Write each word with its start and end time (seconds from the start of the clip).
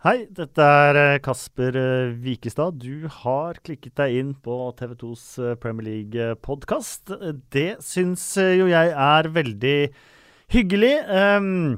Hei, 0.00 0.22
dette 0.32 0.64
er 0.64 0.96
eh, 0.96 1.18
Kasper 1.20 1.76
Vikestad. 1.76 2.22
Wikestad. 2.24 2.78
Du 2.80 3.04
har 3.20 3.58
klikket 3.60 3.98
deg 4.00 4.14
inn 4.16 4.30
på 4.32 4.54
TV2s 4.78 5.24
eh, 5.44 5.58
Premier 5.60 5.90
League-podkast. 5.90 7.12
Det 7.52 7.82
syns 7.84 8.24
jo 8.40 8.70
jeg 8.70 8.94
er 8.96 9.28
veldig 9.28 9.74
hyggelig. 10.56 10.94
Um, 11.04 11.76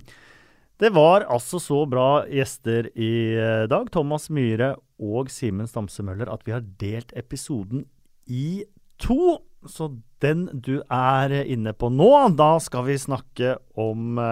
det 0.78 0.92
var 0.94 1.26
altså 1.34 1.58
så 1.58 1.80
bra 1.90 2.22
gjester 2.30 2.92
i 2.94 3.34
dag, 3.66 3.90
Thomas 3.90 4.30
Myhre 4.30 4.76
og 5.02 5.34
Simen 5.34 5.66
Stamse 5.66 6.06
Møller, 6.06 6.30
at 6.30 6.46
vi 6.46 6.54
har 6.54 6.62
delt 6.78 7.10
episoden 7.18 7.88
i 8.30 8.62
to. 9.02 9.40
Så 9.66 9.96
den 10.22 10.46
du 10.54 10.76
er 10.86 11.40
inne 11.42 11.74
på 11.74 11.90
nå, 11.90 12.12
da 12.38 12.52
skal 12.62 12.86
vi 12.86 13.02
snakke 13.02 13.56
om 13.74 14.22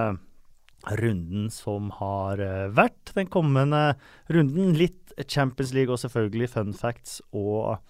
runden 0.87 1.51
som 1.53 1.91
har 1.99 2.41
eh, 2.41 2.69
vært. 2.75 3.13
Den 3.17 3.31
kommende 3.33 3.95
runden. 4.33 4.75
Litt 4.79 5.15
Champions 5.29 5.75
League 5.77 5.93
og 5.93 6.01
selvfølgelig 6.03 6.51
fun 6.55 6.75
facts 6.77 7.21
og 7.37 7.81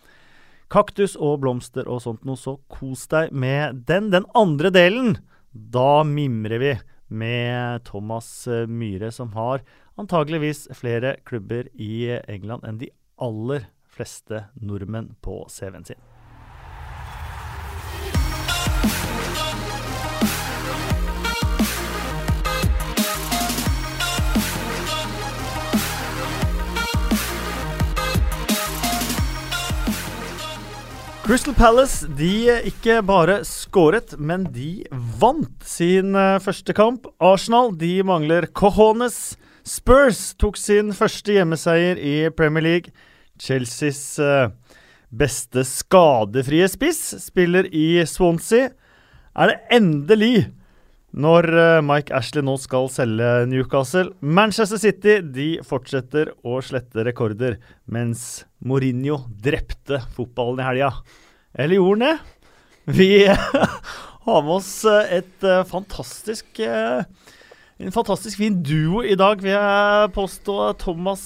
kaktus 0.70 1.16
og 1.18 1.40
blomster 1.44 1.88
og 1.90 2.02
sånt 2.04 2.24
noe. 2.26 2.38
Så 2.40 2.58
kos 2.72 3.06
deg 3.12 3.34
med 3.34 3.84
den. 3.90 4.10
Den 4.14 4.28
andre 4.38 4.72
delen, 4.74 5.18
da 5.50 6.02
mimrer 6.06 6.62
vi 6.62 6.74
med 7.10 7.84
Thomas 7.88 8.30
eh, 8.48 8.66
Myhre, 8.70 9.10
som 9.14 9.34
har 9.38 9.64
antageligvis 10.00 10.68
flere 10.78 11.16
klubber 11.28 11.68
i 11.74 12.06
England 12.30 12.64
enn 12.66 12.80
de 12.80 12.92
aller 13.20 13.66
fleste 13.90 14.46
nordmenn 14.62 15.12
på 15.20 15.42
CV-en 15.50 15.84
sin. 15.84 16.09
Crystal 31.30 31.54
Palace 31.54 32.08
de 32.18 32.56
ikke 32.66 32.96
bare 33.06 33.36
skåret, 33.46 34.16
men 34.18 34.48
de 34.50 34.82
vant 35.20 35.62
sin 35.62 36.16
uh, 36.18 36.40
første 36.42 36.74
kamp. 36.74 37.06
Arsenal 37.22 37.70
de 37.78 38.00
mangler 38.02 38.48
cojones. 38.50 39.36
Spurs 39.62 40.32
tok 40.42 40.58
sin 40.58 40.90
første 40.90 41.36
hjemmeseier 41.36 42.02
i 42.02 42.14
Premier 42.34 42.66
League. 42.66 42.90
Chelseas 43.38 44.02
uh, 44.18 44.50
beste 45.14 45.62
skadefrie 45.70 46.66
spiss 46.74 47.14
spiller 47.22 47.70
i 47.70 48.02
Swansea. 48.10 48.72
Er 49.38 49.54
det 49.54 49.60
endelig 49.78 50.48
når 51.14 51.46
Mike 51.82 52.14
Ashley 52.14 52.42
nå 52.46 52.56
skal 52.62 52.90
selge 52.90 53.30
Newcastle. 53.50 54.12
Manchester 54.18 54.78
City 54.78 55.16
de 55.22 55.48
fortsetter 55.66 56.34
å 56.46 56.58
slette 56.62 57.06
rekorder, 57.06 57.58
mens 57.90 58.44
Mourinho 58.62 59.24
drepte 59.42 60.02
fotballen 60.14 60.62
i 60.62 60.68
helga. 60.68 60.92
Eller 61.54 61.80
gjorde 61.80 62.06
det? 62.06 62.18
Vi 62.84 63.10
har 64.26 64.42
med 64.42 64.54
oss 64.54 64.84
eh, 64.84 65.18
et 65.20 65.46
uh, 65.46 65.64
fantastisk 65.68 66.60
en 67.80 67.92
fantastisk 67.94 68.36
fin 68.36 68.58
duo 68.60 69.00
i 69.00 69.14
dag, 69.16 69.40
vil 69.40 69.54
jeg 69.54 70.10
påstå. 70.12 70.56
Thomas 70.82 71.22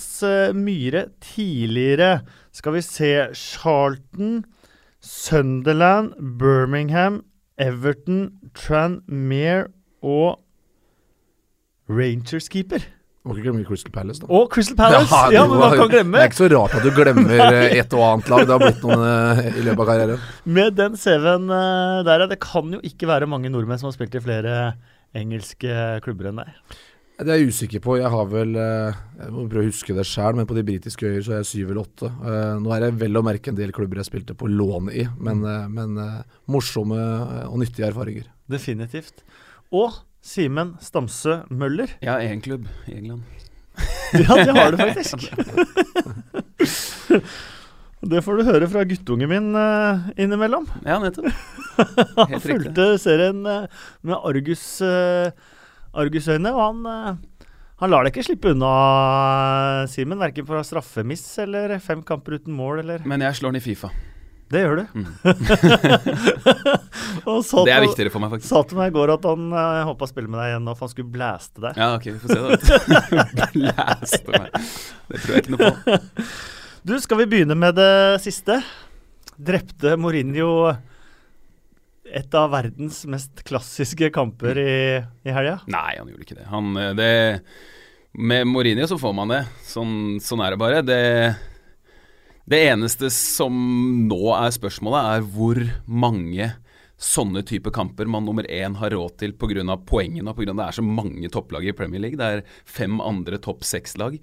Myhre 0.55 1.08
tidligere. 1.19 2.20
Skal 2.55 2.77
vi 2.77 2.83
se 2.86 3.11
Charlton, 3.34 4.44
Sunderland, 5.03 6.14
Birmingham, 6.38 7.25
Everton, 7.59 8.38
Tranmere 8.55 9.66
og 10.03 10.38
Rangers-keeper. 11.91 12.86
Må 13.25 13.33
ikke 13.33 13.47
glemme 13.47 13.62
Crystal 13.64 13.92
Palace, 13.92 14.20
da. 14.20 14.27
Og 14.36 14.50
Crystal 14.53 14.77
Palace! 14.77 15.08
Ja, 15.08 15.30
ja 15.33 15.42
men 15.48 15.56
man 15.56 15.75
kan 15.78 15.89
glemme. 15.89 16.19
Det 16.19 16.27
er 16.27 16.28
ikke 16.28 16.42
så 16.42 16.48
rart 16.53 16.75
at 16.77 16.83
du 16.84 16.91
glemmer 16.92 17.39
eh, 17.47 17.78
et 17.81 17.94
og 17.97 18.03
annet 18.05 18.28
lag. 18.28 18.42
Det 18.44 18.53
har 18.53 18.61
blitt 18.61 18.84
noen 18.84 19.05
uh, 19.08 19.41
i 19.48 19.62
løpet 19.64 19.81
av 19.81 19.89
karrieren. 19.89 20.27
Med 20.58 20.77
den 20.77 20.98
CV-en 21.00 21.47
uh, 21.48 22.03
der, 22.05 22.27
det 22.28 22.39
kan 22.44 22.76
jo 22.76 22.82
ikke 22.84 23.09
være 23.09 23.31
mange 23.32 23.49
nordmenn 23.54 23.81
som 23.81 23.88
har 23.88 23.97
spilt 23.97 24.19
i 24.21 24.22
flere 24.26 24.59
engelske 25.16 25.72
klubber 26.04 26.28
enn 26.28 26.43
deg. 26.43 26.76
Det 27.16 27.31
er 27.31 27.41
jeg 27.41 27.54
usikker 27.54 27.81
på. 27.81 27.97
Jeg 28.03 28.12
har 28.12 28.28
vel 28.28 28.56
Jeg 28.59 29.32
må 29.32 29.49
prøve 29.49 29.62
å 29.62 29.70
huske 29.70 29.97
det 29.97 30.04
sjøl, 30.10 30.37
men 30.37 30.49
på 30.50 30.56
de 30.59 30.66
britiske 30.66 31.09
øyer 31.09 31.25
så 31.25 31.37
er 31.37 31.44
jeg 31.44 31.53
syv 31.54 31.69
eller 31.70 31.84
åtte. 31.87 32.10
Nå 32.60 32.72
er 32.75 32.82
det 32.82 32.97
vel 33.06 33.16
å 33.16 33.22
merke 33.25 33.53
en 33.53 33.56
del 33.60 33.72
klubber 33.72 34.03
jeg 34.03 34.10
spilte 34.10 34.34
på 34.37 34.50
lån 34.50 34.91
i, 34.91 35.06
men, 35.22 35.47
men 35.70 36.00
morsomme 36.50 36.99
og 37.47 37.60
nyttige 37.62 37.87
erfaringer. 37.88 38.26
Definitivt. 38.50 39.22
Og 39.70 39.94
Simen 40.25 40.73
Stamse 40.81 41.43
Møller. 41.53 41.91
Ja, 42.01 42.17
én 42.25 42.41
klubb 42.41 42.65
i 42.89 42.97
England. 42.97 43.27
ja, 44.17 44.37
det 44.41 44.55
har 44.57 44.73
du 44.73 44.79
faktisk. 44.87 45.27
det 48.15 48.23
får 48.25 48.41
du 48.41 48.49
høre 48.49 48.71
fra 48.73 48.87
guttungen 48.89 49.29
min 49.29 49.51
uh, 49.53 50.09
innimellom. 50.17 50.65
Ja, 50.87 50.97
nettopp. 51.03 51.29
han 52.17 52.41
fulgte 52.41 52.89
serien 53.03 53.45
uh, 53.45 53.69
med 54.01 54.17
Argus, 54.17 54.65
uh, 54.81 55.29
Argusøyne, 55.93 56.55
og 56.56 56.62
han, 56.62 57.21
han 57.83 57.93
lar 57.93 58.06
deg 58.06 58.15
ikke 58.15 58.25
slippe 58.31 58.55
unna, 58.56 58.73
Simen. 59.93 60.23
Verken 60.25 60.49
fra 60.49 60.65
straffemiss 60.65 61.27
eller 61.45 61.77
fem 61.85 62.01
kamper 62.01 62.41
uten 62.41 62.56
mål. 62.56 62.81
Eller. 62.87 63.05
Men 63.05 63.29
jeg 63.29 63.43
slår 63.43 63.53
den 63.53 63.61
i 63.61 63.67
Fifa. 63.69 63.93
Det 64.54 64.60
gjør 64.62 64.76
du. 64.78 64.84
Mm. 64.94 65.10
det 67.66 67.72
er 67.75 67.82
viktigere 67.82 68.12
for 68.15 68.22
meg, 68.22 68.31
faktisk. 68.37 68.47
Sa 68.53 68.60
til 68.69 68.78
meg 68.78 68.92
i 68.92 68.94
går 68.94 69.12
at 69.16 69.25
han 69.26 69.48
uh, 69.50 69.59
eh, 69.81 69.87
håpa 69.88 70.06
å 70.06 70.10
spille 70.10 70.31
med 70.31 70.38
deg 70.38 70.53
igjen, 70.53 70.69
og 70.70 70.82
han 70.84 70.92
skulle 70.92 71.10
blæste 71.16 71.65
deg. 71.65 71.81
Ja, 71.81 71.88
ok, 71.97 72.06
vi 72.12 72.19
får 72.22 72.28
se 72.31 72.41
da. 72.44 72.50
blæste 73.56 74.31
meg. 74.31 74.48
Det 75.10 75.22
tror 75.25 75.32
jeg 75.34 75.44
ikke 75.44 75.56
noe 75.56 75.70
på. 75.70 75.72
Du, 76.84 76.93
skal 77.00 77.16
vi 77.22 77.25
begynne 77.32 77.54
med 77.56 77.78
det 77.78 78.20
siste? 78.20 78.59
Drepte 79.41 79.94
Mourinho 79.97 80.75
et 82.04 82.37
av 82.37 82.50
verdens 82.53 82.98
mest 83.09 83.41
klassiske 83.48 84.10
kamper 84.12 84.60
i, 84.60 85.00
i 85.25 85.32
helga? 85.32 85.62
Nei, 85.72 85.94
han 85.97 86.10
gjorde 86.12 86.26
ikke 86.26 86.37
det. 86.37 86.44
Han, 86.53 86.76
eh, 86.76 86.93
det 86.98 87.09
med 88.20 88.44
Mourinho 88.53 88.84
så 88.87 89.00
får 89.00 89.16
man 89.16 89.32
det. 89.32 89.41
Sånn, 89.64 90.20
sånn 90.22 90.44
er 90.44 90.53
det 90.53 90.60
bare. 90.60 90.84
Det 90.84 91.00
det 92.50 92.60
eneste 92.69 93.09
som 93.12 93.55
nå 94.09 94.21
er 94.37 94.53
spørsmålet, 94.53 95.15
er 95.15 95.28
hvor 95.34 95.60
mange 95.88 96.50
sånne 97.00 97.43
type 97.47 97.72
kamper 97.75 98.09
man 98.09 98.25
nummer 98.27 98.47
én 98.47 98.77
har 98.78 98.93
råd 98.94 99.16
til 99.21 99.34
pga. 99.37 99.77
poengene 99.87 100.31
og 100.31 100.37
pga. 100.38 100.53
det 100.53 100.66
er 100.66 100.77
så 100.77 100.84
mange 100.84 101.28
topplag 101.28 101.66
i 101.66 101.72
Premier 101.72 102.00
League. 102.00 102.19
Det 102.19 102.25
er 102.25 102.44
fem 102.65 103.00
andre 103.00 103.38
topp 103.38 103.65
seks-lag. 103.65 104.19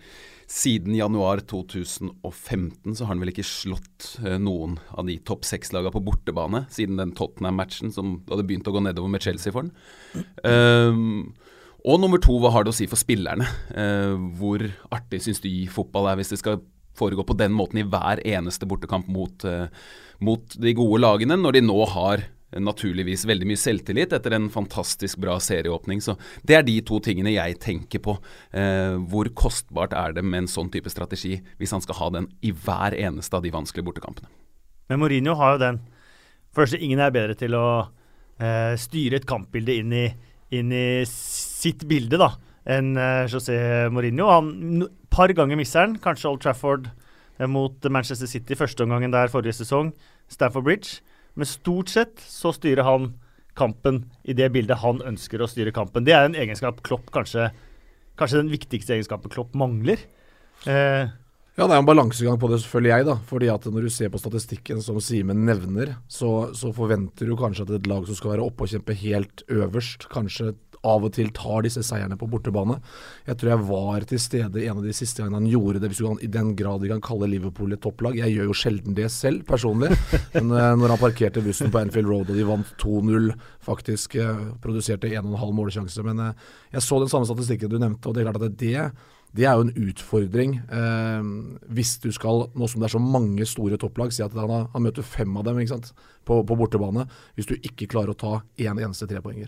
Siden 0.47 0.95
januar 0.95 1.41
2015 1.47 2.95
så 2.95 3.05
har 3.05 3.13
han 3.13 3.21
vel 3.23 3.31
ikke 3.31 3.47
slått 3.47 4.17
eh, 4.25 4.37
noen 4.37 4.79
av 4.91 5.07
de 5.07 5.17
topp 5.17 5.45
seks-lagene 5.47 5.93
på 5.93 6.03
bortebane 6.03 6.65
siden 6.71 6.99
den 6.99 7.13
Tottenham-matchen 7.15 7.91
som 7.91 8.19
hadde 8.29 8.47
begynt 8.47 8.67
å 8.67 8.75
gå 8.75 8.83
nedover 8.83 9.11
med 9.11 9.23
Chelsea 9.23 9.53
for 9.53 9.63
han. 9.63 9.71
Um, 10.43 11.33
og 11.81 12.01
nummer 12.03 12.19
to, 12.21 12.35
hva 12.37 12.51
har 12.53 12.65
det 12.65 12.73
å 12.73 12.77
si 12.77 12.85
for 12.89 12.99
spillerne? 12.99 13.47
Uh, 13.71 14.19
hvor 14.37 14.67
artig 14.91 15.23
syns 15.23 15.41
du 15.41 15.49
fotball 15.71 16.11
er 16.11 16.19
hvis 16.19 16.35
det 16.35 16.41
skal 16.43 16.59
foregå 17.01 17.25
på 17.27 17.37
den 17.39 17.55
måten 17.57 17.81
i 17.81 17.87
hver 17.87 18.21
eneste 18.23 18.69
bortekamp 18.69 19.09
mot, 19.11 19.47
uh, 19.49 19.67
mot 20.21 20.61
de 20.61 20.77
gode 20.77 21.01
lagene, 21.01 21.39
når 21.41 21.57
de 21.57 21.65
nå 21.65 21.81
har 21.95 22.29
naturligvis 22.59 23.23
veldig 23.29 23.47
mye 23.47 23.59
selvtillit 23.59 24.13
etter 24.15 24.35
en 24.35 24.49
fantastisk 24.51 25.21
bra 25.23 25.37
serieåpning. 25.39 26.01
Så 26.01 26.17
Det 26.43 26.55
er 26.55 26.63
de 26.63 26.81
to 26.81 26.99
tingene 26.99 27.31
jeg 27.31 27.59
tenker 27.59 27.99
på. 27.99 28.17
Eh, 28.51 28.97
hvor 29.07 29.29
kostbart 29.33 29.93
er 29.93 30.13
det 30.13 30.23
med 30.23 30.43
en 30.43 30.47
sånn 30.47 30.71
type 30.71 30.89
strategi, 30.89 31.41
hvis 31.57 31.71
han 31.71 31.81
skal 31.81 31.95
ha 31.95 32.09
den 32.09 32.27
i 32.41 32.51
hver 32.51 32.93
eneste 32.93 33.35
av 33.35 33.43
de 33.43 33.51
vanskelige 33.51 33.85
bortekampene? 33.85 34.27
Men 34.89 34.99
Mourinho 34.99 35.35
har 35.35 35.53
jo 35.53 35.63
den. 35.63 35.79
Først, 36.53 36.75
ingen 36.75 36.99
er 36.99 37.11
bedre 37.11 37.35
til 37.35 37.55
å 37.55 37.87
eh, 38.39 38.75
styre 38.75 39.21
et 39.21 39.27
kampbilde 39.27 39.77
inn 39.79 39.93
i, 39.93 40.07
inn 40.51 40.71
i 40.71 41.05
sitt 41.07 41.87
bilde 41.87 42.19
da, 42.19 42.33
enn 42.69 42.95
eh, 42.97 43.27
José 43.31 43.57
Mourinho. 43.93 44.27
Han 44.29 44.87
par 45.11 45.33
ganger 45.35 45.59
misser 45.59 45.85
han. 45.85 45.97
Kanskje 46.01 46.29
Old 46.29 46.43
Trafford 46.43 46.89
eh, 47.39 47.47
mot 47.49 47.75
Manchester 47.89 48.29
City 48.29 48.57
første 48.57 48.85
omgangen 48.85 49.13
der 49.13 49.31
forrige 49.33 49.57
sesong. 49.61 49.93
Stafford 50.31 50.67
Bridge. 50.67 51.01
Men 51.35 51.47
stort 51.47 51.91
sett 51.91 52.21
så 52.21 52.51
styrer 52.55 52.85
han 52.87 53.13
kampen 53.57 54.05
i 54.23 54.35
det 54.37 54.51
bildet 54.53 54.79
han 54.83 55.01
ønsker 55.03 55.41
å 55.41 55.49
styre 55.49 55.73
kampen. 55.75 56.05
Det 56.07 56.15
er 56.15 56.27
en 56.27 56.37
egenskap 56.37 56.83
Klopp 56.85 57.11
kanskje 57.13 57.51
Kanskje 58.19 58.41
den 58.41 58.51
viktigste 58.51 58.93
egenskapen 58.93 59.31
Klopp 59.33 59.55
mangler. 59.57 59.97
Eh, 60.69 61.07
ja, 61.57 61.65
det 61.65 61.73
er 61.73 61.79
en 61.79 61.87
balansegang 61.87 62.37
på 62.39 62.49
det, 62.51 62.59
selvfølgelig 62.61 62.91
jeg. 62.91 63.05
da. 63.07 63.15
Fordi 63.27 63.47
at 63.49 63.65
Når 63.65 63.81
du 63.81 63.89
ser 63.89 64.09
på 64.09 64.19
statistikken 64.21 64.81
som 64.81 64.99
Simen 65.01 65.45
nevner, 65.45 65.95
så, 66.07 66.53
så, 66.53 66.71
forventer 66.75 67.25
du 67.25 67.35
kanskje 67.39 67.65
at 67.65 67.73
et 67.79 67.87
lag 67.87 68.05
som 68.05 68.15
skal 68.15 68.35
være 68.35 68.45
oppe 68.45 68.67
og 68.67 68.69
kjempe 68.69 68.93
helt 68.93 69.43
øverst, 69.49 70.07
kanskje 70.11 70.53
av 70.87 71.05
og 71.05 71.13
til 71.13 71.29
tar 71.35 71.65
disse 71.65 71.83
seierne 71.85 72.17
på 72.17 72.27
bortebane. 72.29 72.79
Jeg 73.27 73.37
tror 73.37 73.51
jeg 73.53 73.65
var 73.69 74.07
til 74.09 74.21
stede 74.21 74.63
en 74.65 74.79
av 74.79 74.85
de 74.85 74.95
siste 74.95 75.21
gangene 75.21 75.41
han 75.41 75.51
gjorde 75.51 75.81
det, 75.83 75.91
hvis 75.91 76.01
du 76.01 76.25
i 76.25 76.31
den 76.31 76.55
grad 76.57 76.81
vi 76.81 76.89
kan 76.91 77.03
kalle 77.05 77.29
Liverpool 77.29 77.75
et 77.75 77.83
topplag. 77.83 78.17
Jeg 78.17 78.33
gjør 78.35 78.49
jo 78.49 78.57
sjelden 78.57 78.97
det 78.97 79.07
selv, 79.13 79.45
personlig. 79.49 79.91
Men 80.35 80.51
uh, 80.55 80.73
når 80.79 80.95
han 80.95 81.03
parkerte 81.03 81.45
bussen 81.45 81.71
på 81.73 81.83
Anfield 81.83 82.09
Road 82.09 82.33
og 82.33 82.37
de 82.37 82.47
vant 82.47 82.75
2-0, 82.81 83.31
faktisk 83.61 84.17
uh, 84.21 84.51
produserte 84.63 85.11
1,5 85.11 85.55
målsjanse. 85.57 86.05
Men 86.07 86.25
uh, 86.31 86.51
jeg 86.73 86.85
så 86.85 87.01
den 87.01 87.13
samme 87.13 87.29
statistikken 87.29 87.71
du 87.71 87.77
nevnte, 87.77 88.09
og 88.09 88.17
det 88.17 88.23
er 88.23 88.31
klart 88.31 88.41
at 88.41 88.59
det 88.61 88.91
Det 89.31 89.45
er 89.45 89.55
jo 89.55 89.63
en 89.63 89.87
utfordring 89.87 90.57
eh, 90.59 91.21
hvis 91.71 91.93
du 92.03 92.09
skal, 92.11 92.49
nå 92.51 92.67
som 92.67 92.81
det 92.81 92.89
er 92.89 92.97
så 92.97 92.99
mange 92.99 93.45
store 93.47 93.77
topplag, 93.79 94.11
si 94.11 94.25
at 94.25 94.35
han, 94.35 94.49
har, 94.51 94.67
han 94.73 94.83
møter 94.83 95.07
fem 95.07 95.37
av 95.37 95.45
dem 95.45 95.55
på, 96.25 96.43
på 96.43 96.57
bortebane. 96.59 97.07
Hvis 97.35 97.47
du 97.47 97.55
ikke 97.55 97.87
klarer 97.87 98.11
å 98.11 98.19
ta 98.19 98.33
én 98.59 98.73
en 98.73 98.89
eneste 98.89 99.07
trepoenger. 99.07 99.47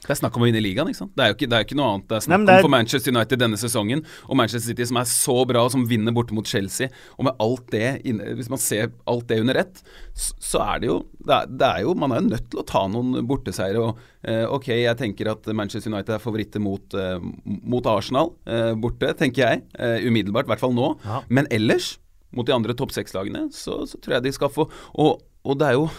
Det 0.00 0.14
er 0.14 0.16
snakk 0.16 0.36
om 0.38 0.44
å 0.44 0.46
vinne 0.48 0.62
ligaen, 0.64 0.88
ikke 0.88 1.02
sant. 1.02 1.12
Det 1.12 1.24
er 1.24 1.32
jo 1.32 1.36
ikke, 1.36 1.46
det 1.52 1.56
er 1.58 1.66
ikke 1.66 1.76
noe 1.76 1.88
annet. 1.92 2.06
Det 2.08 2.16
er 2.16 2.22
snakk 2.24 2.40
Nei, 2.40 2.46
det 2.48 2.54
er... 2.54 2.62
om 2.62 2.64
for 2.64 2.72
Manchester 2.72 3.12
United 3.12 3.40
denne 3.42 3.58
sesongen, 3.60 4.02
og 4.26 4.38
Manchester 4.40 4.72
City 4.72 4.86
som 4.88 4.98
er 5.00 5.08
så 5.10 5.34
bra, 5.48 5.64
og 5.66 5.72
som 5.74 5.82
vinner 5.88 6.14
borte 6.16 6.36
mot 6.36 6.48
Chelsea. 6.48 6.88
Og 7.18 7.26
med 7.28 7.42
alt 7.44 7.66
det 7.74 7.90
Hvis 8.38 8.48
man 8.52 8.60
ser 8.62 8.92
alt 9.10 9.26
det 9.28 9.40
under 9.42 9.58
ett, 9.60 9.82
så, 10.16 10.62
er 10.64 10.80
det 10.80 10.88
jo 10.88 10.96
det 11.20 11.34
er, 11.36 11.50
det 11.52 11.66
er, 11.68 11.82
jo 11.84 11.94
Man 12.00 12.14
er 12.14 12.22
jo 12.22 12.30
nødt 12.30 12.48
til 12.52 12.62
å 12.62 12.66
ta 12.70 12.84
noen 12.90 13.26
borteseiere. 13.28 13.82
Og 13.84 14.00
eh, 14.24 14.44
ok, 14.48 14.70
jeg 14.80 15.00
tenker 15.00 15.32
at 15.34 15.50
Manchester 15.52 15.92
United 15.92 16.16
er 16.16 16.22
favoritter 16.22 16.64
mot, 16.64 16.96
eh, 16.96 17.18
mot 17.44 17.90
Arsenal 17.92 18.32
eh, 18.48 18.72
borte, 18.80 19.12
tenker 19.20 19.44
jeg. 19.44 19.64
Eh, 19.76 20.06
umiddelbart, 20.08 20.48
i 20.48 20.54
hvert 20.54 20.64
fall 20.64 20.76
nå. 20.76 20.94
Ja. 21.04 21.20
Men 21.28 21.50
ellers, 21.52 21.98
mot 22.32 22.48
de 22.48 22.56
andre 22.56 22.76
topp 22.78 22.94
seks-lagene, 22.96 23.50
så, 23.52 23.82
så, 23.90 24.00
tror 24.00 24.16
jeg 24.16 24.30
de 24.30 24.32
skal 24.32 24.52
få 24.54 24.64
Og, 24.70 25.20
og 25.44 25.60
det 25.60 25.68
er 25.68 25.76
jo 25.76 25.90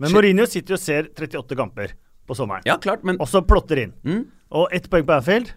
Men 0.00 0.14
Mourinho 0.14 0.46
sitter 0.48 0.76
og 0.76 0.82
ser 0.82 1.10
38 1.16 1.58
kamper 1.58 1.96
på 2.30 2.38
sommeren. 2.38 2.66
Ja, 2.68 2.78
klart, 2.82 3.02
men... 3.06 3.18
Og 3.20 3.30
så 3.30 3.42
plotter 3.46 3.82
inn. 3.86 3.96
Mm. 4.06 4.22
Og 4.60 4.70
ett 4.74 4.86
poeng 4.90 5.06
på 5.06 5.18
Anfield. 5.18 5.52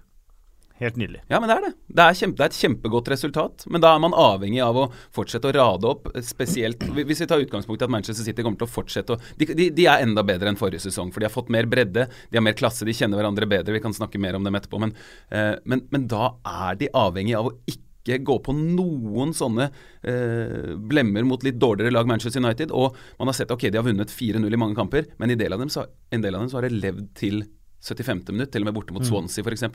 Helt 0.82 0.96
nydelig. 0.98 1.22
Ja, 1.30 1.40
men 1.40 1.48
det 1.48 1.56
er 1.56 1.62
det. 1.68 1.72
Det 1.86 2.04
er, 2.04 2.16
kjempe, 2.18 2.38
det 2.40 2.44
er, 2.44 2.50
et 2.52 2.58
kjempegodt 2.58 3.10
resultat. 3.14 3.66
Men 3.72 3.84
da 3.84 3.92
er 3.94 4.02
man 4.02 4.16
avhengig 4.18 4.60
av 4.66 4.80
å 4.82 4.86
fortsette 5.14 5.52
å 5.52 5.54
rade 5.54 5.88
opp, 5.88 6.10
spesielt 6.26 6.82
Hvis 6.98 7.22
vi 7.22 7.28
tar 7.30 7.44
utgangspunkt 7.44 7.84
i 7.84 7.86
at 7.86 7.94
Manchester 7.94 8.26
City 8.26 8.44
kommer 8.44 8.60
til 8.60 8.68
å 8.68 8.74
fortsette 8.74 9.16
å 9.16 9.20
de, 9.38 9.48
de, 9.54 9.70
de, 9.70 9.86
er 9.88 10.04
enda 10.04 10.26
bedre 10.26 10.50
enn 10.50 10.58
forrige 10.60 10.84
sesong, 10.88 11.14
for 11.14 11.22
de 11.22 11.30
har 11.30 11.34
fått 11.34 11.54
mer 11.54 11.70
bredde, 11.70 12.08
de 12.10 12.40
har 12.40 12.44
mer 12.44 12.58
klasse, 12.58 12.88
de 12.90 12.96
kjenner 12.98 13.22
hverandre 13.22 13.48
bedre. 13.54 13.78
Vi 13.78 13.84
kan 13.86 13.96
snakke 13.96 14.22
mer 14.22 14.40
om 14.40 14.44
dem 14.44 14.58
etterpå, 14.58 14.82
men, 14.82 14.96
eh, 15.30 15.54
men, 15.70 15.86
men 15.94 16.10
da 16.12 16.34
er 16.42 16.82
de 16.82 16.90
avhengig 17.06 17.38
av 17.38 17.52
å 17.52 17.56
ikke 17.70 17.83
ikke 18.04 18.20
gå 18.28 18.38
på 18.44 18.56
noen 18.58 19.32
sånne 19.36 19.70
eh, 19.70 20.74
blemmer 20.76 21.26
mot 21.28 21.44
litt 21.46 21.60
dårligere 21.62 21.94
lag 21.96 22.10
Manchester 22.10 22.44
United. 22.44 22.74
Og 22.76 22.96
man 23.20 23.32
har 23.32 23.38
sett 23.38 23.52
ok, 23.54 23.70
de 23.70 23.80
har 23.80 23.88
vunnet 23.88 24.12
4-0 24.12 24.44
i 24.44 24.60
mange 24.60 24.78
kamper, 24.78 25.08
men 25.22 25.34
i 25.34 25.40
del 25.40 25.56
av 25.56 25.64
dem 25.64 25.72
så, 25.72 25.88
en 26.12 26.24
del 26.24 26.36
av 26.36 26.44
dem 26.44 26.52
så 26.52 26.60
har 26.60 26.68
det 26.68 26.76
levd 26.78 27.12
til 27.20 27.46
75. 27.84 28.22
minutt, 28.32 28.52
til 28.54 28.64
og 28.64 28.70
med 28.70 28.76
borte 28.78 28.94
mot 28.96 29.04
mm. 29.04 29.10
Swansea 29.10 29.44
f.eks., 29.44 29.66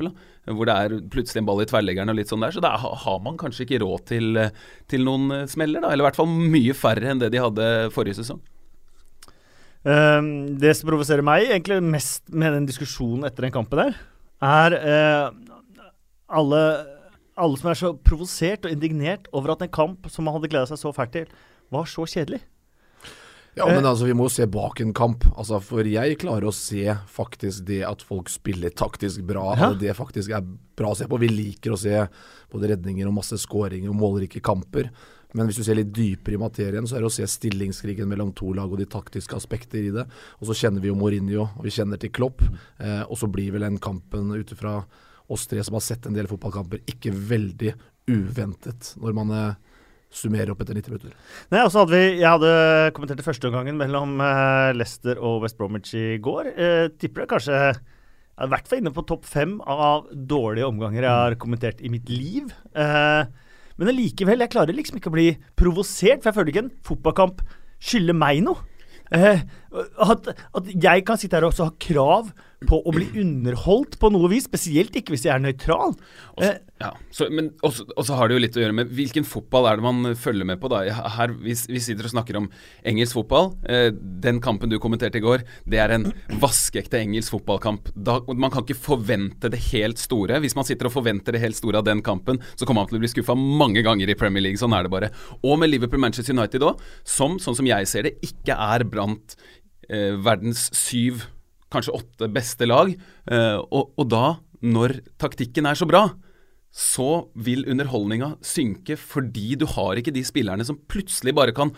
hvor 0.49 0.69
det 0.69 0.77
er 0.77 0.95
plutselig 1.13 1.43
en 1.43 1.49
ball 1.49 1.61
i 1.61 1.69
tverrleggeren 1.69 2.09
og 2.09 2.17
litt 2.17 2.31
sånn 2.31 2.45
der. 2.45 2.55
Så 2.57 2.63
da 2.65 2.73
har 2.81 3.19
man 3.25 3.37
kanskje 3.41 3.67
ikke 3.67 3.83
råd 3.85 4.07
til, 4.09 4.39
til 4.89 5.05
noen 5.05 5.43
eh, 5.43 5.49
smeller, 5.51 5.85
da. 5.85 5.93
Eller 5.93 6.07
i 6.07 6.09
hvert 6.09 6.21
fall 6.21 6.31
mye 6.31 6.77
færre 6.77 7.13
enn 7.13 7.21
det 7.21 7.33
de 7.35 7.43
hadde 7.43 7.67
forrige 7.97 8.21
sesong. 8.23 8.41
Um, 9.89 10.59
det 10.59 10.73
som 10.75 10.89
provoserer 10.91 11.23
meg 11.25 11.53
egentlig 11.53 11.79
mest 11.85 12.25
med 12.35 12.57
den 12.57 12.67
diskusjonen 12.69 13.29
etter 13.29 13.47
den 13.47 13.55
kampen 13.55 13.79
der, 13.79 14.01
er 14.45 14.75
uh, 14.75 15.29
alle 16.41 16.63
alle 17.39 17.59
som 17.61 17.71
er 17.71 17.79
så 17.79 17.95
provosert 17.95 18.67
og 18.67 18.75
indignert 18.75 19.29
over 19.33 19.55
at 19.55 19.65
en 19.65 19.73
kamp 19.73 20.09
som 20.13 20.27
man 20.27 20.37
hadde 20.37 20.51
gleda 20.51 20.69
seg 20.71 20.81
så 20.81 20.95
fælt 20.95 21.15
til, 21.17 21.35
var 21.73 21.89
så 21.91 22.07
kjedelig. 22.09 22.43
Ja, 23.59 23.67
men 23.67 23.87
altså, 23.87 24.07
vi 24.07 24.15
må 24.15 24.29
se 24.31 24.47
bak 24.47 24.81
en 24.81 24.93
kamp. 24.95 25.25
Altså, 25.35 25.59
for 25.65 25.87
jeg 25.87 26.19
klarer 26.23 26.47
å 26.47 26.55
se 26.55 26.85
faktisk 27.11 27.67
det 27.67 27.81
at 27.89 28.05
folk 28.07 28.31
spiller 28.31 28.71
taktisk 28.71 29.25
bra. 29.27 29.51
Ja. 29.59 29.73
Det 29.75 29.97
faktisk 29.99 30.35
er 30.37 30.47
bra 30.79 30.93
å 30.93 30.99
se 30.99 31.09
på. 31.11 31.19
Vi 31.19 31.31
liker 31.33 31.75
å 31.75 31.81
se 31.81 32.05
både 32.53 32.71
redninger 32.75 33.09
og 33.09 33.17
masse 33.19 33.39
skåringer 33.43 33.91
og 33.91 33.99
målrike 33.99 34.43
kamper. 34.45 34.93
Men 35.37 35.49
hvis 35.49 35.59
du 35.61 35.65
ser 35.67 35.77
litt 35.77 35.91
dypere 35.93 36.39
i 36.39 36.41
materien, 36.41 36.87
så 36.89 36.97
er 36.97 37.05
det 37.05 37.11
å 37.11 37.17
se 37.19 37.27
stillingskrigen 37.29 38.09
mellom 38.09 38.31
to 38.37 38.55
lag 38.57 38.71
og 38.71 38.81
de 38.81 38.87
taktiske 38.89 39.37
aspekter 39.37 39.83
i 39.83 39.93
det. 39.93 40.07
Og 40.39 40.49
så 40.49 40.57
kjenner 40.63 40.85
vi 40.85 40.93
jo 40.93 40.97
Mourinho, 40.97 41.51
og 41.59 41.67
vi 41.67 41.75
kjenner 41.75 42.01
til 42.01 42.15
Klopp. 42.15 42.47
Eh, 42.79 43.03
og 43.05 43.19
så 43.21 43.29
blir 43.33 43.53
vel 43.57 43.67
den 43.67 43.77
kampen 43.83 44.31
ut 44.33 44.55
ifra 44.55 44.81
oss 45.29 45.47
tre 45.51 45.63
som 45.65 45.77
har 45.77 45.85
sett 45.85 46.09
en 46.09 46.17
del 46.17 46.29
fotballkamper, 46.31 46.85
ikke 46.89 47.13
veldig 47.13 47.75
uventet 48.09 48.95
når 49.03 49.17
man 49.17 49.35
eh, 49.37 49.59
summerer 50.09 50.55
opp 50.55 50.63
etter 50.65 50.79
90 50.79 50.95
minutter. 50.95 51.13
Nei, 51.53 51.61
også 51.61 51.85
hadde 51.85 51.99
vi, 51.99 52.05
Jeg 52.23 52.31
hadde 52.31 52.53
kommentert 52.97 53.21
det 53.21 53.27
første 53.27 53.51
omgangen 53.51 53.77
mellom 53.77 54.17
uh, 54.23 54.73
Leicester 54.77 55.21
og 55.21 55.43
West 55.45 55.59
Bromwich 55.61 55.93
i 55.99 56.17
går. 56.25 56.53
Eh, 56.55 56.87
tipper 56.97 57.25
det 57.25 57.33
kanskje 57.35 57.61
jeg 58.39 58.47
er 58.47 58.53
i 58.53 58.55
hvert 58.55 58.69
fall 58.71 58.79
inne 58.79 58.95
på 58.95 59.03
topp 59.03 59.25
fem 59.27 59.57
av 59.67 60.07
dårlige 60.15 60.69
omganger 60.71 61.03
jeg 61.03 61.11
har 61.11 61.35
kommentert 61.43 61.81
i 61.83 61.91
mitt 61.91 62.07
liv. 62.07 62.53
Eh, 62.71 63.25
men 63.79 63.91
allikevel, 63.91 64.45
jeg 64.45 64.53
klarer 64.53 64.77
liksom 64.77 65.01
ikke 65.01 65.11
å 65.11 65.15
bli 65.17 65.33
provosert, 65.59 66.23
for 66.23 66.31
jeg 66.31 66.37
føler 66.37 66.53
ikke 66.53 66.63
en 66.69 66.77
fotballkamp 66.87 67.43
skylder 67.83 68.15
meg 68.15 68.45
noe. 68.47 68.63
Eh, 69.11 69.43
at, 70.07 70.31
at, 70.31 70.71
jeg 70.71 71.05
kan 71.09 71.19
sitte 71.19 71.35
her 71.35 71.49
og 71.49 71.59
ha 71.59 71.71
krav 71.83 72.31
på 72.67 72.81
å 72.83 72.93
bli 72.95 73.07
underholdt 73.21 73.99
på 74.01 74.11
noe 74.11 74.29
vis, 74.33 74.49
spesielt 74.49 74.97
ikke 74.99 75.15
hvis 75.15 75.27
jeg 75.29 75.35
er 75.37 75.43
nøytral. 75.43 75.93
Også, 76.35 76.49
eh, 76.49 76.57
ja, 76.83 76.91
så, 77.15 77.29
men 77.31 77.53
også, 77.67 78.17
har 78.19 78.29
det 78.29 78.35
jo 78.35 78.43
litt 78.43 78.59
å 78.59 78.63
gjøre 78.65 78.77
med 78.81 78.91
hvilken 78.99 79.27
fotball 79.27 79.69
er 79.71 79.79
det 79.79 79.87
man 79.87 80.17
følger 80.19 80.49
med 80.49 80.59
på. 80.63 80.71
da. 80.73 80.83
Her, 81.15 81.35
vi, 81.39 81.55
vi 81.55 81.83
sitter 81.83 82.09
og 82.09 82.15
snakker 82.17 82.41
om 82.41 82.49
engelsk 82.87 83.21
fotball. 83.21 83.53
Eh, 83.71 83.93
den 83.95 84.43
kampen 84.43 84.73
du 84.73 84.79
kommenterte 84.83 85.21
i 85.21 85.25
går, 85.25 85.47
det 85.71 85.83
er 85.85 85.95
en 85.95 86.09
vaskeekte 86.43 86.99
engelsk 86.99 87.37
fotballkamp. 87.37 87.93
Da, 87.95 88.19
man 88.35 88.55
kan 88.55 88.67
ikke 88.67 88.79
forvente 88.79 89.53
det 89.55 89.63
helt 89.71 90.03
store. 90.03 90.43
Hvis 90.43 90.59
man 90.59 90.67
sitter 90.67 90.91
og 90.91 90.97
forventer 90.99 91.35
det 91.35 91.45
helt 91.45 91.59
store 91.59 91.79
av 91.83 91.87
den 91.87 92.03
kampen, 92.07 92.43
så 92.59 92.67
kommer 92.67 92.83
man 92.83 92.91
til 92.91 92.99
å 92.99 93.07
bli 93.07 93.15
skuffa 93.15 93.39
mange 93.39 93.87
ganger 93.87 94.11
i 94.11 94.19
Premier 94.19 94.49
League. 94.49 94.59
Sånn 94.59 94.75
er 94.75 94.87
det 94.87 94.95
bare. 94.95 95.15
Og 95.45 95.59
med 95.63 95.71
Liverpool-Manchester 95.71 96.35
United 96.35 96.67
òg, 96.67 96.83
som, 97.07 97.39
sånn 97.43 97.59
som 97.59 97.71
jeg 97.71 97.91
ser 97.91 98.11
det, 98.11 98.17
ikke 98.27 98.59
er 98.59 98.87
blant 98.89 99.39
eh, 99.87 100.15
verdens 100.19 100.69
syv 100.75 101.29
kanskje 101.73 101.97
åtte 101.99 102.31
beste 102.33 102.69
lag. 102.69 102.93
Uh, 103.31 103.59
og, 103.69 103.93
og, 103.97 104.07
da, 104.11 104.25
når 104.65 105.01
taktikken 105.21 105.69
er 105.69 105.79
så 105.79 105.89
bra, 105.89 106.07
så 106.75 107.29
vil 107.35 107.65
underholdninga 107.71 108.35
synke 108.45 108.99
fordi 109.01 109.55
du 109.59 109.65
har 109.73 109.99
ikke 109.99 110.13
de 110.15 110.23
spillerne 110.27 110.67
som 110.67 110.79
plutselig 110.91 111.33
bare 111.37 111.55
kan 111.57 111.73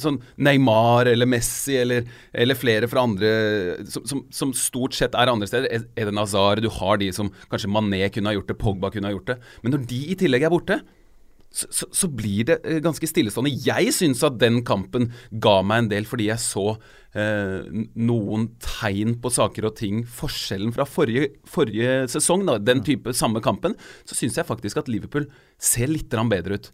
sånn 0.00 0.18
Neymar 0.40 1.10
eller 1.10 1.28
Messi 1.28 1.76
eller, 1.76 2.06
eller 2.32 2.56
flere 2.56 2.88
fra 2.88 3.02
andre 3.04 3.30
som, 3.88 4.04
som, 4.08 4.22
som, 4.32 4.54
stort 4.56 4.96
sett 4.96 5.16
er 5.18 5.28
andre 5.32 5.48
steder. 5.48 5.88
Eden 5.98 6.20
Hazar, 6.20 6.62
du 6.64 6.70
har 6.72 7.00
de 7.00 7.10
som 7.12 7.28
kanskje 7.50 7.70
Mané 7.72 8.06
kunne 8.12 8.32
ha 8.32 8.36
gjort 8.36 8.48
det, 8.48 8.58
Pogba 8.60 8.92
kunne 8.94 9.10
ha 9.10 9.16
gjort 9.16 9.34
det. 9.34 9.38
Men 9.62 9.76
når 9.76 9.84
de 9.90 10.00
i 10.12 10.16
tillegg 10.18 10.46
er 10.48 10.54
borte, 10.54 10.80
så, 11.50 11.86
så, 11.90 12.08
blir 12.12 12.44
det 12.48 12.58
eh, 12.64 12.80
ganske 12.84 13.08
stillestående. 13.08 13.54
Jeg 13.64 13.92
syns 13.96 14.20
at 14.26 14.36
den 14.40 14.60
kampen 14.68 15.08
ga 15.42 15.58
meg 15.66 15.84
en 15.84 15.90
del 15.92 16.08
fordi 16.08 16.28
jeg 16.28 16.42
så 16.42 16.66
eh, 17.16 17.64
noen 17.96 18.50
tegn 18.62 19.16
på 19.22 19.32
saker 19.32 19.70
og 19.70 19.76
ting. 19.80 20.02
Forskjellen 20.04 20.74
fra 20.76 20.86
forrige, 20.88 21.32
forrige 21.48 22.04
sesong, 22.12 22.44
da, 22.48 22.58
den 22.60 22.84
type 22.86 23.14
samme 23.16 23.42
kampen, 23.44 23.78
så 24.08 24.18
syns 24.18 24.38
jeg 24.38 24.48
faktisk 24.48 24.82
at 24.82 24.92
Liverpool 24.92 25.28
ser 25.56 25.90
litt 25.90 26.12
bedre 26.12 26.60
ut. 26.60 26.70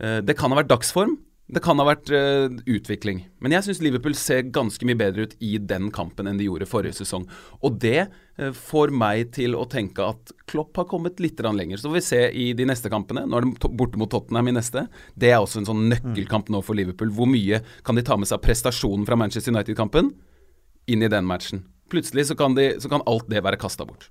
Eh, 0.00 0.20
det 0.24 0.38
kan 0.38 0.52
ha 0.52 0.62
vært 0.62 0.72
dagsform. 0.72 1.18
Det 1.44 1.60
kan 1.60 1.76
ha 1.76 1.84
vært 1.84 2.08
uh, 2.08 2.48
utvikling, 2.72 3.18
men 3.44 3.52
jeg 3.52 3.66
syns 3.66 3.80
Liverpool 3.84 4.14
ser 4.16 4.46
ganske 4.48 4.86
mye 4.88 4.96
bedre 4.96 5.26
ut 5.26 5.34
i 5.44 5.58
den 5.60 5.90
kampen 5.92 6.30
enn 6.30 6.38
de 6.40 6.46
gjorde 6.46 6.68
forrige 6.70 6.96
sesong. 6.96 7.26
Og 7.60 7.76
det 7.82 8.06
uh, 8.06 8.48
får 8.56 8.94
meg 8.96 9.34
til 9.36 9.52
å 9.58 9.66
tenke 9.68 10.06
at 10.08 10.32
Klopp 10.48 10.80
har 10.80 10.88
kommet 10.88 11.20
litt 11.20 11.42
lenger. 11.44 11.76
Så 11.76 11.90
får 11.90 11.98
vi 11.98 12.04
se 12.06 12.22
i 12.32 12.46
de 12.56 12.64
neste 12.70 12.88
kampene. 12.88 13.26
Nå 13.28 13.36
er 13.36 13.44
det 13.44 13.72
borte 13.76 14.00
mot 14.00 14.08
Tottenham 14.08 14.48
i 14.48 14.56
neste. 14.56 14.86
Det 15.20 15.34
er 15.34 15.42
også 15.42 15.60
en 15.60 15.68
sånn 15.68 15.84
nøkkelkamp 15.92 16.48
nå 16.48 16.64
for 16.64 16.80
Liverpool. 16.80 17.12
Hvor 17.12 17.28
mye 17.28 17.60
kan 17.84 18.00
de 18.00 18.06
ta 18.08 18.16
med 18.16 18.30
seg 18.30 18.40
prestasjonen 18.44 19.04
fra 19.04 19.20
Manchester 19.20 19.52
United-kampen 19.52 20.14
inn 20.88 21.04
i 21.04 21.12
den 21.12 21.28
matchen? 21.28 21.66
Plutselig 21.92 22.30
så 22.30 22.40
kan, 22.40 22.56
de, 22.56 22.70
så 22.80 22.88
kan 22.88 23.04
alt 23.04 23.28
det 23.28 23.44
være 23.44 23.60
kasta 23.60 23.84
bort. 23.84 24.08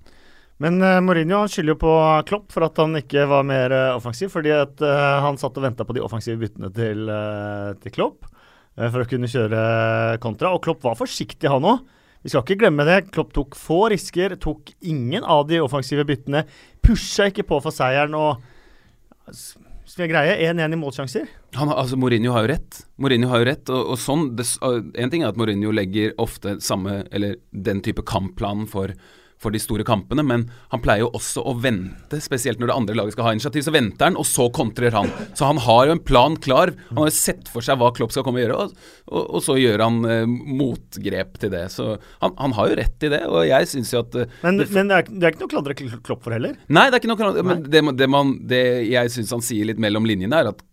Men 0.62 0.78
uh, 0.82 1.00
Mourinho 1.02 1.40
han 1.42 1.50
skylder 1.50 1.74
jo 1.74 1.80
på 1.82 1.94
Klopp 2.28 2.52
for 2.54 2.66
at 2.66 2.78
han 2.78 2.94
ikke 3.00 3.26
var 3.30 3.46
mer 3.46 3.74
uh, 3.74 3.96
offensiv. 3.96 4.30
Fordi 4.34 4.52
at 4.54 4.84
uh, 4.84 5.18
han 5.24 5.38
satt 5.40 5.58
og 5.58 5.66
venta 5.66 5.86
på 5.86 5.96
de 5.96 6.04
offensive 6.04 6.38
byttene 6.40 6.70
til, 6.74 7.10
til 7.82 7.94
Klopp 7.94 8.30
for 8.74 9.04
å 9.04 9.06
kunne 9.06 9.30
kjøre 9.30 9.58
kontra. 10.22 10.50
Og 10.54 10.64
Klopp 10.64 10.82
var 10.82 10.98
forsiktig, 10.98 11.46
han 11.50 11.66
òg. 11.68 11.84
Vi 12.24 12.32
skal 12.32 12.42
ikke 12.42 12.62
glemme 12.64 12.86
det. 12.88 13.04
Klopp 13.14 13.34
tok 13.36 13.54
få 13.58 13.84
risker, 13.92 14.34
tok 14.40 14.72
ingen 14.82 15.22
av 15.22 15.44
de 15.46 15.60
offensive 15.62 16.06
byttene. 16.08 16.42
Pusha 16.82 17.28
ikke 17.30 17.44
på 17.46 17.60
for 17.62 17.74
seieren 17.74 18.16
og 18.18 18.40
skal 19.94 20.08
greie 20.10 20.38
1-1 20.48 20.74
i 20.74 20.78
målsjanser. 20.80 21.28
Han, 21.58 21.70
altså 21.70 21.98
Mourinho 22.00 22.32
har 22.34 22.46
jo 22.46 22.54
rett. 22.54 22.80
Mourinho 22.98 23.28
har 23.30 23.42
jo 23.42 23.48
rett, 23.50 23.70
og, 23.70 23.92
og 23.94 24.00
sånn 24.00 24.30
det, 24.38 24.46
En 24.64 25.12
ting 25.12 25.22
er 25.22 25.30
at 25.30 25.38
Mourinho 25.38 25.70
legger 25.74 26.16
ofte 26.22 26.56
samme, 26.64 27.02
eller 27.14 27.36
den 27.52 27.84
type 27.84 28.02
kampplanen 28.08 28.66
for 28.70 28.94
for 29.42 29.54
de 29.54 29.60
store 29.60 29.84
kampene, 29.86 30.24
men 30.26 30.46
han 30.72 30.82
pleier 30.82 31.04
jo 31.04 31.12
også 31.16 31.42
å 31.44 31.54
vente, 31.60 32.20
spesielt 32.24 32.60
når 32.60 32.70
det 32.70 32.76
andre 32.78 32.96
laget 32.98 33.16
skal 33.16 33.28
ha 33.28 33.34
initiativ. 33.36 33.66
Så 33.66 33.74
venter 33.74 34.08
han, 34.08 34.18
og 34.20 34.26
så 34.28 34.48
kontrer 34.54 34.94
han. 34.96 35.10
Så 35.36 35.48
han 35.48 35.60
har 35.64 35.88
jo 35.88 35.96
en 35.96 36.02
plan 36.04 36.36
klar. 36.40 36.72
Han 36.90 37.02
har 37.02 37.10
jo 37.10 37.16
sett 37.16 37.50
for 37.52 37.64
seg 37.64 37.80
hva 37.80 37.92
Klopp 37.96 38.14
skal 38.14 38.26
komme 38.26 38.40
og 38.40 38.46
gjøre, 38.46 38.58
og, 38.58 38.90
og, 39.10 39.22
og 39.38 39.44
så 39.44 39.58
gjør 39.60 39.84
han 39.84 40.00
eh, 40.08 40.24
motgrep 40.28 41.38
til 41.42 41.54
det. 41.54 41.66
Så 41.74 41.94
han, 42.22 42.36
han, 42.40 42.56
har 42.58 42.70
jo 42.70 42.78
rett 42.80 43.08
i 43.08 43.12
det, 43.12 43.22
og 43.28 43.42
jeg 43.48 43.70
syns 43.70 43.94
jo 43.94 44.04
at 44.04 44.20
eh, 44.20 44.36
Men, 44.44 44.60
det, 44.60 44.68
men 44.74 44.92
det, 44.92 45.00
er, 45.00 45.10
det, 45.10 45.24
er, 45.24 45.34
ikke 45.34 45.44
noe 45.44 45.50
å 45.50 45.56
klandre 45.56 45.78
Klopp 46.04 46.24
for 46.24 46.36
heller? 46.36 46.56
Nei, 46.72 46.88
det 46.88 46.96
er 46.96 47.02
ikke 47.02 47.12
noe 47.12 47.20
klandre, 47.20 47.44
men 47.46 47.66
det, 47.66 47.82
det, 47.98 48.10
man, 48.10 48.36
det 48.48 48.62
jeg 48.88 49.12
syns 49.14 49.34
han 49.34 49.44
sier 49.44 49.68
litt 49.68 49.82
mellom 49.82 50.06
linjene, 50.08 50.40
er 50.40 50.54
at 50.54 50.64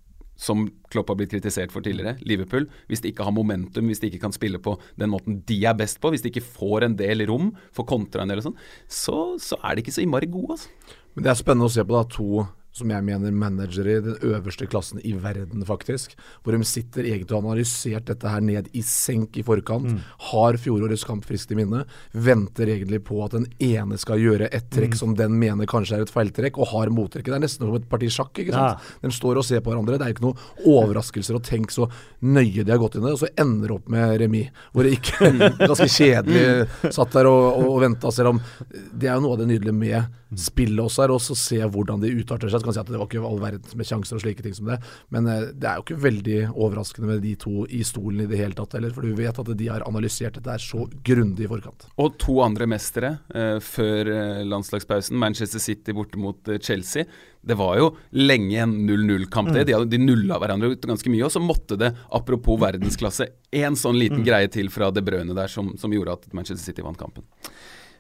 som 0.42 0.66
Klopp 0.92 1.12
har 1.12 1.20
blitt 1.20 1.34
kritisert 1.36 1.74
for 1.74 1.86
tidligere, 1.86 2.18
Liverpool, 2.26 2.66
hvis 2.90 3.04
de 3.04 3.12
ikke 3.12 3.28
har 3.28 3.36
momentum, 3.36 3.90
hvis 3.92 4.02
de 4.02 4.10
ikke 4.10 4.24
kan 4.24 4.34
spille 4.36 4.62
på 4.62 4.74
den 5.00 5.12
måten 5.14 5.42
de 5.48 5.60
er 5.70 5.78
best 5.78 6.02
på, 6.02 6.12
hvis 6.12 6.26
de 6.26 6.32
ikke 6.34 6.46
får 6.46 6.88
en 6.88 6.98
del 6.98 7.28
rom 7.30 7.52
for 7.76 7.88
kontra 7.88 8.26
en 8.26 8.34
del 8.34 8.42
og 8.42 8.50
sånn, 8.50 8.58
så, 8.90 9.20
så, 9.42 9.60
er 9.62 9.78
de 9.78 9.86
ikke 9.86 9.94
så 9.94 10.04
innmari 10.06 10.30
gode, 10.32 10.58
altså. 10.58 10.98
Men 11.12 11.26
det 11.26 11.32
er 11.32 11.40
spennende 11.42 11.68
å 11.68 11.74
se 11.74 11.84
på 11.84 11.96
da 11.96 12.06
to 12.08 12.46
som 12.72 12.88
jeg 12.94 13.04
mener, 13.04 13.34
managere 13.36 13.98
i 13.98 14.04
den 14.06 14.16
øverste 14.24 14.68
klassen 14.72 15.02
i 15.04 15.12
verden, 15.20 15.66
faktisk. 15.68 16.14
Hvor 16.44 16.56
de 16.56 16.64
sitter 16.64 17.04
egentlig 17.04 17.34
og 17.36 17.42
har 17.42 17.50
analysert 17.52 18.06
dette 18.08 18.30
her 18.32 18.40
ned 18.42 18.70
i 18.74 18.82
senk 18.88 19.36
i 19.38 19.44
forkant. 19.44 19.90
Mm. 19.92 19.98
Har 20.32 20.56
fjorårets 20.62 21.04
kamp 21.04 21.26
friskt 21.28 21.52
i 21.52 21.58
minne. 21.60 21.84
Venter 22.16 22.72
egentlig 22.72 23.02
på 23.04 23.20
at 23.26 23.36
den 23.36 23.50
ene 23.60 23.98
skal 24.00 24.22
gjøre 24.24 24.48
et 24.52 24.70
trekk 24.72 24.92
Mm. 24.96 24.98
som 25.02 25.16
den 25.16 25.36
mener 25.40 25.66
kanskje 25.68 25.98
er 25.98 26.02
et 26.06 26.12
feiltrekk, 26.12 26.58
og 26.58 26.68
har 26.68 26.90
mottrekket. 26.90 27.32
Det 27.32 27.38
er 27.40 27.44
nesten 27.46 27.68
som 27.68 27.76
et 27.76 27.90
parti 27.90 28.08
sjakk. 28.12 28.32
ikke 28.40 28.52
sant? 28.56 28.80
De 29.02 29.12
står 29.12 29.38
og 29.38 29.46
ser 29.46 29.60
på 29.62 29.72
hverandre. 29.72 29.98
Det 30.00 30.08
er 30.08 30.14
ikke 30.16 30.26
noe 30.26 30.36
overraskelser. 30.66 31.36
Og 31.36 31.44
tenk 31.44 31.72
så 31.72 31.90
nøye 32.24 32.64
de 32.64 32.72
har 32.72 32.80
gått 32.80 32.96
inn 32.96 33.04
i 33.04 33.08
det, 33.12 33.14
og 33.14 33.24
så 33.24 33.32
ender 33.38 33.68
det 33.68 33.76
opp 33.78 33.90
med 33.90 34.18
remis. 34.20 34.50
Hvor 34.74 34.84
det 34.84 34.96
ikke 35.00 35.32
Ganske 35.68 35.88
kjedelig 35.92 36.94
satt 36.94 37.12
der 37.12 37.28
og, 37.30 37.44
og, 37.58 37.70
og 37.76 37.82
venta, 37.84 38.12
selv 38.12 38.34
om 38.36 38.42
det 38.72 39.08
er 39.10 39.16
jo 39.16 39.22
noe 39.28 39.36
av 39.36 39.40
det 39.44 39.48
nydelige 39.52 39.76
med 39.76 40.21
spillet 40.40 40.84
også 40.84 41.06
her, 41.06 41.14
og 41.16 41.22
så 41.24 41.36
se 41.38 41.60
hvordan 41.62 42.04
de 42.04 42.14
utarter 42.16 42.52
seg. 42.52 42.62
Så 42.62 42.68
kan 42.70 42.78
si 42.78 42.84
at 42.84 42.92
det 42.92 43.00
var 43.00 43.10
ikke 43.10 43.24
all 43.28 43.42
verden 43.42 43.78
med 43.78 43.88
sjanser 43.88 44.18
og 44.18 44.24
slike 44.24 44.46
ting 44.46 44.56
som 44.58 44.70
det, 44.72 44.80
men 45.14 45.28
eh, 45.32 45.50
det 45.52 45.68
er 45.68 45.80
jo 45.80 45.86
ikke 45.86 46.02
veldig 46.06 46.40
overraskende 46.52 47.10
med 47.10 47.26
de 47.26 47.36
to 47.40 47.66
i 47.68 47.82
stolen 47.88 48.24
i 48.24 48.30
det 48.30 48.40
hele 48.40 48.58
tatt 48.58 48.78
heller, 48.78 48.94
for 48.96 49.08
du 49.08 49.18
vet 49.18 49.42
at 49.44 49.52
de 49.58 49.72
har 49.72 49.86
analysert 49.88 50.38
dette 50.40 50.56
her 50.56 50.64
så 50.64 50.86
grundig 51.08 51.48
i 51.48 51.52
forkant. 51.52 51.88
Og 52.02 52.16
to 52.22 52.38
andre 52.46 52.68
mestere 52.70 53.16
eh, 53.34 53.58
før 53.64 54.12
eh, 54.14 54.46
landslagspausen. 54.48 55.18
Manchester 55.20 55.62
City 55.64 55.96
borte 55.96 56.20
mot 56.22 56.52
eh, 56.52 56.62
Chelsea. 56.62 57.06
Det 57.42 57.58
var 57.58 57.78
jo 57.80 57.90
lenge 58.14 58.60
en 58.62 58.76
0-0-kamp. 58.88 59.52
det. 59.56 59.66
De, 59.70 59.78
de 59.90 60.00
nulla 60.02 60.38
hverandre 60.42 60.72
ut 60.74 60.88
ganske 60.92 61.12
mye. 61.12 61.26
Og 61.28 61.34
så 61.34 61.42
måtte 61.44 61.78
det, 61.80 61.92
apropos 62.14 62.60
verdensklasse, 62.62 63.28
en 63.62 63.78
sånn 63.80 64.00
liten 64.00 64.24
greie 64.28 64.50
til 64.52 64.70
fra 64.74 64.92
De 64.94 65.04
Brøne 65.06 65.36
der 65.38 65.52
som, 65.52 65.74
som 65.82 65.94
gjorde 65.94 66.20
at 66.20 66.34
Manchester 66.38 66.64
City 66.64 66.86
vant 66.86 67.00
kampen. 67.00 67.26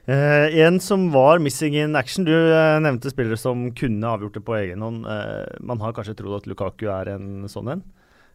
Eh, 0.09 0.57
en 0.65 0.79
som 0.81 1.11
var 1.13 1.39
missing 1.39 1.75
in 1.77 1.95
action. 1.95 2.25
Du 2.25 2.33
eh, 2.33 2.79
nevnte 2.81 3.11
spillere 3.13 3.37
som 3.37 3.67
kunne 3.77 4.09
avgjort 4.09 4.33
det 4.39 4.45
på 4.45 4.55
egen 4.57 4.81
hånd. 4.81 5.05
Eh, 5.05 5.57
man 5.61 5.81
har 5.83 5.93
kanskje 5.93 6.15
trodd 6.17 6.39
at 6.39 6.47
Lukaku 6.49 6.87
er 6.89 7.13
en 7.13 7.45
sånn 7.51 7.69
en. 7.75 7.83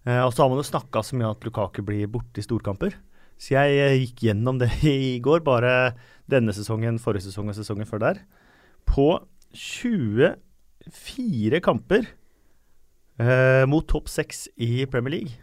Eh, 0.06 0.22
og 0.22 0.30
så 0.32 0.42
har 0.44 0.50
man 0.52 0.60
jo 0.62 0.70
snakka 0.70 0.98
så 1.02 1.16
mye 1.18 1.32
at 1.34 1.44
Lukaku 1.46 1.80
blir 1.86 2.06
borte 2.10 2.38
i 2.38 2.46
storkamper. 2.46 2.92
Så 3.36 3.52
jeg 3.56 3.68
eh, 3.82 4.00
gikk 4.04 4.18
gjennom 4.28 4.56
det 4.62 4.70
i 4.86 5.18
går, 5.22 5.40
bare 5.46 5.72
denne 6.30 6.52
sesongen, 6.54 7.02
forrige 7.02 7.26
sesong 7.26 7.46
og 7.50 7.56
sesongen 7.58 7.88
før 7.90 8.00
der. 8.04 8.16
På 8.86 9.06
24 9.56 11.60
kamper 11.64 12.02
eh, 13.18 13.64
mot 13.66 13.86
topp 13.90 14.06
seks 14.12 14.46
i 14.54 14.86
Premier 14.86 15.14
League. 15.18 15.34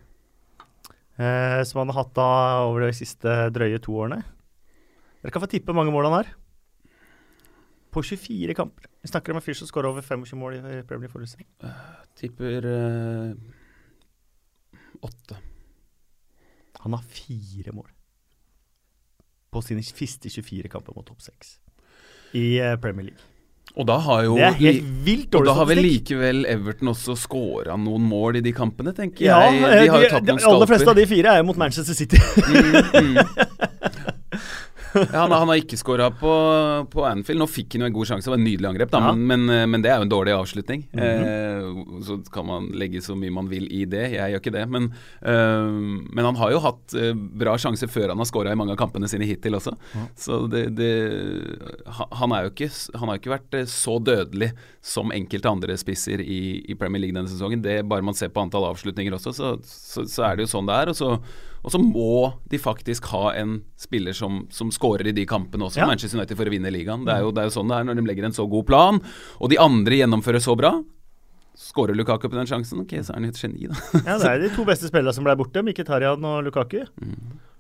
Som 1.14 1.84
han 1.84 1.92
har 1.94 2.00
hatt 2.00 2.16
da 2.18 2.30
over 2.66 2.88
de 2.88 2.96
siste 2.98 3.30
drøye 3.54 3.78
to 3.86 3.94
årene. 4.02 4.24
Dere 5.24 5.32
kan 5.32 5.44
få 5.46 5.48
tippe 5.48 5.76
mange 5.76 5.92
mål 5.96 6.10
han 6.10 6.18
har. 6.20 6.32
På 7.94 8.04
24 8.04 8.54
kamper. 8.58 8.90
Vi 9.02 9.08
snakker 9.08 9.32
om 9.32 9.40
en 9.40 9.46
fyr 9.46 9.56
som 9.56 9.70
skårer 9.70 9.88
over 9.94 10.04
25 10.04 10.36
mål 10.40 10.58
i 10.60 10.62
Premier 10.84 11.08
League 11.08 11.14
forrige 11.14 11.32
sesong. 11.32 11.48
Tipper 12.20 12.68
eh, 12.68 13.34
åtte. 15.00 15.38
Han 16.84 16.98
har 16.98 17.04
fire 17.08 17.72
mål 17.72 17.88
på 19.54 19.62
sine 19.62 19.84
siste 19.86 20.30
24 20.34 20.68
kamper 20.74 20.96
mot 20.98 21.06
topp 21.08 21.22
seks 21.22 21.60
i 22.34 22.58
eh, 22.58 22.74
Premier 22.82 23.12
League. 23.12 23.30
Og 23.78 23.88
da 23.88 23.96
har 24.06 24.26
jo 24.26 24.34
Det 24.36 24.44
er 24.44 24.58
helt 24.60 24.90
vilt 25.06 25.36
Og 25.38 25.46
da 25.48 25.54
har 25.56 25.66
vel 25.66 25.80
likevel 25.82 26.44
Everton 26.50 26.92
også 26.92 27.16
scora 27.18 27.78
noen 27.80 28.04
mål 28.06 28.38
i 28.38 28.44
de 28.46 28.52
kampene, 28.54 28.92
tenker 28.94 29.26
Ja, 29.26 29.40
jeg. 29.48 29.62
De 29.64 29.88
har 29.88 30.02
jo 30.02 30.04
de, 30.04 30.12
tatt 30.12 30.28
de 30.28 30.36
noen 30.36 30.50
aller 30.50 30.70
fleste 30.74 30.92
av 30.92 31.00
de 31.00 31.06
fire 31.10 31.32
er 31.32 31.42
jo 31.42 31.48
mot 31.48 31.62
Manchester 31.62 31.98
City. 31.98 32.20
Mm, 32.44 33.16
mm. 33.16 33.72
Ja, 34.94 35.24
han, 35.24 35.32
han 35.34 35.50
har 35.50 35.60
ikke 35.62 35.78
skåra 35.80 36.08
på, 36.14 36.32
på 36.94 37.06
Anfield. 37.08 37.40
Nå 37.42 37.48
fikk 37.50 37.76
han 37.78 37.86
jo 37.86 37.90
en 37.90 37.96
god 37.96 38.10
sjanse, 38.12 38.28
det 38.28 38.34
var 38.34 38.40
en 38.42 38.46
nydelig 38.48 38.70
angrep, 38.70 38.92
da, 38.94 39.02
Ja. 39.04 39.14
Men, 39.16 39.46
men, 39.48 39.70
men 39.74 39.84
det 39.86 39.92
er 39.92 40.02
jo 40.02 40.08
en 40.08 40.12
dårlig 40.14 40.36
avslutning. 40.38 40.86
eh, 40.94 41.70
så 42.08 42.18
kan 42.34 42.46
man 42.48 42.68
legge 42.78 43.02
så 43.04 43.16
mye 43.18 43.34
man 43.34 43.50
vil 43.52 43.66
i 43.74 43.84
det, 43.90 44.04
jeg 44.14 44.34
gjør 44.36 44.44
ikke 44.44 44.56
det. 44.58 44.66
Men, 44.76 44.90
eh, 45.22 45.78
men 46.14 46.28
han 46.30 46.38
har 46.40 46.54
jo 46.54 46.62
hatt 46.64 46.96
eh, 47.00 47.14
bra 47.14 47.56
sjanser 47.62 47.90
før 47.92 48.14
han 48.14 48.22
har 48.22 48.30
skåra 48.30 48.54
i 48.54 48.60
mange 48.60 48.76
av 48.76 48.80
kampene 48.84 49.10
sine 49.12 49.28
hittil 49.30 49.58
også. 49.60 49.76
Så 50.20 50.44
det, 50.52 50.68
det 50.78 50.92
Han 52.20 52.34
er 52.36 52.46
jo 52.48 52.52
ikke 52.54 52.70
Han 53.00 53.10
har 53.12 53.20
ikke 53.20 53.34
vært 53.34 53.58
eh, 53.60 53.66
så 53.70 53.98
dødelig 54.04 54.52
som 54.84 55.14
enkelte 55.16 55.50
andre 55.52 55.78
spisser 55.80 56.22
i, 56.24 56.42
i 56.70 56.76
Premier 56.80 57.02
League 57.04 57.16
denne 57.16 57.32
sesongen. 57.32 57.64
Det 57.64 57.82
Bare 57.90 58.06
man 58.06 58.18
ser 58.18 58.32
på 58.34 58.44
antall 58.44 58.68
avslutninger 58.70 59.16
også, 59.16 59.34
så, 59.36 59.54
så, 59.64 60.06
så 60.10 60.26
er 60.28 60.38
det 60.38 60.48
jo 60.48 60.54
sånn 60.54 60.70
det 60.70 60.78
er. 60.84 60.92
Og 60.94 60.98
så, 61.00 61.14
og 61.64 61.72
så 61.72 61.80
må 61.80 62.34
de 62.52 62.60
faktisk 62.60 63.06
ha 63.14 63.34
en 63.40 63.62
spiller 63.80 64.14
som, 64.18 64.42
som 64.52 64.72
skårer 64.74 65.08
i 65.10 65.16
de 65.16 65.24
kampene 65.30 65.64
også, 65.70 65.80
Ja. 65.80 65.88
Manchester 65.88 66.20
United, 66.20 66.36
for 66.38 66.50
å 66.50 66.54
vinne 66.54 66.72
ligaen. 66.74 67.06
Det 67.08 67.14
er, 67.16 67.24
jo, 67.24 67.32
det 67.32 67.44
er 67.46 67.48
jo 67.48 67.56
sånn 67.56 67.72
det 67.72 67.78
er 67.80 67.88
når 67.88 68.02
de 68.02 68.08
legger 68.10 68.28
en 68.28 68.36
så 68.36 68.46
god 68.52 68.68
plan, 68.68 69.00
og 69.40 69.50
de 69.54 69.60
andre 69.64 70.02
gjennomfører 70.02 70.44
så 70.44 70.58
bra. 70.60 70.74
Skårer 71.56 71.94
Lukaku 71.96 72.28
på 72.30 72.36
den 72.36 72.50
sjansen, 72.50 72.82
ok, 72.82 72.96
så 73.06 73.14
er 73.14 73.20
han 73.22 73.28
jo 73.30 73.34
et 73.36 73.42
geni, 73.44 73.68
da. 73.70 73.80
Ja, 74.10 74.18
Det 74.20 74.30
er 74.32 74.44
de 74.44 74.52
to 74.56 74.66
beste 74.68 74.90
spillerne 74.90 75.14
som 75.16 75.26
ble 75.28 75.36
borte, 75.40 75.62
Mkhitaryan 75.64 76.24
og 76.26 76.44
Lukaku. 76.48 76.80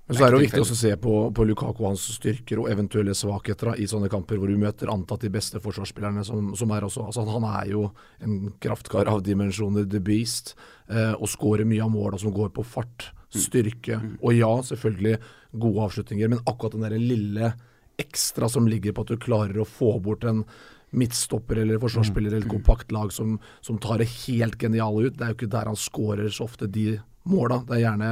Men 0.03 0.17
så 0.17 0.25
er 0.25 0.33
det 0.33 0.39
jo 0.39 0.43
viktig 0.43 0.63
å 0.65 0.75
se 0.75 0.89
på, 0.99 1.11
på 1.31 1.45
Lukaku 1.47 1.77
og 1.85 1.93
hans 1.93 2.01
styrker 2.17 2.59
og 2.59 2.67
eventuelle 2.73 3.13
svakheter 3.15 3.69
da, 3.71 3.75
i 3.79 3.85
sånne 3.87 4.09
kamper 4.11 4.35
hvor 4.41 4.51
du 4.51 4.57
møter 4.59 4.89
antatt 4.91 5.23
de 5.23 5.29
beste 5.31 5.61
forsvarsspillerne 5.63 6.25
som, 6.27 6.49
som 6.59 6.73
er 6.75 6.83
også. 6.89 7.05
Altså, 7.07 7.23
han 7.29 7.45
er 7.53 7.69
jo 7.71 7.85
en 8.25 8.49
kraftkar 8.65 9.07
av 9.13 9.21
dimensjoner, 9.23 9.85
the 9.87 10.01
beast, 10.03 10.57
eh, 10.91 11.13
og 11.15 11.29
skårer 11.31 11.63
mye 11.69 11.85
av 11.85 11.93
måla 11.93 12.19
som 12.19 12.33
går 12.35 12.51
på 12.57 12.65
fart, 12.67 13.13
styrke. 13.33 13.99
Og 14.21 14.35
ja, 14.37 14.51
selvfølgelig 14.69 15.17
gode 15.53 15.87
avslutninger, 15.87 16.31
men 16.31 16.43
akkurat 16.45 16.77
den 16.77 16.85
der 16.87 16.97
lille 17.01 17.53
ekstra 18.01 18.49
som 18.49 18.67
ligger 18.69 18.93
på 18.93 19.05
at 19.05 19.13
du 19.13 19.21
klarer 19.21 19.59
å 19.61 19.69
få 19.69 19.95
bort 20.01 20.25
en 20.25 20.41
midtstopper 20.93 21.61
eller 21.61 21.81
forsvarsspiller 21.81 22.33
eller 22.33 22.45
et 22.45 22.51
kompakt 22.51 22.91
lag 22.93 23.13
som, 23.13 23.37
som 23.65 23.79
tar 23.81 24.01
det 24.01 24.09
helt 24.27 24.57
geniale 24.61 25.07
ut. 25.07 25.17
Det 25.17 25.25
er 25.25 25.33
jo 25.33 25.39
ikke 25.39 25.53
der 25.53 25.69
han 25.71 25.79
skårer 25.79 26.29
så 26.33 26.45
ofte 26.45 26.69
de 26.69 26.99
måla. 27.29 27.63
Det 27.67 27.79
er 27.79 27.85
gjerne 27.87 28.11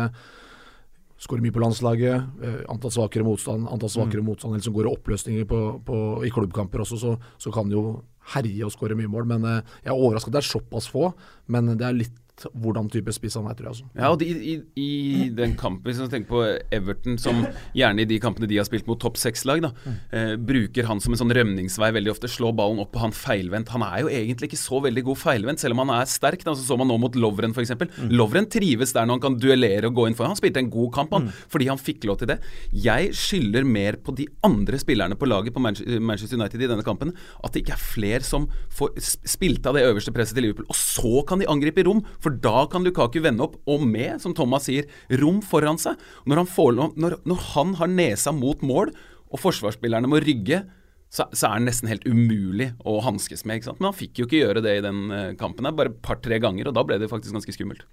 skårer 1.21 1.43
mye 1.43 1.53
på 1.53 1.61
landslaget, 1.61 2.29
eh, 2.41 2.61
antall 2.71 2.93
svakere 2.93 3.25
motstand, 3.25 3.67
antall 3.69 3.91
svakere 3.93 4.23
motstand, 4.25 4.55
eller 4.55 4.65
som 4.65 4.73
går 4.73 4.87
i 4.87 4.93
oppløsninger 4.95 5.45
på, 5.49 5.59
på, 5.85 5.97
i 6.25 6.31
klubbkamper 6.33 6.81
også, 6.81 6.97
så, 6.97 7.11
så 7.37 7.53
kan 7.53 7.69
jo 7.69 8.01
herje 8.33 8.65
og 8.65 8.73
skåre 8.73 8.97
mye 8.97 9.11
mål. 9.11 9.27
Men 9.29 9.45
eh, 9.45 9.75
jeg 9.85 9.93
er 9.93 9.99
overrasket 9.99 10.33
det 10.33 10.41
er 10.41 10.49
såpass 10.49 10.89
få, 10.89 11.11
men 11.53 11.75
det 11.75 11.85
er 11.85 11.99
litt 11.99 12.17
hvordan 12.51 12.89
type 12.91 13.13
spiss 13.15 13.37
han 13.39 13.49
er, 13.49 13.57
tror 13.57 13.71
jeg. 13.71 13.75
Altså. 13.75 13.89
Ja, 13.97 14.11
og 14.11 14.19
de, 14.21 14.27
i, 14.31 14.55
i 14.79 15.29
den 15.35 15.55
kampen, 15.59 15.85
hvis 15.87 16.01
man 16.01 16.11
tenker 16.11 16.31
på 16.31 16.43
Everton, 16.73 17.17
som 17.21 17.43
gjerne 17.77 18.03
i 18.03 18.09
de 18.09 18.19
kampene 18.23 18.49
de 18.49 18.59
har 18.59 18.67
spilt 18.67 18.89
mot 18.89 18.99
topp 19.01 19.19
seks-lag, 19.21 19.63
eh, 20.11 20.35
bruker 20.35 20.87
han 20.89 21.01
som 21.03 21.15
en 21.15 21.21
sånn 21.21 21.33
rømningsvei 21.35 21.91
veldig 21.97 22.13
ofte. 22.13 22.31
Slår 22.31 22.55
ballen 22.57 22.81
opp 22.83 22.93
på 22.95 23.03
han 23.03 23.15
feilvendt. 23.15 23.73
Han 23.75 23.85
er 23.85 24.03
jo 24.03 24.11
egentlig 24.11 24.51
ikke 24.51 24.61
så 24.61 24.81
veldig 24.83 25.05
god 25.11 25.21
feilvendt, 25.21 25.63
selv 25.63 25.77
om 25.77 25.83
han 25.85 25.95
er 25.99 26.09
sterk. 26.09 26.45
Da, 26.47 26.55
så 26.57 26.65
så 26.65 26.77
man 26.79 26.89
nå 26.91 26.97
mot 27.01 27.17
Lovren, 27.19 27.55
f.eks. 27.55 27.73
Mm. 27.75 28.13
Lovren 28.15 28.47
trives 28.51 28.95
der 28.95 29.07
når 29.07 29.17
han 29.17 29.25
kan 29.25 29.39
duellere 29.41 29.89
og 29.89 29.97
gå 29.99 30.07
inn 30.09 30.17
for. 30.17 30.29
Han 30.29 30.39
spilte 30.39 30.61
en 30.63 30.71
god 30.71 30.91
kamp, 30.95 31.15
han, 31.17 31.29
fordi 31.51 31.69
han 31.71 31.81
fikk 31.81 32.07
lov 32.09 32.21
til 32.21 32.31
det. 32.31 32.39
Jeg 32.71 33.11
skylder 33.17 33.67
mer 33.67 33.99
på 34.01 34.15
de 34.17 34.27
andre 34.47 34.79
spillerne 34.81 35.17
på 35.19 35.29
laget 35.29 35.55
på 35.55 35.63
Manchester 35.63 36.39
United 36.39 36.63
i 36.63 36.69
denne 36.71 36.85
kampen, 36.85 37.13
at 37.41 37.53
det 37.53 37.63
ikke 37.63 37.75
er 37.75 37.83
flere 37.83 38.25
som 38.25 38.47
får 38.73 38.95
spilt 39.01 39.67
av 39.67 39.77
det 39.77 39.85
øverste 39.87 40.13
presset 40.15 40.37
til 40.37 40.47
Liverpool. 40.47 40.69
Og 40.71 40.77
så 40.77 41.25
kan 41.27 41.41
de 41.41 41.49
angripe 41.51 41.83
i 41.83 41.87
rom, 41.87 42.03
for 42.23 42.30
da 42.43 42.65
kan 42.71 42.85
Lukaku 42.85 43.19
vende 43.23 43.45
opp, 43.45 43.57
og 43.69 43.85
med, 43.87 44.19
som 44.23 44.35
Thomas 44.37 44.67
sier, 44.69 44.89
rom 45.21 45.41
foran 45.45 45.79
seg. 45.81 45.99
Når 46.29 46.43
han, 46.43 46.49
får, 46.49 46.77
når, 46.95 47.17
når 47.27 47.47
han 47.51 47.73
har 47.79 47.91
nesa 47.91 48.33
mot 48.35 48.63
mål, 48.65 48.93
og 49.31 49.39
forsvarsspillerne 49.39 50.09
må 50.11 50.19
rygge, 50.23 50.63
så, 51.11 51.25
så 51.35 51.49
er 51.49 51.59
det 51.59 51.67
nesten 51.67 51.91
helt 51.91 52.07
umulig 52.07 52.69
å 52.87 52.99
hanskes 53.03 53.43
med. 53.43 53.59
ikke 53.59 53.71
sant? 53.71 53.81
Men 53.81 53.91
han 53.91 53.99
fikk 53.99 54.21
jo 54.21 54.27
ikke 54.27 54.43
gjøre 54.43 54.63
det 54.63 54.77
i 54.79 54.83
den 54.83 55.01
eh, 55.11 55.31
kampen, 55.39 55.67
her, 55.67 55.75
bare 55.75 55.91
et 55.91 56.03
par-tre 56.03 56.39
ganger, 56.43 56.69
og 56.69 56.77
da 56.77 56.85
ble 56.87 56.99
det 57.01 57.11
faktisk 57.11 57.35
ganske 57.35 57.55
skummelt. 57.55 57.83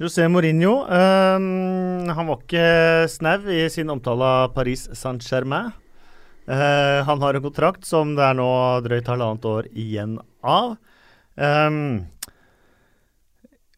José 0.00 0.26
Mourinho 0.28 0.82
øh, 0.92 1.44
han 2.12 2.28
var 2.28 2.40
ikke 2.42 2.66
snau 3.08 3.48
i 3.52 3.62
sin 3.72 3.92
omtale 3.92 4.32
av 4.44 4.54
Paris 4.56 4.86
Saint-Germain. 4.92 5.72
Uh, 6.46 7.02
han 7.02 7.18
har 7.18 7.34
en 7.34 7.42
kontrakt 7.42 7.86
som 7.88 8.12
det 8.14 8.22
er 8.22 8.36
nå 8.38 8.46
drøyt 8.84 9.08
halvannet 9.10 9.46
år 9.50 9.66
igjen 9.74 10.12
av. 10.46 10.76
Um, 11.34 12.06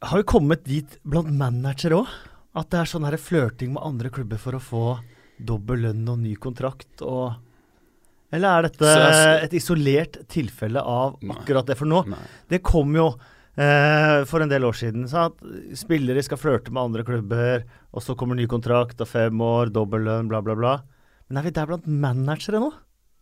har 0.01 0.21
vi 0.21 0.27
kommet 0.31 0.65
dit 0.65 0.99
blant 1.03 1.31
managere 1.35 2.03
òg? 2.03 2.11
At 2.59 2.71
det 2.73 2.81
er 2.81 2.91
sånn 2.91 3.07
flørting 3.19 3.75
med 3.75 3.85
andre 3.85 4.11
klubber 4.11 4.39
for 4.41 4.57
å 4.57 4.63
få 4.63 4.85
dobbel 5.39 5.87
lønn 5.87 6.09
og 6.11 6.19
ny 6.23 6.35
kontrakt 6.35 7.03
og 7.07 7.39
Eller 8.35 8.59
er 8.59 8.67
dette 8.67 8.95
et 9.47 9.55
isolert 9.57 10.19
tilfelle 10.29 10.81
av 10.83 11.17
akkurat 11.23 11.67
det? 11.67 11.77
For 11.79 11.89
nå 11.89 12.03
Nei. 12.11 12.25
det 12.51 12.61
kom 12.61 12.93
jo 12.97 13.07
eh, 13.57 14.25
for 14.29 14.45
en 14.45 14.51
del 14.51 14.67
år 14.69 14.77
siden 14.77 15.07
så 15.09 15.29
at 15.31 15.39
spillere 15.79 16.23
skal 16.23 16.41
flørte 16.41 16.71
med 16.71 16.83
andre 16.83 17.07
klubber, 17.09 17.65
og 17.93 18.05
så 18.05 18.15
kommer 18.19 18.37
ny 18.37 18.47
kontrakt 18.51 19.01
og 19.01 19.09
fem 19.09 19.41
år, 19.41 19.73
dobbel 19.73 20.05
lønn, 20.05 20.29
bla, 20.29 20.43
bla, 20.45 20.59
bla. 20.59 20.75
Men 21.29 21.41
er 21.41 21.49
vi 21.49 21.55
der 21.57 21.71
blant 21.71 21.89
managere 21.89 22.61
nå? 22.61 22.73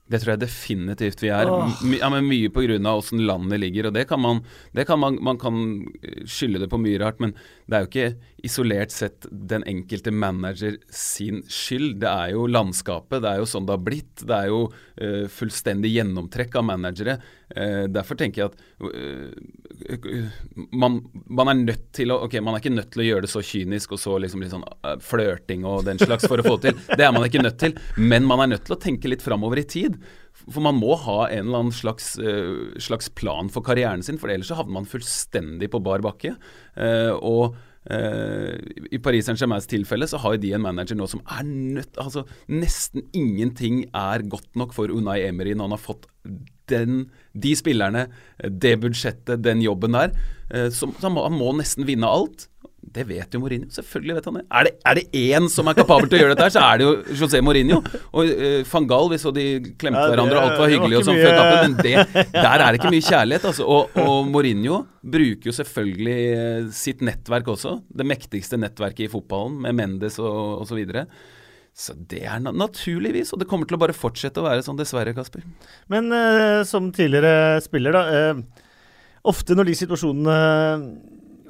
Det 0.07 0.21
tror 0.23 0.37
jeg 0.37 0.43
definitivt 0.45 1.23
vi 1.25 1.31
er. 1.35 1.51
My, 1.83 1.99
ja, 1.99 2.11
men 2.13 2.29
mye 2.29 2.51
pga. 2.55 2.79
åssen 2.93 3.25
landet 3.27 3.59
ligger. 3.61 3.89
Og 3.89 3.97
det 3.97 4.07
kan 4.09 4.21
man 4.23 4.45
det 4.73 4.87
kan 4.87 5.01
man, 5.03 5.19
man 5.23 5.39
kan 5.39 5.87
skylde 6.25 6.63
det 6.63 6.71
på 6.71 6.79
mye 6.79 7.01
rart, 7.03 7.19
men 7.21 7.35
det 7.67 7.77
er 7.77 7.83
jo 7.83 7.89
ikke 7.91 8.47
isolert 8.47 8.93
sett 8.95 9.27
den 9.31 9.65
enkelte 9.67 10.13
manager 10.15 10.77
sin 10.93 11.41
skyld. 11.51 11.97
Det 12.05 12.11
er 12.11 12.35
jo 12.37 12.45
landskapet, 12.47 13.19
det 13.25 13.33
er 13.33 13.41
jo 13.41 13.49
sånn 13.51 13.67
det 13.67 13.75
har 13.75 13.83
blitt. 13.83 14.23
Det 14.23 14.37
er 14.37 14.51
jo 14.53 14.61
uh, 14.71 15.25
fullstendig 15.35 15.91
gjennomtrekk 15.97 16.55
av 16.61 16.67
managere. 16.69 17.17
Uh, 17.51 17.89
derfor 17.91 18.19
tenker 18.21 18.45
jeg 18.45 18.53
at 18.53 18.57
uh, 18.87 20.31
man, 20.79 21.01
man, 21.27 21.51
er 21.51 21.59
nødt 21.59 21.89
til 21.95 22.15
å 22.15 22.21
Ok, 22.27 22.39
man 22.43 22.55
er 22.57 22.63
ikke 22.63 22.75
nødt 22.75 22.93
til 22.95 23.03
å 23.03 23.09
gjøre 23.09 23.27
det 23.27 23.31
så 23.31 23.43
kynisk 23.45 23.93
og 23.95 24.01
så 24.03 24.15
liksom 24.23 24.43
litt 24.43 24.55
sånn 24.55 24.65
flørting 25.05 25.67
og 25.69 25.85
den 25.87 26.01
slags 26.01 26.27
for 26.31 26.43
å 26.43 26.47
få 26.47 26.57
til. 26.63 26.79
Det 26.95 27.03
er 27.03 27.15
man 27.15 27.27
ikke 27.27 27.43
nødt 27.43 27.59
til. 27.63 27.75
Men 27.99 28.31
man 28.31 28.45
er 28.45 28.55
nødt 28.55 28.67
til 28.69 28.79
å 28.79 28.83
tenke 28.83 29.11
litt 29.11 29.27
framover 29.27 29.63
i 29.63 29.67
tid. 29.67 29.99
For 30.45 30.63
man 30.65 30.79
må 30.79 30.95
ha 31.07 31.21
en 31.31 31.47
eller 31.47 31.65
annen 31.65 31.75
slags, 31.75 32.15
uh, 32.21 32.75
slags 32.83 33.09
plan 33.19 33.49
for 33.53 33.67
karrieren 33.67 34.05
sin, 34.05 34.21
for 34.21 34.33
ellers 34.33 34.53
så 34.53 34.59
havner 34.59 34.79
man 34.81 34.91
fullstendig 34.91 35.71
på 35.73 35.83
bar 35.85 36.05
bakke. 36.05 36.37
Uh, 36.77 37.15
og 37.17 37.57
Uh, 37.87 38.59
I 38.91 38.99
Paris 38.99 39.29
Saint-Germains 39.29 39.69
tilfelle 39.71 40.09
så 40.11 40.19
har 40.19 40.41
de 40.43 40.49
en 40.57 40.65
manager 40.65 40.99
nå 40.99 41.07
som 41.07 41.21
er 41.31 41.45
nødt 41.47 42.01
Altså 42.03 42.25
Nesten 42.51 43.05
ingenting 43.15 43.85
er 43.95 44.25
godt 44.27 44.59
nok 44.59 44.75
for 44.75 44.91
Unai 44.91 45.21
Emery 45.29 45.53
når 45.55 45.69
han 45.69 45.77
har 45.77 45.83
fått 45.85 46.09
den, 46.67 47.05
de 47.31 47.53
spillerne, 47.55 48.09
det 48.43 48.73
budsjettet, 48.83 49.39
den 49.39 49.63
jobben 49.63 49.95
der. 49.95 50.17
Uh, 50.51 50.67
så, 50.67 50.91
så 50.91 51.07
han, 51.07 51.15
må, 51.15 51.29
han 51.29 51.39
må 51.39 51.53
nesten 51.61 51.87
vinne 51.87 52.11
alt. 52.11 52.49
Det 52.95 53.03
vet 53.09 53.35
jo 53.35 53.41
Mourinho. 53.43 53.69
Selvfølgelig 53.73 54.17
vet 54.19 54.27
han 54.29 54.37
det. 54.39 54.43
Er 54.59 54.67
det, 54.67 54.73
er 54.87 54.99
det 54.99 55.05
én 55.19 55.49
som 55.53 55.69
er 55.69 55.77
kapabel 55.77 56.09
til 56.09 56.19
å 56.19 56.21
gjøre 56.23 56.35
dette, 56.35 56.47
her, 56.47 56.53
så 56.55 56.63
er 56.65 56.79
det 56.79 56.87
jo 56.87 57.21
José 57.21 57.41
Mourinho. 57.45 57.81
Og 58.17 58.29
uh, 58.31 58.61
van 58.71 58.89
Gaal, 58.91 59.09
vi 59.11 59.19
så 59.21 59.33
de 59.35 59.47
klemte 59.81 60.01
ja, 60.01 60.05
det, 60.07 60.13
hverandre, 60.15 60.37
og 60.39 60.45
alt 60.45 60.61
var 60.63 60.71
hyggelig 60.73 60.99
var 60.99 61.03
og 61.03 61.09
sånn 61.09 61.21
før 61.21 61.39
kampen, 61.41 61.57
men 61.65 61.75
det, 61.83 62.27
der 62.37 62.55
er 62.55 62.67
det 62.69 62.81
ikke 62.81 62.93
mye 62.95 63.07
kjærlighet. 63.09 63.49
Altså. 63.51 63.67
Og, 63.67 63.97
og, 64.03 64.29
Mourinho 64.31 64.83
bruker 65.17 65.51
jo 65.51 65.57
selvfølgelig 65.57 66.21
uh, 66.37 66.69
sitt 66.77 67.03
nettverk 67.07 67.51
også. 67.57 67.75
Det 68.01 68.07
mektigste 68.07 68.61
nettverket 68.61 69.09
i 69.09 69.11
fotballen, 69.13 69.59
med 69.67 69.77
Mendes 69.81 70.21
og 70.23 70.63
osv. 70.63 70.85
Så, 71.77 71.97
det 72.09 72.23
er 72.25 72.39
na 72.41 72.55
naturligvis, 72.57 73.35
og 73.35 73.43
det 73.43 73.49
kommer 73.51 73.69
til 73.69 73.77
å 73.77 73.83
bare 73.83 73.97
fortsette 73.97 74.41
å 74.41 74.47
være 74.47 74.63
sånn, 74.65 74.79
dessverre, 74.79 75.13
Kasper. 75.17 75.43
Men 75.93 76.09
uh, 76.15 76.63
som 76.69 76.89
tidligere 76.95 77.59
spiller, 77.67 77.99
da. 77.99 78.33
ofte 79.27 79.59
når 79.59 79.69
de 79.69 79.77
situasjonene 79.83 80.41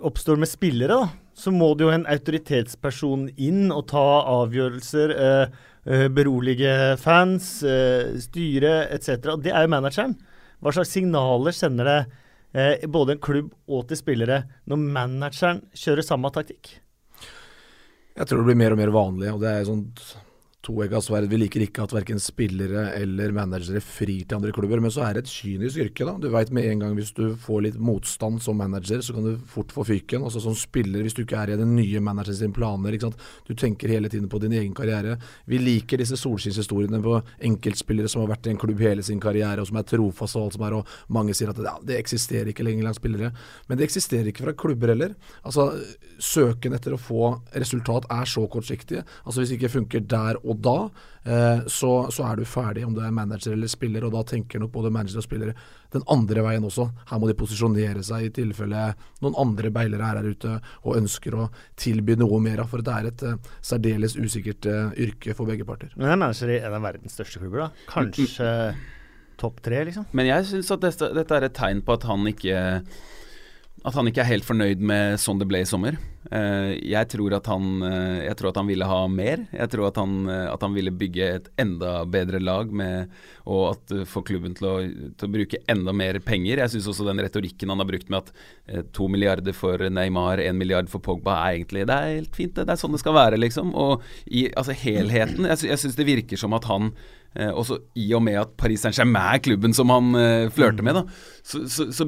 oppstår 0.07 0.41
med 0.41 0.51
spillere, 0.51 0.97
da 0.97 1.26
så 1.37 1.53
må 1.53 1.75
det 1.77 1.85
jo 1.85 1.93
en 1.93 2.07
autoritetsperson 2.09 3.29
inn 3.37 3.69
og 3.75 3.87
ta 3.93 4.05
avgjørelser. 4.33 5.13
Eh, 5.13 5.59
eh 5.87 6.07
berolige 6.09 6.97
fans, 6.99 7.63
eh, 7.63 8.17
styre 8.19 8.89
etc. 8.91 9.37
Det 9.45 9.53
er 9.53 9.67
jo 9.67 9.75
manageren. 9.75 10.17
Hva 10.61 10.73
slags 10.73 10.95
signaler 10.97 11.53
sender 11.53 11.85
det 11.91 12.01
eh, 12.55 12.87
både 12.89 13.15
en 13.15 13.23
klubb 13.23 13.53
og 13.69 13.87
til 13.89 14.01
spillere 14.01 14.43
når 14.67 14.81
manageren 14.81 15.63
kjører 15.77 16.07
samme 16.09 16.33
taktikk? 16.33 16.79
Jeg 18.17 18.27
tror 18.27 18.41
det 18.41 18.49
blir 18.49 18.63
mer 18.65 18.73
og 18.73 18.81
mer 18.81 18.95
vanlig. 18.95 19.33
og 19.35 19.41
det 19.45 19.53
er 19.53 19.69
sånt 19.69 20.01
toegga 20.67 21.01
sverd. 21.05 21.29
Vi 21.31 21.39
liker 21.39 21.63
ikke 21.67 21.85
at 21.87 21.95
verken 21.95 22.21
spillere 22.23 22.89
eller 22.99 23.35
managere 23.37 23.83
frir 23.85 24.25
til 24.27 24.39
andre 24.39 24.53
klubber. 24.55 24.83
Men 24.83 24.93
så 24.95 25.05
er 25.07 25.17
det 25.17 25.25
et 25.25 25.33
kynisk 25.33 25.83
yrke, 25.85 26.07
da. 26.09 26.17
Du 26.21 26.29
veit 26.33 26.53
med 26.55 26.67
en 26.71 26.83
gang 26.83 26.97
hvis 26.99 27.13
du 27.17 27.37
får 27.41 27.63
litt 27.69 27.79
motstand 27.79 28.43
som 28.45 28.59
manager, 28.59 29.03
så 29.05 29.17
kan 29.17 29.27
du 29.27 29.47
fort 29.51 29.75
få 29.75 29.87
fyken. 29.87 30.25
Også 30.27 30.43
som 30.43 30.57
spiller, 30.59 31.05
hvis 31.05 31.17
du 31.17 31.23
ikke 31.25 31.39
er 31.43 31.55
i 31.55 31.61
den 31.61 31.77
nye 31.79 32.03
manageren 32.03 32.41
sine 32.41 32.57
planer. 32.57 32.97
Du 33.47 33.55
tenker 33.55 33.93
hele 33.93 34.11
tiden 34.13 34.29
på 34.33 34.41
din 34.43 34.57
egen 34.57 34.75
karriere. 34.77 35.17
Vi 35.47 35.61
liker 35.61 36.01
disse 36.01 36.19
solskinnshistoriene 36.21 37.01
på 37.05 37.21
enkeltspillere 37.51 38.11
som 38.11 38.25
har 38.25 38.33
vært 38.35 38.49
i 38.49 38.55
en 38.55 38.61
klubb 38.61 38.83
hele 38.83 39.05
sin 39.07 39.23
karriere, 39.23 39.63
og 39.63 39.71
som 39.71 39.81
er 39.81 39.89
trofaste 39.89 40.41
og 40.41 40.49
alt 40.49 40.57
som 40.57 40.67
er, 40.67 40.79
og 40.81 41.13
mange 41.13 41.37
sier 41.37 41.53
at 41.53 41.61
ja, 41.63 41.77
det 41.87 42.01
eksisterer 42.01 42.51
ikke 42.53 42.67
lenger 42.67 42.87
blant 42.87 43.01
spillere. 43.01 43.33
Men 43.69 43.79
det 43.79 43.87
eksisterer 43.89 44.31
ikke 44.33 44.47
fra 44.49 44.57
klubber 44.67 44.95
heller. 44.95 45.15
Altså, 45.47 45.69
søken 46.23 46.77
etter 46.77 46.97
å 46.97 47.01
få 47.01 47.31
resultat 47.55 48.09
er 48.13 48.29
så 48.31 48.47
kortsiktig. 48.51 49.03
Altså 49.25 49.41
Hvis 49.41 49.53
det 49.53 49.61
ikke 49.61 49.75
funker 49.77 50.07
der 50.07 50.41
og 50.43 50.56
da, 50.63 50.75
eh, 51.25 51.65
så, 51.71 51.91
så, 52.13 52.25
er 52.27 52.41
du 52.41 52.47
ferdig, 52.49 52.85
om 52.87 52.95
du 52.97 53.03
er 53.05 53.15
manager 53.15 53.55
eller 53.55 53.71
spiller. 53.71 54.07
Og 54.07 54.15
da 54.15 54.23
tenker 54.27 54.63
nok 54.63 54.73
både 54.75 54.93
manager 54.95 55.21
og 55.21 55.27
spillere 55.27 55.55
den 55.95 56.05
andre 56.13 56.45
veien 56.47 56.67
også. 56.67 56.89
Her 57.11 57.23
må 57.23 57.31
de 57.31 57.37
posisjonere 57.39 58.05
seg 58.07 58.29
i 58.29 58.33
tilfelle 58.41 58.89
noen 59.25 59.39
andre 59.43 59.73
beilere 59.75 60.11
er 60.11 60.21
her 60.21 60.31
ute 60.33 60.57
og 60.85 60.99
ønsker 60.99 61.39
å 61.39 61.49
tilby 61.79 62.19
noe 62.21 62.41
mer. 62.45 62.65
For 62.71 62.85
det 62.85 62.95
er 62.97 63.11
et 63.13 63.27
eh, 63.27 63.53
særdeles 63.65 64.19
usikkert 64.19 64.71
eh, 64.71 65.01
yrke 65.09 65.37
for 65.39 65.49
begge 65.51 65.69
parter. 65.69 65.93
Men 65.97 66.11
jeg 66.11 66.19
er 66.19 66.23
manager 66.25 66.55
i 66.55 66.61
en 66.63 66.79
av 66.81 66.87
verdens 66.91 67.19
største 67.19 67.43
klubber, 67.43 67.67
da. 67.67 67.87
Kanskje 67.93 68.51
topp 69.41 69.61
tre, 69.65 69.83
liksom. 69.89 70.09
Men 70.17 70.31
jeg 70.31 70.49
syns 70.49 70.73
at 70.73 70.85
dette, 70.85 71.13
dette 71.17 71.37
er 71.37 71.47
et 71.49 71.57
tegn 71.57 71.83
på 71.85 71.97
at 71.97 72.07
han 72.09 72.25
ikke 72.31 72.57
at 73.87 73.95
han 73.95 74.09
ikke 74.11 74.25
er 74.25 74.33
helt 74.33 74.47
fornøyd 74.47 74.83
med 74.83 75.21
sånn 75.23 75.39
det 75.39 75.47
ble 75.47 75.61
i 75.63 75.69
sommer. 75.69 75.95
Uh, 76.27 76.75
jeg, 76.83 77.07
tror 77.13 77.37
han, 77.47 77.67
uh, 77.85 78.19
jeg, 78.25 78.35
tror 78.39 78.51
at 78.51 78.59
han, 78.59 78.67
ville 78.67 78.89
ha 78.89 78.99
mer. 79.07 79.45
Jeg 79.55 79.71
tror 79.71 79.87
at 79.93 80.01
han, 80.01 80.17
uh, 80.27 80.49
at 80.51 80.65
han 80.67 80.75
ville 80.75 80.91
bygge 80.91 81.29
et 81.37 81.47
enda 81.63 82.01
bedre 82.11 82.41
lag 82.43 82.73
med, 82.75 83.13
og 83.47 83.77
at 83.77 83.95
få 84.11 84.25
klubben 84.27 84.57
til 84.59 84.67
å, 84.67 84.75
til 85.15 85.29
å, 85.29 85.33
bruke 85.37 85.61
enda 85.71 85.95
mer 85.95 86.19
penger. 86.27 86.65
Jeg 86.65 86.75
syns 86.75 86.89
også 86.91 87.07
den 87.07 87.23
retorikken 87.23 87.71
han 87.71 87.83
har 87.85 87.89
brukt 87.89 88.11
med 88.11 88.25
at 88.25 88.91
to 88.97 89.07
milliarder 89.13 89.55
for 89.55 89.79
Neymar, 89.79 90.43
én 90.43 90.59
milliard 90.59 90.91
for 90.91 91.05
Pogba, 91.05 91.37
er 91.45 91.61
egentlig 91.61 91.87
Det 91.87 91.95
er 91.95 92.17
helt 92.17 92.35
fint, 92.35 92.57
det. 92.57 92.67
Det 92.67 92.75
er 92.75 92.81
sånn 92.81 92.97
det 92.97 93.05
skal 93.05 93.15
være, 93.15 93.39
liksom. 93.39 93.71
Og 93.79 94.03
i 94.27 94.49
altså, 94.59 94.75
helheten 94.75 95.47
Jeg, 95.47 95.63
jeg 95.71 95.83
syns 95.85 96.01
det 96.01 96.09
virker 96.11 96.43
som 96.43 96.57
at 96.59 96.67
han 96.67 96.91
Eh, 97.37 97.53
også 97.53 97.79
i 98.01 98.07
og 98.17 98.23
med 98.25 98.39
at 98.41 98.57
Paris 98.57 98.83
Saint-Germain 98.85 99.37
er 99.37 99.45
klubben 99.45 99.75
som 99.77 99.93
han 99.93 100.17
eh, 100.17 100.49
flørter 100.53 100.85
med, 100.87 100.97
da, 100.97 101.05
så, 101.45 101.65
så, 101.69 101.89
så, 101.93 102.07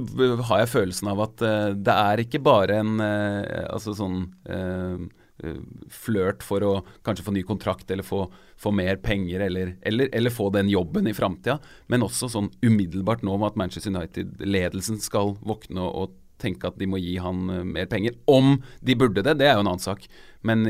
har 0.49 0.63
jeg 0.63 0.73
følelsen 0.73 1.11
av 1.13 1.23
at 1.27 1.45
eh, 1.45 1.71
det 1.77 1.97
er 2.09 2.23
ikke 2.25 2.41
bare 2.45 2.79
en 2.81 3.03
eh, 3.05 3.67
altså 3.69 3.93
sånn 3.99 4.23
eh, 4.49 5.03
eh, 5.45 5.59
flørt 5.93 6.47
for 6.47 6.65
å 6.65 6.73
kanskje 7.07 7.27
få 7.27 7.37
ny 7.37 7.45
kontrakt 7.49 7.93
eller 7.93 8.07
få, 8.07 8.25
få 8.57 8.73
mer 8.73 9.03
penger 9.05 9.45
eller, 9.51 9.75
eller, 9.83 10.09
eller, 10.17 10.35
få 10.35 10.49
den 10.55 10.73
jobben 10.73 11.11
i 11.11 11.17
framtida, 11.17 11.59
men 11.93 12.07
også 12.07 12.31
sånn 12.33 12.53
umiddelbart 12.65 13.27
nå 13.27 13.37
med 13.37 13.53
at 13.53 13.61
Manchester 13.61 13.93
United-ledelsen 13.93 15.03
skal 15.05 15.37
våkne 15.45 15.85
og, 15.85 15.93
og 16.09 16.17
tenke 16.39 16.71
at 16.71 16.79
de 16.79 16.87
må 16.87 17.01
gi 17.03 17.17
han 17.19 17.49
mer 17.67 17.89
penger. 17.91 18.15
Om 18.31 18.61
de 18.87 18.95
burde 18.95 19.25
det, 19.27 19.41
det 19.41 19.49
er 19.49 19.57
jo 19.59 19.65
en 19.65 19.73
annen 19.73 19.83
sak. 19.83 20.05
Men 20.47 20.63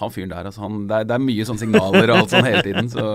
han 0.00 0.12
fyren 0.14 0.32
der, 0.32 0.48
altså. 0.50 0.64
Han, 0.64 0.82
det, 0.90 0.98
er, 1.02 1.08
det, 1.10 1.16
er, 1.16 1.24
mye 1.28 1.46
sånne 1.48 1.64
signaler 1.64 2.10
og 2.10 2.16
alt 2.16 2.34
sånn 2.34 2.48
hele 2.48 2.64
tiden. 2.66 2.90
Så 2.92 3.06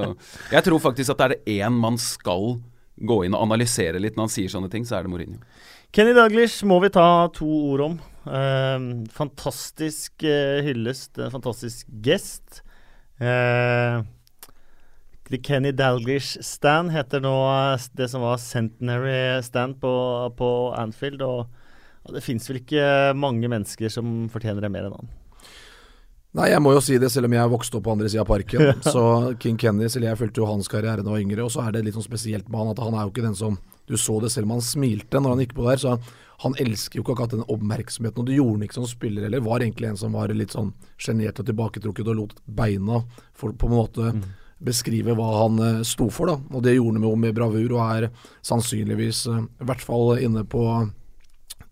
jeg 0.54 0.66
tror 0.68 0.84
faktisk 0.84 1.14
at 1.14 1.22
det 1.22 1.28
er 1.28 1.36
det 1.36 1.60
én 1.60 1.78
man 1.86 2.00
skal 2.02 2.58
gå 2.96 3.22
inn 3.26 3.36
og 3.36 3.44
analysere 3.48 4.00
litt 4.00 4.16
når 4.16 4.30
han 4.30 4.36
sier 4.36 4.52
sånne 4.52 4.72
ting, 4.72 4.86
så 4.88 5.00
er 5.00 5.06
det 5.06 5.12
Mourinho. 5.12 5.40
Kenny 5.96 6.16
Daglish 6.16 6.66
må 6.68 6.82
vi 6.84 6.92
ta 6.92 7.08
to 7.36 7.48
ord 7.72 7.86
om. 7.86 7.98
Uh, 8.26 9.06
fantastisk 9.16 10.26
uh, 10.26 10.60
hyllest, 10.66 11.14
uh, 11.20 11.30
fantastisk 11.32 11.88
gest. 12.04 12.62
Uh, 13.22 14.04
The 15.30 15.40
Kenny 15.42 15.72
Dalglish 15.72 16.38
Stand 16.46 16.92
heter 16.94 17.24
nå 17.24 17.34
det 17.98 18.10
som 18.12 18.22
var 18.22 18.38
Centenary 18.38 19.42
Stand 19.46 19.80
på, 19.82 19.94
på 20.38 20.50
Anfield. 20.78 21.24
Og, 21.26 21.48
og 22.06 22.18
det 22.18 22.24
fins 22.26 22.50
vel 22.50 22.62
ikke 22.62 23.16
mange 23.18 23.50
mennesker 23.50 23.90
som 23.90 24.28
fortjener 24.34 24.68
det 24.68 24.74
mer 24.74 24.90
enn 24.90 25.00
han. 25.00 25.14
Nei, 26.36 26.50
jeg 26.52 26.60
må 26.60 26.74
jo 26.76 26.82
si 26.84 26.98
det, 27.00 27.08
selv 27.14 27.30
om 27.30 27.36
jeg 27.38 27.52
vokste 27.52 27.78
opp 27.80 27.86
på 27.86 27.94
andre 27.96 28.10
sida 28.12 28.26
av 28.26 28.28
parken. 28.28 28.74
så 28.94 29.06
King 29.40 29.56
Kenny, 29.62 29.88
selv 29.92 30.10
jeg 30.10 30.20
fulgte 30.20 30.42
jo 30.44 30.50
hans 30.50 30.68
karriere 30.72 31.00
da 31.00 31.08
jeg 31.08 31.14
var 31.14 31.24
yngre, 31.24 31.46
og 31.46 31.54
så 31.54 31.64
er 31.64 31.76
det 31.76 31.86
litt 31.86 31.96
sånn 31.96 32.08
spesielt 32.08 32.50
med 32.52 32.60
han 32.60 32.74
at 32.74 32.84
han 32.84 32.98
er 32.98 33.08
jo 33.08 33.14
ikke 33.14 33.26
den 33.26 33.40
som 33.40 33.58
Du 33.86 33.94
så 34.02 34.18
det 34.18 34.32
selv 34.34 34.48
om 34.48 34.56
han 34.56 34.64
smilte 34.66 35.20
når 35.22 35.36
han 35.36 35.42
gikk 35.44 35.52
på 35.54 35.68
der, 35.68 35.78
så 35.78 35.92
han 36.42 36.56
elsker 36.60 36.98
jo 36.98 37.04
ikke 37.04 37.14
akkurat 37.14 37.36
den 37.36 37.46
oppmerksomheten. 37.54 38.18
Og 38.18 38.26
det 38.28 38.40
gjorde 38.40 38.58
han 38.58 38.66
ikke 38.66 38.78
som 38.80 38.88
spiller 38.90 39.28
heller. 39.28 39.44
Var 39.46 39.62
egentlig 39.62 39.92
en 39.92 40.00
som 40.00 40.18
var 40.18 40.34
litt 40.34 40.56
sånn 40.56 40.72
sjenert 40.98 41.40
og 41.40 41.48
tilbaketrukket 41.48 42.10
og 42.10 42.18
lot 42.18 42.34
beina 42.50 43.04
for 43.38 43.54
på 43.54 43.70
en 43.70 43.76
måte 43.78 44.10
mm. 44.18 44.24
beskrive 44.66 45.16
hva 45.16 45.30
han 45.38 45.62
uh, 45.62 45.86
sto 45.86 46.10
for, 46.10 46.34
da. 46.34 46.40
Og 46.52 46.66
det 46.66 46.76
gjorde 46.76 46.98
han 46.98 47.08
jo 47.08 47.14
med 47.28 47.38
bravur, 47.38 47.78
og 47.78 47.84
er 47.86 48.10
sannsynligvis 48.50 49.22
uh, 49.30 49.44
i 49.46 49.70
hvert 49.70 49.86
fall 49.86 50.16
inne 50.18 50.44
på 50.50 50.66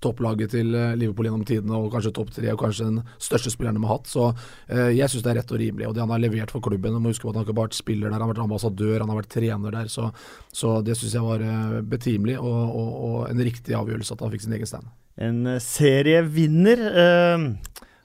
topplaget 0.03 0.53
til 0.53 0.73
eh, 0.77 0.93
Liverpool 0.99 1.29
gjennom 1.29 1.45
tidene, 1.47 1.77
og 1.79 1.91
kanskje 1.93 2.13
topp 2.15 2.33
tre, 2.35 2.49
og 2.53 2.61
kanskje 2.61 2.89
den 2.89 3.01
største 3.17 3.53
spilleren 3.53 3.79
de 3.79 3.85
har 3.87 3.97
hatt. 3.97 4.09
Så 4.11 4.29
eh, 4.67 4.91
jeg 4.97 5.09
syns 5.11 5.25
det 5.25 5.33
er 5.33 5.39
rett 5.41 5.53
og 5.55 5.61
rimelig. 5.61 5.87
Og 5.89 5.95
det 5.95 6.03
han 6.03 6.13
har 6.13 6.23
levert 6.23 6.53
for 6.53 6.63
klubben 6.63 6.99
må 6.99 7.13
huske 7.13 7.27
på 7.27 7.33
at 7.33 7.39
Han 7.39 7.47
ikke 7.47 7.57
bare 7.57 7.71
vært 7.71 7.79
spiller 7.79 8.09
der, 8.09 8.17
han 8.17 8.25
har 8.25 8.33
vært 8.33 8.43
ambassadør, 8.45 8.99
han 9.01 9.13
har 9.13 9.21
vært 9.21 9.33
trener 9.33 9.77
der. 9.79 9.91
Så, 9.91 10.09
så 10.53 10.75
det 10.85 10.97
syns 10.99 11.17
jeg 11.17 11.25
var 11.25 11.45
eh, 11.45 11.79
betimelig, 11.95 12.39
og, 12.41 12.61
og, 12.63 12.91
og, 13.07 13.17
en 13.31 13.45
riktig 13.47 13.77
avgjørelse 13.77 14.17
at 14.17 14.25
han 14.25 14.33
fikk 14.33 14.45
sin 14.45 14.57
egen 14.59 14.69
stand. 14.69 14.91
En 15.21 15.43
uh, 15.47 15.59
serievinner. 15.61 16.87
Eh, 17.03 17.47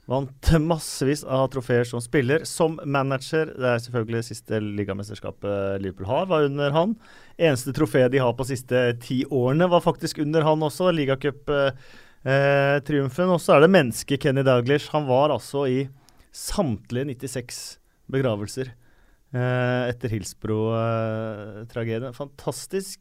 vant 0.09 0.51
massevis 0.65 1.21
av 1.23 1.47
trofeer 1.53 1.85
som 1.87 2.01
spiller. 2.01 2.45
Som 2.49 2.79
manager, 2.85 3.51
det 3.53 3.73
er 3.73 3.81
selvfølgelig 3.83 4.25
siste 4.31 4.61
ligamesterskapet 4.63 5.83
Liverpool 5.83 6.09
har, 6.09 6.29
var 6.31 6.47
under 6.49 6.73
han. 6.73 6.95
Eneste 7.39 7.71
trofé 7.75 8.01
de 8.11 8.19
har 8.19 8.33
på 8.35 8.43
de 8.43 8.49
siste 8.51 8.77
ti 9.03 9.25
årene, 9.31 9.67
var 9.71 9.81
faktisk 9.85 10.17
under 10.19 10.41
han 10.43 10.63
også. 10.65 10.91
Ligacup-triumfen. 10.97 13.27
Eh, 13.29 13.35
og 13.35 13.39
så 13.39 13.53
er 13.55 13.59
det 13.63 13.75
mennesket 13.77 14.21
Kenny 14.25 14.43
Douglas. 14.43 14.91
Han 14.91 15.07
var 15.07 15.27
altså 15.31 15.59
i 15.71 15.87
samtlige 16.35 17.05
96 17.15 17.79
begravelser 18.11 18.67
eh, 18.73 19.83
etter 19.87 20.09
Hilsbro-tragedien. 20.11 22.17
Fantastisk 22.17 22.99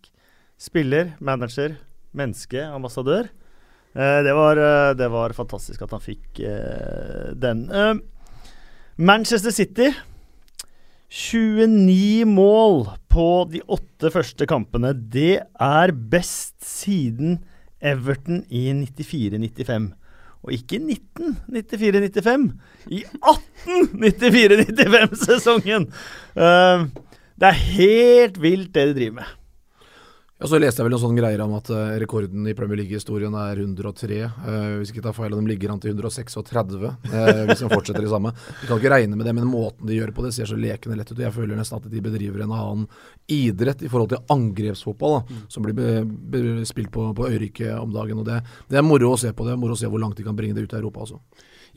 spiller, 0.58 1.12
manager, 1.18 1.74
menneske, 2.16 2.62
ambassadør. 2.62 3.26
Eh, 3.98 4.20
det, 4.22 4.34
var, 4.38 4.56
eh, 4.62 4.94
det, 4.98 5.08
var, 5.10 5.34
fantastisk 5.34 5.82
at 5.82 5.90
han 5.96 6.04
fikk 6.04 6.40
eh, 6.44 7.34
den. 7.34 7.70
Eh, 7.74 7.94
Manchester 8.98 9.50
City 9.54 9.92
29 11.08 12.24
mål 12.28 12.84
på 13.08 13.28
de 13.52 13.62
åtte 13.64 14.10
første 14.12 14.46
kampene. 14.48 14.92
Det 14.92 15.40
er 15.40 15.94
best 16.12 16.60
siden 16.64 17.38
Everton 17.80 18.42
i 18.52 18.68
94-95. 18.72 19.88
Og 20.44 20.54
ikke 20.54 20.78
1994-95, 20.78 22.44
i 22.94 23.02
18 23.18 23.88
94-95-sesongen! 24.04 25.88
Uh, 26.38 26.86
det 27.38 27.48
er 27.48 27.64
helt 27.74 28.38
vilt, 28.42 28.70
det 28.74 28.86
de 28.90 28.94
driver 29.00 29.18
med. 29.18 29.37
Ja, 30.38 30.46
Så 30.46 30.58
leste 30.62 30.78
jeg 30.78 30.86
vel 30.86 30.92
noen 30.94 31.02
sånne 31.02 31.18
greier 31.18 31.40
om 31.42 31.54
at 31.56 31.68
uh, 31.74 31.96
rekorden 31.98 32.44
i 32.46 32.52
Premier 32.54 32.78
League-historien 32.78 33.34
er 33.34 33.58
103. 33.58 34.18
Uh, 34.22 34.76
hvis 34.78 34.92
ikke 34.92 35.02
tar 35.02 35.16
feil, 35.16 35.32
og 35.34 35.40
de 35.42 35.50
ligger 35.50 35.72
an 35.74 35.80
til 35.82 35.90
136, 35.90 36.78
uh, 36.78 37.40
hvis 37.48 37.62
de 37.64 37.70
fortsetter 37.72 38.06
i 38.06 38.12
samme. 38.12 38.30
Vi 38.60 38.68
kan 38.68 38.78
ikke 38.78 38.92
regne 38.92 39.18
med 39.18 39.26
det, 39.26 39.34
men 39.34 39.50
måten 39.50 39.90
de 39.90 39.96
gjør 39.96 40.12
på 40.14 40.22
det, 40.22 40.30
ser 40.36 40.46
så 40.46 40.54
lekende 40.54 41.00
lett 41.00 41.10
ut. 41.10 41.16
og 41.16 41.24
Jeg 41.26 41.34
føler 41.34 41.58
nesten 41.58 41.82
at 41.82 41.90
de 41.90 42.04
bedriver 42.04 42.44
en 42.46 42.54
annen 42.54 42.86
idrett 43.34 43.82
i 43.82 43.90
forhold 43.90 44.12
til 44.14 44.22
angrepsfotball, 44.36 45.18
da, 45.18 45.24
mm. 45.26 45.42
som 45.56 45.66
blir 45.66 45.74
be, 45.74 45.90
be, 46.06 46.44
spilt 46.70 46.94
på, 46.94 47.10
på 47.18 47.30
Øyrike 47.32 47.74
om 47.74 47.90
dagen. 47.98 48.22
og 48.22 48.30
det, 48.30 48.38
det, 48.70 48.78
er 48.78 48.86
moro 48.86 49.16
å 49.16 49.18
se 49.18 49.34
på 49.34 49.48
det. 49.48 49.58
Moro 49.58 49.74
å 49.74 49.80
se 49.82 49.90
hvor 49.90 50.04
langt 50.04 50.22
de 50.22 50.28
kan 50.28 50.38
bringe 50.38 50.54
det 50.54 50.68
ut 50.68 50.76
i 50.76 50.78
Europa. 50.78 51.02
altså. 51.02 51.18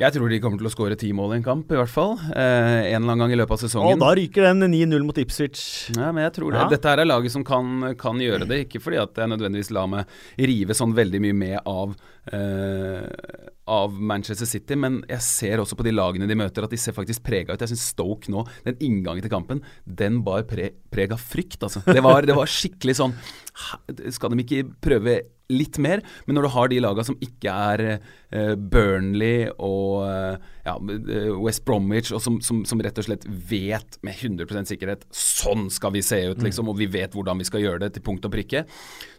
Jeg 0.02 0.16
tror 0.16 0.32
de 0.34 0.40
kommer 0.42 0.58
til 0.58 0.66
å 0.66 0.72
skåre 0.74 0.96
ti 0.98 1.12
mål 1.14 1.36
i 1.36 1.38
en 1.38 1.46
kamp, 1.46 1.70
i 1.70 1.78
hvert 1.78 1.92
fall. 1.92 2.16
Eh, 2.34 2.88
en 2.90 3.04
eller 3.04 3.14
annen 3.14 3.22
gang 3.22 3.36
i 3.36 3.38
løpet 3.38 3.54
av 3.54 3.62
sesongen. 3.62 3.94
Og 3.94 4.02
da 4.02 4.10
ryker 4.18 4.48
den 4.48 4.66
9-0 4.74 5.06
mot 5.06 5.20
Ipswich. 5.22 5.62
Ja, 5.94 6.10
men 6.10 6.26
jeg 6.26 6.34
tror 6.40 6.56
det. 6.56 6.64
Ja. 6.64 6.70
Dette 6.72 6.90
her 6.90 7.04
er 7.04 7.10
laget 7.10 7.36
som 7.36 7.46
kan, 7.46 7.92
kan, 8.02 8.22
gjøre 8.22 8.48
det. 8.50 8.64
Ikke 8.66 8.82
fordi 8.82 8.98
at 9.02 9.22
jeg 9.22 9.30
nødvendigvis 9.30 9.70
lar 9.78 9.92
meg 9.92 10.10
rive 10.42 10.78
sånn 10.78 10.98
veldig 10.98 11.22
mye 11.22 11.38
med 11.38 11.60
av 11.70 11.94
eh, 12.34 13.52
av 13.72 13.94
Manchester 13.94 14.50
City, 14.50 14.76
men 14.76 15.00
jeg 15.10 15.24
ser 15.24 15.62
også 15.62 15.78
på 15.80 15.86
de 15.86 15.94
lagene 15.94 16.28
de 16.28 16.38
møter 16.38 16.66
at 16.66 16.74
de 16.74 16.80
ser 16.82 16.96
faktisk 16.98 17.24
prega 17.24 17.54
ut. 17.54 17.62
Jeg 17.62 17.72
syns 17.72 17.86
Stoke 17.94 18.32
nå, 18.34 18.44
den 18.66 18.80
inngangen 18.84 19.24
til 19.24 19.32
kampen, 19.32 19.62
den 19.86 20.20
bar 20.26 20.44
pre 20.50 20.72
preg 20.92 21.14
av 21.16 21.22
frykt, 21.24 21.62
altså. 21.64 21.84
Det 21.86 22.02
var, 22.04 22.26
det 22.28 22.36
var 22.36 22.50
skikkelig 22.52 22.98
sånn 22.98 23.14
Skal 24.14 24.34
de 24.34 24.44
ikke 24.44 24.66
prøve 24.84 25.20
litt 25.52 25.80
mer. 25.84 26.02
Men 26.26 26.38
når 26.38 26.48
du 26.48 26.54
har 26.56 26.72
de 26.72 26.80
lagene 26.84 27.08
som 27.08 27.20
ikke 27.24 27.56
er 27.74 27.84
uh, 27.98 28.54
Burnley 28.56 29.50
og 29.58 30.08
uh, 30.08 30.52
ja, 30.66 30.76
West 31.42 31.64
Bromwich, 31.66 32.12
og 32.14 32.22
som, 32.24 32.40
som, 32.44 32.62
som, 32.68 32.82
rett 32.82 33.00
og 33.02 33.08
slett 33.08 33.26
vet 33.28 33.98
med 34.06 34.18
100 34.18 34.66
sikkerhet 34.70 35.06
sånn 35.16 35.70
skal 35.74 35.94
vi 35.96 36.04
se 36.06 36.20
ut, 36.28 36.38
mm. 36.40 36.46
liksom, 36.48 36.70
og 36.72 36.78
vi 36.80 36.88
vet 36.92 37.16
hvordan 37.18 37.42
vi 37.42 37.48
skal 37.48 37.64
gjøre 37.64 37.82
det 37.86 37.92
til 37.96 38.06
punkt 38.06 38.28
og 38.28 38.34
prikke, 38.34 38.64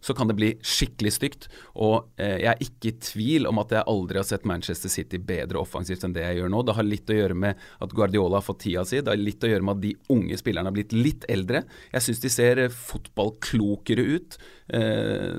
så 0.03 0.17
kan 0.19 0.31
det 0.31 0.37
bli 0.39 0.53
skikkelig 0.63 1.15
stygt. 1.17 1.49
Og 1.83 2.13
eh, 2.21 2.39
jeg 2.45 2.51
er 2.53 2.65
ikke 2.67 2.93
i 2.93 2.95
tvil 3.09 3.51
om 3.51 3.63
at 3.63 3.75
jeg 3.75 3.87
aldri 3.93 4.21
har 4.21 4.29
sett 4.29 4.49
Manchester 4.49 4.93
City 4.93 5.21
bedre 5.23 5.63
offensivt 5.63 6.07
enn 6.07 6.17
det 6.17 6.25
jeg 6.27 6.41
gjør 6.41 6.55
nå. 6.55 6.63
Det 6.67 6.79
har 6.79 6.89
litt 6.89 7.13
å 7.13 7.19
gjøre 7.19 7.39
med 7.47 7.67
at 7.83 7.97
Guardiola 7.97 8.41
har 8.41 8.47
fått 8.47 8.65
tida 8.67 8.87
si. 8.89 9.03
Det 9.03 9.13
har 9.13 9.21
litt 9.21 9.45
å 9.45 9.53
gjøre 9.53 9.67
med 9.67 9.79
at 9.79 9.85
de 9.85 9.95
unge 10.15 10.39
spillerne 10.41 10.71
har 10.71 10.79
blitt 10.79 10.97
litt 10.97 11.29
eldre. 11.33 11.65
Jeg 11.93 12.07
syns 12.07 12.23
de 12.23 12.33
ser 12.33 12.65
fotballklokere 12.77 14.09
ut. 14.17 14.41
Eh, 14.73 15.39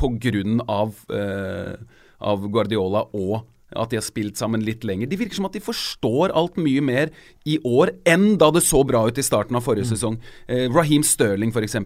på 0.00 0.08
grunn 0.22 0.62
av, 0.64 0.94
eh, 1.12 1.74
av 2.24 2.44
Guardiola 2.48 3.04
og 3.12 3.42
at 3.76 3.92
de 3.92 3.98
har 3.98 4.04
spilt 4.04 4.40
sammen 4.40 4.64
litt 4.66 4.84
lenger. 4.86 5.10
De 5.10 5.18
virker 5.20 5.38
som 5.38 5.46
at 5.48 5.54
de 5.56 5.62
forstår 5.62 6.34
alt 6.36 6.58
mye 6.60 6.82
mer 6.84 7.12
i 7.48 7.56
år 7.66 7.92
enn 8.08 8.34
da 8.40 8.50
det 8.54 8.62
så 8.66 8.82
bra 8.86 9.04
ut 9.08 9.18
i 9.20 9.24
starten 9.24 9.58
av 9.58 9.64
forrige 9.66 9.86
mm. 9.88 9.92
sesong. 9.92 10.18
Eh, 10.50 10.66
Raheem 10.72 11.04
Sterling 11.06 11.54
f.eks., 11.54 11.76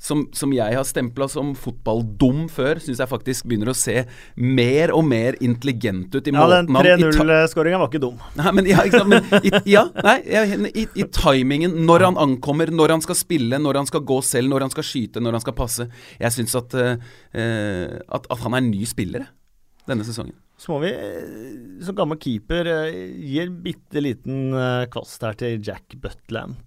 som, 0.00 0.26
som 0.36 0.52
jeg 0.54 0.76
har 0.76 0.86
stempla 0.86 1.28
som 1.30 1.54
fotballdum 1.58 2.46
før, 2.52 2.80
syns 2.82 3.00
jeg 3.02 3.10
faktisk 3.10 3.48
begynner 3.48 3.72
å 3.72 3.76
se 3.76 4.04
mer 4.36 4.92
og 4.96 5.06
mer 5.08 5.38
intelligent 5.40 6.14
ut 6.14 6.28
i 6.28 6.34
ja, 6.34 6.44
måten 6.44 6.76
han 6.76 6.90
Ja, 6.90 6.98
den 7.00 7.16
3-0-skåringa 7.16 7.80
var 7.80 7.90
ikke 7.92 8.02
dum. 8.02 8.20
Nei, 8.38 8.54
men, 8.56 8.70
ja, 8.70 8.84
ikke 8.88 9.04
men 9.08 9.26
i, 9.40 9.54
ja, 9.74 9.86
nei, 10.04 10.18
i, 10.70 10.86
i, 10.86 11.08
timingen, 11.14 11.80
når 11.88 12.08
han 12.10 12.20
ankommer, 12.20 12.72
når 12.74 12.96
han 12.96 13.04
skal 13.04 13.18
spille, 13.18 13.60
når 13.62 13.82
han 13.82 13.90
skal 13.90 14.04
gå 14.06 14.20
selv, 14.26 14.52
når 14.52 14.68
han 14.68 14.74
skal 14.74 14.86
skyte, 14.86 15.24
når 15.24 15.38
han 15.38 15.44
skal 15.44 15.56
passe. 15.56 15.88
Jeg 16.20 16.36
syns 16.36 16.56
at, 16.58 16.76
eh, 16.76 17.98
at, 18.06 18.30
at 18.30 18.44
han 18.44 18.56
er 18.56 18.64
en 18.64 18.72
ny 18.72 18.84
spiller 18.88 19.28
denne 19.88 20.06
sesongen. 20.06 20.36
Så 20.60 20.74
må 20.74 20.82
vi, 20.82 20.90
eh, 20.92 21.84
som 21.84 21.96
gammel 21.96 22.18
keeper, 22.20 22.68
eh, 22.68 22.96
gi 23.16 23.38
en 23.40 23.54
bitte 23.64 24.02
liten 24.02 24.52
eh, 24.52 24.88
kvast 24.92 25.22
her 25.24 25.38
til 25.40 25.62
Jack 25.64 25.96
Butland. 26.02 26.58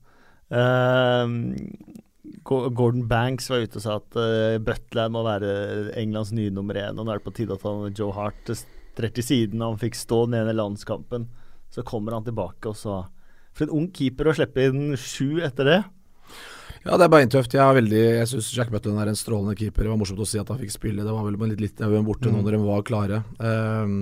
Uh, 0.54 1.26
Gordon 2.46 3.08
Banks 3.10 3.48
var 3.50 3.64
ute 3.64 3.80
og 3.80 3.82
sa 3.82 3.96
at 3.98 4.18
Butland 4.62 5.14
må 5.16 5.24
være 5.26 5.94
Englands 5.98 6.34
nye 6.36 6.52
nummer 6.54 6.78
én. 6.78 7.00
Og 7.00 7.08
nå 7.08 7.14
er 7.14 7.22
det 7.22 7.26
på 7.26 7.34
tide 7.34 7.56
at 7.56 7.66
han, 7.66 7.88
Joe 7.98 8.14
Hart 8.14 8.52
trer 8.94 9.14
til 9.16 9.26
siden 9.26 9.64
og 9.64 9.74
han 9.74 9.82
fikk 9.82 9.98
stå 9.98 10.20
den 10.28 10.38
ene 10.42 10.54
landskampen. 10.54 11.26
Så 11.74 11.86
kommer 11.88 12.14
han 12.14 12.28
tilbake, 12.28 12.70
og 12.70 12.78
så 12.78 13.06
For 13.54 13.66
en 13.66 13.74
ung 13.78 13.88
keeper 13.94 14.30
å 14.30 14.34
slippe 14.34 14.66
inn 14.66 14.96
sju 14.98 15.42
etter 15.46 15.70
det. 15.70 15.80
Ja, 16.84 16.98
det 17.00 17.06
er 17.06 17.12
beintøft. 17.14 17.54
Jeg, 17.56 17.76
veldig, 17.78 18.04
jeg 18.20 18.28
syns 18.28 18.52
Jack 18.58 18.72
Butland 18.74 19.00
er 19.00 19.14
en 19.14 19.18
strålende 19.18 19.56
keeper. 19.56 19.86
Det 19.86 19.94
var 19.94 20.00
morsomt 20.02 20.20
å 20.20 20.28
si 20.28 20.40
at 20.42 20.50
han 20.52 20.60
fikk 20.60 20.74
spille. 20.74 21.06
Det 21.06 21.16
var 21.16 21.24
vel 21.24 21.54
litt 21.54 21.64
litt 21.64 21.84
borte 22.04 22.28
mm. 22.28 22.36
nå 22.36 22.44
når 22.44 22.58
de 22.58 22.62
var 22.66 22.86
klare. 22.88 23.22
Um, 23.40 24.02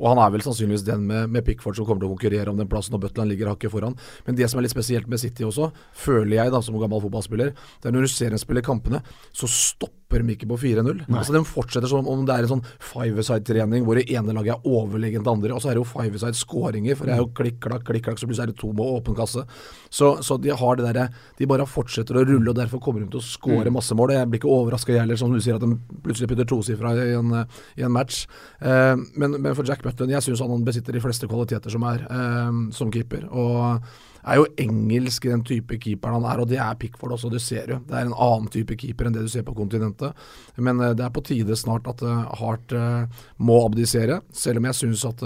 og 0.00 0.12
han 0.12 0.20
er 0.22 0.30
vel 0.32 0.44
sannsynligvis 0.44 0.86
den 0.86 1.02
med, 1.08 1.28
med, 1.34 1.44
Pickford 1.44 1.76
som 1.76 1.88
kommer 1.88 2.04
til 2.04 2.08
å 2.08 2.14
konkurrere 2.14 2.52
om 2.52 2.56
den 2.56 2.70
plassen, 2.70 2.94
og 2.96 3.02
Butland 3.02 3.34
ligger 3.34 3.50
hakket 3.50 3.74
foran. 3.74 3.98
Men 4.24 4.38
det 4.38 4.48
som 4.48 4.60
er 4.60 4.64
litt 4.64 4.72
spesielt 4.72 5.10
med 5.10 5.20
City 5.20 5.44
også, 5.44 5.68
føler 6.06 6.38
jeg 6.38 6.54
da 6.54 6.62
som 6.64 6.78
gammel 6.80 7.02
fotballspiller, 7.04 7.52
det 7.52 7.90
er 7.90 7.96
når 7.96 8.06
du 8.06 8.14
ser 8.14 8.32
en 8.32 8.40
spiller 8.40 8.64
kampene, 8.64 9.02
så 9.34 9.50
stopper 9.50 9.99
de 10.18 10.34
ikke 10.34 10.48
på 10.50 10.58
4-0. 10.58 11.04
Altså 11.06 11.34
De 11.36 11.42
fortsetter 11.46 11.90
som 11.90 12.08
om 12.10 12.24
det 12.26 12.34
er 12.34 12.46
en 12.46 12.52
sånn 12.56 12.64
five-side-trening 12.90 13.86
hvor 13.86 13.98
det 13.98 14.08
ene 14.10 14.34
laget 14.34 14.56
er 14.56 14.66
overlegent 14.68 15.26
det 15.26 15.32
andre, 15.32 15.54
og 15.54 15.62
så 15.62 15.70
er 15.70 15.78
det 15.78 15.84
jo 15.84 15.90
five-side-skåringer, 15.92 16.98
for 16.98 17.06
det 17.06 17.14
er 17.14 17.22
jo 17.22 17.30
klikk-klakk, 17.38 17.86
klikk-klakk, 17.86 18.18
så 18.20 18.28
plutselig 18.28 18.48
er 18.48 18.52
det 18.52 18.58
to 18.60 18.72
med 18.74 18.98
åpen 18.98 19.16
kasse. 19.18 19.44
Så, 19.90 20.10
så, 20.26 20.38
de 20.40 20.52
har 20.54 20.78
det 20.78 20.86
derre 20.86 21.08
De 21.38 21.48
bare 21.50 21.66
fortsetter 21.66 22.16
å 22.16 22.24
rulle, 22.26 22.50
og 22.50 22.58
derfor 22.58 22.82
kommer 22.82 23.04
de 23.04 23.10
til 23.12 23.22
å 23.22 23.24
skåre 23.24 23.70
mm. 23.70 23.76
masse 23.78 23.96
mål. 23.96 24.14
Jeg 24.16 24.30
blir 24.30 24.42
ikke 24.42 24.52
overraska, 24.52 24.94
jeg 24.94 25.04
heller, 25.04 25.20
som 25.20 25.32
du 25.34 25.40
sier, 25.42 25.58
at 25.58 25.64
de 25.64 26.00
plutselig 26.04 26.30
putter 26.30 26.48
tosifra 26.48 26.94
i, 26.98 27.14
en, 27.18 27.34
i 27.78 27.86
en 27.86 27.94
match. 27.94 28.24
Eh, 28.60 28.94
men, 29.14 29.38
men 29.38 29.56
for 29.58 29.66
Jack 29.68 29.84
Button, 29.86 30.12
jeg 30.12 30.26
syns 30.26 30.42
han 30.44 30.66
besitter 30.66 30.96
de 30.96 31.02
fleste 31.02 31.28
kvaliteter 31.30 31.72
som 31.72 31.86
er 31.90 32.06
eh, 32.06 32.62
som 32.76 32.92
keeper. 32.94 33.26
Og 33.30 34.08
er 34.24 34.40
jo 34.40 34.46
engelsk 34.60 35.26
i 35.26 35.32
den 35.32 35.42
type 35.46 35.78
keeper 35.80 36.14
han 36.14 36.26
er, 36.28 36.42
og 36.42 36.48
det 36.50 36.60
er 36.60 36.78
Pickford 36.80 37.16
også, 37.16 37.30
du 37.32 37.38
ser 37.42 37.72
jo. 37.72 37.80
Det 37.88 37.96
er 37.96 38.08
en 38.08 38.16
annen 38.16 38.48
type 38.52 38.76
keeper 38.80 39.08
enn 39.08 39.16
det 39.16 39.24
du 39.26 39.32
ser 39.32 39.46
på 39.46 39.56
kontinentet. 39.56 40.16
Men 40.60 40.80
eh, 40.80 40.94
det 40.96 41.06
er 41.06 41.14
på 41.14 41.24
tide 41.26 41.56
snart 41.58 41.88
at 41.90 42.04
uh, 42.06 42.28
Hart 42.40 42.74
uh, 42.76 43.04
må 43.40 43.60
abdisere, 43.64 44.20
selv 44.36 44.60
om 44.60 44.68
jeg 44.70 44.80
syns 44.82 45.06
at 45.08 45.24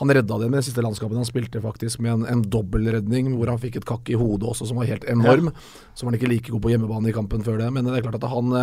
han 0.00 0.10
redda 0.16 0.38
det 0.40 0.48
med 0.48 0.58
den 0.58 0.66
siste 0.66 0.82
landskapen 0.82 1.18
han 1.20 1.28
spilte, 1.28 1.60
faktisk 1.62 2.00
med 2.02 2.14
en, 2.14 2.22
en 2.26 2.42
dobbeltredning 2.50 3.34
hvor 3.36 3.52
han 3.52 3.60
fikk 3.60 3.76
et 3.78 3.86
kakk 3.88 4.08
i 4.10 4.16
hodet 4.18 4.48
også 4.48 4.66
som 4.70 4.80
var 4.80 4.88
helt 4.88 5.04
enorm. 5.10 5.50
Ja. 5.52 5.90
Så 5.94 6.04
var 6.04 6.12
han 6.12 6.18
ikke 6.18 6.30
like 6.32 6.54
god 6.54 6.62
på 6.64 6.72
hjemmebane 6.72 7.10
i 7.10 7.14
kampen 7.14 7.44
før 7.44 7.60
det. 7.60 7.68
Men 7.76 7.86
det 7.86 7.98
er 7.98 8.06
klart 8.06 8.16
at 8.18 8.32
han, 8.32 8.56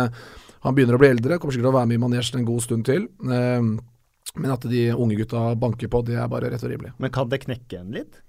han 0.66 0.76
begynner 0.76 0.98
å 0.98 1.00
bli 1.00 1.12
eldre, 1.14 1.38
kommer 1.38 1.54
sikkert 1.54 1.70
til 1.70 1.72
å 1.72 1.78
være 1.78 1.90
med 1.92 2.00
i 2.00 2.02
manesjen 2.02 2.42
en 2.42 2.48
god 2.50 2.66
stund 2.66 2.84
til. 2.90 3.06
Men 3.30 4.50
at 4.52 4.66
de 4.74 4.82
unge 4.92 5.20
gutta 5.22 5.54
banker 5.58 5.90
på, 5.90 6.02
det 6.10 6.18
er 6.18 6.28
bare 6.30 6.50
rett 6.52 6.66
og 6.66 6.74
rimelig. 6.74 6.92
Men 6.98 7.14
kan 7.14 7.30
det 7.30 7.42
knekke 7.46 7.78
en 7.78 7.94
litt? 7.94 8.20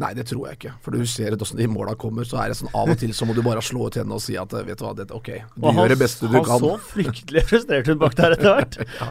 Nei, 0.00 0.14
det 0.16 0.24
tror 0.30 0.46
jeg 0.48 0.56
ikke. 0.56 0.72
For 0.84 0.96
du 0.96 1.04
ser 1.08 1.34
hvordan 1.34 1.58
de 1.60 1.66
måla 1.68 1.94
kommer, 2.00 2.24
så 2.28 2.38
er 2.40 2.52
det 2.52 2.56
sånn 2.60 2.72
av 2.76 2.88
og 2.88 3.00
til 3.00 3.12
så 3.16 3.28
må 3.28 3.34
du 3.36 3.42
bare 3.44 3.62
slå 3.64 3.88
ut 3.88 3.98
hendene 4.00 4.16
og 4.16 4.24
si 4.24 4.36
at 4.40 4.54
vet 4.56 4.80
du 4.80 4.86
hva, 4.86 4.94
dette, 4.96 5.16
ok, 5.16 5.28
du 5.56 5.66
og 5.68 5.76
gjør 5.76 5.92
det 5.92 5.98
beste 6.00 6.30
du 6.30 6.38
kan. 6.38 6.54
Han 6.54 6.64
så 6.64 6.72
fryktelig 6.94 7.44
frustrert 7.50 7.90
ut 7.90 8.00
bak 8.00 8.16
der 8.16 8.36
etter 8.38 8.56
hvert. 8.56 8.80
ja. 9.00 9.10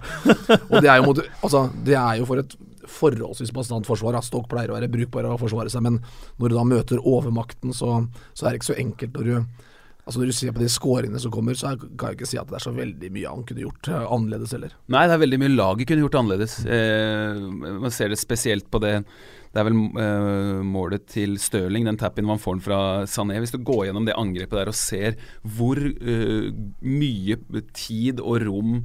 Og 0.66 0.76
det 0.82 0.90
er, 0.90 0.98
jo, 1.04 1.14
altså, 1.46 1.64
det 1.86 1.98
er 2.00 2.20
jo 2.22 2.28
for 2.30 2.42
et 2.42 2.58
forholdsvis 2.90 3.54
bastant 3.54 3.86
forsvar. 3.86 4.18
Stoke 4.26 4.50
pleier 4.50 4.74
å 4.74 4.78
være 4.80 4.90
brukbar 4.92 5.30
å 5.30 5.38
forsvare 5.40 5.70
seg, 5.70 5.86
men 5.86 6.02
når 6.42 6.50
du 6.50 6.58
da 6.58 6.68
møter 6.68 7.04
overmakten, 7.06 7.76
så, 7.76 8.00
så 8.34 8.48
er 8.48 8.56
det 8.56 8.64
ikke 8.64 8.72
så 8.74 8.82
enkelt 8.82 9.20
når 9.20 9.30
du 9.30 9.66
Altså 10.10 10.24
Når 10.24 10.30
du 10.32 10.34
ser 10.34 10.54
på 10.56 10.62
de 10.64 10.68
skåringene 10.74 11.20
som 11.22 11.30
kommer, 11.30 11.54
så 11.54 11.76
kan 11.78 12.10
jeg 12.10 12.18
ikke 12.18 12.28
si 12.32 12.38
at 12.42 12.48
det 12.50 12.56
er 12.58 12.64
så 12.64 12.72
veldig 12.74 13.12
mye 13.14 13.30
han 13.30 13.44
kunne 13.46 13.62
gjort 13.62 13.90
eh, 13.92 14.06
annerledes 14.16 14.56
heller. 14.56 14.72
Nei, 14.90 15.04
det 15.06 15.14
er 15.14 15.22
veldig 15.22 15.38
mye 15.44 15.52
laget 15.54 15.90
kunne 15.92 16.02
gjort 16.02 16.18
annerledes. 16.18 16.56
Eh, 16.66 17.44
man 17.84 17.94
ser 17.94 18.10
det 18.10 18.18
spesielt 18.18 18.66
på 18.74 18.82
det 18.82 18.96
det 19.50 19.62
er 19.62 19.66
vel 19.66 19.78
uh, 19.98 20.60
målet 20.66 21.08
til 21.10 21.34
Stirling, 21.42 21.88
den 21.88 21.98
tap-in 21.98 22.28
man 22.28 22.42
får 22.42 22.60
fra 22.62 22.80
Sané. 23.10 23.40
Hvis 23.42 23.54
du 23.56 23.58
går 23.66 23.88
gjennom 23.88 24.06
det 24.06 24.18
angrepet 24.20 24.60
der 24.60 24.70
og 24.70 24.78
ser 24.78 25.18
hvor 25.42 25.80
uh, 25.80 26.50
mye 26.86 27.40
tid 27.74 28.22
og 28.22 28.46
rom 28.46 28.76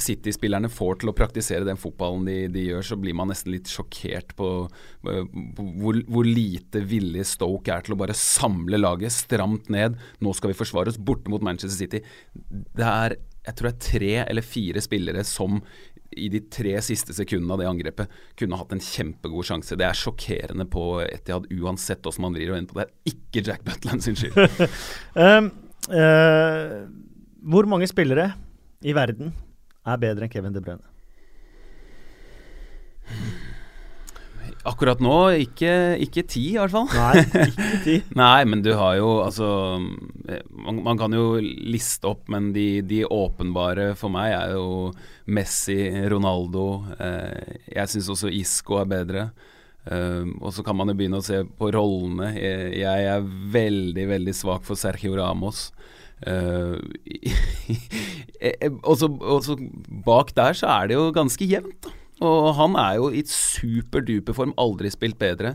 City-spillerne 0.00 0.70
får 0.72 1.02
til 1.02 1.12
å 1.12 1.16
praktisere 1.16 1.68
den 1.68 1.80
fotballen 1.80 2.24
de, 2.28 2.38
de, 2.54 2.64
gjør, 2.70 2.88
så 2.88 2.98
blir 3.00 3.16
man 3.18 3.28
nesten 3.32 3.52
litt 3.52 3.68
sjokkert 3.68 4.32
på, 4.38 4.48
uh, 4.64 5.20
på 5.28 5.68
hvor, 5.82 6.00
hvor, 6.08 6.24
lite 6.24 6.80
villig 6.88 7.26
Stoke 7.28 7.74
er 7.74 7.84
til 7.84 7.98
å 7.98 8.00
bare 8.00 8.16
samle 8.16 8.80
laget 8.80 9.12
stramt 9.12 9.68
ned. 9.72 10.00
Nå 10.24 10.32
skal 10.36 10.54
vi 10.54 10.58
forsvare 10.58 10.94
oss 10.94 11.00
borte 11.00 11.28
mot 11.32 11.44
Manchester 11.44 11.76
City. 11.84 12.00
Det 12.32 12.88
er 12.88 13.18
jeg 13.44 13.58
tror 13.58 13.68
det 13.68 13.74
er 13.74 13.88
tre 13.90 14.12
eller 14.24 14.46
fire 14.46 14.80
spillere 14.80 15.24
som 15.28 15.58
i 16.16 16.28
de 16.32 16.40
tre 16.52 16.74
siste 16.84 17.14
sekundene 17.16 17.56
av 17.56 17.62
det 17.62 17.68
angrepet 17.70 18.16
kunne 18.38 18.58
hatt 18.60 18.72
en 18.74 18.82
kjempegod 18.82 19.48
sjanse. 19.48 19.78
Det 19.78 19.86
er 19.86 19.98
sjokkerende 19.98 20.66
på 20.70 20.86
Etiad 21.06 21.48
uansett 21.54 22.04
hvordan 22.04 22.26
man 22.26 22.38
vrir 22.38 22.52
og 22.52 22.58
vender 22.58 22.72
på 22.72 22.80
det. 22.80 22.86
er 22.88 23.14
ikke 23.14 23.44
Jack 23.48 23.66
Butland 23.66 24.04
sin 24.04 24.18
skyld. 24.18 24.38
um, 25.26 25.50
uh, 25.90 26.80
hvor 27.44 27.68
mange 27.70 27.90
spillere 27.90 28.30
i 28.84 28.94
verden 28.96 29.34
er 29.84 30.00
bedre 30.00 30.26
enn 30.26 30.32
Kevin 30.32 30.56
De 30.56 30.62
Bruyne? 30.64 30.93
Akkurat 34.64 35.00
nå 35.04 35.16
ikke, 35.44 35.72
ikke 36.00 36.22
ti, 36.24 36.42
i 36.54 36.56
hvert 36.56 36.72
fall. 36.72 36.86
Nei, 36.88 37.24
ikke 37.50 37.80
ti. 37.84 37.96
Nei, 38.22 38.44
men 38.48 38.62
du 38.64 38.70
har 38.78 38.96
jo 38.96 39.10
altså 39.20 39.48
man, 39.76 40.78
man 40.86 41.00
kan 41.00 41.12
jo 41.12 41.36
liste 41.40 42.08
opp, 42.08 42.30
men 42.32 42.52
de, 42.54 42.80
de, 42.88 43.02
åpenbare 43.04 43.90
for 44.00 44.12
meg 44.14 44.32
er 44.32 44.54
jo 44.56 44.92
Messi, 45.36 45.76
Ronaldo. 46.08 46.68
Eh, 46.96 47.58
jeg 47.76 47.92
syns 47.92 48.08
også 48.14 48.32
Isco 48.32 48.78
er 48.80 48.88
bedre. 48.88 49.26
Eh, 49.84 50.24
og 50.40 50.54
så 50.56 50.64
kan 50.64 50.78
man 50.80 50.88
jo 50.88 50.96
begynne 50.96 51.20
å 51.20 51.26
se 51.26 51.42
på 51.44 51.68
rollene. 51.76 52.32
Jeg, 52.38 52.70
jeg 52.80 53.10
er 53.12 53.28
veldig, 53.58 54.06
veldig 54.14 54.36
svak 54.36 54.64
for 54.64 54.80
Sergio 54.80 55.18
Ramos. 55.20 55.68
Uh, 56.24 56.78
og 58.86 58.94
så 58.96 59.56
bak 60.06 60.30
der 60.38 60.56
så 60.56 60.70
er 60.78 60.88
det 60.88 60.96
jo 60.96 61.10
ganske 61.12 61.44
jevnt, 61.44 61.76
da. 61.84 61.92
Og 62.22 62.52
han 62.58 62.76
er 62.78 62.98
jo 63.00 63.10
i 63.10 63.24
superduper 63.26 64.36
form, 64.36 64.54
aldri 64.60 64.92
spilt 64.92 65.18
bedre. 65.18 65.54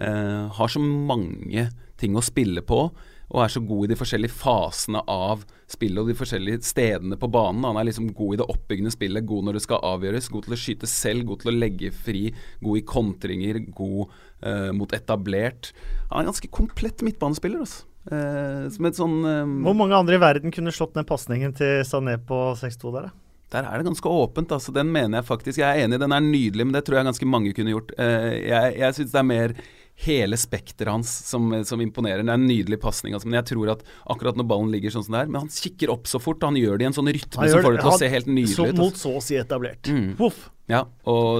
Uh, 0.00 0.48
har 0.56 0.70
så 0.72 0.80
mange 0.80 1.66
ting 2.00 2.14
å 2.16 2.24
spille 2.24 2.62
på, 2.64 2.86
og 3.30 3.42
er 3.44 3.52
så 3.52 3.60
god 3.62 3.84
i 3.84 3.90
de 3.92 3.98
forskjellige 4.00 4.34
fasene 4.40 5.02
av 5.12 5.44
spillet 5.70 6.00
og 6.00 6.08
de 6.08 6.16
forskjellige 6.18 6.64
stedene 6.66 7.18
på 7.20 7.28
banen. 7.30 7.66
Han 7.68 7.78
er 7.78 7.86
liksom 7.90 8.08
god 8.16 8.34
i 8.34 8.40
det 8.40 8.48
oppbyggende 8.48 8.94
spillet, 8.94 9.28
god 9.28 9.46
når 9.46 9.58
det 9.58 9.62
skal 9.66 9.84
avgjøres, 9.90 10.30
god 10.32 10.48
til 10.48 10.56
å 10.56 10.60
skyte 10.64 10.90
selv, 10.90 11.26
god 11.28 11.44
til 11.44 11.52
å 11.52 11.56
legge 11.58 11.92
fri, 11.94 12.24
god 12.64 12.80
i 12.80 12.84
kontringer, 12.88 13.60
god 13.76 14.16
uh, 14.42 14.72
mot 14.74 14.96
etablert. 14.96 15.70
Han 16.08 16.16
er 16.16 16.24
en 16.24 16.32
ganske 16.32 16.50
komplett 16.50 17.04
midtbanespiller, 17.06 17.62
altså. 17.68 17.86
Uh, 18.10 18.64
som 18.72 18.86
et 18.88 18.96
sånn 18.96 19.16
Hvor 19.60 19.74
mange 19.76 19.92
andre 19.92 20.16
i 20.16 20.20
verden 20.22 20.54
kunne 20.54 20.72
slått 20.72 20.94
ned 20.96 21.04
pasningen 21.04 21.52
til 21.52 21.82
Sané 21.84 22.14
på 22.16 22.38
6-2 22.56 22.94
der, 22.96 23.10
da? 23.10 23.29
Der 23.50 23.66
er 23.66 23.80
det 23.80 23.88
ganske 23.88 24.08
åpent. 24.08 24.52
altså 24.52 24.72
Den 24.72 24.92
mener 24.94 25.18
jeg 25.18 25.26
faktisk 25.26 25.58
Jeg 25.58 25.68
er 25.68 25.84
enig, 25.84 26.00
den 26.00 26.12
er 26.14 26.22
nydelig, 26.22 26.66
men 26.66 26.74
det 26.76 26.84
tror 26.86 27.00
jeg 27.00 27.10
ganske 27.10 27.26
mange 27.26 27.52
kunne 27.56 27.74
gjort. 27.74 27.92
Uh, 27.98 28.32
jeg 28.38 28.78
jeg 28.78 28.98
syns 28.98 29.12
det 29.12 29.20
er 29.20 29.30
mer 29.30 29.54
hele 30.00 30.36
spekteret 30.40 30.88
hans 30.88 31.10
som, 31.28 31.50
som, 31.66 31.80
imponerer. 31.82 32.22
Det 32.24 32.32
er 32.32 32.38
en 32.38 32.46
nydelig 32.48 32.78
pasning, 32.80 33.12
altså, 33.16 33.28
men 33.28 33.36
jeg 33.40 33.50
tror 33.52 33.74
at 33.74 33.82
akkurat 34.08 34.38
når 34.38 34.46
ballen 34.48 34.70
ligger 34.72 34.94
sånn 34.94 35.04
som 35.04 35.16
det 35.16 35.24
er 35.24 35.32
Men 35.32 35.42
han 35.42 35.52
kikker 35.52 35.92
opp 35.92 36.08
så 36.08 36.20
fort, 36.22 36.40
han 36.46 36.56
gjør 36.56 36.80
det 36.80 36.86
i 36.86 36.88
en 36.88 36.96
sånn 36.96 37.10
rytme 37.10 37.50
som 37.52 37.64
får 37.66 37.76
det 37.76 37.82
til 37.82 37.90
å 37.92 37.98
se 38.00 38.08
helt 38.14 38.30
nydelig 38.30 38.56
ut. 38.56 38.62
ut. 38.62 38.80
Mot 38.80 38.94
altså. 38.94 39.02
så 39.02 39.12
å 39.18 39.24
si 39.24 39.36
etablert. 39.40 39.90
Mm. 39.90 40.14
Voff. 40.20 40.46
Ja, 40.70 40.84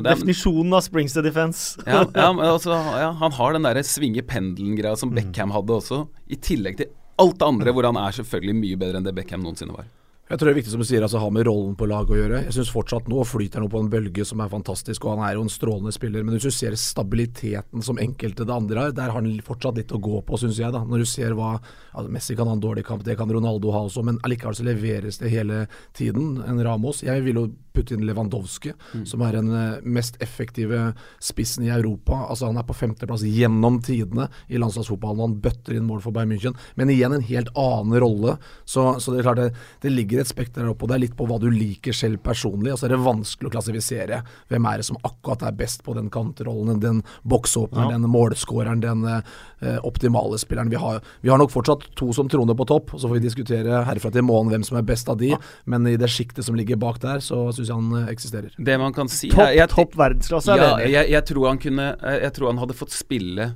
Definisjonen 0.02 0.74
av 0.74 0.82
springs 0.82 1.14
to 1.14 1.22
defense. 1.22 1.78
ja, 1.86 2.02
ja, 2.02 2.30
altså, 2.50 2.74
ja, 2.74 3.12
han 3.20 3.36
har 3.38 3.54
den 3.56 3.68
derre 3.68 3.84
svinge 3.86 4.24
pendelen-greia 4.26 4.98
som 4.98 5.12
mm. 5.14 5.20
Beckham 5.20 5.54
hadde 5.54 5.76
også, 5.78 6.02
i 6.28 6.40
tillegg 6.42 6.82
til 6.82 6.90
alt 7.20 7.38
det 7.38 7.46
andre, 7.46 7.72
hvor 7.76 7.86
han 7.86 8.00
er 8.00 8.16
selvfølgelig 8.16 8.58
mye 8.58 8.80
bedre 8.80 9.00
enn 9.00 9.06
det 9.06 9.14
Beckham 9.16 9.44
noensinne 9.44 9.76
var. 9.76 9.88
Jeg 10.30 10.38
tror 10.38 10.46
det 10.46 10.52
er 10.52 10.58
viktig 10.60 10.70
som 10.70 10.82
du 10.82 10.86
sier, 10.86 11.02
altså 11.02 11.18
ha 11.18 11.28
med 11.34 11.42
rollen 11.48 11.72
på 11.74 11.88
laget 11.90 12.12
å 12.14 12.18
gjøre. 12.20 12.40
Jeg 12.44 12.54
syns 12.54 12.68
fortsatt 12.70 13.08
nå 13.10 13.24
flyter 13.26 13.58
han 13.58 13.64
opp 13.66 13.72
på 13.74 13.80
en 13.82 13.88
bølge 13.90 14.22
som 14.28 14.38
er 14.44 14.52
fantastisk, 14.52 15.02
og 15.02 15.16
han 15.16 15.24
er 15.26 15.34
jo 15.34 15.42
en 15.42 15.50
strålende 15.50 15.90
spiller. 15.96 16.22
Men 16.22 16.36
hvis 16.36 16.46
du 16.46 16.54
ser 16.54 16.76
stabiliteten 16.78 17.82
som 17.82 17.98
enkelte 17.98 18.46
det 18.46 18.54
andre 18.54 18.84
har, 18.84 18.94
der 18.94 19.10
har 19.10 19.18
han 19.18 19.32
fortsatt 19.42 19.80
litt 19.80 19.90
å 19.90 19.98
gå 19.98 20.20
på, 20.28 20.38
syns 20.38 20.60
jeg. 20.62 20.70
da. 20.70 20.84
Når 20.86 21.02
du 21.02 21.08
ser 21.10 21.34
hva 21.34 21.56
altså 21.58 22.14
Messi 22.14 22.36
kan 22.38 22.46
ha 22.46 22.54
en 22.54 22.62
dårlig 22.62 22.86
kamp, 22.86 23.02
det 23.02 23.18
kan 23.18 23.32
Ronaldo 23.34 23.74
ha 23.74 23.82
også, 23.88 24.04
men 24.06 24.20
allikevel 24.22 24.54
så 24.54 24.68
leveres 24.68 25.18
det 25.18 25.32
hele 25.34 25.64
tiden. 25.98 26.36
En 26.46 26.62
Ramos. 26.62 27.02
Jeg 27.02 27.26
vil 27.26 27.42
jo 27.42 27.48
putte 27.74 27.94
inn 27.94 28.04
Lewandowski, 28.06 28.72
mm. 28.94 29.04
som 29.06 29.22
er 29.24 29.36
den 29.38 29.50
uh, 29.52 29.80
mest 29.82 30.18
effektive 30.22 30.90
spissen 31.22 31.66
i 31.66 31.72
Europa. 31.72 32.24
Altså 32.28 32.50
Han 32.50 32.58
er 32.60 32.66
på 32.66 32.76
femteplass 32.76 33.24
gjennom 33.26 33.80
tidene 33.84 34.28
i 34.48 34.60
landslagsfotballen, 34.60 35.20
og 35.20 35.28
han 35.28 35.38
bøtter 35.44 35.76
inn 35.76 35.86
mål 35.88 36.02
for 36.04 36.14
Bayern 36.14 36.34
München. 36.34 36.58
Men 36.78 36.92
igjen 36.92 37.14
en 37.16 37.26
helt 37.26 37.52
annen 37.58 37.98
rolle. 38.02 38.36
Så, 38.64 38.86
så 39.00 39.14
det 39.14 39.20
er 39.20 39.28
klart 39.28 39.42
det, 39.42 39.50
det, 39.84 39.94
ligger 39.94 40.19
et 40.22 40.30
spekter 40.30 40.62
der 40.62 40.72
oppe, 40.72 40.84
og 40.86 40.90
det 40.90 40.96
er 40.98 41.02
litt 41.04 41.16
på 41.18 41.26
hva 41.28 41.38
du 41.40 41.48
liker 41.52 41.96
selv 41.96 42.20
personlig. 42.24 42.74
Og 42.74 42.80
så 42.80 42.88
er 42.88 42.94
det 42.94 43.00
vanskelig 43.04 43.50
å 43.50 43.54
klassifisere 43.54 44.20
hvem 44.50 44.68
er 44.70 44.80
det 44.80 44.88
som 44.88 44.98
akkurat 45.06 45.44
er 45.48 45.56
best 45.58 45.84
på 45.86 45.94
den 45.96 46.10
kantrollen, 46.12 46.80
den 46.82 47.02
boksåpneren, 47.22 47.94
ja. 47.94 47.98
den 47.98 48.12
målskåreren, 48.12 48.82
den 48.84 49.06
eh, 49.10 49.78
optimale 49.86 50.38
spilleren. 50.40 50.72
Vi 50.72 50.80
har, 50.80 51.00
vi 51.20 51.32
har 51.32 51.40
nok 51.40 51.54
fortsatt 51.54 51.88
to 51.98 52.10
som 52.16 52.30
troner 52.30 52.58
på 52.58 52.68
topp, 52.70 52.94
og 52.94 53.02
så 53.02 53.10
får 53.10 53.18
vi 53.18 53.24
diskutere 53.26 53.82
herfra 53.88 54.12
til 54.14 54.26
månen 54.26 54.54
hvem 54.54 54.66
som 54.66 54.80
er 54.80 54.86
best 54.86 55.10
av 55.12 55.20
de, 55.20 55.32
ja. 55.34 55.40
men 55.70 55.88
i 55.90 55.96
det 56.00 56.10
sjiktet 56.12 56.46
som 56.46 56.58
ligger 56.58 56.80
bak 56.80 57.00
der, 57.02 57.24
så 57.24 57.46
syns 57.54 57.68
jeg 57.68 57.76
han 57.76 58.04
eh, 58.04 58.12
eksisterer. 58.12 58.54
Det 58.58 58.78
man 58.80 58.96
kan 58.96 59.10
si 59.10 59.32
Topp 59.32 59.58
top 59.70 59.98
verdensklasse, 59.98 60.56
ja, 60.58 60.70
jeg, 60.84 61.10
jeg, 61.12 61.24
tror 61.28 61.46
han 61.48 61.58
kunne 61.60 61.86
Jeg 62.00 62.32
tror 62.36 62.50
han 62.50 62.60
hadde 62.60 62.76
fått 62.76 62.94
spille 62.94 63.52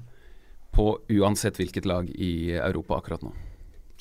på 0.74 0.86
uansett 1.08 1.58
hvilket 1.60 1.86
lag 1.86 2.08
i 2.10 2.54
Europa 2.56 2.98
akkurat 2.98 3.22
nå. 3.22 3.34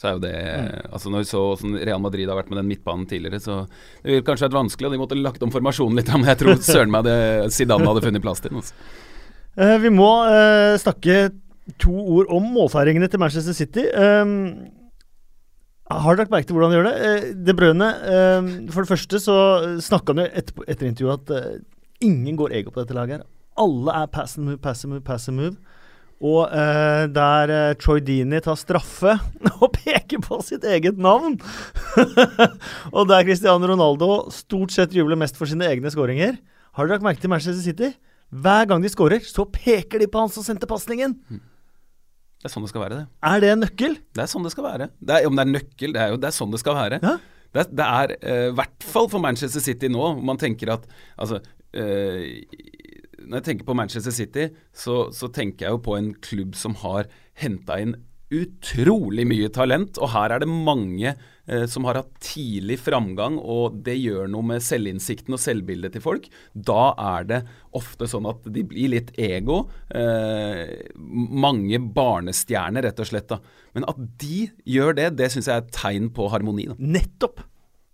Så 0.04 0.10
er 0.10 0.18
jo 0.18 0.24
det 0.26 0.34
mm. 0.36 0.72
Altså 0.92 1.12
Når 1.14 1.22
vi 1.22 1.28
så 1.30 1.42
sånn 1.62 1.76
Real 1.80 2.02
Madrid 2.04 2.28
har 2.28 2.36
vært 2.36 2.50
med 2.52 2.60
den 2.60 2.68
midtbanen 2.68 3.06
tidligere, 3.08 3.40
så 3.40 3.62
det 4.04 4.18
ville 4.18 4.26
kanskje 4.28 4.50
vært 4.50 4.58
vanskelig, 4.60 4.90
og 4.90 4.96
de 4.96 5.00
måtte 5.00 5.16
lagt 5.20 5.46
om 5.46 5.54
formasjonen 5.54 6.02
litt, 6.02 6.12
men 6.12 6.28
jeg 6.28 6.42
tror 6.42 6.60
søren 6.66 6.92
meg 6.92 7.08
det 7.08 7.18
Zidane 7.56 7.88
hadde 7.88 8.04
funnet 8.04 8.26
plass 8.26 8.44
til 8.44 8.52
den. 8.52 8.60
Altså. 8.60 8.76
Uh, 9.54 9.78
vi 9.80 9.92
må 9.94 10.10
uh, 10.28 10.76
snakke 10.82 11.30
to 11.80 11.94
ord 11.94 12.32
om 12.36 12.50
målfeiringene 12.52 13.08
til 13.08 13.22
Manchester 13.24 13.56
City. 13.56 13.86
Um, 13.96 14.34
har 15.88 16.18
dere 16.18 16.26
lagt 16.26 16.34
merke 16.34 16.50
til 16.50 16.58
hvordan 16.58 16.74
de 16.74 16.80
gjør 16.80 16.90
det? 16.90 16.96
Eh, 17.08 17.26
De 17.48 17.56
Brøne, 17.56 17.90
eh, 18.10 18.52
For 18.74 18.84
det 18.84 18.92
første 18.92 19.20
så 19.22 19.38
snakka 19.84 20.16
han 20.16 20.24
jo 20.24 20.30
etter, 20.32 20.66
etter, 20.68 20.90
intervjuet 20.90 21.32
at 21.32 22.04
ingen 22.04 22.40
går 22.40 22.56
ego 22.60 22.74
på 22.74 22.82
dette 22.82 22.98
laget. 22.98 23.22
her. 23.22 23.30
Alle 23.62 23.96
er 24.02 24.12
pass 24.12 24.36
and 24.40 24.48
move, 24.50 24.60
pass 24.64 24.84
and 24.84 24.96
move, 24.96 25.04
pass 25.06 25.30
and 25.30 25.38
move. 25.38 25.56
Og 26.24 26.48
uh, 26.48 27.04
der 27.12 27.52
uh, 27.52 27.76
Troy 27.76 28.00
Dini 28.04 28.40
tar 28.44 28.56
straffe 28.60 29.18
og 29.60 29.74
peker 29.76 30.22
på 30.24 30.40
sitt 30.46 30.64
eget 30.64 31.00
navn 31.02 31.36
Og 32.96 33.10
der 33.10 33.26
Cristiano 33.28 33.68
Ronaldo 33.68 34.30
stort 34.32 34.72
sett 34.76 34.96
jubler 34.96 35.20
mest 35.20 35.36
for 35.40 35.50
sine 35.50 35.68
egne 35.68 35.92
skåringer. 35.92 36.38
Har 36.74 36.88
dere 36.88 36.96
lagt 36.96 37.06
merke 37.06 37.24
til 37.24 37.34
Manchester 37.34 37.64
City? 37.66 37.92
Hver 38.34 38.70
gang 38.70 38.82
de 38.82 38.90
skårer, 38.90 39.22
så 39.28 39.46
peker 39.46 40.02
de 40.02 40.08
på 40.10 40.22
han 40.24 40.32
som 40.34 40.46
sendte 40.46 40.70
pasningen. 40.70 41.14
Mm. 41.30 41.42
Det 42.44 42.50
er 42.50 42.54
sånn 42.56 42.66
det 42.66 42.72
skal 42.74 42.82
være, 42.84 42.96
det. 42.98 43.06
Er 43.30 43.44
det 43.44 43.52
en 43.54 43.62
nøkkel? 43.64 43.94
Det 44.16 44.24
er 44.24 44.32
sånn 44.32 44.48
det 44.48 44.52
skal 44.52 44.66
være. 44.66 44.88
Det 45.00 45.16
er, 45.16 45.28
om 45.30 45.38
det 45.38 45.44
er 45.46 45.52
nøkkel, 45.52 45.94
det 45.96 46.02
er 46.02 46.10
jo 46.12 46.18
det 46.20 46.28
er 46.32 46.36
sånn 46.36 46.56
det 46.56 46.60
skal 46.64 46.76
være. 46.76 47.00
Ja? 47.04 47.14
Det, 47.54 47.68
det, 47.78 47.86
er 47.86 48.14
i 48.16 48.18
uh, 48.50 48.56
hvert 48.58 48.88
fall 48.90 49.08
for 49.12 49.24
Manchester 49.24 49.64
City 49.64 49.92
nå, 49.92 50.02
hvor 50.02 50.26
man 50.26 50.42
tenker 50.42 50.74
at 50.74 50.88
altså 51.14 51.44
Når 53.28 53.40
jeg 53.40 53.48
tenker 53.50 53.68
på 53.68 53.76
Manchester 53.78 54.16
City, 54.16 54.48
så, 54.76 55.08
så, 55.16 55.30
tenker 55.34 55.68
jeg 55.68 55.78
jo 55.78 55.84
på 55.86 55.98
en 55.98 56.14
klubb 56.24 56.58
som 56.60 56.76
har 56.84 57.10
henta 57.40 57.80
inn 57.82 57.96
utrolig 58.34 59.26
mye 59.30 59.50
talent, 59.54 60.00
og 60.02 60.10
her 60.14 60.34
er 60.34 60.42
det 60.42 60.50
mange 60.50 61.12
eh, 61.12 61.66
som 61.70 61.86
har 61.86 62.00
hatt 62.00 62.14
tidlig 62.24 62.80
framgang, 62.82 63.38
og 63.38 63.78
det 63.86 63.96
gjør 64.00 64.32
noe 64.32 64.48
med 64.54 64.64
selvinnsikten 64.66 65.36
og 65.36 65.42
selvbildet 65.44 65.94
til 65.96 66.04
folk. 66.04 66.26
Da 66.54 66.94
er 66.98 67.30
det 67.30 67.42
ofte 67.78 68.10
sånn 68.10 68.30
at 68.32 68.48
de 68.56 68.66
blir 68.70 68.94
litt 68.96 69.14
ego. 69.22 69.64
Eh, 69.94 70.90
mange 70.98 71.82
barnestjerner, 71.94 72.88
rett 72.88 73.04
og 73.04 73.12
slett. 73.12 73.30
da. 73.30 73.40
Men 73.78 73.88
at 73.92 74.02
de 74.24 74.48
gjør 74.78 74.98
det, 74.98 75.12
det 75.20 75.30
syns 75.34 75.52
jeg 75.52 75.60
er 75.60 75.66
et 75.66 75.76
tegn 75.76 76.10
på 76.16 76.30
harmoni. 76.34 76.72
Da. 76.72 76.80
Nettopp! 76.98 77.46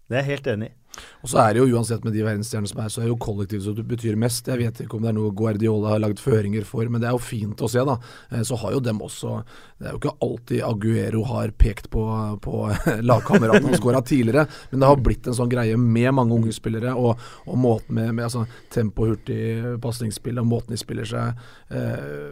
Det 0.10 0.18
er 0.18 0.24
jeg 0.24 0.38
helt 0.38 0.54
enig 0.56 0.72
i. 0.72 0.79
Og 1.24 1.32
så 1.32 1.42
er 1.44 1.54
det 1.54 1.62
jo 1.62 1.78
uansett 1.78 2.06
med 2.06 2.16
de 2.16 2.24
verdensstjernene 2.26 2.72
som 2.72 2.82
er, 2.84 2.92
så 2.94 3.04
er 3.04 3.10
jo 3.12 3.18
kollektivet 3.22 3.66
som 3.66 3.78
betyr 3.92 4.18
mest. 4.20 4.48
Jeg 4.50 4.62
vet 4.62 4.82
ikke 4.84 4.98
om 4.98 5.06
det 5.06 5.12
er 5.12 5.18
noe 5.18 5.34
Guardiola 5.36 5.94
har 5.94 6.04
lagd 6.04 6.22
føringer 6.24 6.68
for, 6.68 6.88
men 6.88 7.02
det 7.02 7.10
er 7.10 7.16
jo 7.18 7.24
fint 7.24 7.62
å 7.64 7.70
se, 7.72 7.84
da. 7.88 7.98
Eh, 8.32 8.44
så 8.48 8.58
har 8.62 8.76
jo 8.76 8.84
dem 8.84 9.02
også 9.06 9.40
Det 9.80 9.88
er 9.88 9.94
jo 9.96 10.00
ikke 10.02 10.16
alltid 10.26 10.64
Aguero 10.68 11.22
har 11.30 11.54
pekt 11.56 11.90
på, 11.94 12.04
på 12.44 12.64
lagkameratene 13.10 13.72
og 13.72 13.80
skåra 13.80 14.02
tidligere, 14.04 14.44
men 14.72 14.82
det 14.82 14.90
har 14.90 15.04
blitt 15.04 15.30
en 15.30 15.38
sånn 15.38 15.52
greie 15.52 15.78
med 15.80 16.12
mange 16.18 16.36
unge 16.36 16.52
spillere, 16.56 16.92
og, 17.00 17.22
og 17.48 17.60
måten 17.60 17.96
med, 17.96 18.12
med 18.18 18.28
altså, 18.28 18.44
tempo, 18.74 19.08
hurtig 19.08 19.78
pasningsspill, 19.80 20.42
og 20.42 20.50
måten 20.50 20.76
de 20.76 20.80
spiller 20.82 21.08
seg 21.08 21.40
eh, 21.72 22.28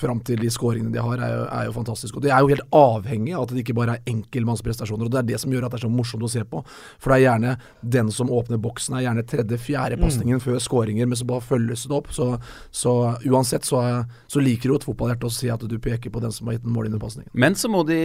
fram 0.00 0.22
til 0.24 0.40
de 0.40 0.50
skåringene 0.52 0.94
de 0.94 1.02
har, 1.04 1.20
er 1.20 1.34
jo, 1.34 1.42
er 1.58 1.68
jo 1.68 1.74
fantastisk. 1.76 2.16
Og 2.16 2.24
de 2.24 2.32
er 2.32 2.40
jo 2.40 2.52
helt 2.54 2.64
avhengig 2.72 3.36
av 3.36 3.44
at 3.44 3.52
det 3.52 3.66
ikke 3.66 3.76
bare 3.76 3.98
er 3.98 4.14
enkeltmannsprestasjoner, 4.14 5.06
og 5.10 5.12
det 5.12 5.20
er 5.20 5.28
det 5.34 5.42
som 5.44 5.52
gjør 5.52 5.68
at 5.68 5.76
det 5.76 5.80
er 5.82 5.86
så 5.86 5.92
morsomt 5.92 6.24
å 6.24 6.32
se 6.32 6.46
på. 6.48 6.64
For 6.96 7.12
det 7.12 7.18
er 7.18 7.24
gjerne 7.26 7.54
den 7.98 8.12
som 8.14 8.32
åpner 8.32 8.62
boksen, 8.64 8.96
er 8.96 9.06
gjerne 9.06 9.26
tredje-fjerde 9.28 10.00
mm. 10.00 10.06
pasningen 10.06 10.40
mm. 10.40 10.44
før 10.46 10.64
skåringer, 10.64 11.10
men 11.10 11.20
så 11.20 11.28
bare 11.28 11.44
følges 11.44 11.84
det 11.84 11.98
opp. 12.00 12.10
Så, 12.16 12.30
så 12.72 12.96
uansett 13.28 13.68
så, 13.68 13.84
så, 14.24 14.40
liker 14.40 14.72
jo 14.72 14.80
et 14.80 14.86
fotballhjerte 14.86 15.28
å 15.28 15.34
si 15.34 15.52
at 15.52 15.68
du 15.68 15.78
peker 15.82 16.12
på 16.14 16.22
den 16.24 16.32
som 16.34 16.48
har 16.48 16.58
gitt 16.58 16.66
en 16.66 16.77
målgivende 16.78 17.26
Men 17.32 17.56
så 17.58 17.70
må 17.70 17.82
de 17.88 17.98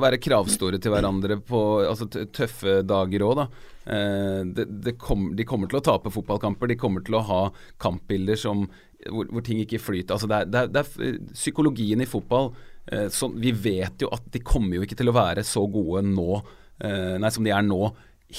være 0.00 0.20
kravstore 0.22 0.80
til 0.82 0.94
hverandre 0.94 1.38
på 1.44 1.60
altså, 1.88 2.08
tøffe 2.08 2.82
dager 2.86 3.24
òg, 3.26 3.40
da. 3.42 3.48
Eh, 3.84 4.40
det, 4.56 4.68
det 4.84 4.96
kom, 5.00 5.30
de 5.36 5.46
kommer 5.48 5.70
til 5.70 5.80
å 5.80 5.84
tape 5.84 6.12
fotballkamper. 6.12 6.70
De 6.70 6.78
kommer 6.80 7.04
til 7.04 7.18
å 7.18 7.24
ha 7.28 7.42
kampbilder 7.82 8.38
som, 8.40 8.66
hvor, 9.08 9.28
hvor 9.32 9.44
ting 9.44 9.60
ikke 9.64 9.82
flyter. 9.82 10.16
Altså, 10.16 10.30
det, 10.30 10.40
er, 10.44 10.50
det, 10.52 10.62
er, 10.62 10.72
det 10.72 10.84
er 10.84 11.34
psykologien 11.34 12.04
i 12.04 12.08
fotball. 12.08 12.52
Eh, 12.86 13.08
så, 13.12 13.28
vi 13.28 13.52
vet 13.52 14.04
jo 14.04 14.12
at 14.14 14.26
de 14.32 14.42
kommer 14.44 14.78
jo 14.78 14.86
ikke 14.86 14.98
til 15.00 15.12
å 15.12 15.16
være 15.16 15.44
så 15.46 15.64
gode 15.70 16.04
nå, 16.08 16.42
eh, 16.84 17.14
nei, 17.20 17.32
som 17.32 17.46
de 17.46 17.54
er 17.54 17.64
nå 17.66 17.82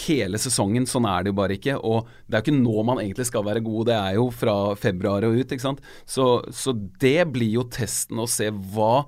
hele 0.06 0.39
sesongen. 0.41 0.88
Sånn 0.89 1.08
er 1.10 1.23
det 1.23 1.32
jo 1.32 1.39
bare 1.39 1.58
ikke. 1.60 1.78
Og 1.78 2.10
det 2.25 2.38
er 2.38 2.41
jo 2.41 2.47
ikke 2.47 2.63
nå 2.63 2.88
man 2.88 3.01
egentlig 3.04 3.28
skal 3.30 3.45
være 3.47 3.63
god, 3.65 3.91
det 3.91 3.99
er 3.99 4.17
jo 4.19 4.30
fra 4.34 4.56
februar 4.80 5.28
og 5.28 5.38
ut. 5.38 5.45
ikke 5.45 5.67
sant? 5.67 5.84
Så, 6.10 6.28
så 6.54 6.75
det 7.01 7.21
blir 7.34 7.60
jo 7.60 7.69
testen 7.71 8.21
å 8.21 8.30
se 8.30 8.49
hva 8.75 9.06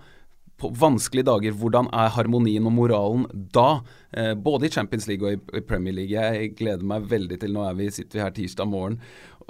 på 0.58 0.72
vanskelige 0.74 1.28
dager, 1.30 1.56
hvordan 1.60 1.90
er 1.94 2.12
harmonien 2.16 2.66
og 2.66 2.74
moralen 2.74 3.26
da? 3.54 3.84
Eh, 4.12 4.34
både 4.34 4.68
i 4.68 4.74
Champions 4.74 5.08
League 5.10 5.26
og 5.26 5.36
i, 5.36 5.58
i, 5.60 5.64
Premier 5.66 5.94
League. 5.94 6.14
Jeg 6.14 6.54
gleder 6.58 6.86
meg 6.88 7.06
veldig 7.10 7.38
til 7.42 7.54
Nå 7.54 7.66
er 7.68 7.78
vi, 7.78 7.92
sitter 7.94 8.18
vi 8.18 8.24
her 8.24 8.34
tirsdag 8.34 8.70
morgen. 8.70 8.98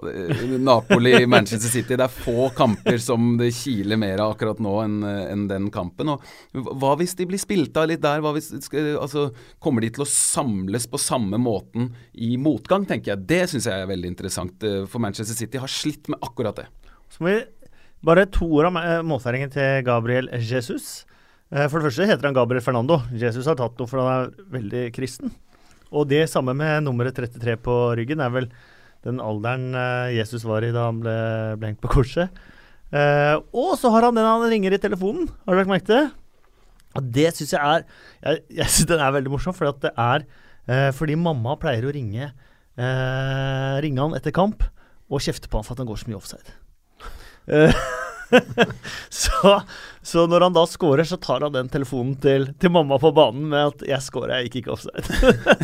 Eh, 0.03 0.43
Napoli, 0.59 1.25
Manchester 1.35 1.71
City. 1.71 1.95
Det 1.95 2.03
er 2.03 2.11
få 2.11 2.49
kamper 2.57 2.99
som 3.01 3.35
det 3.39 3.53
kiler 3.55 3.99
mer 3.99 4.23
av 4.25 4.35
akkurat 4.35 4.59
nå 4.63 4.73
enn 4.83 4.97
en 5.07 5.47
den 5.49 5.69
kampen. 5.73 6.11
Og 6.11 6.73
hva 6.81 6.95
hvis 6.99 7.15
de 7.17 7.29
blir 7.29 7.41
spilt 7.41 7.77
av 7.79 7.87
litt 7.91 8.03
der? 8.03 8.25
Hvis, 8.35 8.51
altså, 8.99 9.29
kommer 9.63 9.85
de 9.85 9.93
til 9.95 10.03
å 10.03 10.09
samles 10.11 10.89
på 10.91 10.99
samme 11.01 11.39
måten 11.39 11.93
i 12.13 12.35
motgang, 12.41 12.87
tenker 12.89 13.15
jeg. 13.15 13.27
Det 13.31 13.43
syns 13.53 13.69
jeg 13.71 13.85
er 13.85 13.93
veldig 13.93 14.11
interessant. 14.11 14.59
Eh, 14.67 14.83
for 14.91 15.03
Manchester 15.03 15.37
City 15.37 15.63
har 15.63 15.71
slitt 15.71 16.11
med 16.11 16.19
akkurat 16.25 16.59
det. 16.59 16.67
Så 17.07 17.23
må 17.23 17.31
vi 17.31 17.39
bare 18.07 18.27
to 18.31 18.47
ord 18.55 18.69
om 18.69 18.79
eh, 18.79 19.01
målfeiringen 19.05 19.51
til 19.51 19.83
Gabriel 19.87 20.29
Jesus. 20.39 21.05
Eh, 21.51 21.67
for 21.67 21.79
det 21.79 21.89
første 21.89 22.07
heter 22.07 22.29
han 22.29 22.37
Gabriel 22.37 22.63
Fernando. 22.63 23.01
Jesus 23.11 23.49
har 23.49 23.57
tatt 23.59 23.75
noe 23.79 23.89
for 23.89 24.03
han 24.03 24.29
er 24.29 24.51
veldig 24.53 24.83
kristen. 24.95 25.33
Og 25.91 26.07
det 26.07 26.25
samme 26.31 26.55
med 26.57 26.85
nummeret 26.85 27.17
33 27.17 27.57
på 27.63 27.75
ryggen 27.99 28.23
er 28.23 28.31
vel 28.33 28.47
den 29.07 29.19
alderen 29.23 29.75
eh, 29.75 30.13
Jesus 30.17 30.45
var 30.47 30.63
i 30.63 30.71
da 30.75 30.87
han 30.89 31.01
ble, 31.03 31.17
ble 31.59 31.73
på 31.83 31.91
korset. 31.97 32.45
og 32.87 33.73
så 33.75 33.91
har 33.91 34.07
han 34.07 34.15
den 34.15 34.27
han 34.27 34.47
ringer 34.47 34.75
i 34.75 34.79
telefonen. 34.79 35.27
Har 35.43 35.55
du 35.55 35.59
lagt 35.59 35.71
merke 35.71 35.87
til 35.89 35.99
det? 35.99 36.07
Og 36.97 37.09
det 37.13 37.33
syns 37.35 37.51
jeg 37.53 37.61
er 37.61 37.83
Jeg, 38.23 38.43
jeg 38.61 38.69
synes 38.71 38.87
den 38.93 39.03
er 39.03 39.11
veldig 39.11 39.31
morsom, 39.33 39.53
for 39.53 39.67
det 39.83 39.91
er 39.91 40.23
fordi 40.95 41.15
mamma 41.15 41.53
pleier 41.59 41.85
å 41.87 41.91
ringe, 41.95 42.31
ringe 42.75 44.01
han 44.03 44.15
etter 44.17 44.35
kamp 44.35 44.65
og 45.07 45.23
kjefte 45.23 45.47
på 45.47 45.59
han 45.59 45.67
for 45.67 45.75
at 45.77 45.83
han 45.83 45.87
går 45.87 46.01
så 46.01 46.09
mye 46.09 46.19
offside. 46.19 46.55
Eh, 47.47 47.83
så, 49.10 49.62
så, 50.01 50.27
når 50.27 50.47
han 50.47 50.55
da 50.55 50.65
scorer, 50.67 51.07
så 51.07 51.17
tar 51.21 51.45
han 51.45 51.53
den 51.55 51.69
telefonen 51.71 52.15
til, 52.21 52.49
til 52.60 52.73
mamma 52.73 52.99
på 52.99 53.12
banen 53.15 53.47
med 53.51 53.71
at 53.71 53.86
'jeg 53.88 54.03
scora, 54.03 54.39
jeg 54.41 54.49
gikk 54.49 54.57
ikke 54.62 54.75
offside'. 54.75 55.07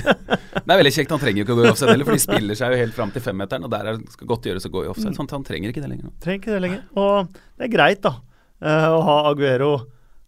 det 0.66 0.72
er 0.72 0.80
veldig 0.80 0.94
kjekt. 0.96 1.12
Han 1.12 1.24
trenger 1.24 1.42
jo 1.42 1.48
ikke 1.48 1.58
å 1.58 1.60
gå 1.60 1.68
i 1.68 1.72
offside 1.74 1.92
heller, 1.92 2.08
for 2.08 2.18
de 2.18 2.26
spiller 2.30 2.60
seg 2.60 2.76
jo 2.76 2.82
helt 2.84 2.96
fram 2.96 3.12
til 3.12 3.26
femmeteren, 3.26 3.68
og 3.68 3.74
der 3.74 3.92
er, 3.92 4.00
skal 4.16 4.32
godt 4.32 4.48
gjøres 4.50 4.70
å 4.70 4.74
gå 4.74 4.86
i 4.86 4.92
offside. 4.94 5.16
Sånn 5.18 5.30
at 5.30 5.38
han 5.38 5.48
trenger 5.48 5.74
ikke 5.74 5.84
det 5.84 5.92
lenger. 5.92 6.14
Trenger 6.24 6.42
ikke 6.42 6.56
det 6.56 6.64
lenger. 6.68 6.84
Og 6.96 7.36
det 7.36 7.68
er 7.68 7.76
greit, 7.76 8.04
da, 8.06 8.16
uh, 8.64 8.90
å 8.96 9.00
ha 9.10 9.18
Aguero. 9.32 9.74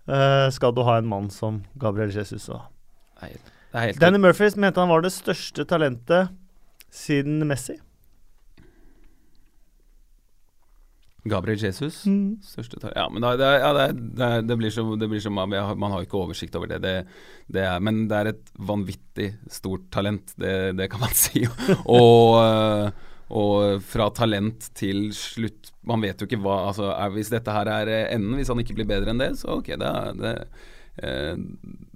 Uh, 0.06 0.52
skal 0.54 0.76
du 0.76 0.84
ha 0.86 1.00
en 1.00 1.08
mann 1.10 1.32
som 1.34 1.63
Gabriel 1.82 2.12
Jesus 2.13 2.46
og 2.54 2.62
Danny 3.98 4.20
Murphy 4.22 4.52
mente 4.62 4.80
han 4.80 4.91
var 4.91 5.02
det 5.02 5.10
største 5.15 5.65
talentet 5.65 6.30
siden 6.94 7.41
Messi. 7.48 7.80
Gabriel 11.26 11.58
Jesus. 11.58 12.06
Mm. 12.06 12.38
Ja, 12.96 13.10
men 13.10 13.22
da, 13.22 13.32
det, 13.38 13.48
ja, 13.60 13.72
det, 13.74 14.42
det, 14.48 14.58
blir 14.58 14.70
så, 14.70 14.84
det 14.96 15.08
blir 15.10 15.20
så 15.20 15.32
man, 15.34 15.50
man 15.50 15.96
har 15.96 16.06
ikke 16.06 16.20
oversikt 16.22 16.56
over 16.56 16.70
det. 16.70 16.78
det. 16.86 17.64
Er, 17.64 17.82
men 17.82 18.06
det 18.12 18.20
er 18.20 18.30
et 18.30 18.54
vanvittig 18.62 19.32
stort 19.50 19.90
talent, 19.94 20.36
det, 20.38 20.90
kan 20.92 21.02
man 21.02 21.18
si. 21.26 21.42
og, 21.82 22.38
eh, 22.44 23.10
og, 23.34 23.82
fra 23.82 24.12
talent 24.14 24.70
til 24.78 25.08
slutt 25.18 25.72
Man 25.90 26.04
vet 26.06 26.22
jo 26.22 26.28
ikke 26.30 26.38
hva 26.44 26.60
altså, 26.68 26.92
er, 26.94 27.10
Hvis 27.16 27.32
dette 27.34 27.54
her 27.54 27.72
er 27.74 27.90
enden, 28.04 28.36
hvis 28.38 28.52
han 28.54 28.62
ikke 28.62 28.78
blir 28.78 28.90
bedre 28.90 29.16
enn 29.16 29.22
det, 29.22 29.32
så 29.40 29.58
ok, 29.58 29.74
det, 29.82 30.34
eh, 31.02 31.34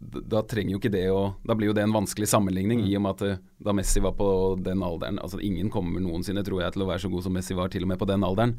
da 0.09 0.41
trenger 0.41 0.73
jo 0.73 0.81
ikke 0.81 0.93
det 0.97 1.05
å 1.13 1.35
Da 1.45 1.53
blir 1.53 1.69
jo 1.69 1.77
det 1.77 1.85
en 1.85 1.93
vanskelig 1.93 2.31
sammenligning, 2.33 2.81
mm. 2.81 2.89
i 2.89 2.97
og 2.97 3.05
med 3.05 3.13
at 3.19 3.27
eh, 3.27 3.41
da 3.61 3.77
Messi 3.77 4.01
var 4.01 4.17
på 4.17 4.31
den 4.65 4.81
alderen 4.81 5.21
Altså 5.21 5.37
Ingen 5.37 5.69
kommer 5.69 6.01
noensinne, 6.01 6.41
tror 6.45 6.63
jeg, 6.63 6.73
til 6.73 6.87
å 6.87 6.89
være 6.89 7.05
så 7.05 7.13
god 7.13 7.29
som 7.29 7.37
Messi 7.37 7.57
var, 7.57 7.69
til 7.69 7.85
og 7.85 7.93
med 7.93 8.01
på 8.01 8.09
den 8.09 8.25
alderen. 8.25 8.57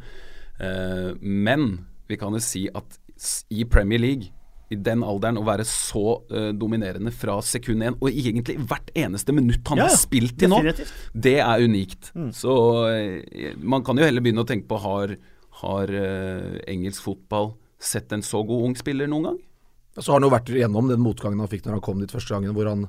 Uh, 0.60 1.16
men 1.20 1.72
vi 2.10 2.18
kan 2.20 2.34
jo 2.36 2.42
si 2.42 2.66
at 2.68 3.00
i 3.52 3.64
Premier 3.68 4.00
League, 4.00 4.30
i 4.70 4.76
den 4.78 5.02
alderen, 5.02 5.40
å 5.40 5.46
være 5.46 5.64
så 5.66 6.20
uh, 6.30 6.50
dominerende 6.56 7.12
fra 7.14 7.38
sekund 7.44 7.82
én, 7.86 7.96
og 7.98 8.12
egentlig 8.12 8.58
hvert 8.60 8.92
eneste 8.94 9.34
minutt 9.34 9.66
han 9.72 9.80
ja, 9.82 9.88
har 9.88 9.98
spilt 9.98 10.36
til 10.40 10.52
nå, 10.52 10.60
det 11.12 11.38
er 11.42 11.64
unikt. 11.64 12.12
Mm. 12.14 12.30
Så 12.36 12.56
uh, 12.86 13.50
man 13.64 13.86
kan 13.86 13.98
jo 13.98 14.06
heller 14.06 14.24
begynne 14.24 14.44
å 14.44 14.48
tenke 14.48 14.68
på 14.70 14.78
har, 14.84 15.16
har 15.64 15.94
engelsk 16.70 17.08
fotball 17.08 17.54
sett 17.80 18.12
en 18.12 18.22
så 18.24 18.44
god 18.46 18.68
ung 18.68 18.76
spiller 18.78 19.08
noen 19.10 19.30
gang? 19.30 19.40
Så 19.98 20.12
har 20.12 20.20
han 20.20 20.28
jo 20.28 20.32
vært 20.32 20.52
igjennom 20.52 20.88
den 20.92 21.02
motgangen 21.02 21.40
han 21.42 21.50
fikk 21.50 21.64
når 21.66 21.78
han 21.78 21.84
kom 21.84 22.00
dit 22.02 22.12
første 22.12 22.36
gangen, 22.36 22.54
hvor 22.54 22.68
han 22.68 22.86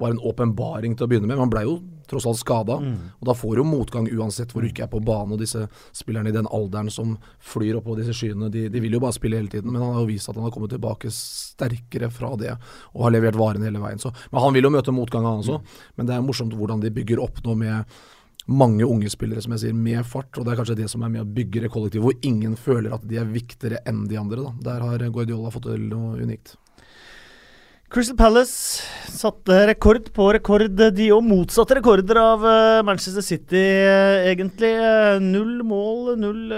var 0.00 0.14
en 0.14 0.22
åpenbaring 0.30 0.96
til 0.96 1.06
å 1.06 1.10
begynne 1.10 1.28
med. 1.28 1.36
Men 1.36 1.44
han 1.44 1.52
ble 1.52 1.64
jo 1.66 1.78
tross 2.10 2.26
alt 2.26 2.40
skada. 2.40 2.78
Mm. 2.82 2.94
Og 3.20 3.28
da 3.28 3.34
får 3.36 3.56
du 3.60 3.64
motgang 3.68 4.08
uansett 4.10 4.52
hvor 4.52 4.64
du 4.64 4.70
ikke 4.70 4.86
er 4.86 4.92
på 4.92 5.02
banen. 5.04 5.34
Og 5.36 5.42
disse 5.42 5.66
spillerne 5.96 6.32
i 6.32 6.36
den 6.36 6.48
alderen 6.50 6.90
som 6.92 7.16
flyr 7.52 7.78
oppå 7.78 7.96
disse 7.98 8.14
skyene, 8.16 8.50
de, 8.52 8.66
de, 8.72 8.82
vil 8.82 8.96
jo 8.96 9.02
bare 9.02 9.16
spille 9.16 9.38
hele 9.38 9.52
tiden. 9.52 9.70
Men 9.72 9.84
han 9.84 9.94
har 9.94 10.04
jo 10.04 10.10
vist 10.10 10.30
at 10.30 10.38
han 10.38 10.46
har 10.46 10.54
kommet 10.54 10.72
tilbake 10.74 11.12
sterkere 11.14 12.10
fra 12.14 12.32
det 12.40 12.54
og 12.56 13.04
har 13.06 13.14
levert 13.14 13.38
varen 13.38 13.66
hele 13.66 13.82
veien. 13.82 14.00
Så, 14.02 14.12
men 14.32 14.44
han 14.44 14.56
vil 14.56 14.66
jo 14.66 14.72
møte 14.74 14.94
motgang, 14.94 15.28
han 15.28 15.44
også. 15.44 15.60
Mm. 15.60 15.76
Men 15.98 16.08
det 16.10 16.16
er 16.16 16.24
morsomt 16.26 16.56
hvordan 16.58 16.82
de 16.82 16.94
bygger 17.00 17.22
opp 17.22 17.44
nå 17.46 17.58
med 17.60 18.00
mange 18.50 18.86
unge 18.88 19.10
spillere 19.12 19.42
som 19.44 19.54
jeg 19.54 19.62
sier, 19.62 19.76
med 19.76 20.02
fart. 20.08 20.32
og 20.38 20.46
Det 20.46 20.52
er 20.52 20.58
kanskje 20.58 20.78
det 20.80 20.88
som 20.90 21.04
er 21.06 21.12
med 21.12 21.22
å 21.22 21.28
bygge 21.38 21.64
det 21.64 21.70
kollektivet, 21.70 22.06
hvor 22.06 22.26
ingen 22.26 22.56
føler 22.58 22.96
at 22.96 23.04
de 23.06 23.20
er 23.20 23.30
viktigere 23.30 23.82
enn 23.86 24.06
de 24.10 24.18
andre. 24.18 24.42
Da. 24.42 24.54
Der 24.72 24.86
har 24.86 25.06
Guardiola 25.12 25.52
fått 25.54 25.68
til 25.68 25.86
noe 25.92 26.18
unikt. 26.18 26.56
Crystal 27.90 28.14
Palace 28.14 28.84
satte 29.10 29.56
rekord 29.66 30.12
på 30.14 30.28
rekord, 30.36 30.62
de 30.94 31.08
og 31.10 31.24
motsatte 31.26 31.74
rekorder 31.80 32.20
av 32.22 32.44
uh, 32.46 32.82
Manchester 32.86 33.24
City, 33.26 33.64
uh, 33.82 34.22
egentlig. 34.30 34.70
Uh, 34.78 35.18
null 35.18 35.64
mål, 35.66 36.12
null 36.22 36.54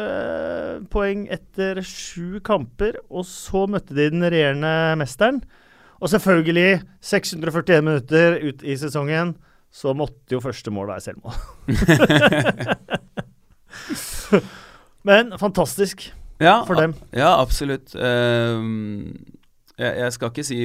poeng 0.93 1.25
etter 1.33 1.81
sju 1.89 2.37
kamper. 2.45 3.01
Og 3.09 3.25
så 3.25 3.65
møtte 3.65 3.97
de 3.97 4.11
den 4.13 4.29
regjerende 4.29 4.93
mesteren. 5.01 5.41
Og 6.05 6.13
selvfølgelig, 6.13 6.83
641 7.01 7.81
minutter 7.81 8.37
ut 8.45 8.61
i 8.61 8.77
sesongen, 8.77 9.33
så 9.73 9.97
måtte 9.97 10.37
jo 10.37 10.45
første 10.45 10.69
mål 10.69 10.93
være 10.93 11.07
selvmål. 11.09 11.33
Men 15.09 15.33
fantastisk 15.41 16.13
ja, 16.43 16.61
for 16.69 16.77
dem. 16.77 16.93
Ja, 17.17 17.41
absolutt. 17.41 17.97
Um 17.97 19.32
jeg, 19.81 19.93
jeg, 19.99 20.13
skal 20.17 20.33
ikke 20.33 20.47
si 20.47 20.59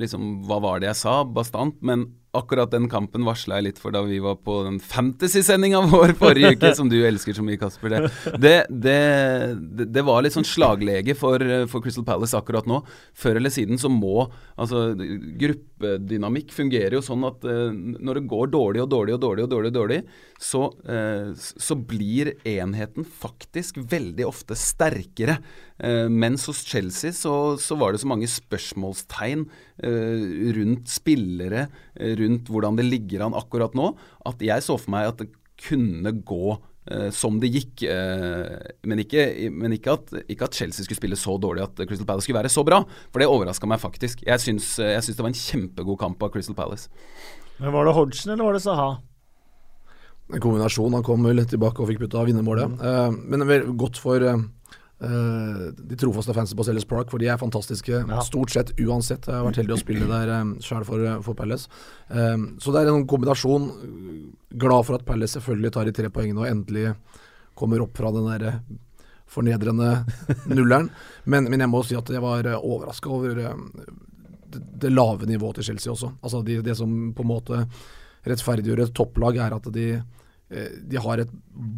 liksom 0.00 0.30
hva 0.48 0.58
var 0.64 0.82
det 0.82 0.90
jeg 0.90 1.00
sa, 1.02 1.20
bastant, 1.24 1.76
men 1.84 2.08
akkurat 2.38 2.70
den 2.72 2.88
kampen 2.90 3.26
varsla 3.26 3.58
jeg 3.58 3.68
litt 3.68 3.80
for 3.82 3.94
da 3.94 4.02
vi 4.06 4.20
var 4.22 4.38
på 4.44 4.60
den 4.66 4.78
fantasy-sendinga 4.82 5.82
vår 5.92 6.14
forrige 6.18 6.54
uke, 6.56 6.72
som 6.78 6.90
du 6.90 6.98
elsker 7.06 7.36
så 7.36 7.44
mye, 7.44 7.58
Kasper. 7.60 7.96
Det, 8.38 8.54
det, 8.70 8.98
det, 9.58 9.88
det 9.94 10.04
var 10.06 10.24
litt 10.24 10.36
sånn 10.36 10.46
slaglege 10.48 11.16
for, 11.18 11.42
for, 11.70 11.84
Crystal 11.84 12.06
Palace 12.06 12.36
akkurat 12.38 12.68
nå. 12.68 12.80
Før 13.18 13.40
eller 13.40 13.54
siden 13.54 13.80
så 13.80 13.90
må 13.92 14.28
Altså, 14.58 14.88
gruppedynamikk 15.38 16.50
fungerer 16.50 16.96
jo 16.96 17.02
sånn 17.04 17.22
at 17.28 17.44
uh, 17.46 17.68
når 17.70 18.18
det 18.18 18.30
går 18.32 18.48
dårlig 18.50 18.80
og 18.82 18.88
dårlig 18.90 19.14
og 19.14 19.20
dårlig 19.22 19.44
og 19.44 19.52
dårlig, 19.52 19.70
og 19.70 19.76
dårlig 19.76 19.98
så, 20.42 20.62
uh, 20.88 21.30
så 21.38 21.76
blir 21.78 22.32
enheten 22.42 23.06
faktisk 23.06 23.78
veldig 23.78 24.26
ofte 24.26 24.58
sterkere. 24.58 25.38
Uh, 25.78 26.10
mens 26.10 26.48
hos 26.50 26.64
Chelsea 26.66 27.14
så, 27.14 27.54
så, 27.62 27.78
var 27.78 27.94
det 27.94 28.02
så 28.02 28.10
mange 28.10 28.26
spørsmålstegn 28.30 29.46
rundt 29.78 30.90
spillere 30.90 31.68
rundt 32.18 32.48
hvordan 32.50 32.78
det 32.78 32.86
ligger 32.88 33.26
an 33.26 33.36
akkurat 33.38 33.76
nå, 33.78 33.92
at 34.26 34.42
jeg 34.42 34.64
så 34.64 34.74
for 34.80 34.90
meg 34.90 35.12
at 35.12 35.22
det 35.22 35.28
kunne 35.58 36.12
gå 36.26 36.56
uh, 36.56 37.08
som 37.14 37.38
det 37.42 37.50
gikk. 37.54 37.84
Men, 38.86 39.02
ikke, 39.04 39.24
men 39.54 39.74
ikke, 39.76 39.94
at, 39.98 40.14
ikke, 40.26 40.48
at, 40.48 40.58
Chelsea 40.58 40.86
skulle 40.86 40.98
spille 40.98 41.18
så 41.18 41.36
dårlig 41.40 41.66
at 41.66 41.82
Crystal 41.84 42.08
Palace 42.08 42.26
skulle 42.26 42.40
være 42.40 42.52
så 42.52 42.64
bra. 42.66 42.80
For 43.12 43.22
det 43.22 43.30
overraska 43.30 43.70
meg 43.70 43.82
faktisk. 43.82 44.22
Jeg 44.26 44.42
syns, 44.42 44.76
jeg 44.82 45.04
syns, 45.04 45.18
det 45.18 45.26
var 45.26 45.32
en 45.32 45.42
kjempegod 45.42 46.00
kamp 46.00 46.22
av 46.26 46.32
Crystal 46.34 46.58
Palace. 46.58 46.90
Men 47.58 47.74
Var 47.74 47.86
det 47.86 47.94
Hodgson 47.96 48.32
eller 48.32 48.46
var 48.46 48.58
det 48.58 48.64
Saha? 48.64 48.90
En 50.28 50.42
kombinasjon. 50.44 50.94
Han 50.98 51.06
kom 51.06 51.24
vel 51.24 51.42
tilbake 51.48 51.82
og 51.82 51.90
fikk 51.90 52.02
putta 52.04 52.22
vinnermålet. 52.28 52.78
Mm. 52.78 53.20
Men 53.32 53.46
vel, 53.48 53.70
godt 53.80 53.98
for 54.00 54.22
Uh, 54.98 55.70
de 55.78 55.94
trofaste 55.94 56.34
fansen 56.34 56.58
på 56.58 56.64
Sellers 56.66 56.86
Park, 56.88 57.12
for 57.12 57.22
de 57.22 57.28
er 57.30 57.38
fantastiske 57.38 58.00
ja. 58.00 58.22
stort 58.26 58.50
sett 58.50 58.72
uansett. 58.82 59.28
Jeg 59.28 59.36
har 59.36 59.46
vært 59.46 59.60
heldig 59.60 59.76
å 59.76 59.78
spille 59.78 60.08
der 60.10 60.32
um, 60.40 60.56
eh, 60.56 60.64
sjøl 60.66 60.82
for, 60.88 61.04
for, 61.22 61.38
Palace. 61.38 61.70
Um, 62.10 62.48
så 62.58 62.74
det 62.74 62.82
er 62.82 62.90
en 62.90 63.06
kombinasjon. 63.06 63.68
Glad 64.58 64.88
for 64.88 64.98
at 64.98 65.06
Palace 65.06 65.38
selvfølgelig 65.38 65.72
tar 65.76 65.86
de 65.86 65.94
tre 65.94 66.10
poengene 66.10 66.42
og 66.42 66.50
endelig 66.50 66.96
kommer 67.58 67.84
opp 67.86 67.94
fra 67.98 68.10
den 68.14 68.26
der 68.26 68.58
fornedrende 69.30 70.02
nulleren. 70.50 70.90
Men, 71.30 71.46
men, 71.46 71.62
jeg 71.62 71.70
må 71.70 71.84
si 71.86 71.98
at 71.98 72.10
jeg 72.10 72.24
var 72.24 72.50
overraska 72.58 73.14
over 73.14 73.38
um, 73.52 73.68
det, 74.50 74.64
det, 74.82 74.90
lave 74.90 75.30
nivået 75.30 75.60
til 75.60 75.70
Chelsea 75.70 75.94
også. 75.94 76.16
Altså 76.18 76.42
de, 76.42 76.58
Det 76.66 76.74
som 76.74 77.12
på 77.14 77.22
en 77.22 77.34
måte 77.36 77.66
rettferdiggjør 78.26 78.88
et 78.88 78.96
topplag, 78.98 79.38
er 79.46 79.54
at 79.54 79.70
de 79.78 79.92
Eh, 79.92 80.04
de 80.48 80.96
har 80.96 81.20
et 81.20 81.32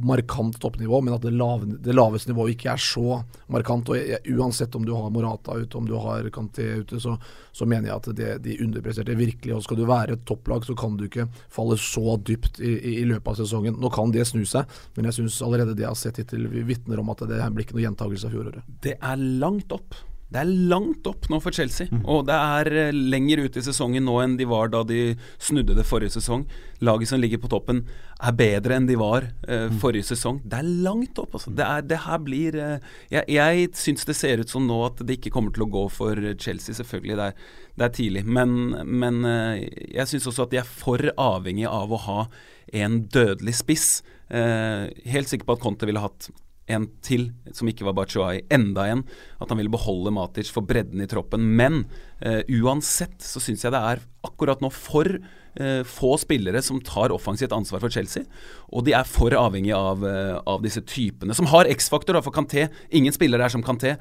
markant 0.07 0.55
toppnivå, 0.63 1.01
men 1.03 1.17
at 1.17 1.25
det, 1.25 1.33
lave, 1.35 1.67
det 1.83 1.95
laveste 1.95 2.31
nivået 2.31 2.55
ikke 2.55 2.71
er 2.71 2.83
så 2.83 3.21
markant. 3.51 3.89
og 3.91 3.99
jeg, 3.99 4.21
Uansett 4.37 4.77
om 4.79 4.85
du 4.87 4.93
har 4.95 5.11
Morata 5.11 5.57
ute, 5.59 5.79
om 5.79 5.89
du 5.89 5.97
har 5.99 6.29
Kanté 6.31 6.69
ute, 6.79 7.01
så, 7.03 7.17
så 7.53 7.67
mener 7.67 7.91
jeg 7.91 7.97
at 7.97 8.11
det, 8.17 8.29
de 8.45 8.59
underpresterte 8.63 9.17
virkelig. 9.19 9.57
og 9.57 9.65
Skal 9.67 9.81
du 9.81 9.87
være 9.91 10.15
et 10.15 10.23
topplag, 10.29 10.67
så 10.69 10.77
kan 10.79 10.95
du 10.99 11.09
ikke 11.09 11.27
falle 11.51 11.79
så 11.83 12.15
dypt 12.23 12.61
i, 12.63 12.77
i, 12.77 12.95
i 13.01 13.09
løpet 13.11 13.33
av 13.33 13.41
sesongen. 13.43 13.81
Nå 13.83 13.91
kan 13.95 14.15
det 14.15 14.29
snu 14.31 14.45
seg, 14.47 14.71
men 14.95 15.11
jeg 15.11 15.19
syns 15.19 15.41
allerede 15.47 15.75
det 15.75 15.89
jeg 15.89 15.91
har 15.91 15.99
sett 15.99 16.23
hittil, 16.23 16.47
vitner 16.69 17.03
om 17.03 17.11
at 17.11 17.27
det 17.27 17.43
blir 17.51 17.67
ikke 17.67 17.79
noe 17.79 17.89
gjentagelse 17.89 18.31
av 18.31 18.37
fjoråret. 18.37 18.71
Det 18.87 18.95
er 19.01 19.27
langt 19.43 19.75
opp. 19.75 19.99
Det 20.31 20.39
er 20.39 20.51
langt 20.71 21.07
opp 21.11 21.27
nå 21.31 21.41
for 21.43 21.55
Chelsea. 21.55 21.89
Mm. 21.91 22.05
Og 22.07 22.23
det 22.29 22.37
er 22.37 22.71
uh, 22.71 22.99
lenger 23.15 23.43
ute 23.43 23.59
i 23.59 23.65
sesongen 23.67 24.05
nå 24.07 24.15
enn 24.23 24.37
de 24.39 24.47
var 24.47 24.71
da 24.71 24.85
de 24.87 25.17
snudde 25.43 25.75
det 25.75 25.87
forrige 25.89 26.15
sesong. 26.15 26.45
Laget 26.87 27.11
som 27.11 27.21
ligger 27.21 27.41
på 27.43 27.51
toppen, 27.51 27.83
er 28.23 28.37
bedre 28.39 28.77
enn 28.79 28.87
de 28.89 28.95
var 29.01 29.27
eh, 29.49 29.67
forrige 29.83 30.07
sesong. 30.13 30.39
Det 30.49 30.61
er 30.61 30.69
langt 30.85 31.19
opp, 31.21 31.35
altså. 31.37 31.53
Det, 31.53 31.65
er, 31.67 31.85
det 31.85 31.99
her 32.07 32.21
blir 32.25 32.57
eh, 32.57 32.87
Jeg, 33.13 33.27
jeg 33.33 33.67
syns 33.77 34.09
det 34.09 34.17
ser 34.17 34.41
ut 34.41 34.53
som 34.53 34.65
nå 34.69 34.79
at 34.87 35.03
det 35.05 35.19
ikke 35.19 35.33
kommer 35.35 35.53
til 35.53 35.67
å 35.67 35.71
gå 35.73 35.83
for 35.93 36.17
Chelsea, 36.41 36.77
selvfølgelig. 36.79 37.19
Det 37.19 37.27
er, 37.27 37.51
det 37.81 37.87
er 37.87 37.95
tidlig. 37.99 38.25
Men, 38.25 38.55
men 38.87 39.21
jeg 39.27 40.09
syns 40.09 40.31
også 40.31 40.47
at 40.47 40.55
de 40.55 40.61
er 40.63 40.69
for 40.69 41.05
avhengig 41.21 41.69
av 41.69 41.93
å 41.93 42.01
ha 42.07 42.21
en 42.81 43.03
dødelig 43.13 43.59
spiss. 43.61 43.89
helt 44.31 45.29
sikker 45.29 45.49
på 45.49 45.59
at 45.59 45.65
Conte 45.65 45.89
ville 45.89 46.05
hatt 46.05 46.31
en 46.71 46.87
til 47.05 47.31
som 47.57 47.69
ikke 47.71 47.87
var 47.89 47.97
Bachuay, 47.99 48.45
enda 48.53 48.87
en. 48.91 49.05
At 49.41 49.51
han 49.51 49.61
ville 49.61 49.73
beholde 49.73 50.13
Matic 50.15 50.51
for 50.53 50.67
bredden 50.67 51.03
i 51.03 51.09
troppen. 51.11 51.45
Men 51.59 51.85
eh, 52.21 52.43
uansett 52.61 53.21
så 53.25 53.43
syns 53.43 53.65
jeg 53.67 53.75
det 53.75 53.83
er 53.93 54.03
akkurat 54.27 54.61
nå 54.61 54.69
for 54.75 55.09
eh, 55.09 55.81
få 55.89 56.13
spillere 56.21 56.61
som 56.65 56.81
tar 56.85 57.15
offensivt 57.15 57.55
ansvar 57.57 57.83
for 57.83 57.93
Chelsea. 57.93 58.27
Og 58.71 58.85
de 58.87 58.95
er 58.97 59.09
for 59.09 59.35
avhengig 59.37 59.73
av, 59.77 60.05
eh, 60.07 60.37
av 60.39 60.63
disse 60.65 60.83
typene, 60.85 61.37
som 61.37 61.49
har 61.53 61.71
X-faktor 61.73 62.21
for 62.25 62.35
Canté. 62.37 62.69
Ingen 62.97 63.17
spillere 63.17 63.49
er 63.49 63.55
som 63.55 63.65
Kanté. 63.65 63.97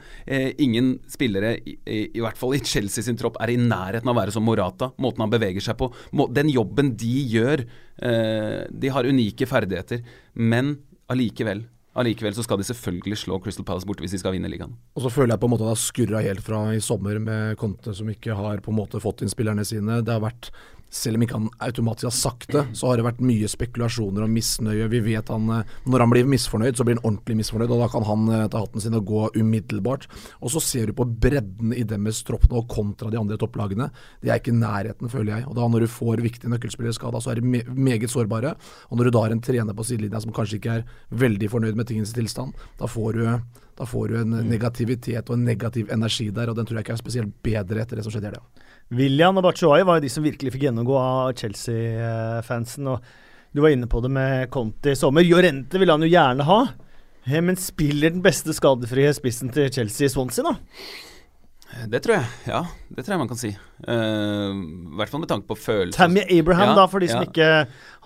ingen 0.60 1.00
spillere, 1.10 1.58
i, 1.66 1.78
i, 1.86 2.00
i, 2.14 2.22
hvert 2.22 2.38
fall 2.38 2.54
i 2.56 2.62
Chelsea 2.64 3.04
sin 3.04 3.18
tropp, 3.18 3.40
er 3.42 3.54
i 3.54 3.58
nærheten 3.58 4.08
av 4.08 4.16
å 4.16 4.20
være 4.20 4.36
som 4.36 4.46
Morata. 4.46 4.92
Måten 5.02 5.24
han 5.26 5.34
beveger 5.34 5.64
seg 5.64 5.78
på. 5.80 5.90
Må, 6.14 6.28
den 6.34 6.52
jobben 6.52 6.96
de 7.00 7.16
gjør. 7.34 7.66
de 8.00 8.92
har 8.94 9.04
unike 9.04 9.48
ferdigheter. 9.50 10.04
Men 10.36 10.78
allikevel 11.12 11.66
Allikevel 11.98 12.36
så 12.38 12.44
skal 12.46 12.60
de 12.62 12.68
selvfølgelig 12.68 13.18
slå 13.18 13.40
Crystal 13.42 13.66
Palace 13.66 13.88
borte 13.90 14.04
hvis 14.04 14.14
de 14.14 14.20
skal 14.22 14.36
vinne 14.36 14.52
ligaen. 14.52 14.76
Og 14.94 15.04
så 15.06 15.12
føler 15.14 15.34
jeg 15.34 15.42
på 15.42 15.50
en 15.50 15.54
måte 15.56 15.66
at 15.66 15.72
det 15.72 15.74
har 15.74 15.82
skurra 15.82 16.22
helt 16.26 16.44
fra 16.46 16.60
i 16.76 16.84
sommer 16.84 17.18
med 17.24 17.58
Conte 17.60 17.96
som 17.98 18.12
ikke 18.12 18.38
har 18.38 18.62
på 18.66 18.74
en 18.74 18.78
måte 18.78 19.02
fått 19.02 19.24
inn 19.26 19.32
spillerne 19.32 19.66
sine. 19.66 20.02
Det 20.06 20.14
har 20.14 20.22
vært 20.24 20.52
selv 20.90 21.20
om 21.20 21.24
ikke 21.26 21.38
han 21.38 21.50
automatisk 21.62 22.08
har 22.08 22.16
sagt 22.16 22.54
det, 22.54 22.64
så 22.78 22.90
har 22.90 22.98
det 23.00 23.06
vært 23.06 23.22
mye 23.22 23.50
spekulasjoner 23.50 24.26
og 24.26 24.32
misnøye. 24.34 24.88
Vi 24.90 25.02
vet 25.06 25.30
han 25.30 25.46
eh, 25.54 25.76
Når 25.86 26.04
han 26.04 26.14
blir 26.14 26.30
misfornøyd, 26.30 26.78
så 26.78 26.86
blir 26.88 26.98
han 26.98 27.06
ordentlig 27.06 27.38
misfornøyd, 27.44 27.74
og 27.76 27.84
da 27.84 27.90
kan 27.94 28.08
han 28.08 28.26
eh, 28.34 28.48
ta 28.50 28.64
hatten 28.64 28.84
sin 28.84 28.98
og 28.98 29.06
gå 29.10 29.28
umiddelbart. 29.38 30.10
Og 30.42 30.54
så 30.56 30.64
ser 30.64 30.90
du 30.90 30.98
på 30.98 31.06
bredden 31.06 31.76
i 31.78 31.86
deres 31.88 32.24
tropp 32.28 32.50
nå 32.50 32.66
kontra 32.72 33.14
de 33.14 33.22
andre 33.22 33.38
topplagene. 33.42 33.92
De 34.24 34.34
er 34.34 34.42
ikke 34.42 34.56
nærheten, 34.56 35.12
føler 35.14 35.38
jeg. 35.38 35.48
Og 35.50 35.58
da 35.60 35.70
når 35.70 35.86
du 35.86 35.94
får 35.94 36.26
viktige 36.26 36.52
nøkkelspillere 36.56 36.98
skada, 36.98 37.22
så 37.22 37.34
er 37.34 37.40
de 37.40 37.64
meget 37.70 38.10
sårbare. 38.10 38.56
Og 38.90 39.00
når 39.00 39.10
du 39.10 39.16
da 39.16 39.26
har 39.28 39.38
en 39.38 39.46
trener 39.46 39.78
på 39.78 39.86
sidelinja 39.86 40.24
som 40.26 40.34
kanskje 40.36 40.58
ikke 40.60 40.80
er 40.80 40.86
veldig 41.22 41.54
fornøyd 41.54 41.78
med 41.78 41.90
tingens 41.90 42.16
tilstand, 42.18 42.58
da 42.82 42.90
får 42.90 43.20
du 43.20 43.26
da 43.80 43.86
får 43.88 44.10
du 44.12 44.18
en 44.20 44.34
mm. 44.34 44.48
negativitet 44.50 45.30
og 45.30 45.38
en 45.38 45.46
negativ 45.48 45.92
energi 45.94 46.26
der, 46.36 46.50
og 46.52 46.58
den 46.58 46.68
tror 46.68 46.82
jeg 46.82 46.84
ikke 46.84 46.98
er 46.98 47.00
spesielt 47.00 47.38
bedre 47.46 47.80
etter 47.80 47.96
det 47.96 48.04
som 48.04 48.12
skjedde 48.12 48.28
i 48.28 48.32
helga. 48.34 48.66
William 48.96 49.38
og 49.38 49.46
Bachuay 49.46 49.84
var 49.86 50.00
jo 50.00 50.06
de 50.08 50.12
som 50.12 50.26
virkelig 50.26 50.54
fikk 50.56 50.66
gjennomgå 50.66 50.96
av 50.98 51.34
Chelsea-fansen. 51.38 52.88
og 52.90 53.04
Du 53.54 53.62
var 53.62 53.74
inne 53.74 53.90
på 53.90 54.02
det 54.02 54.10
med 54.14 54.50
Conti 54.54 54.96
i 54.96 54.98
sommer. 54.98 55.26
Jorente 55.26 55.78
ville 55.78 55.94
han 55.94 56.06
jo 56.06 56.10
gjerne 56.10 56.48
ha. 56.48 56.60
Eh, 57.28 57.38
men 57.42 57.60
spiller 57.60 58.16
den 58.16 58.24
beste 58.26 58.56
skadefrie 58.58 59.14
spissen 59.14 59.54
til 59.54 59.70
Chelsea 59.74 60.10
i 60.10 60.14
Swansea, 60.14 60.50
da? 60.50 60.58
Det 61.86 62.02
tror 62.02 62.18
jeg. 62.18 62.30
Ja, 62.50 62.64
det 62.90 63.06
tror 63.06 63.14
jeg 63.14 63.22
man 63.22 63.30
kan 63.30 63.38
si. 63.38 63.52
Uh, 63.86 64.58
I 64.58 64.98
hvert 64.98 65.12
fall 65.12 65.22
med 65.22 65.30
tanke 65.30 65.46
på 65.52 65.58
følelser. 65.60 66.00
Tammy 66.00 66.24
Abraham, 66.26 66.72
ja, 66.72 66.78
da, 66.82 66.86
for 66.90 67.04
de 67.04 67.12
som 67.12 67.22
ja. 67.22 67.30
ikke 67.30 67.50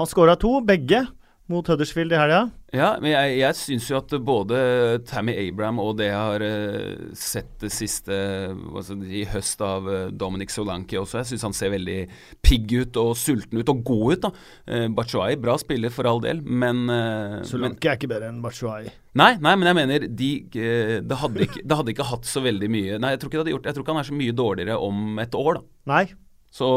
Han 0.02 0.10
skåra 0.10 0.36
to, 0.40 0.58
begge 0.68 1.06
mot 1.52 1.68
Huddersfield 1.68 2.14
i 2.14 2.20
helga. 2.20 2.44
Ja, 2.74 2.94
men 3.04 3.12
jeg, 3.12 3.34
jeg 3.38 3.58
syns 3.60 3.88
jo 3.91 3.98
at 4.00 4.14
både 4.26 4.58
Tammy 5.06 5.36
Abraham 5.38 5.82
og 5.84 5.98
det 6.00 6.08
jeg 6.08 6.18
har 6.18 6.46
uh, 6.46 7.04
sett 7.18 7.52
det 7.62 7.70
siste 7.76 8.16
altså, 8.54 8.96
i 9.04 9.26
høst 9.30 9.62
av 9.62 9.89
uh, 9.89 9.98
Dominic 10.10 10.54
Solanki 10.54 10.98
også, 10.98 11.20
jeg 11.20 11.34
syns 11.34 11.46
han 11.50 11.58
ser 11.58 11.74
veldig 11.76 12.00
pigg 12.46 12.74
ut 12.80 12.98
og 13.02 13.12
sulten 13.20 13.60
ut 13.60 13.74
og 13.76 13.84
god 13.86 14.16
ut. 14.16 14.26
da. 14.26 14.34
Uh, 14.72 14.88
Bachuay, 14.96 15.38
bra 15.44 15.58
spiller 15.62 15.94
for 15.94 16.10
all 16.10 16.24
del, 16.24 16.41
men 16.41 16.88
uh, 16.89 17.44
Solanki 17.46 17.91
er 17.91 18.00
ikke 18.00 18.10
bedre 18.16 18.32
enn 18.32 18.41
Bachuay. 18.44 18.89
Nei, 19.20 19.36
nei, 19.38 19.54
men 19.60 19.70
jeg 19.70 19.78
mener 19.78 20.08
de, 20.10 20.32
det, 20.50 21.18
hadde 21.22 21.46
ikke, 21.46 21.62
det 21.62 21.78
hadde 21.78 21.94
ikke 21.94 22.10
hatt 22.10 22.26
så 22.26 22.41
veldig 22.41 22.66
mye 22.74 22.96
Nei, 22.98 23.12
jeg 23.14 23.20
tror 23.22 23.30
ikke 23.30 23.38
det 23.38 23.44
hadde 23.44 23.52
gjort 23.52 23.68
Jeg 23.70 23.76
tror 23.76 23.84
ikke 23.84 23.94
han 23.94 24.02
er 24.02 24.08
så 24.08 24.16
mye 24.18 24.34
dårligere 24.39 24.78
om 24.82 25.22
et 25.22 25.38
år, 25.38 25.60
da. 25.60 25.66
Nei, 25.91 26.06
så, 26.54 26.70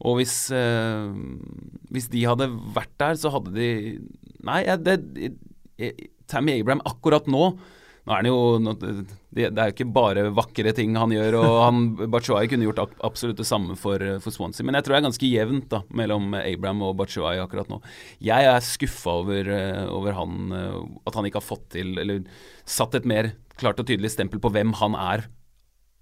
og 0.00 0.18
hvis, 0.18 0.34
eh, 0.56 1.12
hvis 1.92 2.08
de 2.12 2.24
hadde 2.24 2.48
vært 2.76 2.94
der, 3.02 3.18
så 3.20 3.34
hadde 3.34 3.52
de 3.56 3.70
Nei, 4.44 4.60
det, 4.80 4.98
Tammy 6.28 6.58
Abraham 6.58 6.82
akkurat 6.88 7.28
nå 7.28 7.54
nå 8.04 8.12
er 8.12 8.24
det 8.24 8.32
jo 8.32 8.72
Det 9.34 9.46
er 9.48 9.70
jo 9.70 9.72
ikke 9.72 9.86
bare 9.96 10.26
vakre 10.36 10.74
ting 10.76 10.92
han 11.00 11.12
gjør, 11.14 11.38
og 11.40 11.54
han 11.62 12.10
Bachuay 12.12 12.48
kunne 12.50 12.66
gjort 12.66 12.82
absolutt 13.04 13.40
det 13.40 13.46
samme 13.48 13.78
for, 13.80 14.02
for, 14.20 14.34
Swansea. 14.34 14.66
Men 14.66 14.76
jeg 14.76 14.86
tror 14.86 14.94
det 14.94 14.98
er 15.00 15.06
ganske 15.08 15.30
jevnt 15.30 15.70
da, 15.72 15.80
mellom 15.88 16.36
Abraham 16.36 16.84
og 16.84 16.98
Bachuay 17.00 17.40
akkurat 17.42 17.72
nå. 17.72 17.80
Jeg 18.22 18.50
er 18.50 18.60
skuffa 18.64 19.16
over, 19.22 19.48
eh, 19.56 19.86
over 19.88 20.18
han, 20.20 20.52
eh, 20.52 20.76
at 21.08 21.16
han 21.16 21.30
ikke 21.30 21.40
har 21.40 21.48
fått 21.48 21.70
til, 21.74 21.96
eller 21.98 22.28
satt 22.68 22.94
et 23.00 23.08
mer 23.08 23.32
klart 23.58 23.80
og 23.80 23.88
tydelig 23.88 24.12
stempel 24.12 24.42
på 24.42 24.52
hvem 24.52 24.76
han 24.82 24.98
er 25.00 25.26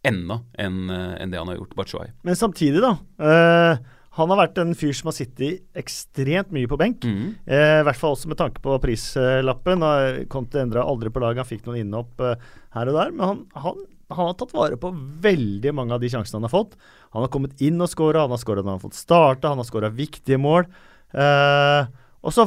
enda 0.06 0.40
enn 0.58 0.90
eh, 0.90 1.16
en 1.22 1.32
det 1.32 1.40
han 1.40 1.50
har 1.50 1.58
gjort, 1.60 1.74
Bachuay. 1.78 2.12
Men 2.26 2.38
samtidig, 2.38 2.82
da. 2.82 2.96
Uh, 3.22 4.00
han 4.18 4.28
har 4.28 4.40
vært 4.42 4.58
en 4.60 4.74
fyr 4.76 4.92
som 4.96 5.08
har 5.08 5.16
sittet 5.16 5.62
ekstremt 5.78 6.50
mye 6.52 6.68
på 6.68 6.78
benk. 6.80 7.06
Mm. 7.06 7.36
Uh, 7.46 7.78
I 7.80 7.86
hvert 7.86 8.00
fall 8.00 8.16
også 8.16 8.32
med 8.32 8.40
tanke 8.40 8.62
på 8.64 8.76
prislappen. 8.82 9.86
Conte 10.32 10.60
endra 10.62 10.84
aldri 10.88 11.12
på 11.12 11.22
laget, 11.22 11.44
han 11.44 11.48
fikk 11.48 11.64
noen 11.68 11.84
innhopp 11.84 12.20
uh, 12.24 12.34
her 12.76 12.90
og 12.90 12.98
der. 12.98 13.14
Men 13.14 13.28
han, 13.28 13.40
han, 13.64 13.86
han, 14.12 14.26
har 14.28 14.36
tatt 14.40 14.56
vare 14.56 14.80
på 14.80 14.90
veldig 15.24 15.72
mange 15.78 15.96
av 15.96 16.02
de 16.02 16.10
sjansene 16.12 16.42
han 16.42 16.50
har 16.50 16.56
fått. 16.56 16.76
Han 17.14 17.24
har 17.24 17.32
kommet 17.32 17.62
inn 17.64 17.80
og 17.80 17.90
skåra, 17.92 18.26
han 18.26 18.34
har 18.34 18.42
skåra 18.42 18.64
når 18.64 18.74
han 18.74 18.82
har 18.82 18.84
fått 18.88 19.00
starte, 19.00 19.48
han 19.48 19.62
har 19.62 19.68
skåra 19.68 19.92
viktige 19.94 20.40
mål. 20.40 20.68
og 21.12 22.32
så 22.32 22.46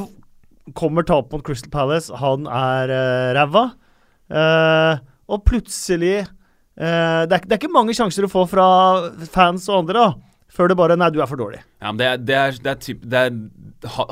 kommer 0.74 1.06
tapet 1.06 1.30
mot 1.30 1.44
Crystal 1.46 1.70
Palace, 1.70 2.14
han 2.18 2.48
er 2.50 2.90
uh, 2.90 3.34
ræva. 3.38 3.68
og 5.26 5.44
plutselig 5.46 6.26
Uh, 6.76 7.24
det, 7.24 7.38
er, 7.38 7.44
det, 7.44 7.52
er, 7.54 7.60
ikke 7.60 7.72
mange 7.72 7.94
sjanser 7.96 8.26
å 8.26 8.32
få 8.32 8.44
fra 8.50 8.66
fans 9.32 9.64
og 9.70 9.78
andre 9.80 10.02
da, 10.02 10.32
før 10.52 10.68
det 10.68 10.76
bare 10.76 10.96
Nei, 10.98 11.08
du 11.12 11.22
er 11.22 11.30
for 11.30 11.40
dårlig. 11.40 11.62
Ja, 11.80 11.88
men 11.88 12.00
det 12.00 12.08
er, 12.08 12.20
det 12.20 12.36
er, 12.36 12.58
det 12.60 12.72
er, 12.72 12.82
typ, 12.84 13.06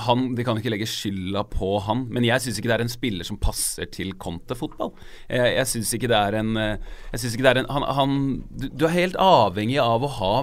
han, 0.06 0.24
De 0.36 0.46
kan 0.46 0.60
ikke 0.60 0.72
legge 0.72 0.88
skylda 0.88 1.44
på 1.52 1.74
han, 1.84 2.06
men 2.14 2.24
jeg 2.24 2.44
syns 2.44 2.60
ikke 2.60 2.70
det 2.72 2.78
er 2.78 2.84
en 2.86 2.92
spiller 2.92 3.28
som 3.28 3.40
passer 3.40 3.88
til 3.92 4.14
Conte-fotball. 4.20 4.94
Jeg, 5.28 5.52
jeg 5.58 5.70
syns 5.74 5.92
ikke 5.98 6.10
det 6.12 6.20
er 6.20 6.38
en 6.40 6.56
Jeg 6.56 7.20
synes 7.20 7.36
ikke 7.36 7.46
det 7.46 7.52
er 7.52 7.62
en 7.64 7.70
han, 7.74 7.86
han 7.98 8.16
du, 8.48 8.68
du, 8.70 8.86
er 8.88 8.96
helt 8.96 9.20
avhengig 9.20 9.80
av 9.84 10.04
å 10.04 10.12
ha 10.20 10.34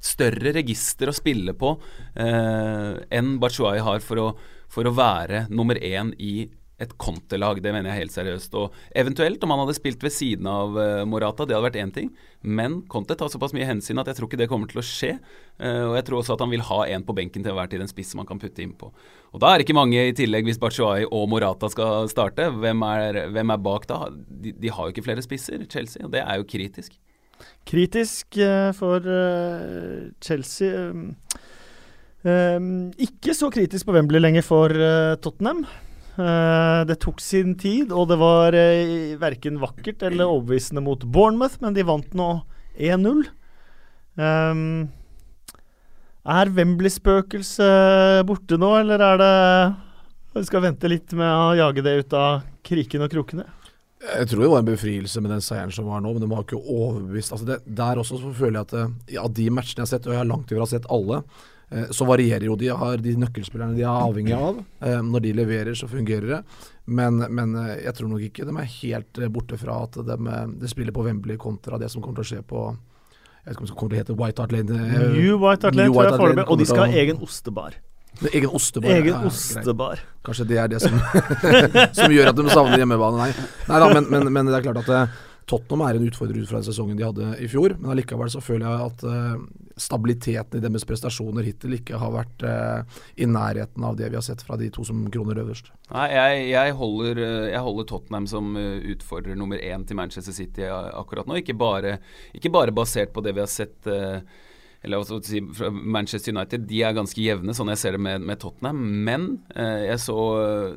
større 0.00 0.54
register 0.56 1.10
å 1.10 1.16
spille 1.16 1.52
på 1.60 1.74
uh, 1.76 2.92
enn 3.12 3.34
Bachuay 3.42 3.82
har 3.84 4.00
for 4.04 4.22
å, 4.22 4.28
for 4.72 4.88
å 4.88 4.94
være 4.96 5.44
nummer 5.52 5.76
én 5.76 6.14
i 6.16 6.48
et 6.80 6.92
kontelag. 7.00 7.60
Det 7.62 7.72
mener 7.74 7.92
jeg 7.92 8.06
helt 8.06 8.14
seriøst. 8.14 8.54
Og 8.56 8.76
eventuelt, 8.96 9.42
om 9.44 9.52
han 9.52 9.62
hadde 9.62 9.76
spilt 9.76 10.02
ved 10.04 10.14
siden 10.14 10.48
av 10.48 10.76
uh, 10.78 11.02
Morata, 11.08 11.44
det 11.44 11.56
hadde 11.56 11.66
vært 11.68 11.78
én 11.82 11.92
ting. 11.94 12.08
Men 12.40 12.80
Conte 12.90 13.16
tar 13.18 13.28
såpass 13.32 13.52
mye 13.56 13.68
hensyn 13.68 14.00
at 14.00 14.08
jeg 14.08 14.16
tror 14.16 14.30
ikke 14.30 14.40
det 14.40 14.48
kommer 14.50 14.70
til 14.70 14.80
å 14.80 14.86
skje. 14.86 15.12
Uh, 15.60 15.90
og 15.90 15.98
jeg 15.98 16.06
tror 16.08 16.20
også 16.20 16.36
at 16.36 16.44
han 16.44 16.54
vil 16.54 16.64
ha 16.70 16.80
en 16.94 17.04
på 17.04 17.16
benken 17.16 17.44
til 17.44 17.56
hver 17.56 17.68
tid, 17.70 17.84
en 17.84 17.90
spiss 17.90 18.14
man 18.18 18.28
kan 18.28 18.40
putte 18.40 18.64
innpå. 18.64 18.88
Og 19.34 19.42
da 19.42 19.50
er 19.50 19.60
det 19.60 19.68
ikke 19.68 19.76
mange 19.76 20.06
i 20.08 20.16
tillegg, 20.16 20.48
hvis 20.48 20.60
Bachuay 20.62 21.04
og 21.04 21.28
Morata 21.32 21.68
skal 21.72 22.08
starte. 22.12 22.48
Hvem 22.62 22.86
er, 22.88 23.20
hvem 23.36 23.54
er 23.54 23.62
bak 23.68 23.86
da? 23.90 24.00
De, 24.16 24.54
de, 24.56 24.72
har 24.72 24.88
jo 24.88 24.94
ikke 24.94 25.04
flere 25.10 25.26
spisser, 25.26 25.68
Chelsea, 25.70 26.06
og 26.06 26.14
det 26.16 26.24
er 26.24 26.40
jo 26.40 26.48
kritisk. 26.48 26.96
Kritisk 27.68 28.40
uh, 28.40 28.72
for 28.76 29.04
Chelsea. 30.24 30.96
Ikke 32.20 33.32
så 33.36 33.48
kritisk 33.52 33.88
på 33.88 33.94
Wembley 33.96 34.20
lenger 34.20 34.44
for 34.44 34.72
Tottenham. 35.24 35.64
Uh, 36.20 36.82
det 36.84 36.98
tok 37.00 37.20
sin 37.24 37.54
tid, 37.58 37.92
og 37.96 38.10
det 38.10 38.18
var 38.20 38.52
uh, 38.52 39.18
verken 39.20 39.60
vakkert 39.62 40.02
eller 40.04 40.28
overbevisende 40.28 40.82
mot 40.84 41.04
Bournemouth, 41.08 41.56
men 41.62 41.76
de 41.76 41.84
vant 41.86 42.16
nå 42.18 42.30
1-0. 42.76 43.22
Um, 44.20 44.24
ehm, 44.24 44.74
er 46.28 46.50
Wembley-spøkelset 46.56 48.26
borte 48.28 48.58
nå, 48.60 48.74
eller 48.82 49.00
er 49.06 49.20
det 49.22 49.36
Vi 50.34 50.42
skal 50.46 50.64
vente 50.66 50.90
litt 50.90 51.14
med 51.16 51.30
å 51.30 51.54
jage 51.58 51.84
det 51.86 51.94
ut 52.02 52.18
av 52.18 52.44
kriken 52.66 53.06
og 53.06 53.10
krokene? 53.14 53.46
Jeg 54.00 54.28
tror 54.28 54.44
det 54.44 54.50
var 54.52 54.62
en 54.62 54.68
befrielse 54.68 55.20
med 55.24 55.32
den 55.34 55.42
seieren 55.44 55.72
som 55.74 55.88
var 55.88 56.04
nå, 56.04 56.12
men 56.12 56.22
det 56.24 56.28
var 56.30 56.44
ikke 56.44 56.60
overbevist. 56.60 57.32
Altså 57.34 57.48
det, 57.48 57.62
der 57.64 58.00
også 58.00 58.20
så 58.20 58.34
føler 58.36 58.60
jeg 58.60 58.68
at 58.68 58.76
uh, 58.76 59.24
av 59.24 59.32
de 59.36 59.48
matchene 59.52 59.82
jeg 59.82 59.88
har 59.88 59.94
sett, 59.94 60.06
og 60.06 60.14
jeg 60.14 60.22
har 60.22 60.30
langt 60.30 60.52
ifra 60.52 60.68
sett 60.68 60.88
alle, 60.92 61.22
Eh, 61.22 61.59
så 61.94 62.06
varierer 62.08 62.48
jo 62.48 62.56
de, 62.58 62.68
har 62.74 62.98
de 62.98 63.14
nøkkelspillerne 63.22 63.76
de 63.78 63.84
er 63.84 63.90
avhengig 63.90 64.34
av. 64.34 64.58
Eh, 64.82 65.00
når 65.06 65.24
de 65.26 65.34
leverer, 65.38 65.74
så 65.78 65.86
fungerer 65.90 66.26
det. 66.34 66.40
Men, 66.90 67.22
men, 67.30 67.54
eh, 67.62 67.84
jeg 67.84 67.94
tror 67.98 68.10
nok 68.10 68.24
ikke 68.26 68.46
de 68.48 68.54
er 68.58 68.70
helt 68.72 69.20
borte 69.30 69.58
fra 69.60 69.82
at 69.86 70.00
de, 70.06 70.16
de, 70.58 70.70
spiller 70.70 70.94
på 70.96 71.04
Wembley 71.06 71.38
kontra 71.38 71.78
det 71.78 71.92
som 71.92 72.02
kommer 72.02 72.18
til 72.20 72.26
å 72.26 72.30
skje 72.32 72.46
på 72.46 72.64
jeg 73.40 73.54
vet 73.54 73.56
ikke 73.56 73.62
om 73.62 73.68
det 73.68 73.76
kommer 73.78 73.92
til 73.92 73.96
å 73.96 74.00
hete 74.02 74.14
White 74.18 74.42
Hart 74.42 74.52
Lane. 74.52 74.80
New 75.14 75.38
White 75.40 75.64
Hart 75.64 75.76
Lane, 75.78 75.94
tror 75.94 76.04
jeg 76.04 76.18
foreløpig. 76.20 76.44
Og 76.52 76.58
de 76.60 76.66
skal 76.68 76.82
ha 76.82 76.98
egen 77.00 77.22
ostebar. 77.24 77.78
Egen 78.34 78.52
ostebar. 78.52 78.90
Egen 78.92 79.14
ja, 79.14 79.20
ostebar. 79.30 80.02
Kanskje 80.26 80.44
det 80.50 80.58
er 80.60 80.68
det 80.68 80.82
som, 80.82 80.98
som 81.96 82.12
gjør 82.12 82.34
at 82.34 82.36
de 82.36 82.44
savner 82.52 82.82
hjemmebane. 82.82 83.16
Nei, 83.22 83.48
Nei 83.70 83.80
da, 83.80 83.88
men, 83.94 84.10
men, 84.12 84.28
men, 84.28 84.50
det 84.50 84.58
er 84.58 84.66
klart 84.66 84.82
at 84.82 84.92
Tottenham 85.50 85.82
er 85.86 85.98
en 85.98 86.06
utfordrer 86.06 86.38
ut 86.38 86.50
fra 86.50 86.60
den 86.60 86.68
sesongen 86.68 86.98
de 86.98 87.06
hadde 87.06 87.32
i 87.42 87.48
fjor, 87.50 87.74
men 87.80 87.92
allikevel 87.94 88.30
så 88.30 88.42
føler 88.44 88.66
jeg 88.68 88.86
at 88.86 89.04
uh, 89.06 89.72
stabiliteten 89.80 90.60
i 90.60 90.62
deres 90.62 90.86
prestasjoner 90.86 91.48
hittil 91.48 91.74
ikke 91.74 91.98
har 91.98 92.12
vært 92.14 92.44
uh, 92.46 93.00
i 93.18 93.26
nærheten 93.26 93.86
av 93.86 93.98
det 93.98 94.12
vi 94.12 94.18
har 94.18 94.26
sett 94.26 94.44
fra 94.46 94.58
de 94.60 94.70
to 94.72 94.86
som 94.86 95.02
kroner 95.12 95.42
øverst. 95.42 95.72
Nei, 95.90 96.06
jeg, 96.14 96.44
jeg, 96.52 96.76
holder, 96.78 97.22
jeg 97.50 97.64
holder, 97.66 97.88
Tottenham 97.90 98.28
som 98.30 98.54
utfordrer 98.56 99.38
nummer 99.38 99.58
én 99.58 99.82
til 99.86 99.98
Manchester 99.98 100.36
City 100.36 100.68
akkurat 100.70 101.26
nå. 101.26 101.40
Ikke 101.42 101.58
bare, 101.58 101.98
ikke 102.36 102.52
bare 102.54 102.74
basert 102.76 103.10
på 103.14 103.24
det 103.26 103.34
vi 103.34 103.42
har 103.42 103.50
sett 103.50 103.90
uh, 103.90 104.22
eller 104.82 105.02
hva 105.02 105.20
si, 105.24 105.42
Manchester 105.70 106.32
United 106.32 106.64
de 106.70 106.82
er 106.86 106.96
ganske 106.96 107.20
jevne, 107.20 107.52
sånn 107.56 107.68
jeg 107.74 107.80
ser 107.82 107.96
det 107.96 108.02
med, 108.02 108.24
med 108.24 108.40
Tottenham. 108.40 108.80
Men 109.06 109.28
eh, 109.52 109.92
så 110.00 110.16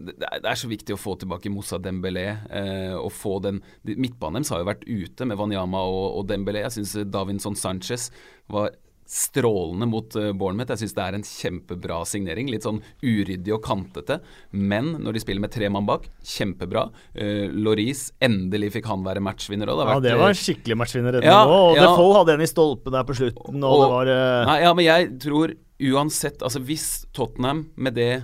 det 0.04 0.18
er, 0.18 0.42
det 0.44 0.52
er, 0.52 0.60
så 0.60 0.72
viktig 0.72 0.98
å 0.98 1.00
få 1.00 1.16
tilbake 1.22 1.52
Moussa 1.54 1.80
Dembélé. 1.80 2.28
Eh, 2.52 2.96
og 3.00 3.14
få 3.16 3.38
den 3.44 3.62
Midtbanen 3.88 4.44
deres 4.44 4.52
har 4.52 4.64
jo 4.64 4.70
vært 4.72 4.88
ute 4.88 5.28
med 5.30 5.40
Wanyama 5.40 5.86
og, 5.88 6.08
og 6.20 6.28
Dembélé. 6.32 6.66
Jeg 6.66 6.78
syns 6.78 6.98
Davinson 7.14 7.56
Sanchez 7.60 8.10
var 8.52 8.74
strålende 9.10 9.88
mot 9.90 10.16
uh, 10.16 10.32
Bournemouth. 10.32 10.72
Jeg 10.74 10.84
syns 10.84 10.96
det 10.98 11.04
er 11.06 11.18
en 11.18 11.26
kjempebra 11.28 12.00
signering. 12.08 12.50
Litt 12.52 12.68
sånn 12.68 12.82
uryddig 13.04 13.54
og 13.56 13.64
kantete. 13.66 14.20
Men 14.52 14.94
når 15.04 15.18
de 15.18 15.24
spiller 15.24 15.44
med 15.44 15.54
tre 15.54 15.70
mann 15.74 15.88
bak, 15.88 16.08
kjempebra. 16.36 16.88
Uh, 17.18 17.52
Loris, 17.52 18.08
endelig 18.24 18.74
fikk 18.78 18.90
han 18.92 19.04
være 19.06 19.24
matchvinner. 19.24 19.70
òg. 19.74 19.84
ja, 19.92 20.00
det 20.04 20.16
var 20.22 20.34
en 20.34 20.40
skikkelig 20.40 20.80
matchvinner. 20.80 21.20
Ja, 21.26 21.44
og 21.44 21.78
ja. 21.78 21.86
Defoe 21.88 22.16
hadde 22.20 22.38
en 22.38 22.46
i 22.46 22.50
stolpen 22.50 22.96
der 22.96 23.06
på 23.08 23.18
slutten. 23.20 23.60
Og, 23.60 23.76
og 23.76 23.84
det 23.84 23.92
var 23.94 24.14
uh... 24.14 24.48
Nei, 24.50 24.58
ja, 24.66 24.74
men 24.78 24.88
jeg 24.88 25.14
tror 25.24 25.56
uansett 25.84 26.44
Altså 26.46 26.62
hvis 26.64 26.86
Tottenham 27.18 27.66
med 27.76 27.98
det, 27.98 28.22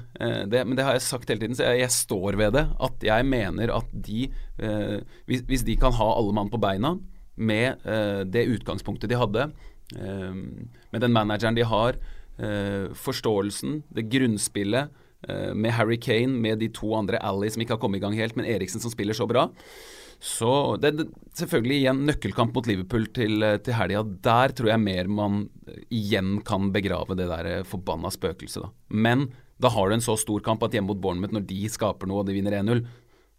det, 0.47 0.61
Men 0.63 0.77
det 0.77 0.85
har 0.85 0.95
jeg 0.95 1.03
sagt 1.03 1.31
hele 1.31 1.41
tiden, 1.41 1.57
så 1.57 1.65
jeg, 1.65 1.81
jeg 1.81 1.91
står 1.91 2.37
ved 2.39 2.53
det. 2.55 2.63
At 2.79 3.03
jeg 3.03 3.25
mener 3.27 3.73
at 3.75 3.89
de 3.91 4.29
hvis, 5.27 5.41
hvis, 5.49 5.65
de 5.67 5.75
kan 5.81 5.95
ha 5.97 6.07
alle 6.13 6.35
mann 6.37 6.51
på 6.53 6.61
beina 6.61 6.93
med 7.39 7.83
det 8.31 8.45
utgangspunktet 8.53 9.11
de 9.11 9.17
hadde 9.19 9.49
med 9.95 11.01
den 11.01 11.13
manageren 11.15 11.55
de 11.57 11.63
har, 11.65 11.95
eh, 12.39 12.89
forståelsen, 12.95 13.83
det 13.93 14.09
grunnspillet 14.11 14.89
eh, 15.27 15.53
med 15.53 15.75
Harry 15.75 15.97
Kane, 16.01 16.39
med 16.39 16.59
de 16.59 16.69
to 16.73 16.93
andre 16.95 17.19
Ally 17.21 17.49
som 17.51 17.63
ikke 17.63 17.75
har 17.75 17.81
kommet 17.81 17.99
i 17.99 18.05
gang 18.05 18.15
helt, 18.17 18.37
men 18.39 18.47
Eriksen 18.47 18.81
som 18.83 18.93
spiller 18.93 19.17
så 19.17 19.27
bra. 19.29 19.49
Så 20.19 20.75
det 20.81 20.89
er 20.91 21.11
selvfølgelig 21.39 21.77
igjen 21.79 22.01
nøkkelkamp 22.07 22.55
mot 22.55 22.67
Liverpool 22.67 23.07
til, 23.15 23.43
eh, 23.43 23.59
til 23.63 23.75
helga. 23.75 24.03
Der 24.03 24.55
tror 24.55 24.73
jeg 24.73 24.83
mer 24.83 25.07
man 25.07 25.49
igjen 25.91 26.39
kan 26.43 26.71
begrave 26.71 27.15
det 27.15 27.29
der 27.29 27.63
forbanna 27.63 28.11
spøkelset, 28.11 28.63
da. 28.63 28.69
Men 28.89 29.29
da 29.59 29.69
har 29.69 29.89
du 29.89 29.95
en 29.95 30.03
så 30.03 30.17
stor 30.19 30.39
kamp 30.39 30.63
at 30.63 30.71
hjemme 30.71 30.87
mot 30.87 31.01
Bournemouth, 31.01 31.33
når 31.35 31.47
de 31.47 31.67
skaper 31.67 32.07
noe 32.07 32.23
og 32.23 32.27
de 32.27 32.35
vinner 32.35 32.55
1-0, 32.55 32.85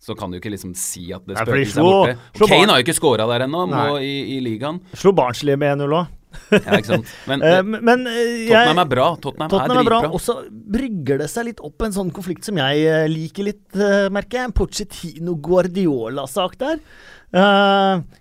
så 0.01 0.17
kan 0.17 0.33
du 0.33 0.39
ikke 0.39 0.53
liksom 0.53 0.73
si 0.77 1.11
at 1.13 1.25
det 1.29 1.37
spøkelset 1.37 1.81
er 1.81 1.85
borte. 1.85 2.47
Kane 2.49 2.73
har 2.73 2.81
jo 2.81 2.85
ikke 2.87 2.97
scora 2.97 3.27
der 3.29 3.45
ennå 3.45 3.67
i, 4.01 4.37
i, 4.37 4.41
ligaen. 4.41 4.81
Slo 4.97 5.13
Barnsley 5.13 5.57
med 5.61 5.77
1-0 5.77 5.93
òg 5.93 6.20
ja, 6.51 6.77
ikke 6.79 6.89
sant. 6.93 7.11
Men, 7.31 7.43
uh, 7.43 7.61
men 7.63 8.05
uh, 8.07 8.15
Tottenham 8.49 8.83
er 8.83 8.91
bra. 8.91 9.07
Tottenham, 9.23 9.51
Tottenham 9.53 9.81
er, 9.81 9.83
er 9.83 9.89
bra. 9.91 10.11
Og 10.15 10.23
så 10.23 10.37
brygger 10.51 11.23
det 11.23 11.29
seg 11.33 11.49
litt 11.51 11.63
opp 11.67 11.87
en 11.87 11.95
sånn 11.95 12.13
konflikt 12.15 12.47
som 12.47 12.59
jeg 12.61 12.85
uh, 12.87 13.07
liker 13.11 13.49
litt, 13.51 13.67
merker 14.15 14.41
jeg. 14.41 14.51
En 14.51 14.57
Pochettino-Guardiola-sak 14.61 16.57
der. 16.61 16.81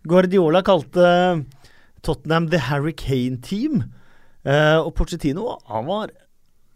Guardiola 0.06 0.62
kalte 0.66 1.06
Tottenham 2.06 2.50
the 2.54 2.62
Harry 2.70 2.94
Kane 2.94 3.40
Team. 3.46 3.84
og 4.46 4.92
Pochettino, 4.96 5.58
han 5.68 5.88
var 5.88 6.14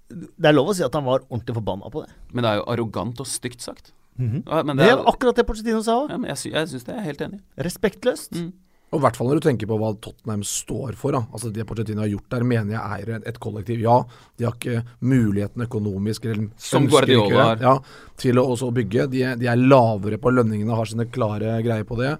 Det 0.09 0.49
er 0.49 0.55
lov 0.55 0.71
å 0.71 0.73
si 0.77 0.83
at 0.85 0.93
han 0.97 1.05
var 1.05 1.23
ordentlig 1.29 1.55
forbanna 1.59 1.89
på 1.93 2.03
det. 2.05 2.15
Men 2.33 2.45
det 2.45 2.49
er 2.51 2.59
jo 2.61 2.65
arrogant 2.73 3.21
og 3.21 3.29
stygt 3.29 3.61
sagt. 3.61 3.93
Mm 4.17 4.29
-hmm. 4.29 4.41
ja, 4.45 4.63
det, 4.63 4.69
er, 4.69 4.75
det, 4.75 4.91
er, 4.91 5.07
akkurat 5.09 5.35
det 5.35 5.45
Pochettino 5.45 5.81
sa 5.81 6.03
òg. 6.03 6.09
Ja, 6.09 6.17
jeg, 6.27 6.53
jeg 6.53 6.69
syns 6.69 6.83
det 6.83 6.95
er 6.95 7.01
helt 7.01 7.21
enig. 7.21 7.39
Respektløst. 7.57 8.31
Mm. 8.35 8.53
Og 8.93 8.99
i 8.99 9.03
hvert 9.07 9.17
fall 9.17 9.29
når 9.31 9.39
du 9.39 9.45
tenker 9.47 9.69
på 9.69 9.77
hva 9.81 9.89
Tottenham 9.97 10.43
står 10.45 10.97
for. 10.99 11.15
Da. 11.15 11.23
Altså 11.33 11.49
Det 11.53 11.65
Pochettino 11.65 12.03
har 12.03 12.11
gjort 12.11 12.29
der, 12.35 12.45
mener 12.45 12.75
jeg 12.75 13.07
er 13.07 13.27
et 13.31 13.39
kollektiv. 13.41 13.81
Ja, 13.81 13.95
de 14.37 14.45
har 14.45 14.53
ikke 14.53 14.83
muligheten 15.01 15.65
økonomisk 15.65 16.27
eller 16.29 16.51
Som 16.61 16.85
Guardiola 16.91 17.47
har. 17.49 17.63
Ja, 17.63 17.75
til 18.21 18.37
å 18.37 18.45
også 18.53 18.69
bygge. 18.75 19.07
De 19.09 19.23
de 19.39 19.49
er, 19.49 19.63
lavere 19.63 20.19
på 20.21 20.33
lønningene, 20.33 20.75
har 20.77 20.89
sine 20.89 21.07
klare 21.09 21.55
greier 21.65 21.87
på 21.89 21.97
det. 21.97 22.11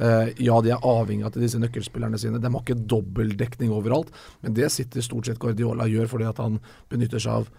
Uh, 0.00 0.30
ja, 0.40 0.56
de 0.64 0.72
er 0.72 0.86
avhengig 0.88 1.26
av 1.28 1.36
disse 1.36 1.60
nøkkelspillerne 1.60 2.20
sine. 2.20 2.40
De 2.40 2.48
har 2.48 2.64
ikke 2.64 2.80
dobbeltdekning 2.88 3.74
overalt. 3.74 4.12
Men 4.40 4.56
det 4.56 4.72
sitter 4.72 5.04
stort 5.04 5.28
sett 5.28 5.42
Guardiola 5.42 5.90
gjør 5.90 6.08
fordi 6.14 6.30
at 6.30 6.40
han 6.40 6.62
benytter 6.92 7.20
seg 7.20 7.42
av 7.42 7.52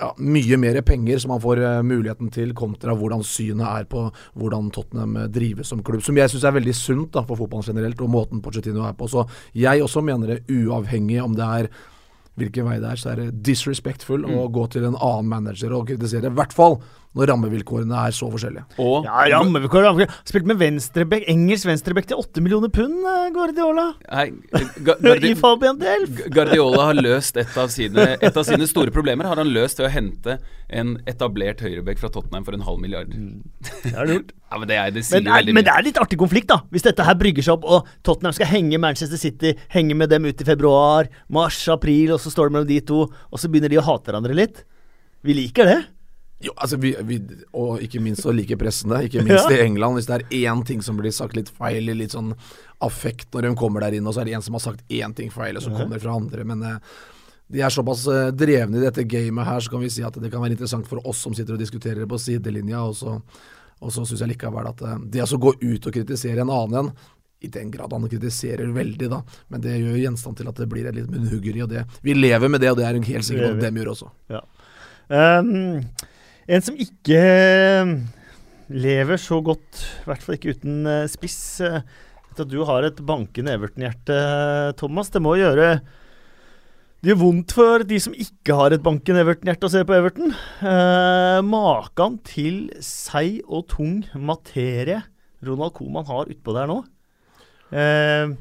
ja, 0.00 0.10
mye 0.18 0.58
mer 0.60 0.80
penger 0.86 1.20
som 1.22 1.34
han 1.34 1.42
får 1.42 1.62
uh, 1.62 1.82
muligheten 1.86 2.32
til, 2.32 2.54
kontra 2.56 2.94
hvordan 2.96 3.22
synet 3.26 3.66
er 3.68 3.86
på 3.90 4.06
hvordan 4.38 4.70
Tottenham 4.74 5.18
uh, 5.20 5.28
drives 5.32 5.70
som 5.72 5.84
klubb. 5.84 6.02
Som 6.06 6.18
jeg 6.20 6.32
syns 6.32 6.46
er 6.48 6.56
veldig 6.56 6.76
sunt 6.76 7.12
da, 7.16 7.24
for 7.28 7.40
fotballen 7.40 7.68
generelt, 7.70 8.00
og 8.00 8.12
måten 8.12 8.42
Pochettino 8.44 8.86
er 8.88 8.96
på. 8.98 9.08
Så 9.10 9.26
jeg 9.56 9.84
også 9.84 10.04
mener 10.04 10.34
det, 10.34 10.42
uavhengig 10.50 11.20
om 11.22 11.36
det 11.36 11.48
er 11.60 11.72
hvilken 12.40 12.68
vei 12.70 12.78
det 12.80 12.94
er, 12.94 13.00
så 13.00 13.12
er 13.12 13.20
det 13.20 13.42
disrespectful 13.44 14.24
mm. 14.24 14.32
å 14.38 14.48
gå 14.54 14.64
til 14.72 14.86
en 14.88 14.96
annen 14.96 15.28
manager 15.28 15.74
og 15.76 15.90
kritisere. 15.90 16.30
I 16.30 16.38
hvert 16.38 16.56
fall 16.56 16.78
når 17.18 17.26
rammevilkårene 17.32 18.02
er 18.06 18.14
så 18.14 18.28
forskjellige. 18.30 18.62
Og, 18.78 19.06
ja, 19.08 19.24
rammevilkår, 19.34 19.82
rammevilkår. 19.88 20.18
Spilt 20.28 20.46
med 20.46 20.60
venstrebekk, 20.60 21.24
engelsk 21.32 21.66
venstrebekk 21.66 22.06
til 22.12 22.20
8 22.22 22.44
millioner 22.44 22.70
pund, 22.70 23.00
eh, 23.02 23.24
Guardiola. 23.34 23.86
Nei, 24.06 24.28
Guardi 24.86 25.32
I 25.32 25.38
Fabian 25.38 25.80
Delf. 25.80 26.22
Guardiola 26.30 26.86
har 26.92 27.00
løst 27.02 27.40
et 27.42 27.58
av, 27.58 27.72
sine, 27.74 28.12
et 28.14 28.30
av 28.30 28.46
sine 28.46 28.68
store 28.70 28.94
problemer. 28.94 29.26
Har 29.26 29.42
han 29.42 29.50
løst 29.50 29.82
ved 29.82 29.88
å 29.88 29.92
hente 29.96 30.38
en 30.70 30.94
etablert 31.10 31.64
høyrebekk 31.66 31.98
fra 31.98 32.12
Tottenham 32.14 32.46
for 32.46 32.54
en 32.54 32.62
halv 32.68 32.78
milliard. 32.78 33.10
Mm. 33.10 33.42
Det 33.82 33.94
har 33.96 34.06
du 34.06 34.14
gjort. 34.14 34.32
ja, 34.38 34.58
men, 34.58 34.68
det 34.70 34.78
er, 34.78 34.90
det 34.94 35.04
men, 35.10 35.26
er, 35.26 35.52
men, 35.52 35.66
det 35.66 35.74
er, 35.74 35.86
litt 35.90 35.98
artig 35.98 36.18
konflikt, 36.20 36.50
da. 36.54 36.62
Hvis 36.70 36.86
dette 36.86 37.06
her 37.06 37.18
brygger 37.18 37.42
seg 37.46 37.58
opp, 37.58 37.66
og 37.66 37.94
Tottenham 38.06 38.34
skal 38.38 38.52
henge 38.54 38.78
Manchester 38.82 39.18
City, 39.18 39.56
henge 39.74 39.98
med 39.98 40.14
dem 40.14 40.30
ut 40.30 40.42
i 40.42 40.46
februar, 40.46 41.10
mars, 41.26 41.58
april, 41.74 42.14
og 42.14 42.22
så 42.22 42.30
står 42.30 42.50
det 42.50 42.56
mellom 42.58 42.70
de 42.70 42.82
to, 42.86 43.06
og 43.10 43.42
så 43.42 43.50
begynner 43.50 43.72
de 43.72 43.82
å 43.82 43.86
hate 43.90 44.10
hverandre 44.10 44.38
litt. 44.38 44.62
Vi 45.26 45.34
liker 45.36 45.66
det. 45.66 45.80
Jo, 46.40 46.54
altså 46.56 46.78
vi, 46.80 46.94
vi, 47.04 47.18
Og 47.52 47.82
ikke 47.84 48.00
minst 48.00 48.24
å 48.24 48.32
like 48.32 48.56
det. 48.56 48.72
ikke 49.04 49.24
minst 49.26 49.50
ja. 49.50 49.58
i 49.58 49.60
England. 49.60 49.98
Hvis 49.98 50.08
det 50.08 50.16
er 50.16 50.26
én 50.48 50.64
ting 50.66 50.82
som 50.82 50.96
blir 50.96 51.12
sagt 51.12 51.36
litt 51.36 51.50
feil, 51.52 51.88
i 51.88 51.94
litt 51.94 52.16
sånn 52.16 52.32
affekt 52.80 53.34
når 53.34 53.48
de 53.48 53.54
kommer 53.60 53.84
der 53.84 53.98
inn, 53.98 54.06
og 54.06 54.14
så 54.16 54.22
er 54.22 54.30
det 54.30 54.36
en 54.38 54.44
som 54.44 54.56
har 54.56 54.64
sagt 54.64 54.84
én 54.88 55.14
ting 55.14 55.30
feil, 55.30 55.58
og 55.58 55.64
så 55.64 55.72
kommer 55.74 55.98
det 55.98 56.04
fra 56.04 56.16
andre. 56.16 56.46
Men 56.48 56.64
eh, 56.64 56.98
de 57.52 57.60
er 57.60 57.72
såpass 57.74 58.06
eh, 58.08 58.32
drevne 58.32 58.80
i 58.80 58.84
dette 58.86 59.04
gamet 59.04 59.48
her, 59.48 59.60
så 59.60 59.74
kan 59.74 59.84
vi 59.84 59.92
si 59.92 60.04
at 60.06 60.16
det 60.16 60.32
kan 60.32 60.40
være 60.40 60.56
interessant 60.56 60.88
for 60.88 61.04
oss 61.06 61.20
som 61.26 61.36
sitter 61.36 61.58
og 61.58 61.60
diskuterer 61.60 62.04
det 62.04 62.08
på 62.10 62.20
sidelinja. 62.20 62.86
Og 62.88 62.96
så, 62.96 63.18
og 63.80 63.92
så 63.92 64.06
syns 64.08 64.24
jeg 64.24 64.32
likevel 64.32 64.72
at 64.72 64.84
eh, 64.86 65.00
det 65.12 65.26
å 65.28 65.40
gå 65.44 65.56
ut 65.60 65.90
og 65.90 65.96
kritisere 65.98 66.46
en 66.46 66.54
annen 66.56 66.86
en 66.86 66.94
i 67.40 67.48
den 67.48 67.70
grad 67.72 67.92
han 67.92 68.08
kritiserer 68.08 68.68
veldig, 68.72 69.06
da. 69.08 69.22
Men 69.48 69.62
det 69.64 69.78
gjør 69.80 69.96
gjenstand 69.96 70.36
til 70.36 70.48
at 70.50 70.58
det 70.60 70.66
blir 70.68 70.88
et 70.90 70.96
litt 70.96 71.08
munnhuggeri. 71.08 71.62
Og 71.64 71.70
det, 71.72 71.86
vi 72.04 72.12
lever 72.12 72.52
med 72.52 72.60
det, 72.60 72.68
og 72.72 72.76
det 72.76 72.84
er 72.84 72.98
hun 72.98 73.06
helt 73.08 73.24
sikker 73.24 73.46
på 73.46 73.54
at 73.54 73.62
dem 73.64 73.78
gjør 73.80 73.92
også. 73.94 74.10
Ja. 74.28 74.42
Um, 75.10 75.80
en 76.50 76.64
som 76.66 76.76
ikke 76.80 77.20
eh, 77.20 77.94
lever 78.70 79.20
så 79.20 79.40
godt, 79.44 79.84
i 80.02 80.10
hvert 80.10 80.24
fall 80.24 80.38
ikke 80.38 80.54
uten 80.58 80.84
uh, 80.86 81.08
spiss 81.10 81.40
uh, 81.66 81.80
at 82.30 82.44
Du 82.50 82.60
har 82.68 82.86
et 82.86 83.00
bankende 83.06 83.54
Everton-hjerte, 83.56 84.20
Thomas. 84.78 85.10
Det 85.10 85.22
må 85.22 85.34
gjøre 85.38 85.80
det 87.00 87.14
gjør 87.14 87.20
vondt 87.22 87.52
for 87.56 87.82
de 87.88 87.96
som 87.96 88.12
ikke 88.12 88.52
har 88.58 88.74
et 88.74 88.82
bankende 88.84 89.22
Everton-hjerte 89.24 89.64
å 89.64 89.72
se 89.72 89.80
på 89.88 89.94
Everton. 89.96 90.34
Eh, 90.60 91.38
Makan 91.48 92.18
til 92.28 92.66
seig 92.84 93.38
og 93.46 93.70
tung 93.72 94.02
materie 94.12 94.98
Ronald 95.40 95.72
Coman 95.78 96.04
har 96.04 96.28
utpå 96.28 96.52
der 96.52 96.68
nå. 96.68 96.82
Eh, 97.72 98.34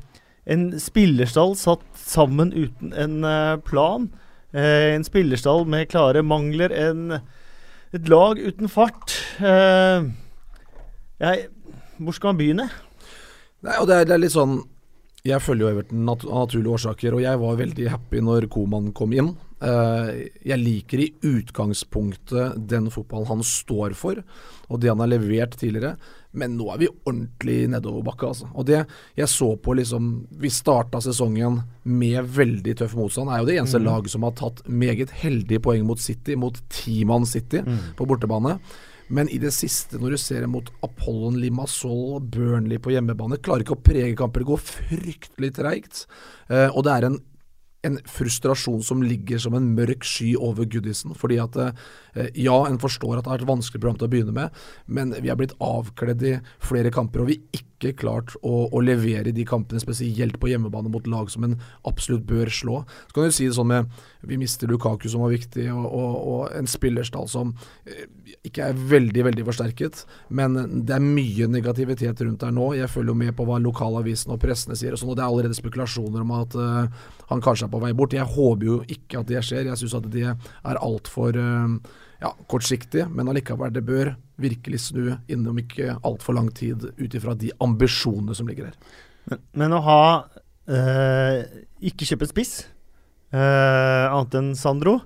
en 0.52 0.66
spillerstall 0.76 1.56
satt 1.56 1.86
sammen 2.04 2.52
uten 2.52 2.92
en 2.92 3.24
plan. 3.64 4.10
Eh, 4.52 4.92
en 4.92 5.08
spillerstall 5.08 5.64
med 5.64 5.88
klare 5.94 6.26
mangler. 6.28 6.76
En 6.76 7.22
et 7.96 8.10
lag 8.12 8.40
uten 8.40 8.70
fart. 8.72 9.16
Uh, 9.40 10.10
jeg, 11.20 11.48
hvor 11.98 12.16
skal 12.16 12.34
man 12.34 12.42
begynne? 12.42 12.68
Nei, 13.66 13.76
og 13.82 13.90
det 13.90 13.98
er, 13.98 14.08
det 14.08 14.16
er, 14.16 14.22
litt 14.24 14.32
sånn 14.32 14.62
Jeg 15.28 15.44
følger 15.44 15.66
jo 15.66 15.72
Everton 15.74 16.12
av 16.12 16.24
naturlige 16.24 16.78
årsaker, 16.78 17.18
og 17.18 17.24
jeg 17.26 17.42
var 17.42 17.58
veldig 17.60 17.90
happy 17.92 18.22
når 18.24 18.48
Koman 18.54 18.94
kom 18.96 19.16
inn. 19.16 19.34
Uh, 19.60 20.30
jeg 20.46 20.62
liker 20.62 21.02
i 21.04 21.10
utgangspunktet 21.26 22.56
den 22.72 22.88
fotballen 22.94 23.28
han 23.28 23.44
står 23.44 23.96
for, 24.00 24.22
og 24.70 24.80
det 24.80 24.92
han 24.92 25.04
har 25.04 25.12
levert 25.12 25.58
tidligere. 25.60 25.98
Men 26.32 26.54
nå 26.60 26.68
er 26.70 26.82
vi 26.84 26.90
ordentlig 26.92 27.58
nedoverbakke, 27.74 28.28
altså. 28.30 28.50
Og 28.54 28.68
det 28.70 28.84
jeg 29.18 29.32
så 29.32 29.48
på 29.58 29.74
liksom 29.80 30.12
Vi 30.42 30.52
starta 30.54 31.02
sesongen 31.02 31.64
med 31.90 32.30
veldig 32.36 32.76
tøff 32.78 32.94
motstand. 32.98 33.32
Er 33.34 33.42
jo 33.42 33.50
det 33.50 33.58
eneste 33.58 33.82
mm. 33.82 33.88
laget 33.88 34.14
som 34.14 34.28
har 34.28 34.36
tatt 34.38 34.62
meget 34.70 35.16
heldige 35.24 35.64
poeng 35.66 35.88
mot 35.90 36.00
City, 36.00 36.38
mot 36.38 36.60
Timan 36.70 37.26
City 37.26 37.64
mm. 37.66 37.98
på 37.98 38.08
bortebane. 38.10 38.60
Men 39.10 39.30
i 39.34 39.40
det 39.42 39.50
siste, 39.56 39.98
når 39.98 40.14
du 40.14 40.22
ser 40.22 40.46
mot 40.46 40.68
Apollon 40.86 41.40
Limassol 41.42 42.20
og 42.20 42.28
Burnley 42.30 42.78
på 42.78 42.94
hjemmebane, 42.94 43.40
klarer 43.42 43.66
ikke 43.66 43.74
å 43.74 43.82
prege 43.82 44.14
kamper. 44.18 44.44
Det 44.44 44.50
går 44.52 44.62
fryktelig 44.68 45.50
treigt. 45.58 46.04
Eh, 46.46 46.68
og 46.70 46.86
det 46.86 46.94
er 46.94 47.08
en 47.08 47.18
en 47.88 48.00
frustrasjon 48.10 48.82
som 48.84 49.04
ligger 49.06 49.40
som 49.40 49.56
en 49.56 49.70
mørk 49.76 50.04
sky 50.08 50.34
over 50.36 50.68
Goodison. 50.68 51.16
Fordi 51.16 51.40
at 51.42 51.56
eh, 51.60 51.86
ja, 52.34 52.58
en 52.66 52.80
forstår 52.82 53.20
at 53.20 53.28
det 53.28 53.34
er 53.34 53.44
et 53.44 53.50
vanskelig 53.50 53.82
program 53.82 54.00
til 54.00 54.10
å 54.10 54.14
begynne 54.14 54.36
med, 54.36 54.62
men 54.88 55.16
vi 55.20 55.32
har 55.32 55.40
blitt 55.40 55.58
avkledd 55.64 56.26
i 56.26 56.38
flere 56.64 56.94
kamper, 56.94 57.24
og 57.24 57.32
vi 57.32 57.42
ikke 57.52 57.70
ikke 57.80 58.02
klart 58.04 58.36
å, 58.44 58.68
å 58.76 58.82
levere 58.84 59.32
i 59.32 59.36
de 59.36 59.46
kampene, 59.48 59.80
spesielt 59.82 60.38
på 60.40 60.50
hjemmebane 60.52 60.92
mot 60.92 61.06
lag 61.10 61.30
som 61.32 61.46
en 61.48 61.56
absolutt 61.88 62.26
bør 62.28 62.52
slå. 62.52 62.82
Så 63.08 63.16
kan 63.16 63.30
du 63.30 63.36
si 63.36 63.48
det 63.48 63.56
sånn 63.56 63.70
med 63.72 64.00
Vi 64.28 64.36
mister 64.40 64.68
Lukaku, 64.68 65.08
som 65.10 65.24
var 65.24 65.32
viktig, 65.32 65.70
og, 65.72 65.86
og, 65.86 66.16
og 66.32 66.58
en 66.58 66.68
spillerstall 66.68 67.30
som 67.32 67.54
eh, 67.88 68.04
ikke 68.48 68.68
er 68.68 68.82
veldig, 68.92 69.24
veldig 69.30 69.46
forsterket. 69.48 70.04
Men 70.36 70.58
det 70.88 70.98
er 70.98 71.06
mye 71.06 71.48
negativitet 71.52 72.26
rundt 72.26 72.44
der 72.44 72.52
nå. 72.56 72.74
Jeg 72.76 72.92
følger 72.92 73.14
jo 73.14 73.22
med 73.22 73.32
på 73.38 73.48
hva 73.48 73.62
lokalavisene 73.64 74.36
og 74.36 74.44
pressene 74.44 74.76
sier, 74.80 74.96
og 74.96 75.02
sånn, 75.02 75.14
og 75.14 75.20
det 75.20 75.24
er 75.24 75.32
allerede 75.32 75.58
spekulasjoner 75.58 76.26
om 76.26 76.36
at 76.36 76.60
uh, 76.60 77.08
han 77.32 77.46
kanskje 77.46 77.70
er 77.70 77.74
på 77.74 77.82
vei 77.86 77.94
bort. 77.96 78.18
Jeg 78.18 78.28
håper 78.28 78.68
jo 78.68 78.82
ikke 78.92 79.24
at 79.24 79.32
det 79.32 79.46
skjer. 79.48 79.72
Jeg 79.72 79.80
syns 79.80 79.98
at 80.02 80.12
det 80.12 80.28
er 80.28 80.84
altfor 80.84 81.40
uh, 81.40 81.80
ja, 82.20 82.34
kortsiktig, 82.52 83.06
men 83.16 83.30
allikevel, 83.32 83.72
det 83.74 83.86
bør 83.88 84.14
virkelig 84.40 84.82
snu 84.90 85.14
innom 85.32 85.60
ikke 85.62 85.96
altfor 86.06 86.36
lang 86.36 86.50
tid 86.56 86.90
ut 87.00 87.16
ifra 87.16 87.36
de 87.40 87.52
ambisjonene 87.64 88.36
som 88.36 88.50
ligger 88.50 88.72
her. 88.72 88.98
Men, 89.30 89.44
men 89.62 89.76
å 89.78 89.84
ha 89.86 90.02
øh, 90.72 91.40
Ikke 91.86 92.08
kjøpe 92.08 92.28
spiss, 92.30 92.54
øh, 93.36 94.06
annet 94.10 94.38
enn 94.40 94.52
Sandro. 94.58 94.98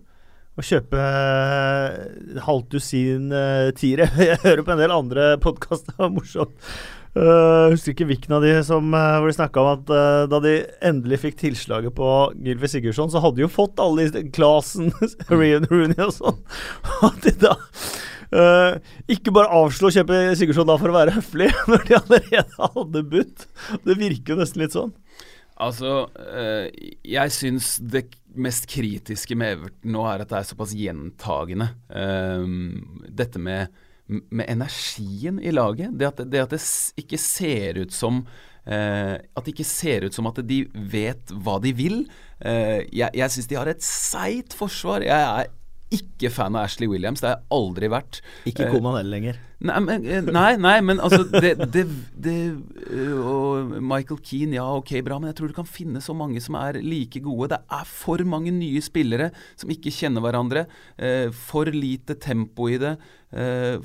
Å 0.54 0.62
kjøpe 0.62 0.98
øh, 1.02 2.42
halvt 2.46 2.76
dusin 2.76 3.32
øh, 3.34 3.72
tiere. 3.78 4.10
Jeg 4.30 4.42
hører 4.46 4.66
på 4.66 4.74
en 4.76 4.84
del 4.84 4.94
andre 4.94 5.32
podkaster, 5.42 5.98
morsomt. 6.14 6.54
Uh, 7.14 7.70
husker 7.70 7.94
ikke 7.94 8.08
hvilken 8.10 8.34
av 8.34 8.42
de 8.42 8.56
som, 8.66 8.88
uh, 8.90 9.20
hvor 9.22 9.30
de 9.30 9.36
snakka 9.38 9.62
om 9.62 9.68
at 9.76 9.92
uh, 9.94 10.24
da 10.32 10.40
de 10.42 10.54
endelig 10.82 11.20
fikk 11.22 11.36
tilslaget 11.44 11.94
på 11.94 12.08
Gylfi 12.42 12.72
Sigurdsson, 12.72 13.12
så 13.14 13.22
hadde 13.22 13.38
de 13.38 13.44
jo 13.46 13.52
fått 13.54 13.82
alle 13.84 14.08
de 14.10 14.24
Clasen, 14.34 14.90
Rooney 15.30 16.00
og 16.02 16.16
sånn. 16.16 16.40
At 17.06 17.20
de 17.22 17.36
da 17.44 17.54
uh, 18.34 18.80
ikke 19.14 19.36
bare 19.36 19.54
avslo 19.60 19.92
å 19.92 19.94
kjøpe 19.94 20.24
Sigurdsson 20.40 20.72
da 20.72 20.80
for 20.82 20.90
å 20.90 20.98
være 20.98 21.14
høflig, 21.20 21.52
når 21.70 21.86
de 21.86 22.00
allerede 22.02 22.72
hadde 22.74 23.06
budt. 23.14 23.48
Det 23.86 24.00
virker 24.02 24.34
jo 24.34 24.42
nesten 24.42 24.66
litt 24.66 24.74
sånn. 24.74 24.98
Altså, 25.62 26.08
jeg 27.06 27.32
syns 27.32 27.76
det 27.78 28.08
mest 28.42 28.66
kritiske 28.68 29.38
med 29.38 29.54
Everton 29.54 29.94
nå 29.94 30.02
er 30.10 30.24
at 30.24 30.32
det 30.32 30.40
er 30.40 30.48
såpass 30.50 30.74
gjentagende. 30.74 31.68
dette 33.14 33.40
med 33.40 33.70
med 34.08 34.50
energien 34.50 35.40
i 35.40 35.54
laget. 35.54 35.98
Det 35.98 36.10
at 36.10 36.24
det, 36.28 36.44
at 36.44 36.56
det 36.56 36.62
ikke 37.00 37.20
ser 37.22 37.80
ut 37.84 37.94
som 37.96 38.24
eh, 38.66 39.16
At 39.16 39.46
det 39.46 39.56
ikke 39.56 39.68
ser 39.68 40.08
ut 40.08 40.16
som 40.16 40.28
at 40.28 40.42
de 40.48 40.64
vet 40.74 41.34
hva 41.34 41.60
de 41.64 41.74
vil. 41.78 42.04
Eh, 42.40 42.84
jeg 42.92 43.10
jeg 43.14 43.36
syns 43.36 43.50
de 43.50 43.60
har 43.60 43.72
et 43.72 43.84
seigt 43.84 44.56
forsvar. 44.58 45.06
Jeg 45.08 45.44
er 45.44 45.52
ikke 45.94 46.32
fan 46.34 46.56
av 46.58 46.68
Ashley 46.68 46.90
Williams. 46.90 47.22
Det 47.22 47.30
har 47.30 47.38
jeg 47.38 47.50
aldri 47.54 47.90
vært. 47.92 48.20
Ikke 48.50 48.70
Koman 48.72 48.98
heller 48.98 49.14
lenger. 49.14 49.40
Nei, 49.64 49.80
men, 49.80 50.06
eh, 50.10 50.24
nei, 50.26 50.56
nei, 50.60 50.76
men 50.84 51.00
altså 51.00 51.22
det, 51.24 51.54
det, 51.72 51.86
det, 52.20 52.36
eh, 52.90 53.14
Og 53.16 53.78
Michael 53.80 54.20
Keane, 54.26 54.58
ja 54.58 54.66
ok, 54.76 54.98
bra, 55.06 55.20
men 55.22 55.32
jeg 55.32 55.38
tror 55.40 55.54
du 55.54 55.56
kan 55.56 55.70
finne 55.70 56.02
så 56.04 56.16
mange 56.18 56.42
som 56.44 56.58
er 56.60 56.82
like 56.84 57.22
gode. 57.24 57.54
Det 57.54 57.62
er 57.78 57.86
for 57.88 58.24
mange 58.28 58.52
nye 58.56 58.82
spillere 58.84 59.32
som 59.56 59.72
ikke 59.74 59.94
kjenner 59.94 60.26
hverandre. 60.26 60.66
Eh, 60.98 61.30
for 61.32 61.70
lite 61.72 62.18
tempo 62.20 62.68
i 62.72 62.80
det. 62.82 62.98
Eh, 63.34 63.80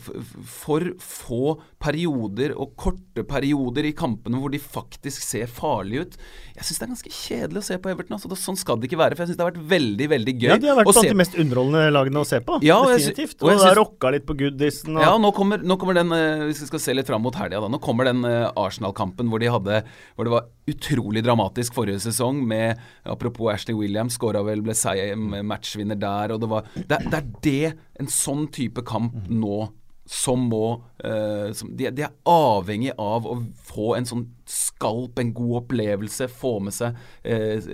for 0.44 0.84
få 1.00 1.54
perioder 1.80 2.52
og 2.52 2.74
korte 2.76 3.22
perioder 3.24 3.86
i 3.88 3.94
kampene 3.96 4.36
hvor 4.42 4.52
de 4.52 4.58
faktisk 4.60 5.24
ser 5.24 5.48
farlige 5.48 6.04
ut. 6.04 6.18
Jeg 6.58 6.66
syns 6.66 6.80
det 6.80 6.84
er 6.84 6.90
ganske 6.92 7.12
kjedelig 7.14 7.62
å 7.62 7.66
se 7.70 7.78
på 7.80 7.92
Everton. 7.92 8.16
Altså, 8.18 8.36
sånn 8.36 8.58
skal 8.60 8.80
det 8.80 8.90
ikke 8.90 8.98
være. 9.00 9.16
For 9.16 9.24
jeg 9.24 9.30
syns 9.30 9.38
det 9.38 9.46
har 9.46 9.52
vært 9.54 9.70
veldig 9.70 10.08
veldig 10.12 10.34
gøy. 10.36 10.50
Ja, 10.50 10.58
De 10.60 10.68
har 10.68 10.80
vært 10.80 10.90
blant 10.90 11.08
de 11.08 11.16
mest 11.22 11.38
underholdende 11.40 11.94
lagene 11.94 12.20
å 12.20 12.28
se 12.28 12.42
på. 12.44 12.58
Ja, 12.66 12.76
Definitivt. 12.84 13.38
Og, 13.40 13.48
og 13.48 13.54
det 13.54 13.70
har 13.70 13.80
rocka 13.80 14.12
litt 14.12 14.28
på 14.28 14.36
goodisen. 14.42 14.98
Og... 14.98 15.06
Ja, 15.06 15.14
nå 15.22 15.32
kommer, 15.36 15.64
nå 15.64 15.78
kommer, 15.80 15.96
den 15.96 16.12
eh, 16.12 16.44
Hvis 16.50 16.62
vi 16.66 16.70
skal 16.74 16.84
se 16.84 16.98
litt 16.98 17.08
fram 17.08 17.24
mot 17.24 17.40
helga, 17.40 17.62
da. 17.64 17.72
Nå 17.72 17.80
kommer 17.82 18.10
den 18.10 18.20
uh, 18.26 18.50
Arsenal-kampen 18.58 19.32
hvor 19.32 19.40
de 19.40 19.48
hadde 19.52 19.80
Hvor 20.18 20.28
det 20.28 20.34
var 20.34 20.52
utrolig 20.68 21.24
dramatisk 21.24 21.78
forrige 21.78 22.02
sesong 22.04 22.42
med 22.44 22.76
Apropos 23.08 23.54
Ashley 23.54 23.76
Williams, 23.78 24.18
skåra 24.18 24.42
vel, 24.44 24.60
ble 24.66 24.76
matchvinner 25.46 25.96
der, 25.96 26.34
og 26.34 26.42
det 26.42 26.48
var 26.50 26.66
det, 26.74 26.98
det 27.08 27.16
er 27.16 27.28
det 27.44 27.70
en 28.02 28.10
sånn 28.12 28.46
type 28.54 28.84
kamp 28.86 29.14
nå 29.30 29.37
som 30.08 30.48
må 30.48 30.64
uh, 31.04 31.52
som, 31.52 31.70
de, 31.76 31.90
de, 31.92 32.06
er 32.06 32.16
avhengig 32.28 32.94
av 32.96 33.28
å 33.28 33.36
få 33.68 33.92
en 33.98 34.08
sånn 34.08 34.24
skalp, 34.48 35.20
en 35.20 35.34
god 35.36 35.64
opplevelse, 35.64 36.30
få 36.32 36.56
med 36.64 36.76
seg 36.76 36.96
uh, 37.28 37.70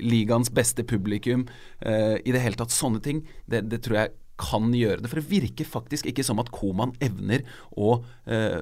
ligaens 0.00 0.52
beste 0.54 0.86
publikum. 0.88 1.46
Uh, 1.84 2.16
I 2.24 2.34
det 2.34 2.44
hele 2.44 2.60
tatt 2.60 2.74
sånne 2.74 3.04
ting. 3.04 3.24
Det, 3.44 3.66
det, 3.68 3.82
tror 3.84 4.00
jeg 4.00 4.14
kan 4.40 4.72
gjøre 4.74 5.04
det. 5.04 5.10
For 5.12 5.20
det 5.20 5.30
virker 5.30 5.68
faktisk 5.68 6.08
ikke 6.10 6.24
som 6.26 6.40
at 6.42 6.48
Koman 6.50 6.90
evner 7.04 7.44
å 7.78 8.00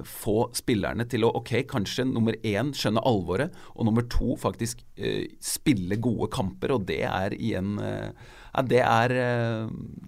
få 0.04 0.34
spillerne 0.52 1.06
til 1.08 1.24
å 1.24 1.30
ok, 1.38 1.54
kanskje 1.70 2.04
nummer 2.10 2.36
én 2.44 2.74
skjønne 2.76 3.00
alvoret, 3.08 3.56
og 3.72 3.88
nummer 3.88 4.04
to 4.12 4.36
faktisk 4.36 4.82
spille 5.40 5.96
gode 5.96 6.28
kamper. 6.36 6.74
Og 6.76 6.84
det 6.90 7.00
er 7.08 7.32
igjen 7.38 7.80
ja, 8.52 8.62
det 8.68 8.80
er 8.84 9.12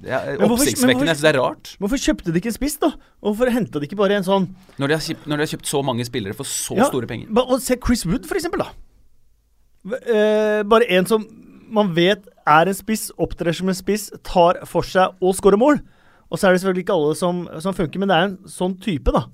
ja, 0.04 0.18
oppsiktsvekkende. 0.44 1.08
Jeg 1.08 1.16
syns 1.16 1.24
det 1.24 1.30
er 1.30 1.38
rart. 1.40 1.70
Hvorfor 1.80 2.00
kjøpte 2.00 2.32
de 2.32 2.40
ikke 2.42 2.50
en 2.52 2.56
spiss, 2.58 2.76
da? 2.82 2.90
Hvorfor 3.24 3.48
henta 3.54 3.80
de 3.80 3.88
ikke 3.88 3.96
bare 3.96 4.18
en 4.18 4.26
sånn 4.26 4.50
Når 4.76 4.90
de 4.90 4.98
har 4.98 5.04
kjøpt, 5.06 5.24
de 5.24 5.38
har 5.40 5.52
kjøpt 5.54 5.70
så 5.70 5.80
mange 5.86 6.04
spillere 6.04 6.36
for 6.36 6.48
så 6.48 6.76
ja, 6.76 6.90
store 6.92 7.08
penger. 7.08 7.32
Og 7.40 7.56
se 7.64 7.78
Chris 7.80 8.04
Wood, 8.08 8.28
for 8.28 8.36
eksempel, 8.36 8.66
da. 8.66 8.74
Uh, 9.84 10.60
bare 10.68 10.88
en 10.96 11.08
som 11.08 11.24
man 11.74 11.90
vet 11.96 12.28
er 12.44 12.68
en 12.68 12.76
spiss, 12.76 13.08
opptrer 13.20 13.56
som 13.56 13.70
en 13.72 13.76
spiss, 13.76 14.10
tar 14.24 14.60
for 14.68 14.86
seg 14.86 15.16
og 15.24 15.36
skårer 15.36 15.60
mål. 15.60 15.80
Og 16.28 16.40
så 16.40 16.48
er 16.48 16.54
det 16.54 16.62
selvfølgelig 16.62 16.84
ikke 16.84 16.96
alle 16.96 17.16
som, 17.18 17.44
som 17.64 17.76
funker, 17.76 18.00
men 18.00 18.10
det 18.10 18.16
er 18.16 18.28
en 18.28 18.38
sånn 18.50 18.76
type, 18.82 19.12
da. 19.14 19.26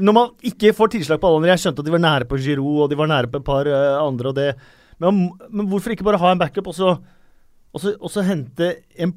Når 0.00 0.16
man 0.16 0.34
ikke 0.46 0.72
får 0.76 0.92
tilslag 0.94 1.18
på 1.20 1.26
alle 1.26 1.40
andre 1.40 1.50
Jeg 1.50 1.62
skjønte 1.64 1.82
at 1.82 1.88
de 1.88 1.92
var 1.92 2.02
nære 2.02 2.26
på 2.30 2.38
Giroud, 2.40 2.84
og 2.84 2.92
de 2.92 2.98
var 2.98 3.10
nære 3.10 3.30
på 3.32 3.40
et 3.40 3.46
par 3.46 3.68
uh, 3.68 3.98
andre, 4.04 4.30
og 4.30 4.38
det 4.38 4.52
men, 5.00 5.30
men 5.48 5.68
hvorfor 5.70 5.94
ikke 5.94 6.04
bare 6.04 6.20
ha 6.20 6.34
en 6.34 6.40
backup, 6.40 6.66
og 6.68 6.76
så 6.76 6.90
og 7.74 8.10
så 8.10 8.24
hente 8.26 8.74
en 8.98 9.12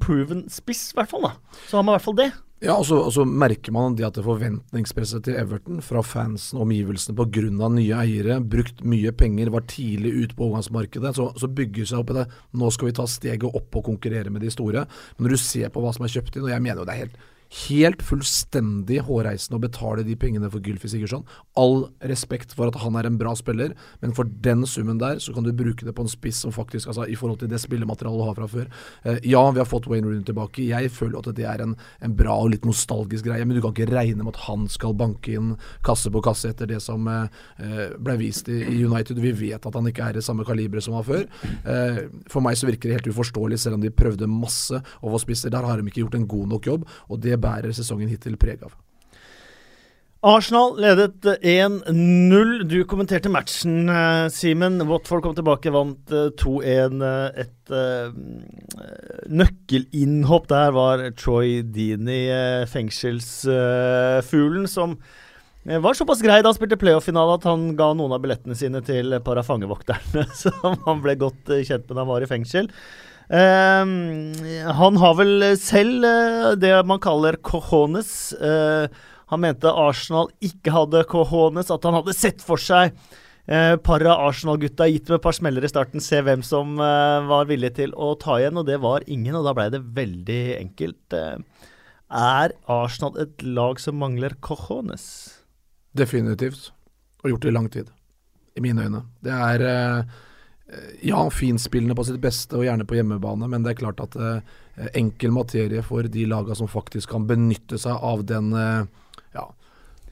spiss, 0.48 0.92
i 0.92 0.98
hvert 0.98 1.10
fall. 1.10 1.22
da. 1.26 1.32
Så 1.68 1.76
har 1.76 1.82
man 1.82 1.94
i 1.94 1.96
hvert 1.98 2.06
fall 2.06 2.20
det. 2.20 2.32
Ja, 2.64 2.78
og 2.78 2.86
så, 2.88 2.96
og 3.02 3.12
så 3.12 3.26
merker 3.28 3.74
man 3.74 3.96
det 3.98 4.06
at 4.06 4.16
det 4.16 4.22
forventningspresset 4.24 5.26
til 5.26 5.36
Everton 5.36 5.82
fra 5.84 6.00
fansen 6.06 6.56
og 6.56 6.64
omgivelsene 6.64 7.16
pga. 7.18 7.68
nye 7.68 7.98
eiere, 7.98 8.38
brukt 8.40 8.80
mye 8.88 9.12
penger, 9.12 9.50
var 9.52 9.66
tidlig 9.68 10.14
ute 10.14 10.38
på 10.38 10.46
overgangsmarkedet, 10.46 11.12
så, 11.18 11.28
så 11.36 11.50
bygger 11.50 11.90
seg 11.90 12.00
opp 12.00 12.14
i 12.14 12.18
det. 12.22 12.26
Nå 12.56 12.70
skal 12.72 12.88
vi 12.88 12.96
ta 12.96 13.06
steget 13.10 13.44
opp 13.44 13.76
og 13.76 13.84
konkurrere 13.90 14.32
med 14.32 14.46
de 14.46 14.54
store. 14.54 14.86
Men 15.16 15.26
når 15.26 15.36
du 15.36 15.42
ser 15.42 15.74
på 15.74 15.82
hva 15.84 15.92
som 15.92 16.06
er 16.06 16.14
kjøpt 16.14 16.38
inn, 16.38 16.46
og 16.46 16.54
jeg 16.54 16.64
mener 16.64 16.80
jo 16.80 16.88
det 16.88 16.94
er 16.94 17.04
helt 17.04 17.20
helt 17.68 18.02
fullstendig 18.02 19.00
hårreisende 19.06 19.58
å 19.58 19.62
betale 19.62 20.04
de 20.06 20.16
pengene 20.18 20.48
for 20.50 20.64
Gylfi 20.64 20.90
Sigurdsson. 20.90 21.24
All 21.60 21.88
respekt 22.10 22.54
for 22.56 22.70
at 22.70 22.78
han 22.82 22.96
er 22.98 23.08
en 23.08 23.18
bra 23.20 23.34
spiller, 23.38 23.74
men 24.02 24.14
for 24.16 24.28
den 24.44 24.64
summen 24.68 25.00
der, 25.02 25.20
så 25.22 25.34
kan 25.34 25.46
du 25.46 25.52
bruke 25.56 25.86
det 25.86 25.94
på 25.96 26.04
en 26.04 26.10
spiss 26.10 26.42
som 26.44 26.54
faktisk, 26.54 26.90
altså 26.90 27.06
i 27.10 27.16
forhold 27.18 27.42
til 27.42 27.50
det 27.52 27.60
spillematerialet 27.62 28.20
du 28.20 28.26
har 28.26 28.38
fra 28.38 28.48
før. 28.50 28.70
Eh, 29.04 29.20
ja, 29.34 29.42
vi 29.50 29.62
har 29.62 29.68
fått 29.68 29.88
Wayne 29.90 30.08
Rooney 30.08 30.26
tilbake. 30.26 30.66
Jeg 30.66 30.92
føler 30.94 31.20
at 31.20 31.30
det 31.36 31.46
er 31.48 31.64
en, 31.64 31.76
en, 32.00 32.16
bra 32.18 32.36
og 32.42 32.52
litt 32.54 32.66
nostalgisk 32.66 33.28
greie, 33.28 33.44
men 33.46 33.56
du 33.56 33.62
kan 33.64 33.74
ikke 33.74 33.90
regne 33.92 34.22
med 34.22 34.34
at 34.34 34.44
han 34.46 34.66
skal 34.70 34.96
banke 34.98 35.34
inn 35.34 35.54
kasse 35.86 36.12
på 36.12 36.22
kasse 36.24 36.52
etter 36.52 36.70
det 36.70 36.80
som 36.84 37.08
eh, 37.10 37.26
eh 37.58 37.82
ble 38.04 38.16
vist 38.20 38.48
i, 38.52 38.60
i, 38.62 38.80
United. 38.84 39.18
Vi 39.22 39.32
vet 39.36 39.66
at 39.66 39.76
han 39.76 39.88
ikke 39.88 40.08
er 40.10 40.18
i 40.18 40.24
samme 40.24 40.46
kaliberet 40.46 40.84
som 40.84 40.96
han 40.96 41.04
var 41.04 41.10
før. 41.10 41.26
Eh, 41.70 42.00
for 42.30 42.44
meg 42.44 42.58
så 42.58 42.68
virker 42.68 42.90
det 42.90 42.98
helt 42.98 43.12
uforståelig, 43.14 43.60
selv 43.62 43.78
om 43.78 43.84
de 43.84 43.92
prøvde 43.94 44.30
masse 44.30 44.80
å 45.02 45.22
spisser. 45.22 45.52
Der 45.54 45.66
har 45.66 45.78
de 45.78 45.86
ikke 45.88 46.02
gjort 46.04 46.18
en 46.18 46.28
god 46.28 46.50
nok 46.54 46.66
jobb. 46.70 46.88
og 47.08 47.20
det 47.24 47.33
bærer 47.40 47.74
sesongen 47.76 48.10
hittil 48.10 48.38
preg 48.40 48.64
av. 48.66 48.74
Arsenal 50.24 50.78
ledet 50.80 51.20
1-0. 51.44 52.62
Du 52.64 52.78
kommenterte 52.88 53.28
matchen, 53.28 53.90
eh, 53.92 54.28
Simen. 54.32 54.80
Watford 54.88 55.22
kom 55.22 55.34
tilbake, 55.36 55.68
vant 55.70 56.08
2-1. 56.40 57.02
Eh, 57.04 57.44
et 57.44 57.68
uh, 57.68 58.08
nøkkelinnhopp 59.28 60.48
der 60.48 60.72
var 60.72 61.04
Troy 61.20 61.60
Dini, 61.60 62.32
fengselsfuglen, 62.72 64.64
som 64.68 64.96
var 65.64 65.96
såpass 65.96 66.24
grei 66.24 66.40
da 66.40 66.48
han 66.50 66.56
spilte 66.56 66.80
playoff-finale 66.80 67.36
at 67.38 67.44
han 67.48 67.76
ga 67.76 67.92
noen 67.96 68.12
av 68.16 68.20
billettene 68.24 68.56
sine 68.56 68.80
til 68.84 69.12
et 69.16 69.24
par 69.24 69.40
av 69.40 69.48
fangevokterne, 69.48 70.24
som 70.42 70.76
han 70.88 71.04
ble 71.04 71.20
godt 71.20 71.52
kjent 71.52 71.84
med 71.84 71.96
da 71.96 72.00
han 72.00 72.12
var 72.14 72.24
i 72.24 72.32
fengsel. 72.32 72.72
Uh, 73.32 74.70
han 74.78 75.00
har 75.00 75.18
vel 75.18 75.44
selv 75.60 76.04
uh, 76.04 76.52
det 76.60 76.74
man 76.86 77.02
kaller 77.02 77.38
cojones. 77.44 78.34
Uh, 78.36 78.86
han 79.32 79.40
mente 79.40 79.70
Arsenal 79.70 80.28
ikke 80.44 80.74
hadde 80.74 81.04
cojones, 81.10 81.72
at 81.72 81.86
han 81.88 81.96
hadde 81.96 82.16
sett 82.16 82.44
for 82.44 82.60
seg 82.60 82.96
Eh, 83.44 83.74
par 83.84 84.00
av 84.08 84.22
Arsenal-gutta 84.30 84.86
gitt 84.88 85.10
med 85.10 85.18
et 85.18 85.24
par 85.26 85.34
smeller 85.36 85.66
i 85.66 85.68
starten, 85.68 86.00
se 86.00 86.16
hvem 86.24 86.40
som 86.40 86.78
var 86.80 87.44
villig 87.44 87.74
til 87.76 87.90
å 87.92 88.14
ta 88.16 88.38
igjen, 88.40 88.56
og 88.56 88.64
det 88.64 88.78
var 88.80 89.04
ingen, 89.04 89.36
og 89.36 89.44
da 89.44 89.52
ble 89.52 89.66
det 89.74 89.82
veldig 89.98 90.38
enkelt. 90.62 91.16
er 92.08 92.54
Arsenal 92.72 93.20
et 93.20 93.44
lag 93.44 93.82
som 93.84 94.00
mangler 94.00 94.32
cojones? 94.40 95.04
Definitivt, 95.92 96.70
og 97.20 97.34
gjort 97.34 97.44
det 97.44 97.52
i 97.52 97.56
lang 97.58 97.68
tid, 97.68 97.92
i 98.56 98.64
mine 98.64 98.88
øyne. 98.88 99.04
Det 99.20 99.36
er 99.36 99.68
Eh, 99.68 100.02
ja, 101.04 101.30
finspillende 101.30 101.94
på 101.94 102.06
sitt 102.08 102.20
beste, 102.22 102.56
og 102.56 102.64
gjerne 102.64 102.86
på 102.88 102.96
hjemmebane, 102.96 103.48
men 103.50 103.64
det 103.64 103.74
er 103.74 103.80
klart 103.82 104.00
at 104.00 104.16
eh, 104.16 104.54
enkel 104.96 105.34
materie 105.34 105.82
for 105.84 106.08
de 106.08 106.24
lagene 106.30 106.56
som 106.56 106.70
faktisk 106.70 107.12
kan 107.12 107.26
benytte 107.28 107.78
seg 107.80 108.00
av 108.00 108.24
den 108.28 108.52
eh, 108.56 108.86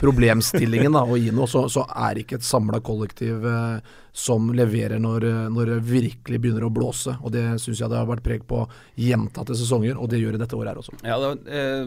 problemstillingen 0.02 0.94
da, 0.98 1.04
å 1.06 1.18
gi 1.20 1.32
noe, 1.34 1.48
så, 1.50 1.66
så 1.72 1.86
er 2.08 2.22
ikke 2.22 2.40
et 2.40 2.46
samla 2.46 2.82
kollektiv 2.84 3.46
eh, 3.48 3.92
som 4.12 4.50
leverer 4.52 5.00
når, 5.00 5.24
eh, 5.24 5.48
når 5.52 5.70
det 5.70 5.78
virkelig 5.88 6.40
begynner 6.42 6.66
å 6.66 6.72
blåse. 6.72 7.16
Og 7.22 7.32
Det 7.32 7.44
syns 7.62 7.80
jeg 7.80 7.88
det 7.88 7.96
har 7.96 8.08
vært 8.08 8.24
preg 8.26 8.44
på 8.48 8.60
gjentatte 9.00 9.56
sesonger, 9.56 9.96
og 9.96 10.10
det 10.12 10.20
gjør 10.20 10.36
det 10.36 10.44
dette 10.44 10.58
året 10.58 10.74
her 10.74 10.82
også. 10.82 10.98
Ja, 11.00 11.18
da, 11.22 11.32
eh, 11.48 11.86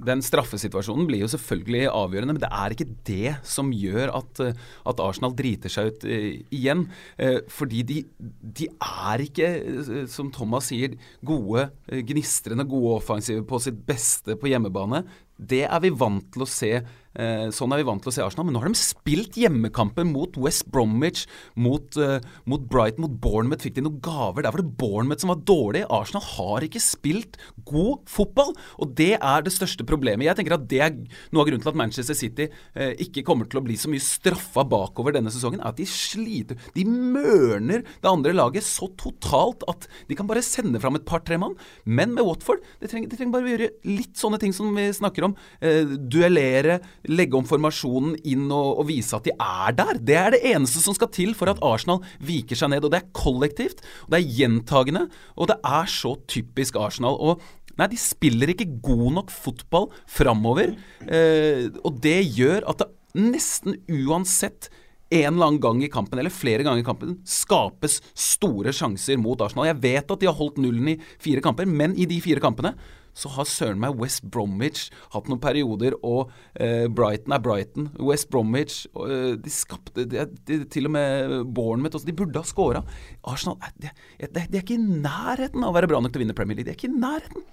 Den 0.00 0.22
straffesituasjonen 0.24 1.06
blir 1.06 1.20
jo 1.20 1.28
selvfølgelig 1.28 1.90
avgjørende, 1.90 2.36
men 2.36 2.40
det 2.40 2.48
er 2.48 2.72
ikke 2.72 2.88
det 3.04 3.36
som 3.44 3.72
gjør 3.74 4.14
at, 4.16 4.40
eh, 4.40 4.54
at 4.86 5.00
Arsenal 5.04 5.34
driter 5.36 5.68
seg 5.68 5.90
ut 5.90 6.04
eh, 6.04 6.40
igjen. 6.50 6.86
Eh, 7.18 7.40
fordi 7.48 7.82
de, 7.84 8.04
de, 8.40 8.68
er 8.80 9.26
ikke, 9.26 9.50
eh, 9.60 10.06
som 10.08 10.30
Thomas 10.32 10.70
sier, 10.70 10.96
gode, 11.26 11.68
gnistrende 11.90 12.64
gode 12.64 13.02
offensive 13.02 13.44
på 13.44 13.60
sitt 13.60 13.84
beste 13.84 14.38
på 14.40 14.48
hjemmebane. 14.48 15.04
Det 15.40 15.64
er 15.64 15.80
vi 15.80 15.92
vant 15.96 16.26
til 16.34 16.44
å 16.44 16.50
se 16.50 16.74
Eh, 17.18 17.48
sånn 17.50 17.72
er 17.74 17.80
vi 17.80 17.86
vant 17.88 18.02
til 18.04 18.12
å 18.12 18.14
se 18.14 18.22
Arsenal, 18.22 18.46
men 18.46 18.54
nå 18.54 18.60
har 18.62 18.70
de 18.70 18.78
spilt 18.78 19.34
hjemmekamper 19.40 20.06
mot 20.06 20.36
West 20.38 20.68
Bromwich, 20.70 21.24
mot, 21.58 21.96
uh, 21.98 22.22
mot 22.46 22.62
Brighton, 22.70 23.02
mot 23.02 23.16
Bournemouth. 23.22 23.64
Fikk 23.66 23.80
de 23.80 23.82
noen 23.82 23.98
gaver? 24.04 24.44
Der 24.46 24.54
var 24.54 24.62
det 24.62 24.76
Bournemouth 24.78 25.24
som 25.24 25.32
var 25.32 25.40
dårlig. 25.48 25.82
Arsenal 25.90 26.22
har 26.36 26.66
ikke 26.66 26.82
spilt 26.82 27.38
god 27.66 28.04
fotball, 28.10 28.54
og 28.78 28.94
det 28.98 29.16
er 29.18 29.46
det 29.46 29.54
største 29.54 29.86
problemet. 29.88 30.28
Jeg 30.28 30.38
tenker 30.38 30.54
at 30.54 30.68
det 30.70 30.82
er 30.86 30.94
noe 31.34 31.42
av 31.42 31.50
grunnen 31.50 31.64
til 31.64 31.72
at 31.72 31.80
Manchester 31.80 32.18
City 32.18 32.46
uh, 32.78 32.92
ikke 33.02 33.26
kommer 33.26 33.50
til 33.50 33.58
å 33.58 33.64
bli 33.66 33.78
så 33.80 33.90
mye 33.90 34.04
straffa 34.04 34.62
bakover 34.70 35.18
denne 35.18 35.34
sesongen, 35.34 35.64
er 35.64 35.74
at 35.74 35.82
de 35.82 35.88
sliter. 35.90 36.62
De 36.78 36.86
mørner 36.86 37.82
det 37.82 38.10
andre 38.12 38.36
laget 38.36 38.66
så 38.66 38.86
totalt 39.00 39.66
at 39.70 39.88
de 40.06 40.18
kan 40.18 40.30
bare 40.30 40.46
sende 40.46 40.78
fram 40.78 41.00
et 41.00 41.08
par-tre 41.10 41.40
mann. 41.42 41.58
Men 41.90 42.14
med 42.14 42.22
Watford, 42.28 42.62
de 42.78 42.86
trenger, 42.86 43.10
de 43.10 43.18
trenger 43.18 43.34
bare 43.34 43.50
å 43.50 43.54
gjøre 43.56 43.72
litt 43.90 44.14
sånne 44.20 44.38
ting 44.38 44.54
som 44.54 44.70
vi 44.78 44.86
snakker 44.94 45.26
om. 45.26 45.29
Uh, 45.62 45.96
duellere 46.10 46.80
legge 47.10 47.38
om 47.38 47.46
formasjonen 47.48 48.16
inn 48.24 48.48
og, 48.48 48.80
og, 48.80 48.84
vise 48.90 49.16
at 49.16 49.28
de 49.28 49.34
er 49.36 49.76
der. 49.78 50.00
Det 50.00 50.18
er 50.18 50.34
det 50.36 50.42
eneste 50.52 50.82
som 50.84 50.96
skal 50.96 51.12
til 51.14 51.34
for 51.38 51.52
at 51.52 51.62
Arsenal 51.64 52.02
viker 52.24 52.58
seg 52.58 52.72
ned. 52.72 52.84
Og 52.86 52.94
det 52.94 53.02
er 53.02 53.14
kollektivt, 53.16 53.84
og 54.06 54.14
det 54.14 54.20
er 54.20 54.36
gjentagende, 54.40 55.06
og 55.36 55.50
det 55.52 55.58
er 55.66 55.90
så 55.90 56.16
typisk 56.30 56.78
Arsenal. 56.80 57.18
Og 57.20 57.40
Nei, 57.78 57.86
de 57.88 57.96
spiller 57.96 58.50
ikke 58.52 58.66
god 58.84 59.06
nok 59.14 59.30
fotball 59.32 59.86
framover. 60.10 60.74
Eh, 61.06 61.70
og 61.80 61.96
det 62.04 62.18
gjør 62.36 62.66
at 62.68 62.82
det 62.82 62.90
nesten 63.16 63.78
uansett 63.88 64.68
en 65.10 65.32
eller 65.32 65.48
annen 65.48 65.62
gang 65.62 65.80
i 65.82 65.90
kampen, 65.90 66.20
eller 66.20 66.30
flere 66.30 66.62
ganger 66.62 66.84
i 66.84 66.86
kampen, 66.86 67.16
skapes 67.26 67.98
store 68.14 68.74
sjanser 68.74 69.18
mot 69.18 69.40
Arsenal. 69.42 69.66
Jeg 69.72 69.80
vet 69.82 70.12
at 70.14 70.22
de 70.22 70.28
har 70.28 70.38
holdt 70.38 70.60
nullen 70.62 70.92
i 70.92 70.98
fire 71.22 71.42
kamper, 71.42 71.66
men 71.66 71.96
i 71.98 72.06
de 72.10 72.20
fire 72.22 72.42
kampene 72.42 72.76
så 73.20 73.30
har 73.34 73.48
søren 73.48 73.80
meg 73.82 73.98
West 74.00 74.24
Bromwich 74.32 74.88
hatt 75.14 75.28
noen 75.30 75.42
perioder, 75.42 75.96
og 76.06 76.32
eh, 76.54 76.86
Brighton 76.88 77.36
er 77.36 77.44
Brighton. 77.44 77.90
West 78.00 78.30
Bromwich 78.32 78.82
eh, 78.94 79.36
De 79.40 79.52
skapte 79.52 80.06
de, 80.08 80.24
de, 80.48 80.60
Til 80.72 80.88
og 80.88 80.94
med 80.96 81.36
Bournemouth 81.54 81.98
også, 81.98 82.08
De 82.08 82.16
burde 82.16 82.40
ha 82.40 82.48
scora. 82.48 82.82
Arsenal 83.28 83.60
de, 83.76 83.92
de, 84.24 84.44
er 84.44 84.62
ikke 84.62 84.78
i 84.78 84.80
nærheten 84.80 85.64
av 85.64 85.72
å 85.72 85.76
være 85.76 85.90
bra 85.90 86.00
nok 86.00 86.14
til 86.14 86.22
å 86.22 86.24
vinne 86.24 86.36
Premier 86.36 86.58
League. 86.58 86.70
De 86.70 86.74
er 86.74 86.80
ikke 86.80 86.90
i 86.90 87.00
nærheten. 87.00 87.46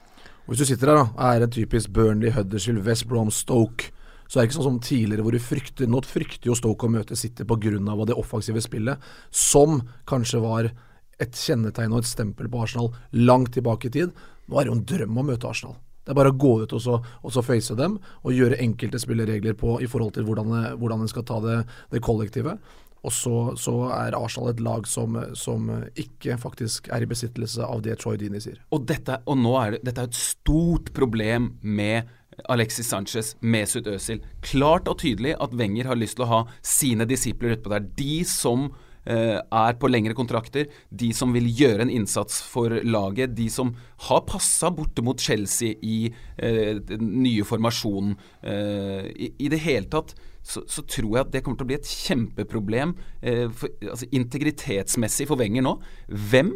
Hvis 0.47 0.63
du 0.63 0.69
sitter 0.69 0.93
her, 0.93 1.03
da, 1.03 1.29
er 1.33 1.43
en 1.43 1.51
typisk 1.51 1.91
Burnley, 1.91 2.31
Huddersfield, 2.31 2.85
West 2.87 3.07
Brom, 3.09 3.31
Stoke 3.33 3.91
så 4.27 4.39
er 4.39 4.43
det 4.43 4.49
ikke 4.49 4.57
sånn 4.57 4.67
som 4.67 4.79
tidligere 4.83 5.23
hvor 5.23 5.35
du 5.35 5.39
frykter 5.39 5.87
Nå 5.87 6.01
frykter 6.03 6.49
jo 6.49 6.55
Stoke 6.57 6.87
å 6.87 6.91
møte 6.91 7.15
City 7.15 7.45
pga. 7.47 7.79
det 8.05 8.17
offensive 8.17 8.61
spillet, 8.61 8.99
som 9.31 9.81
kanskje 10.05 10.41
var 10.43 10.71
et 11.17 11.33
kjennetegn 11.33 11.93
og 11.93 12.03
et 12.03 12.09
stempel 12.09 12.49
på 12.51 12.61
Arsenal 12.61 12.91
langt 13.11 13.53
tilbake 13.55 13.87
i 13.87 13.93
tid. 13.93 14.11
Nå 14.47 14.57
er 14.57 14.65
det 14.65 14.71
jo 14.71 14.77
en 14.77 14.87
drøm 14.93 15.19
å 15.19 15.27
møte 15.27 15.49
Arsenal. 15.49 15.77
Det 16.07 16.13
er 16.13 16.19
bare 16.21 16.31
å 16.31 16.39
gå 16.39 16.53
ut 16.63 16.71
og 16.71 16.79
så, 16.79 16.97
og 17.03 17.31
så 17.35 17.43
face 17.43 17.75
dem 17.75 17.97
og 18.23 18.31
gjøre 18.31 18.61
enkelte 18.63 18.99
spilleregler 19.03 19.57
på 19.59 19.75
i 19.83 19.89
forhold 19.91 20.13
til 20.15 20.23
hvordan, 20.27 20.53
hvordan 20.79 21.03
en 21.03 21.09
skal 21.11 21.25
ta 21.27 21.41
det, 21.43 21.57
det 21.91 22.03
kollektive. 22.05 22.55
Og 23.05 23.13
så, 23.13 23.33
så, 23.59 23.73
er 23.93 24.15
Arsenal 24.17 24.53
et 24.53 24.61
lag 24.63 24.87
som, 24.89 25.17
som, 25.37 25.67
ikke 25.99 26.37
faktisk 26.41 26.87
er 26.95 27.03
i 27.03 27.09
besittelse 27.09 27.63
av 27.63 27.83
det 27.85 27.99
Troy 28.01 28.17
Dini 28.19 28.39
sier. 28.43 28.61
Og, 28.71 28.87
dette, 28.89 29.19
og 29.27 29.37
nå 29.39 29.53
er 29.59 29.75
det, 29.75 29.83
dette 29.89 30.05
er 30.05 30.09
et 30.09 30.17
stort 30.19 30.93
problem 30.95 31.53
med 31.61 32.07
Alexis 32.51 32.89
Sanchez, 32.91 33.35
Mesut 33.41 33.87
Özil. 33.89 34.23
Klart 34.45 34.87
og 34.87 34.99
tydelig 35.03 35.35
at 35.43 35.55
Wenger 35.57 35.91
har 35.91 35.99
lyst 35.99 36.17
til 36.19 36.27
å 36.27 36.31
ha 36.31 36.41
sine 36.65 37.07
disipler 37.09 37.57
utpå 37.57 37.73
der. 37.73 37.87
De 37.99 38.21
som 38.27 38.69
er 39.07 39.77
på 39.79 39.87
lengre 39.87 40.15
kontrakter, 40.17 40.67
de 40.91 41.13
som 41.15 41.31
vil 41.31 41.47
gjøre 41.47 41.85
en 41.85 41.91
innsats 41.93 42.41
for 42.43 42.73
laget, 42.83 43.35
de 43.37 43.47
som 43.51 43.71
har 44.07 44.25
passa 44.27 44.71
borte 44.73 45.03
mot 45.05 45.19
Chelsea 45.19 45.77
i 45.81 46.09
eh, 46.37 46.75
den 46.83 47.11
nye 47.23 47.45
formasjonen. 47.47 48.17
Eh, 48.43 49.07
i, 49.15 49.31
i, 49.39 49.49
det 49.51 49.61
hele 49.63 49.87
tatt 49.91 50.13
så, 50.43 50.63
så, 50.69 50.83
tror 50.87 51.15
jeg 51.15 51.25
at 51.25 51.33
det 51.33 51.43
kommer 51.45 51.59
til 51.59 51.67
å 51.67 51.71
bli 51.71 51.79
et 51.79 51.91
kjempeproblem 52.05 52.95
eh, 53.21 53.47
for, 53.51 53.73
altså 53.87 54.07
integritetsmessig 54.15 55.27
for 55.29 55.39
Wenger 55.39 55.65
nå. 55.65 55.77
Hvem 56.07 56.53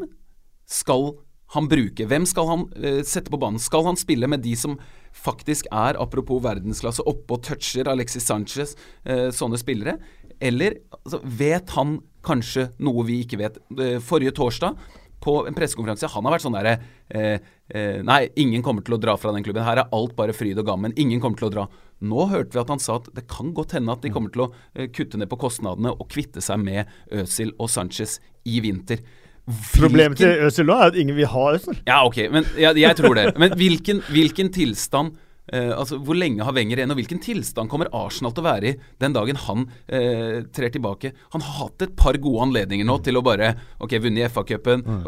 skal 0.72 1.14
han 1.56 1.68
bruke? 1.72 2.08
Hvem 2.08 2.28
skal 2.30 2.48
han 2.48 2.66
eh, 2.80 3.02
sette 3.08 3.34
på 3.34 3.40
banen? 3.42 3.60
Skal 3.62 3.86
han 3.90 4.00
spille 4.00 4.30
med 4.32 4.44
de 4.46 4.56
som 4.60 4.78
faktisk 5.12 5.68
er, 5.68 6.00
apropos 6.00 6.44
verdensklasse, 6.46 7.04
oppe 7.10 7.36
og 7.36 7.44
toucher 7.50 7.90
Alexis 7.92 8.30
Sanchez, 8.30 8.78
eh, 9.04 9.28
sånne 9.36 9.60
spillere? 9.60 9.98
Eller 10.42 10.80
altså, 11.02 11.20
vet 11.24 11.76
han 11.76 12.00
kanskje 12.26 12.70
noe 12.84 13.06
vi 13.08 13.22
ikke 13.26 13.40
vet? 13.42 13.62
Forrige 14.06 14.36
torsdag 14.38 14.78
på 15.22 15.36
en 15.48 15.56
pressekonferanse 15.58 16.10
Han 16.16 16.26
har 16.26 16.36
vært 16.36 16.46
sånn 16.46 16.58
derre 16.58 16.76
eh, 17.14 17.38
eh, 17.70 18.02
Nei, 18.06 18.24
ingen 18.42 18.66
kommer 18.66 18.86
til 18.86 18.98
å 18.98 19.02
dra 19.02 19.16
fra 19.20 19.34
den 19.36 19.46
klubben. 19.46 19.64
Her 19.66 19.84
er 19.84 19.96
alt 19.96 20.16
bare 20.18 20.36
fryd 20.36 20.60
og 20.62 20.68
gammen. 20.68 20.96
Ingen 21.00 21.22
kommer 21.24 21.40
til 21.40 21.50
å 21.52 21.54
dra. 21.54 21.66
Nå 22.02 22.28
hørte 22.32 22.58
vi 22.58 22.62
at 22.64 22.74
han 22.74 22.82
sa 22.82 22.98
at 23.00 23.10
det 23.16 23.28
kan 23.30 23.54
godt 23.58 23.76
hende 23.78 23.94
at 23.94 24.04
de 24.06 24.12
kommer 24.14 24.34
til 24.34 24.48
å 24.48 24.52
eh, 24.74 24.90
kutte 24.94 25.22
ned 25.22 25.30
på 25.32 25.40
kostnadene 25.42 25.94
og 25.94 26.10
kvitte 26.12 26.44
seg 26.44 26.62
med 26.64 26.90
Øzil 27.22 27.54
og 27.62 27.70
Sanchez 27.72 28.18
i 28.50 28.62
vinter. 28.66 29.04
Hvilken... 29.46 29.82
Problemet 29.82 30.22
til 30.22 30.48
Øzil 30.48 30.68
nå 30.70 30.78
er 30.78 30.92
at 30.92 30.98
ingen 31.02 31.18
vil 31.18 31.30
ha 31.30 31.46
Øzil. 31.56 31.82
Ja, 31.86 32.02
ok, 32.08 32.24
men 32.34 32.48
ja, 32.60 32.74
jeg 32.78 32.98
tror 32.98 33.18
det. 33.18 33.28
Men 33.42 33.54
hvilken, 33.60 34.02
hvilken 34.10 34.52
tilstand 34.54 35.18
Uh, 35.52 35.74
altså, 35.76 36.00
Hvor 36.00 36.16
lenge 36.16 36.46
har 36.48 36.56
Wenger 36.56 36.80
igjen, 36.80 36.94
og 36.94 37.00
hvilken 37.00 37.22
tilstand 37.24 37.72
kommer 37.72 37.92
Arsenal 37.96 38.32
til 38.36 38.44
å 38.44 38.48
være 38.48 38.70
i 38.70 38.76
den 39.04 39.16
dagen 39.16 39.40
han 39.48 39.66
eh, 39.88 40.44
trer 40.54 40.72
tilbake? 40.72 41.12
Han 41.36 41.44
har 41.44 41.58
hatt 41.66 41.84
et 41.84 41.96
par 42.00 42.16
gode 42.22 42.46
anledninger 42.48 42.88
nå 42.88 42.98
til 43.04 43.20
å 43.20 43.24
bare 43.26 43.54
Ok, 43.82 43.98
vunnet 44.04 44.32
FA-cupen. 44.32 44.84
Mm. 44.86 45.02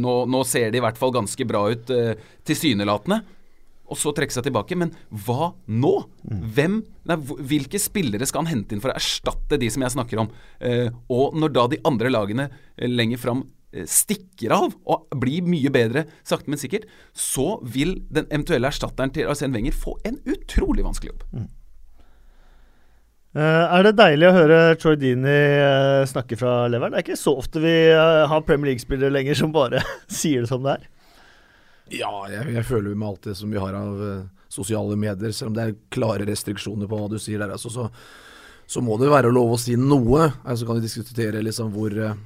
Nå, 0.00 0.14
nå, 0.30 0.44
ser 0.48 0.70
det 0.72 0.80
i 0.80 0.84
hvert 0.84 1.00
fall 1.00 1.12
ganske 1.14 1.46
bra 1.48 1.66
ut, 1.72 1.90
eh, 1.92 2.14
tilsynelatende. 2.48 3.20
Og 3.88 3.98
så 3.98 4.12
trekke 4.16 4.34
seg 4.34 4.46
tilbake. 4.46 4.76
Men 4.78 4.92
hva 5.26 5.50
nå? 5.68 5.92
Mm. 6.24 6.40
Hvem, 6.56 6.80
nei, 7.10 7.18
hvilke 7.52 7.80
spillere 7.82 8.28
skal 8.28 8.44
han 8.44 8.52
hente 8.54 8.76
inn 8.76 8.84
for 8.84 8.92
å 8.92 8.98
erstatte 8.98 9.60
de 9.60 9.70
som 9.72 9.84
jeg 9.84 9.96
snakker 9.96 10.24
om? 10.24 10.32
og 11.12 11.36
når 11.38 11.52
da 11.54 11.64
de 11.70 11.78
andre 11.86 12.10
lagene 12.12 12.48
lenger 12.82 13.20
fram 13.20 13.44
Eh, 13.44 13.57
stikker 13.68 14.52
av 14.54 14.72
og 14.88 15.20
blir 15.20 15.44
mye 15.44 15.70
bedre 15.72 16.06
sakte, 16.26 16.48
men 16.48 16.60
sikkert, 16.60 16.88
så 17.12 17.58
vil 17.60 17.98
den 18.08 18.28
eventuelle 18.30 18.70
erstatteren 18.70 19.12
til 19.12 19.28
Arsen 19.28 19.54
Wenger 19.56 19.76
få 19.76 19.98
en 20.08 20.16
utrolig 20.28 20.86
vanskelig 20.86 21.12
jobb. 21.12 21.24
Mm. 21.32 21.48
Uh, 23.36 23.64
er 23.76 23.84
det 23.84 23.98
deilig 23.98 24.24
å 24.24 24.34
høre 24.34 24.60
Troy 24.80 24.96
Dini 24.98 25.34
uh, 25.60 26.06
snakke 26.08 26.38
fra 26.40 26.62
leveren? 26.72 26.94
Det 26.94 27.02
er 27.02 27.04
ikke 27.04 27.20
så 27.20 27.34
ofte 27.38 27.60
vi 27.60 27.74
uh, 27.92 28.24
har 28.30 28.46
Premier 28.46 28.72
League-spillere 28.72 29.12
lenger 29.12 29.36
som 29.36 29.52
bare 29.54 29.82
sier 30.20 30.46
det 30.46 30.50
som 30.50 30.64
det 30.64 30.78
er. 30.78 30.88
Ja, 32.00 32.12
jeg, 32.32 32.48
jeg 32.56 32.64
føler 32.68 32.96
med 32.96 33.10
alt 33.10 33.28
det 33.28 33.36
som 33.36 33.52
vi 33.52 33.60
har 33.60 33.76
av 33.76 34.00
sosiale 34.52 34.96
medier, 34.96 35.32
selv 35.36 35.52
om 35.52 35.54
det 35.56 35.66
er 35.66 35.76
klare 35.92 36.24
restriksjoner 36.28 36.88
på 36.88 36.98
hva 36.98 37.12
du 37.12 37.20
sier 37.20 37.40
der, 37.40 37.52
altså, 37.52 37.70
så, 37.72 37.86
så, 38.68 38.80
må 38.84 38.96
det 39.00 39.12
være 39.12 39.30
lov 39.32 39.54
å 39.54 39.60
si 39.60 39.76
noe. 39.76 40.26
Så 40.32 40.42
altså, 40.48 40.68
kan 40.68 40.80
vi 40.80 40.84
diskutere 40.88 41.44
liksom 41.44 41.72
hvor 41.76 41.96
Eh, 41.96 42.16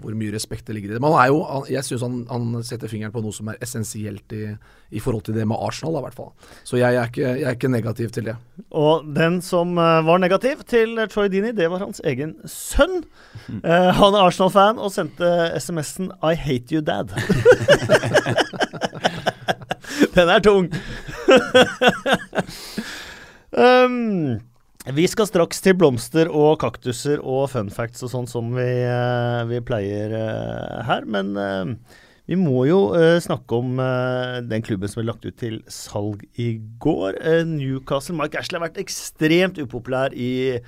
hvor 0.00 0.14
mye 0.14 0.30
respekt 0.30 0.68
det 0.68 0.74
ligger 0.76 0.92
i 0.92 0.94
det. 0.94 1.00
Men 1.02 1.12
er 1.18 1.26
jo, 1.32 1.40
jeg 1.70 1.82
syns 1.82 2.02
han, 2.06 2.26
han, 2.30 2.62
setter 2.66 2.88
fingeren 2.90 3.12
på 3.14 3.22
noe 3.24 3.34
som 3.34 3.48
er 3.50 3.58
essensielt 3.64 4.32
i, 4.36 4.54
i 4.94 5.00
forhold 5.02 5.24
til 5.26 5.34
det 5.34 5.46
med 5.48 5.58
Arsenal, 5.58 5.98
i 5.98 6.02
hvert 6.04 6.14
fall. 6.14 6.30
Så 6.62 6.78
jeg 6.78 6.94
er, 6.94 7.06
ikke, 7.10 7.26
jeg 7.26 7.42
er, 7.42 7.50
ikke, 7.58 7.74
negativ 7.74 8.08
til 8.14 8.24
det. 8.30 8.36
Og 8.70 9.02
den 9.16 9.42
som 9.42 9.74
uh, 9.74 10.06
var 10.06 10.18
negativ 10.22 10.62
til 10.70 10.94
Troy 11.10 11.26
Dini, 11.32 11.50
det 11.56 11.66
var 11.72 11.82
hans 11.82 11.98
egen 12.06 12.36
sønn. 12.46 13.02
Uh, 13.50 13.90
han 14.00 14.14
er 14.14 14.22
Arsenal-fan 14.28 14.78
og 14.78 14.94
sendte 14.94 15.26
SMS-en 15.58 16.12
'I 16.22 16.34
hate 16.38 16.70
you, 16.74 16.80
dad'. 16.86 17.10
den 20.16 20.28
er 20.28 20.38
tung. 20.38 20.66
um, 23.66 24.40
Vi 24.86 25.02
skal 25.10 25.26
straks 25.26 25.58
til 25.64 25.74
blomster 25.74 26.28
og 26.30 26.60
kaktuser 26.62 27.18
og 27.18 27.48
fun 27.50 27.72
facts 27.74 28.04
og 28.06 28.10
sånn 28.12 28.28
som 28.30 28.52
vi, 28.54 28.66
uh, 28.86 29.42
vi 29.50 29.58
pleier 29.66 30.12
uh, 30.14 30.84
her. 30.86 31.02
Men 31.10 31.32
uh, 31.34 31.96
vi 32.30 32.36
må 32.38 32.60
jo 32.68 32.78
snakke 33.22 33.58
om 33.58 33.78
den 34.50 34.62
klubben 34.66 34.90
som 34.90 34.98
ble 34.98 35.12
lagt 35.12 35.26
ut 35.26 35.36
til 35.38 35.60
salg 35.70 36.24
i 36.42 36.56
går. 36.82 37.20
Newcastle. 37.46 38.16
Mike 38.18 38.38
Ashley 38.38 38.58
har 38.58 38.64
vært 38.64 38.80
ekstremt 38.82 39.60
upopulær 39.62 40.10
i, 40.10 40.58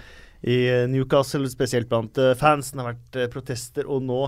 i 0.46 0.58
Newcastle, 0.86 1.50
spesielt 1.50 1.90
blant 1.90 2.14
fansen. 2.38 2.78
Det 2.78 2.84
har 2.84 2.94
vært 2.94 3.34
protester, 3.34 3.90
og 3.90 4.06
nå 4.06 4.20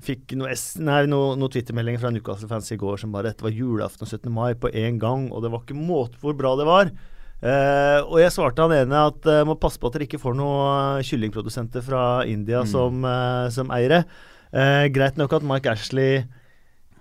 fikk 0.00 0.32
noen 0.40 1.04
noe, 1.12 1.36
noe 1.36 1.52
twittermeldinger 1.52 2.00
fra 2.00 2.14
Newcastle-fans 2.16 2.72
i 2.72 2.80
går 2.80 3.04
som 3.04 3.12
bare 3.12 3.34
dette 3.34 3.44
var 3.44 3.52
julaften 3.52 4.08
og 4.08 4.14
17. 4.16 4.32
mai 4.32 4.54
på 4.56 4.72
én 4.72 4.96
gang, 5.00 5.28
og 5.28 5.44
det 5.44 5.52
var 5.52 5.66
ikke 5.66 5.76
måte 5.76 6.20
hvor 6.24 6.36
bra 6.40 6.56
det 6.56 6.68
var. 6.68 6.94
Eh, 7.40 8.00
og 8.04 8.18
jeg 8.20 8.32
svarte 8.34 8.60
han 8.60 8.74
ene 8.76 8.98
at 9.08 9.24
uh, 9.24 9.44
må 9.48 9.54
passe 9.56 9.80
på 9.80 9.88
at 9.88 9.94
dere 9.96 10.04
ikke 10.04 10.20
får 10.20 10.34
noen 10.36 11.00
kyllingprodusenter 11.08 11.80
fra 11.86 12.02
India 12.28 12.60
Mm. 12.60 12.68
som, 12.68 13.04
uh, 13.04 13.48
som 13.48 13.72
eiere. 13.72 14.04
Uh, 14.52 14.86
greit 14.92 15.16
nok 15.16 15.32
at 15.38 15.46
Mike 15.46 15.70
Ashley 15.72 16.26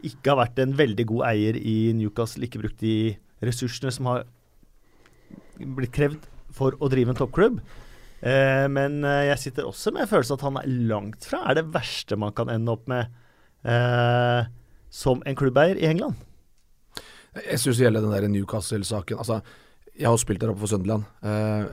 ikke 0.05 0.31
har 0.31 0.39
vært 0.45 0.59
en 0.63 0.77
veldig 0.79 1.05
god 1.09 1.25
eier 1.33 1.57
i 1.59 1.91
Newcastle, 1.97 2.45
ikke 2.47 2.61
brukt 2.61 2.79
de 2.79 3.17
ressursene 3.43 3.91
som 3.91 4.07
har 4.07 4.23
blitt 5.59 5.91
krevd 5.91 6.23
for 6.55 6.77
å 6.79 6.87
drive 6.91 7.11
en 7.11 7.19
toppklubb. 7.19 7.59
Uh, 8.19 8.67
men 8.71 9.03
eh, 9.07 9.29
jeg 9.29 9.39
sitter 9.45 9.67
også 9.67 9.93
med 9.95 10.09
følelsen 10.11 10.35
at 10.35 10.41
han 10.43 10.57
er 10.59 10.71
langt 10.89 11.23
fra 11.27 11.39
er 11.47 11.55
det 11.55 11.69
verste 11.71 12.17
man 12.19 12.33
kan 12.35 12.49
ende 12.51 12.73
opp 12.73 12.87
med 12.91 13.07
eh, 13.63 14.49
som 14.91 15.21
en 15.23 15.37
klubbeier 15.39 15.79
i 15.79 15.87
England. 15.87 16.19
Jeg 17.39 17.61
syns 17.61 17.77
det 17.77 17.85
gjelder 17.85 18.03
den 18.03 18.15
der 18.15 18.27
Newcastle-saken. 18.33 19.21
Altså, 19.21 19.39
jeg 19.99 20.07
har 20.07 20.19
spilt 20.21 20.41
der 20.41 20.53
oppe 20.53 20.63
for 20.63 20.71
Sunderland. 20.71 21.07
Eh, 21.21 21.65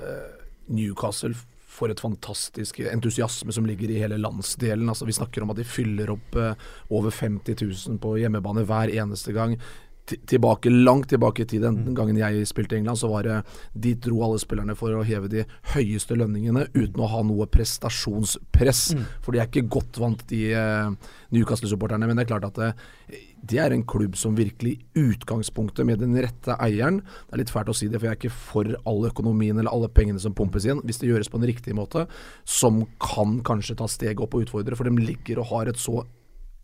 Newcastle 0.75 1.37
for 1.77 1.93
et 1.93 2.01
fantastisk 2.01 2.81
entusiasme 2.89 3.53
som 3.53 3.67
ligger 3.69 3.91
i 3.93 4.01
hele 4.01 4.19
landsdelen. 4.21 4.89
Altså, 4.89 5.07
vi 5.07 5.17
snakker 5.17 5.45
om 5.45 5.53
at 5.53 5.61
de 5.61 5.67
fyller 5.69 6.11
opp 6.15 6.39
eh, 6.41 6.55
over 6.91 7.15
50 7.15 7.59
000 7.61 8.01
på 8.03 8.17
hjemmebane 8.23 8.65
hver 8.67 8.93
eneste 8.97 9.35
gang. 9.37 9.59
Ti- 10.07 10.21
Tilbake, 10.31 10.71
Langt 10.71 11.09
tilbake 11.11 11.43
i 11.43 11.47
tid, 11.51 11.63
den 11.67 11.95
gangen 11.97 12.17
jeg 12.21 12.47
spilte 12.47 12.77
i 12.77 12.79
England, 12.79 13.01
så 13.01 13.09
var 13.11 13.27
det 13.27 13.41
dit 13.75 13.99
dro 14.05 14.21
alle 14.23 14.39
spillerne 14.39 14.77
for 14.79 14.95
å 14.95 15.03
heve 15.07 15.27
de 15.33 15.43
høyeste 15.75 16.15
lønningene 16.15 16.69
uten 16.77 17.03
å 17.03 17.09
ha 17.11 17.23
noe 17.27 17.49
prestasjonspress. 17.51 18.95
For 19.25 19.33
de 19.35 19.41
er 19.43 19.49
ikke 19.51 19.67
godt 19.69 19.99
vant, 20.01 20.23
de 20.31 20.43
uh, 20.55 20.93
Newcastle-supporterne. 21.35 22.07
Men 22.07 22.17
det 22.21 22.27
er 22.27 22.31
klart 22.31 22.47
at 22.51 22.61
det, 22.61 23.21
det 23.47 23.59
er 23.63 23.75
en 23.75 23.85
klubb 23.87 24.17
som 24.19 24.37
virkelig 24.39 24.77
i 24.79 25.07
utgangspunktet, 25.09 25.87
med 25.87 26.01
den 26.03 26.15
rette 26.19 26.55
eieren 26.63 27.01
Det 27.03 27.35
er 27.37 27.43
litt 27.43 27.53
fælt 27.53 27.71
å 27.71 27.77
si 27.77 27.89
det, 27.91 27.99
for 28.01 28.09
jeg 28.09 28.15
er 28.17 28.21
ikke 28.21 28.35
for 28.35 28.71
all 28.87 29.07
økonomien 29.11 29.59
eller 29.59 29.71
alle 29.73 29.91
pengene 29.93 30.23
som 30.23 30.35
pumpes 30.35 30.67
inn, 30.67 30.83
hvis 30.87 31.03
det 31.03 31.11
gjøres 31.11 31.31
på 31.33 31.41
en 31.41 31.49
riktig 31.51 31.75
måte, 31.77 32.07
som 32.47 32.85
kan 33.03 33.41
kanskje 33.47 33.77
ta 33.79 33.89
steg 33.91 34.23
opp 34.23 34.35
og 34.39 34.47
utfordre. 34.47 34.79
For 34.79 34.87
de 34.89 35.03
ligger 35.03 35.43
og 35.43 35.51
har 35.53 35.71
et 35.73 35.83
så 35.83 36.05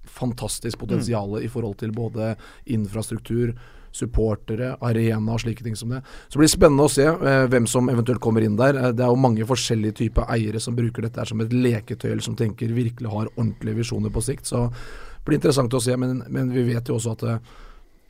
fantastisk 0.04 0.78
potensial 0.78 1.38
i 1.42 1.48
forhold 1.48 1.78
til 1.82 1.92
både 1.94 2.34
infrastruktur, 2.74 3.54
supportere, 3.92 4.72
arena 4.80 5.34
og 5.34 5.42
slike 5.42 5.64
ting 5.64 5.76
som 5.76 5.92
det. 5.92 6.00
Så 6.28 6.36
det 6.36 6.42
blir 6.42 6.52
spennende 6.52 6.86
å 6.88 6.92
se 6.92 7.06
eh, 7.06 7.46
hvem 7.52 7.66
som 7.68 7.90
eventuelt 7.92 8.22
kommer 8.24 8.44
inn 8.44 8.56
der. 8.56 8.78
Eh, 8.78 8.94
det 8.96 9.04
er 9.04 9.12
jo 9.12 9.20
mange 9.20 9.46
forskjellige 9.48 9.98
typer 10.00 10.30
eiere 10.32 10.62
som 10.64 10.76
bruker 10.78 11.06
dette 11.06 11.26
som 11.28 11.42
et 11.44 11.52
leketøy, 11.52 12.10
eller 12.10 12.24
som 12.24 12.38
tenker 12.38 12.72
virkelig 12.72 13.12
har 13.12 13.28
ordentlige 13.34 13.82
visjoner 13.82 14.14
på 14.14 14.24
sikt. 14.24 14.48
Så 14.48 14.64
det 14.72 15.26
blir 15.28 15.38
interessant 15.38 15.76
å 15.76 15.82
se, 15.82 15.98
men, 16.00 16.24
men 16.32 16.50
vi 16.54 16.64
vet 16.72 16.88
jo 16.88 16.96
også 16.96 17.18
at 17.18 17.26
eh, 17.28 17.52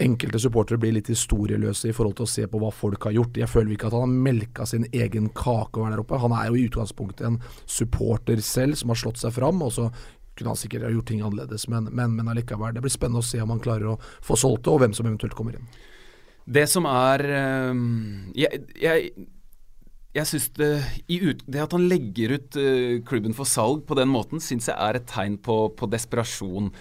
enkelte 0.03 0.41
supportere 0.43 0.81
blir 0.81 0.95
litt 0.97 1.11
historieløse 1.13 1.91
i 1.91 1.95
forhold 1.95 2.17
til 2.19 2.27
å 2.27 2.33
se 2.33 2.47
på 2.51 2.63
hva 2.63 2.71
folk 2.75 3.09
har 3.09 3.19
gjort. 3.19 3.43
Jeg 3.43 3.51
føler 3.51 3.75
ikke 3.75 3.91
at 3.91 3.99
han 3.99 4.07
har 4.07 4.25
melka 4.31 4.67
sin 4.69 4.87
egen 4.91 5.29
kake 5.35 5.79
å 5.79 5.85
være 5.85 5.97
der 5.97 6.05
oppe. 6.05 6.23
Han 6.23 6.35
er 6.39 6.49
jo 6.49 6.59
i 6.59 6.67
utgangspunktet 6.71 7.27
en 7.29 7.39
supporter 7.67 8.43
selv 8.45 8.79
som 8.81 8.95
har 8.95 9.03
slått 9.03 9.23
seg 9.23 9.35
fram. 9.35 9.63
og 9.63 9.75
så 9.75 9.91
kunne 10.39 10.55
han 10.55 10.61
sikkert 10.61 10.87
ha 10.87 10.93
gjort 10.93 11.11
ting 11.11 11.23
annerledes, 11.23 11.69
men, 11.69 11.91
men, 11.93 12.17
men 12.17 12.31
allikevel. 12.33 12.75
Det 12.75 12.85
blir 12.85 12.95
spennende 12.95 13.23
å 13.23 13.27
se 13.27 13.41
om 13.43 13.53
han 13.53 13.63
klarer 13.63 13.93
å 13.93 13.99
få 14.25 14.39
solgt 14.41 14.65
det, 14.67 14.73
og 14.73 14.83
hvem 14.83 14.97
som 14.97 15.09
eventuelt 15.09 15.37
kommer 15.39 15.59
inn. 15.59 15.69
Det 16.43 16.65
som 16.67 16.89
er 16.91 17.23
ehm, 17.23 18.33
Jeg, 18.35 18.65
jeg, 18.83 19.13
jeg 20.13 20.29
synes 20.29 20.49
det, 20.59 20.71
det 21.47 21.63
at 21.63 21.77
han 21.77 21.87
legger 21.89 22.35
ut 22.37 22.59
eh, 22.61 22.97
klubben 23.07 23.37
for 23.37 23.49
salg 23.49 23.85
på 23.89 23.97
den 23.97 24.11
måten, 24.13 24.43
syns 24.43 24.69
jeg 24.69 24.77
er 24.77 24.99
et 24.99 25.07
tegn 25.09 25.39
på, 25.41 25.57
på 25.79 25.89
desperasjon. 25.93 26.73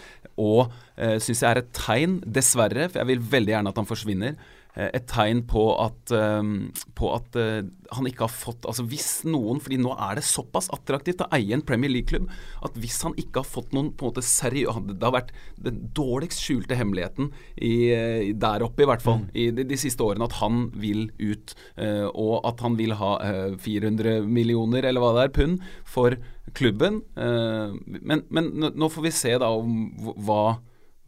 Og 0.41 0.72
uh, 0.72 1.18
syns 1.22 1.43
jeg 1.43 1.47
er 1.49 1.60
et 1.60 1.72
tegn, 1.76 2.18
dessverre, 2.26 2.88
for 2.89 3.02
jeg 3.02 3.10
vil 3.12 3.24
veldig 3.34 3.54
gjerne 3.54 3.72
at 3.74 3.80
han 3.82 3.88
forsvinner. 3.88 4.38
Eh, 4.76 4.89
et 4.93 5.05
tegn 5.11 5.43
på 5.49 5.63
at, 5.84 6.11
ehm, 6.15 6.72
på 6.97 7.09
at 7.15 7.36
eh, 7.39 7.61
han 7.91 8.07
ikke 8.07 8.24
har 8.24 8.32
fått 8.32 8.63
Altså 8.69 8.86
hvis 8.88 9.09
noen 9.28 9.59
fordi 9.59 9.78
nå 9.82 9.91
er 9.99 10.15
det 10.15 10.24
såpass 10.24 10.69
attraktivt 10.72 11.24
å 11.26 11.28
eie 11.36 11.51
en 11.57 11.63
Premier 11.67 11.91
League-klubb 11.91 12.30
at 12.63 12.78
hvis 12.80 13.01
han 13.03 13.15
ikke 13.19 13.41
har 13.43 13.49
fått 13.49 13.74
noen 13.76 13.89
på 13.91 14.05
en 14.07 14.13
måte 14.13 14.24
seriø- 14.24 14.72
Det 14.88 15.03
har 15.03 15.15
vært 15.17 15.34
den 15.59 15.82
dårligst 15.97 16.39
skjulte 16.45 16.78
hemmeligheten 16.80 17.32
i, 17.59 17.74
eh, 17.91 18.32
der 18.34 18.63
oppe, 18.63 18.84
i 18.86 18.89
hvert 18.89 19.03
fall, 19.03 19.26
i 19.36 19.49
de, 19.51 19.65
de 19.67 19.78
siste 19.78 20.03
årene, 20.05 20.24
at 20.30 20.39
han 20.39 20.69
vil 20.80 21.09
ut. 21.19 21.55
eh, 21.78 22.07
og 22.13 22.41
at 22.47 22.61
han 22.63 22.78
vil 22.80 22.93
ha 22.95 23.11
eh, 23.26 23.55
400 23.59 24.22
millioner, 24.26 24.86
eller 24.88 25.01
hva 25.03 25.11
det 25.17 25.24
er, 25.28 25.34
pund 25.36 25.59
for 25.86 26.15
klubben. 26.57 27.01
Eh, 27.17 27.76
men, 28.01 28.24
men 28.30 28.49
nå 28.76 28.89
får 28.91 29.03
vi 29.05 29.11
se 29.15 29.36
da 29.41 29.49
om 29.53 29.91
hva 30.26 30.59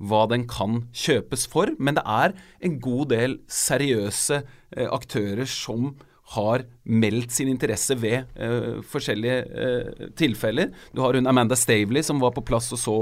hva 0.04 0.26
den 0.32 0.48
kan 0.50 0.84
kjøpes 0.96 1.48
for, 1.52 1.74
men 1.80 2.00
det 2.00 2.06
er 2.06 2.36
en 2.64 2.80
god 2.84 3.14
del 3.14 3.38
seriøse 3.52 4.42
eh, 4.44 4.90
aktører 4.90 5.48
som 5.50 5.94
har 6.34 6.64
meldt 6.88 7.34
sin 7.36 7.50
interesse 7.52 7.96
ved 8.00 8.30
eh, 8.40 8.80
forskjellige 8.90 9.36
eh, 9.44 10.04
tilfeller. 10.18 10.72
Du 10.96 11.04
har 11.04 11.18
hun 11.18 11.28
Amanda 11.30 11.56
Stavely 11.60 12.02
som 12.06 12.22
var 12.24 12.34
på 12.36 12.44
plass 12.48 12.72
og 12.74 12.80
så 12.80 12.96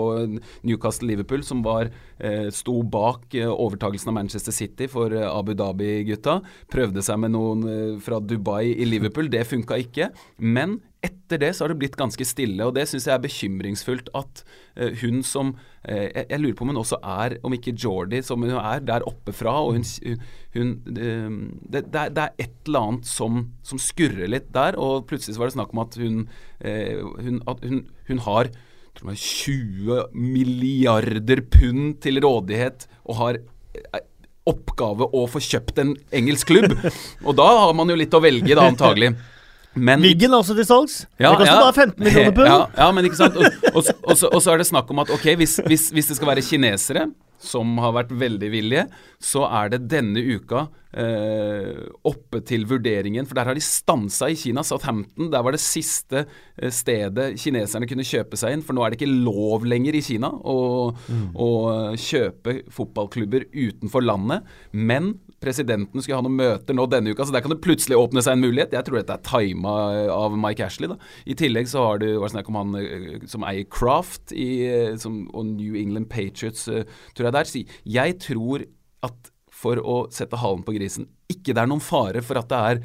Newcastle-Liverpool, 0.67 1.45
som 1.45 1.61
var, 1.65 1.91
eh, 2.19 2.49
sto 2.53 2.79
bak 2.81 3.33
eh, 3.37 3.47
overtagelsen 3.49 4.11
av 4.11 4.17
Manchester 4.17 4.55
City 4.55 4.89
for 4.91 5.13
Abu 5.13 5.53
Dhabi-gutta. 5.57 6.39
Prøvde 6.73 7.05
seg 7.05 7.21
med 7.23 7.35
noen 7.37 7.99
fra 8.03 8.19
Dubai 8.19 8.73
i 8.73 8.89
Liverpool, 8.89 9.29
det 9.31 9.45
funka 9.49 9.79
ikke. 9.85 10.11
Men 10.41 10.79
etter 11.05 11.41
det 11.41 11.53
så 11.55 11.65
har 11.65 11.73
det 11.73 11.81
blitt 11.81 11.99
ganske 11.99 12.25
stille, 12.27 12.65
og 12.65 12.75
det 12.75 12.87
syns 12.89 13.07
jeg 13.07 13.15
er 13.15 13.23
bekymringsfullt 13.23 14.11
at 14.17 14.43
hun 15.01 15.23
som 15.25 15.55
jeg, 15.87 16.25
jeg 16.29 16.39
lurer 16.41 16.55
på 16.57 16.65
om 16.65 16.71
hun 16.73 16.81
også 16.81 16.99
er, 17.01 17.37
om 17.47 17.55
ikke 17.55 17.73
Jordi, 17.73 18.21
som 18.25 18.43
hun 18.45 18.53
er 18.53 18.83
der 18.85 19.05
oppe 19.09 19.33
fra, 19.33 19.55
og 19.65 19.79
hun, 19.79 19.85
hun 20.55 20.73
eh, 20.93 21.37
det, 21.73 21.85
det, 21.93 22.03
er, 22.03 22.11
er 22.27 22.35
et 22.37 22.69
eller 22.69 22.91
annet 22.91 23.09
som, 23.09 23.47
som 23.65 23.81
skurrer 23.81 24.29
litt 24.29 24.51
der, 24.53 24.77
og 24.77 25.07
plutselig 25.09 25.39
var 25.41 25.49
det 25.49 25.57
snakk 25.57 25.73
om 25.73 25.81
at 25.85 25.97
hun, 26.01 26.21
eh, 26.59 27.01
hun, 27.01 27.41
at 27.49 27.65
hun, 27.65 27.87
hun 28.11 28.21
har 28.27 28.51
jeg 28.51 28.99
tror 28.99 29.09
det 29.09 29.15
er 29.15 29.23
20 29.23 29.99
milliarder 30.19 31.41
pund 31.47 31.93
til 32.03 32.19
rådighet 32.21 32.89
og 33.07 33.19
har 33.21 33.37
eh, 33.39 34.01
oppgave 34.51 35.07
å 35.15 35.21
få 35.29 35.39
kjøpt 35.45 35.79
en 35.79 35.93
engelsk 36.17 36.49
klubb. 36.49 36.73
Og 37.27 37.37
da 37.37 37.45
har 37.61 37.75
man 37.77 37.91
jo 37.93 37.97
litt 37.97 38.13
å 38.17 38.21
velge, 38.23 38.55
da, 38.57 38.65
antagelig. 38.67 39.13
Men 39.73 40.03
Viggen 40.03 40.33
er 40.33 40.41
også 40.41 40.55
til 40.57 40.67
salgs. 40.67 40.95
Ja, 41.15 41.31
det 41.31 41.43
koster 41.43 41.55
ja. 41.55 41.63
bare 41.63 41.73
15 41.73 42.03
millioner 42.03 42.33
pund. 42.35 42.49
Ja, 42.49 42.57
ja, 42.75 42.87
men 42.91 43.07
ikke 43.07 43.19
sant. 43.19 43.37
Og, 43.71 44.41
så 44.43 44.51
er 44.51 44.59
det 44.59 44.67
snakk 44.67 44.89
om 44.91 44.99
at 45.03 45.13
ok, 45.15 45.29
hvis, 45.39 45.59
hvis, 45.63 45.89
hvis 45.95 46.11
det 46.11 46.17
skal 46.19 46.31
være 46.33 46.43
kinesere 46.43 47.07
som 47.41 47.77
har 47.81 47.95
vært 47.95 48.11
veldig 48.13 48.51
villige, 48.53 48.85
så 49.23 49.47
er 49.47 49.71
det 49.73 49.85
denne 49.91 50.21
uka 50.35 50.67
eh, 50.93 51.81
oppe 52.07 52.41
til 52.47 52.67
vurderingen. 52.69 53.27
For 53.27 53.37
der 53.37 53.51
har 53.51 53.57
de 53.57 53.63
stansa 53.65 54.31
i 54.31 54.37
Kina. 54.39 54.63
Southampton, 54.65 55.31
der 55.33 55.45
var 55.45 55.55
det 55.55 55.63
siste 55.63 56.25
eh, 56.25 56.71
stedet 56.73 57.33
kineserne 57.41 57.89
kunne 57.89 58.07
kjøpe 58.07 58.39
seg 58.39 58.57
inn. 58.57 58.65
For 58.65 58.77
nå 58.77 58.85
er 58.85 58.93
det 58.93 59.01
ikke 59.01 59.11
lov 59.11 59.67
lenger 59.67 59.97
i 59.97 60.03
Kina 60.05 60.31
å, 60.31 60.57
å 60.91 61.49
kjøpe 61.99 62.61
fotballklubber 62.73 63.49
utenfor 63.51 64.05
landet. 64.05 64.47
Men 64.71 65.15
presidenten 65.41 66.01
skulle 66.01 66.19
ha 66.19 66.25
noen 66.25 66.37
møter 66.37 66.77
nå 66.77 66.85
denne 66.89 67.13
uka, 67.13 67.25
så 67.25 67.33
der 67.33 67.43
kan 67.43 67.53
det 67.53 67.63
plutselig 67.63 67.97
åpne 67.97 68.21
seg 68.23 68.37
en 68.37 68.43
mulighet. 68.43 68.75
Jeg 68.77 68.85
tror 68.87 68.99
dette 68.99 69.17
er 69.17 69.25
tima 69.25 69.73
av 70.13 70.37
Mike 70.37 70.67
Ashley. 70.67 70.91
Da. 70.91 70.99
I 71.25 71.37
tillegg 71.37 71.69
så 71.71 71.85
har 71.87 72.01
du 72.03 72.07
hva 72.21 72.29
snakk 72.31 72.51
om 72.51 72.59
han 72.59 72.77
eh, 72.77 73.25
som 73.31 73.45
eier 73.47 73.65
Craft 73.71 74.35
i, 74.37 74.49
eh, 74.69 74.93
som, 75.01 75.23
og 75.33 75.49
New 75.55 75.77
England 75.79 76.11
Patriots, 76.13 76.67
eh, 76.69 76.85
tror 77.17 77.29
jeg 77.29 77.37
der. 77.37 77.53
Jeg 77.97 78.19
tror 78.21 78.67
at 79.01 79.30
for 79.61 79.79
å 79.79 80.01
sette 80.13 80.39
halen 80.41 80.65
på 80.65 80.75
grisen, 80.75 81.07
ikke 81.31 81.53
det 81.53 81.63
er 81.63 81.69
noen 81.71 81.83
fare 81.83 82.23
for 82.25 82.41
at 82.41 82.49
det 82.51 82.61
er 82.71 82.83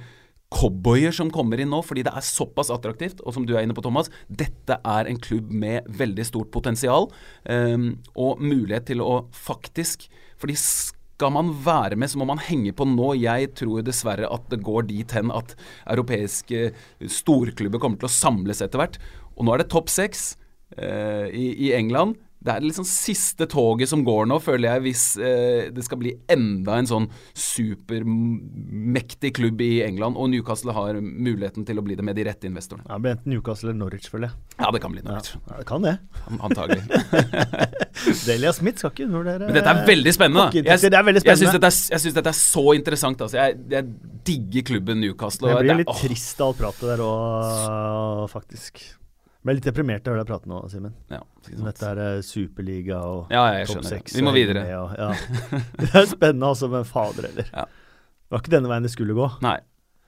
cowboyer 0.54 1.14
som 1.14 1.30
kommer 1.34 1.60
inn 1.60 1.72
nå, 1.72 1.80
fordi 1.84 2.04
det 2.06 2.12
er 2.14 2.24
såpass 2.24 2.70
attraktivt. 2.72 3.22
Og 3.26 3.34
som 3.34 3.46
du 3.46 3.54
er 3.56 3.64
inne 3.66 3.74
på, 3.76 3.82
Thomas, 3.84 4.10
dette 4.28 4.78
er 4.78 5.10
en 5.10 5.18
klubb 5.22 5.50
med 5.50 5.88
veldig 6.02 6.26
stort 6.28 6.52
potensial 6.54 7.10
Um, 7.46 8.00
og 8.18 8.40
mulighet 8.42 8.88
til 8.88 9.02
å 9.04 9.28
faktisk 9.30 10.08
Fordi 10.40 10.56
skal 10.58 11.30
man 11.32 11.52
være 11.64 11.96
med, 11.96 12.10
så 12.10 12.18
må 12.18 12.26
man 12.28 12.42
henge 12.42 12.72
på 12.76 12.84
nå. 12.88 13.12
Jeg 13.16 13.52
tror 13.56 13.84
dessverre 13.86 14.28
at 14.28 14.48
det 14.52 14.58
går 14.66 14.88
dit 14.90 15.14
hen 15.16 15.30
at 15.32 15.54
europeiske 15.86 16.72
storklubber 17.08 17.80
kommer 17.80 18.02
til 18.02 18.10
å 18.10 18.12
samles 18.12 18.60
etter 18.64 18.82
hvert. 18.82 18.98
Og 19.36 19.46
nå 19.46 19.54
er 19.54 19.62
det 19.62 19.70
topp 19.72 19.88
seks 19.92 20.34
eh, 20.76 21.30
i, 21.32 21.46
i 21.68 21.72
England. 21.78 22.18
Det 22.46 22.54
er 22.54 22.62
liksom 22.62 22.86
siste 22.86 23.46
toget 23.50 23.88
som 23.90 24.04
går 24.06 24.28
nå, 24.30 24.36
føler 24.44 24.68
jeg, 24.76 24.82
hvis 24.86 25.04
eh, 25.18 25.66
det 25.74 25.82
skal 25.86 25.98
bli 25.98 26.12
enda 26.30 26.76
en 26.78 26.86
sånn 26.86 27.08
supermektig 27.34 29.32
klubb 29.36 29.60
i 29.64 29.82
England. 29.86 30.16
Og 30.16 30.30
Newcastle 30.30 30.74
har 30.76 30.98
muligheten 31.02 31.66
til 31.66 31.80
å 31.80 31.84
bli 31.86 31.96
det 31.98 32.04
med 32.06 32.16
de 32.18 32.24
rette 32.28 32.46
investorene. 32.48 32.86
Ja, 32.86 32.94
det 32.96 33.02
blir 33.06 33.14
enten 33.16 33.32
Newcastle 33.34 33.70
eller 33.72 33.80
Norwich, 33.80 34.08
føler 34.12 34.30
jeg. 34.30 34.36
Ja, 34.62 34.70
det 34.74 34.80
kan 34.84 34.94
bli 34.94 35.02
Norwich. 35.06 35.32
ja, 35.50 35.56
det 35.60 35.66
kan 35.68 35.86
det. 35.86 35.96
Antagelig. 36.38 36.82
Delia 38.26 38.52
Smith 38.54 38.78
skal 38.78 38.92
ikke 38.92 39.06
undervurdere 39.08 39.48
Men 39.48 39.56
dette 39.56 39.72
er 39.72 39.86
veldig 39.88 40.12
spennende. 40.14 40.46
jeg, 40.54 40.64
det 40.84 40.98
er 41.00 41.06
veldig 41.06 41.22
Jeg 41.24 41.38
syns 41.40 41.50
spennende. 41.50 41.70
er- 41.72 41.94
jeg 41.96 42.00
synes 42.04 42.14
dette 42.20 42.32
er 42.34 42.38
så 42.40 42.64
interessant. 42.76 43.24
Altså. 43.26 43.36
Jeg, 43.40 43.58
jeg 43.72 43.84
digger 44.26 44.62
klubben 44.70 45.00
Newcastle. 45.02 45.48
Det 45.48 45.56
og 45.56 45.60
blir 45.64 45.70
det 45.70 45.74
er- 45.74 45.82
litt 45.82 45.92
åh, 45.94 46.00
trist 46.04 46.40
av 46.40 46.52
alt 46.52 46.60
pratet 46.62 46.86
der 46.92 47.02
òg, 47.06 48.30
faktisk. 48.32 48.84
Ble 49.46 49.54
litt 49.60 49.66
deprimert 49.68 50.02
av 50.08 50.10
å 50.10 50.16
høre 50.16 50.24
deg 50.24 50.30
prate 50.32 50.50
nå, 50.50 50.60
Simen. 50.72 50.94
Ja. 51.12 51.20
Dette 51.46 51.90
er 51.92 51.98
eh, 52.02 52.22
superliga 52.26 52.98
og 53.06 53.30
ja, 53.30 53.44
jeg 53.54 53.68
topp 53.70 53.84
seks. 53.86 54.16
Vi 54.18 54.24
må 54.26 54.32
videre. 54.34 54.64
Og, 54.74 54.96
ja. 54.98 55.12
Det 55.84 55.92
er 55.92 56.08
spennende, 56.10 56.48
altså, 56.50 56.66
men 56.72 56.86
fader 56.88 57.28
heller. 57.28 57.46
Ja. 57.52 57.66
Det 57.70 58.34
var 58.34 58.42
ikke 58.42 58.54
denne 58.56 58.70
veien 58.72 58.88
det 58.88 58.90
skulle 58.90 59.14
gå. 59.14 59.28
Nei. 59.46 59.60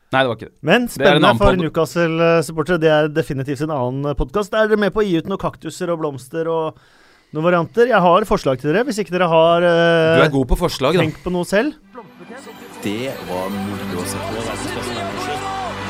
Nei, 0.08 0.22
det 0.24 0.28
var 0.30 0.38
ikke 0.40 0.48
det. 0.48 0.56
Men 0.66 0.88
spennende 0.90 1.30
det 1.30 1.42
for 1.44 1.60
Newcastle-supportere. 1.60 2.80
Det 2.82 2.90
er 2.90 3.10
definitivt 3.12 3.62
en 3.66 3.74
annen 3.76 4.18
podkast. 4.18 4.56
Er 4.56 4.72
dere 4.72 4.80
med 4.80 4.94
på 4.96 5.04
å 5.04 5.06
gi 5.06 5.20
ut 5.20 5.30
noen 5.30 5.42
kaktuser 5.42 5.92
og 5.94 6.00
blomster 6.02 6.50
og 6.50 6.80
noen 7.36 7.46
varianter? 7.46 7.92
Jeg 7.92 8.02
har 8.08 8.26
forslag 8.26 8.58
til 8.58 8.72
dere, 8.72 8.82
hvis 8.88 8.98
ikke 9.04 9.14
dere 9.14 9.30
har 9.30 9.62
Du 9.62 9.68
uh, 9.68 10.24
er 10.24 10.34
god 10.34 10.50
på 10.50 10.58
forslag, 10.64 10.98
da. 10.98 11.04
tenkt 11.06 11.22
på 11.22 11.30
noe 11.30 11.46
selv. 11.46 11.78
Det 12.82 13.14
var 13.30 13.54
moro 13.54 14.02
å 14.02 14.08
se 14.08 14.26
på. 14.32 15.38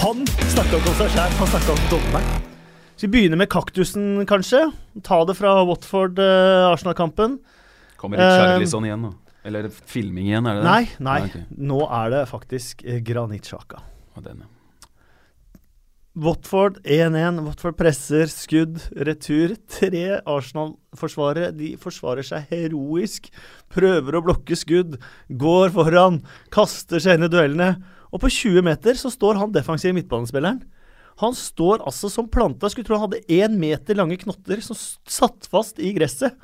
Han 0.00 0.22
snakka 0.50 0.78
ikke 0.78 0.90
om 0.90 0.96
seg 0.98 1.10
sjæl, 1.14 1.34
han 1.40 1.50
snakka 1.54 1.74
om 1.74 1.82
dommeren. 1.92 2.46
Så 3.00 3.06
vi 3.06 3.12
begynner 3.14 3.38
med 3.40 3.48
kaktusen, 3.52 4.08
kanskje. 4.28 4.66
Ta 5.06 5.22
det 5.24 5.36
fra 5.38 5.54
Watford-Arsenal-kampen. 5.64 7.38
Kommer 8.00 8.20
Eh, 8.20 8.56
uh, 8.60 8.84
igjen, 8.84 9.02
da? 9.06 9.12
Eller 9.44 9.70
filming 9.72 10.26
igjen, 10.28 10.46
er 10.46 10.58
det 10.58 10.64
det? 10.64 10.70
Nei, 10.70 10.84
nei. 11.00 11.20
ok. 11.24 11.36
Nå 11.70 11.80
er 11.88 12.10
det 12.12 12.22
faktisk 12.28 12.84
eh, 12.84 13.00
Granit 13.04 13.48
Xhaka. 13.48 13.80
Ja, 14.16 14.20
den, 14.26 14.42
ja. 14.44 14.49
Watford 16.20 16.82
1-1. 16.84 17.38
Watford 17.46 17.78
presser, 17.78 18.28
skudd, 18.28 18.76
retur. 18.92 19.54
Tre 19.72 20.18
Arsenal-forsvarere. 20.28 21.48
De 21.56 21.70
forsvarer 21.80 22.26
seg 22.26 22.50
heroisk. 22.50 23.30
Prøver 23.72 24.18
å 24.18 24.22
blokke 24.26 24.58
skudd. 24.58 24.98
Går 25.40 25.72
foran. 25.72 26.18
Kaster 26.52 27.00
seg 27.00 27.16
inn 27.16 27.24
i 27.24 27.30
duellene. 27.32 27.70
Og 28.12 28.20
på 28.20 28.32
20 28.34 28.66
meter 28.66 28.98
så 29.00 29.08
står 29.12 29.40
han 29.40 29.54
defensive 29.54 29.96
midtbanespilleren. 29.96 30.60
Han 31.24 31.32
står 31.36 31.86
altså 31.88 32.10
som 32.12 32.28
planta. 32.28 32.68
Skulle 32.68 32.90
tro 32.90 32.98
han 32.98 33.06
hadde 33.06 33.24
én 33.32 33.56
meter 33.60 33.96
lange 33.96 34.20
knotter 34.20 34.60
som 34.64 34.76
satt 34.76 35.48
fast 35.48 35.80
i 35.80 35.94
gresset. 35.96 36.36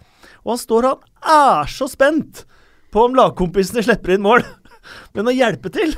Og 0.47 0.55
han 0.55 0.63
står 0.63 0.89
han 0.89 1.05
er 1.37 1.69
så 1.75 1.91
spent 1.91 2.47
på 2.95 3.05
om 3.11 3.19
lagkompisene 3.19 3.85
slipper 3.85 4.17
inn 4.17 4.25
mål. 4.25 4.41
Men 5.19 5.29
å 5.29 5.37
hjelpe 5.37 5.69
til, 5.75 5.93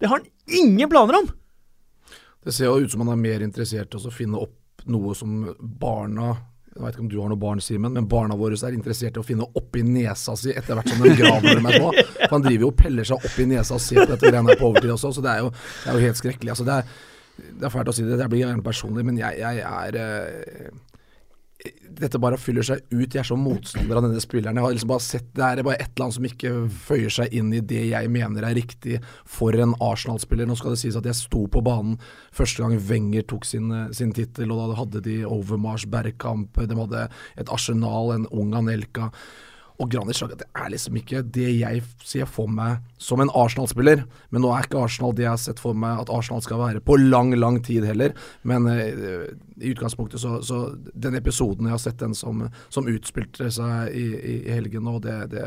det 0.00 0.08
har 0.08 0.22
han 0.22 0.28
ingen 0.48 0.88
planer 0.88 1.20
om. 1.20 1.32
Det 2.44 2.54
ser 2.54 2.70
jo 2.70 2.80
ut 2.82 2.90
som 2.90 3.04
han 3.04 3.12
er 3.14 3.20
mer 3.20 3.44
interessert 3.44 3.94
i 3.94 4.00
å 4.00 4.14
finne 4.14 4.40
opp 4.40 4.86
noe 4.90 5.14
som 5.14 5.44
barna 5.60 6.32
Jeg 6.72 6.80
vet 6.82 6.96
ikke 6.96 7.02
om 7.04 7.08
du 7.12 7.18
har 7.20 7.28
noe 7.30 7.38
barn, 7.38 7.60
Simen, 7.60 7.92
men 7.92 8.06
barna 8.08 8.36
våre 8.40 8.56
er 8.56 8.74
interessert 8.74 9.18
i 9.18 9.20
å 9.20 9.26
finne 9.26 9.44
oppi 9.60 9.82
nesa 9.84 10.32
si 10.40 10.54
etter 10.56 10.78
hvert 10.78 10.88
som 10.88 11.02
de 11.04 11.12
graver 11.18 11.58
dem 11.58 11.68
er 11.68 11.76
små. 11.76 11.90
For 12.22 12.32
han 12.32 12.46
driver 12.46 12.64
jo 12.64 12.70
og 12.72 12.78
peller 12.78 13.08
seg 13.08 13.26
opp 13.28 13.40
i 13.44 13.46
nesa 13.50 13.76
og 13.76 13.82
ser 13.84 14.00
på 14.00 14.14
dette 14.14 14.30
greiene 14.30 14.54
her 14.54 14.60
på 14.60 14.70
overtid 14.70 14.94
også, 14.94 15.10
så 15.12 15.24
det 15.24 15.34
er 15.34 15.42
jo, 15.44 15.50
det 15.52 15.90
er 15.90 15.98
jo 15.98 16.06
helt 16.06 16.20
skrekkelig. 16.22 16.54
Altså, 16.54 16.64
det, 16.64 16.78
er, 16.78 17.50
det 17.60 17.68
er 17.68 17.74
fælt 17.76 17.92
å 17.92 17.94
si 17.98 18.06
det, 18.08 18.16
det 18.22 18.30
blir 18.32 18.46
gjerne 18.46 18.64
personlig, 18.64 19.04
men 19.04 19.20
jeg, 19.20 19.42
jeg 19.42 19.66
er 19.68 20.00
eh, 20.00 20.72
dette 22.02 22.20
bare 22.22 22.38
fyller 22.40 22.64
seg 22.66 22.82
ut. 22.90 23.12
Jeg 23.12 23.20
er 23.20 23.28
så 23.28 23.36
motstander 23.38 23.98
av 23.98 24.06
denne 24.06 24.22
spilleren. 24.22 24.58
Jeg 24.58 24.64
har 24.64 24.74
liksom 24.74 24.92
bare 24.92 25.04
sett 25.04 25.28
Det 25.36 25.44
er 25.44 25.62
bare 25.66 25.78
et 25.78 25.92
eller 25.92 26.06
annet 26.06 26.16
som 26.16 26.28
ikke 26.28 26.52
føyer 26.88 27.14
seg 27.18 27.36
inn 27.38 27.52
i 27.54 27.62
det 27.72 27.84
jeg 27.90 28.10
mener 28.12 28.46
er 28.48 28.56
riktig 28.58 28.98
for 29.28 29.56
en 29.56 29.76
Arsenal-spiller. 29.82 30.48
Nå 30.48 30.56
skal 30.58 30.74
det 30.74 30.80
sies 30.82 30.98
at 30.98 31.06
jeg 31.08 31.18
sto 31.18 31.44
på 31.52 31.62
banen 31.64 31.98
første 32.34 32.64
gang 32.64 32.76
Wenger 32.88 33.26
tok 33.28 33.46
sin, 33.48 33.70
eh, 33.72 33.92
sin 33.92 34.12
tittel, 34.16 34.50
og 34.52 34.72
da 34.72 34.80
hadde 34.80 35.04
de 35.04 35.22
Overmars, 35.28 35.86
Bergkamp, 35.86 36.58
de 36.58 36.78
hadde 36.78 37.08
et 37.38 37.52
Arsenal, 37.52 38.14
en 38.16 38.28
ung 38.32 38.54
Anelka. 38.58 39.12
Og 39.80 39.90
Granit 39.90 40.18
Xhaka, 40.18 40.36
det 40.38 40.48
er 40.58 40.70
liksom 40.72 40.98
ikke 41.00 41.22
det 41.34 41.48
jeg 41.54 41.82
ser 42.04 42.28
for 42.30 42.50
meg 42.50 42.82
som 43.00 43.22
en 43.22 43.32
Arsenal-spiller. 43.34 44.04
Men 44.30 44.44
nå 44.44 44.52
er 44.52 44.66
ikke 44.66 44.82
Arsenal 44.84 45.14
det 45.16 45.26
jeg 45.26 45.32
har 45.32 45.40
sett 45.42 45.62
for 45.62 45.78
meg 45.78 46.02
at 46.02 46.12
Arsenal 46.12 46.44
skal 46.44 46.60
være 46.60 46.82
på 46.84 46.98
lang, 47.00 47.32
lang 47.38 47.58
tid 47.64 47.86
heller. 47.88 48.14
Men 48.46 48.68
uh, 48.68 49.26
i 49.62 49.72
utgangspunktet 49.72 50.20
så, 50.22 50.40
så 50.42 50.62
Den 50.94 51.16
episoden 51.18 51.68
jeg 51.68 51.76
har 51.76 51.82
sett 51.82 52.00
den 52.00 52.14
som, 52.18 52.46
som 52.72 52.88
utspilte 52.90 53.50
seg 53.52 53.94
i, 53.96 54.06
i, 54.16 54.34
i 54.46 54.56
helgen 54.56 54.86
nå, 54.86 54.98
det, 55.02 55.18
det, 55.32 55.46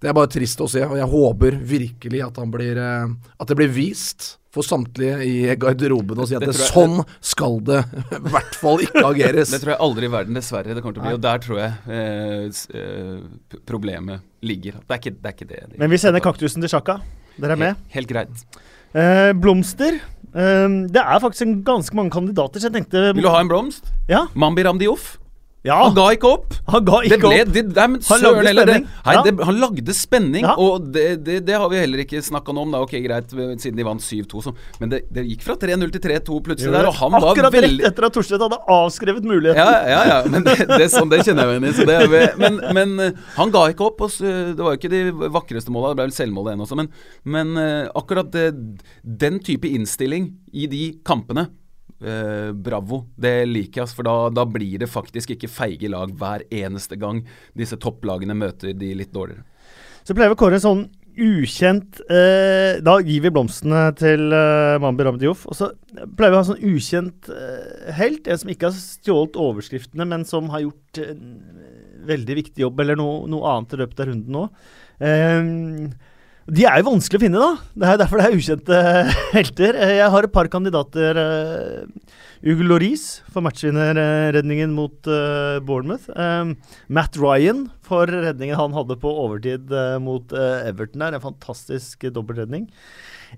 det 0.00 0.10
er 0.10 0.16
bare 0.16 0.30
trist 0.32 0.60
å 0.60 0.68
se. 0.70 0.84
Og 0.86 0.98
jeg 0.98 1.12
håper 1.12 1.60
virkelig 1.66 2.24
at, 2.26 2.40
blir, 2.52 2.80
eh, 2.80 3.14
at 3.38 3.48
det 3.48 3.58
blir 3.58 3.72
vist 3.72 4.36
for 4.56 4.64
samtlige 4.66 5.18
i 5.26 5.34
garderoben 5.60 6.18
og 6.24 6.28
si 6.30 6.36
at 6.38 6.42
Det 6.46 6.54
det, 6.56 6.68
sånn 6.72 6.98
skal 7.20 7.58
det 7.68 7.82
i 8.16 8.22
hvert 8.32 8.56
fall 8.58 8.82
ikke 8.86 9.04
ageres. 9.10 9.52
Det 9.52 9.60
tror 9.62 9.74
jeg 9.74 9.82
aldri 9.86 10.08
i 10.08 10.12
verden, 10.16 10.38
dessverre, 10.40 10.74
det 10.76 10.82
kommer 10.84 10.96
til 10.98 11.04
å 11.04 11.06
bli. 11.10 11.14
Og 11.18 11.22
der 11.26 11.44
tror 11.44 11.60
jeg 11.60 11.72
eh, 11.92 12.80
eh, 12.80 13.60
problemet 13.68 14.24
ligger. 14.46 14.80
Det 14.82 14.96
er 14.96 15.02
ikke 15.02 15.14
det. 15.16 15.22
Er 15.30 15.36
ikke 15.36 15.48
det 15.52 15.62
de- 15.74 15.80
Men 15.84 15.92
vi 15.92 16.00
sender 16.00 16.24
kaktusen 16.24 16.64
til 16.64 16.72
Sjaka. 16.72 16.98
Dere 17.36 17.52
er 17.56 17.60
med? 17.60 17.76
Helt, 17.92 17.94
helt 17.98 18.12
greit. 18.14 18.62
Eh, 18.96 19.32
blomster. 19.36 20.00
Eh, 20.32 20.68
det 20.92 21.02
er 21.04 21.20
faktisk 21.22 21.44
en 21.46 21.58
ganske 21.66 21.94
mange 21.98 22.12
kandidater, 22.16 22.60
så 22.60 22.70
jeg 22.70 22.78
tenkte 22.80 23.10
Vil 23.14 23.24
du 23.26 23.30
ha 23.32 23.40
en 23.44 23.50
blomst? 23.52 23.92
Ja. 24.08 24.26
Mambi 24.34 24.64
Ramdiouf? 24.66 25.16
Ja. 25.66 25.76
Han 25.82 25.94
ga 25.96 26.06
ikke 26.14 26.28
opp! 26.30 26.54
Han 26.72 26.84
ga 26.86 27.00
Det 27.02 27.10
ikke 27.10 27.18
ble, 27.26 27.40
opp. 27.42 27.52
det, 27.56 27.62
nei, 27.76 27.86
men 27.92 28.00
Han 28.06 28.22
lagde 28.22 28.42
søren 28.46 28.70
det, 28.70 28.76
hei, 29.06 29.14
Ja. 29.16 29.22
det, 29.26 29.32
han 29.48 29.58
lagde 29.62 29.94
spenning, 29.98 30.44
Ja. 30.46 30.54
og 30.62 30.86
det, 30.94 31.06
det, 31.26 31.40
det 31.48 31.56
har 31.58 31.68
vi 31.72 31.80
heller 31.82 32.02
ikke 32.04 32.22
snakka 32.22 32.54
noe 32.54 32.66
om. 32.68 32.72
Da. 32.76 32.80
Ok, 32.86 32.94
greit, 33.04 33.30
siden 33.62 33.76
de 33.80 33.86
vant 33.86 34.00
7-2, 34.02 34.54
Men 34.80 34.92
det, 34.94 35.02
det 35.12 35.26
gikk 35.28 35.42
fra 35.46 35.56
3-0 35.60 35.92
til 35.96 36.04
3-2 36.06 36.40
plutselig 36.46 36.72
der, 36.76 36.88
og 36.90 36.94
han 37.00 37.16
var 37.18 37.34
veldig 37.36 37.82
rett 37.82 37.90
etter 37.90 38.08
at 38.08 38.16
Torstvedt 38.16 38.46
hadde 38.46 38.60
avskrevet 38.78 39.26
muligheten. 39.26 39.60
ja, 39.60 39.76
ja, 39.90 40.00
ja, 40.12 40.18
men 40.30 40.46
det, 40.46 40.56
det, 40.70 40.88
sånn, 40.94 41.10
det 41.12 41.20
kjenner 41.26 41.50
jeg 41.50 41.60
meg 41.60 41.68
igjen 41.68 41.68
i. 41.68 41.74
Så 41.76 41.88
det, 41.90 42.30
men, 42.40 42.60
men 42.76 42.96
eh, 43.08 43.20
han 43.36 43.50
ga 43.54 43.66
ikke 43.72 43.86
opp. 43.90 44.00
Og 44.06 44.16
det 44.22 44.62
var 44.62 44.74
jo 44.76 44.80
ikke 44.80 44.92
de 44.94 45.02
vakreste 45.34 45.72
måla, 45.74 45.90
det 45.92 45.98
ble 46.00 46.06
vel 46.08 46.16
selvmål 46.16 46.50
igjen 46.52 46.64
også. 46.66 46.78
Men, 46.80 46.90
men 47.36 47.56
eh, 47.60 47.86
akkurat 47.98 48.30
det, 48.34 48.46
den 49.02 49.40
type 49.44 49.68
innstilling 49.68 50.30
i 50.54 50.66
de 50.70 50.84
kampene 51.06 51.48
eh, 52.02 52.52
bravo. 52.52 53.04
Det 53.16 53.34
liker 53.48 53.82
jeg, 53.82 53.94
for 53.96 54.08
da, 54.08 54.16
da 54.34 54.46
blir 54.48 54.80
det 54.82 54.90
faktisk 54.92 55.34
ikke 55.36 55.50
feige 55.52 55.90
lag 55.92 56.12
hver 56.16 56.46
eneste 56.50 56.98
gang 57.00 57.24
disse 57.56 57.78
topplagene 57.80 58.36
møter 58.36 58.76
de 58.76 58.92
litt 58.98 59.14
dårligere. 59.14 59.46
Så 60.06 60.14
pleier 60.14 60.30
vi 60.30 60.36
å 60.36 60.38
kåre 60.38 60.58
en 60.60 60.62
sånn 60.62 60.86
ukjent 61.16 62.00
eh, 62.12 62.76
Da 62.84 62.98
gir 63.00 63.22
vi 63.24 63.32
blomstene 63.32 63.88
til 63.96 64.28
eh, 64.36 64.76
Mambi 64.82 65.06
Ramdiouf. 65.06 65.46
Og 65.48 65.56
så 65.58 65.70
pleier 65.96 66.34
vi 66.34 66.36
å 66.36 66.40
ha 66.40 66.44
en 66.44 66.50
sånn 66.52 66.74
ukjent 66.74 67.30
eh, 67.32 67.92
helt. 67.96 68.28
En 68.28 68.42
som 68.42 68.52
ikke 68.52 68.68
har 68.68 68.76
stjålet 68.76 69.38
overskriftene, 69.40 70.06
men 70.08 70.26
som 70.28 70.50
har 70.52 70.66
gjort 70.66 71.00
en 71.02 71.22
veldig 72.06 72.36
viktig 72.42 72.62
jobb, 72.62 72.84
eller 72.84 73.00
noe, 73.00 73.24
noe 73.30 73.54
annet 73.54 73.74
i 73.74 73.80
løpet 73.80 74.04
av 74.04 74.10
runden 74.12 74.36
nå. 74.36 74.44
Eh, 75.02 75.50
de 76.46 76.62
er 76.68 76.78
jo 76.78 76.86
vanskelig 76.92 77.18
å 77.18 77.24
finne, 77.24 77.40
da. 77.42 77.70
Det 77.74 77.88
er 77.90 77.98
derfor 78.00 78.20
det 78.20 78.26
er 78.28 78.36
ukjente 78.38 78.80
helter. 79.36 79.78
Eh, 79.82 79.94
Jeg 79.98 80.12
har 80.14 80.26
et 80.28 80.34
par 80.34 80.48
kandidater. 80.52 81.18
Ugo 82.46 82.60
Hugo 82.60 82.66
Loris 82.68 83.06
for 83.32 83.42
matchvinnerredningen 83.42 84.70
mot 84.76 85.08
eh, 85.10 85.56
Bournemouth. 85.66 86.06
Eh, 86.14 86.52
Matt 86.92 87.16
Ryan 87.18 87.64
for 87.86 88.06
redningen 88.12 88.58
han 88.60 88.76
hadde 88.76 88.98
på 89.02 89.10
overtid 89.24 89.72
eh, 89.74 89.96
mot 90.02 90.30
eh, 90.36 90.68
Everton 90.70 91.02
der. 91.02 91.16
En 91.18 91.24
fantastisk 91.24 92.06
dobbeltredning. 92.14 92.68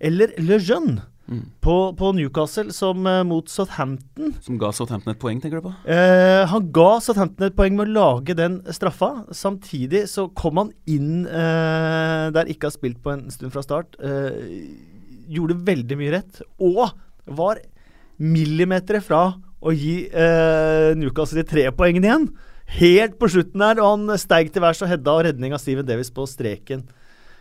Eller 0.04 0.34
Le 0.42 0.58
Jeune 0.60 0.98
Mm. 1.28 1.42
på, 1.60 1.74
på 1.92 2.10
Newcastle, 2.16 2.72
som 2.72 3.04
eh, 3.06 3.20
mot 3.28 3.50
Southampton. 3.52 4.32
Som 4.40 4.56
ga 4.60 4.70
Southampton 4.72 5.12
et 5.12 5.20
poeng, 5.20 5.40
tenker 5.42 5.60
du 5.60 5.66
på? 5.68 5.72
Eh, 5.84 6.44
han 6.48 6.70
ga 6.72 6.88
Southampton 7.04 7.50
et 7.50 7.56
poeng 7.56 7.76
med 7.76 7.90
å 7.90 7.96
lage 7.98 8.36
den 8.38 8.62
straffa. 8.72 9.10
Samtidig 9.36 10.06
så 10.08 10.30
kom 10.32 10.62
han 10.62 10.72
inn 10.88 11.26
eh, 11.28 12.28
der 12.32 12.48
ikke 12.48 12.70
har 12.70 12.76
spilt 12.78 13.02
på 13.04 13.12
en 13.12 13.26
stund 13.34 13.52
fra 13.52 13.64
start. 13.66 13.98
Eh, 14.00 14.38
gjorde 15.28 15.60
veldig 15.68 16.00
mye 16.00 16.14
rett. 16.16 16.40
Og 16.64 16.86
var 17.28 17.60
millimeter 18.16 19.02
fra 19.04 19.26
å 19.60 19.74
gi 19.74 20.06
eh, 20.08 20.94
Newcastle 20.96 21.42
de 21.42 21.48
tre 21.50 21.68
poengene 21.76 22.08
igjen. 22.08 22.30
Helt 22.78 23.20
på 23.20 23.28
slutten 23.32 23.60
der, 23.64 23.80
og 23.80 23.98
han 23.98 24.20
steig 24.20 24.50
til 24.52 24.64
værs 24.64 24.80
og 24.84 24.90
hedda 24.92 25.12
og 25.12 25.26
redning 25.28 25.52
av 25.56 25.60
Steven 25.60 25.86
Davis 25.88 26.12
på 26.14 26.24
streken. 26.28 26.88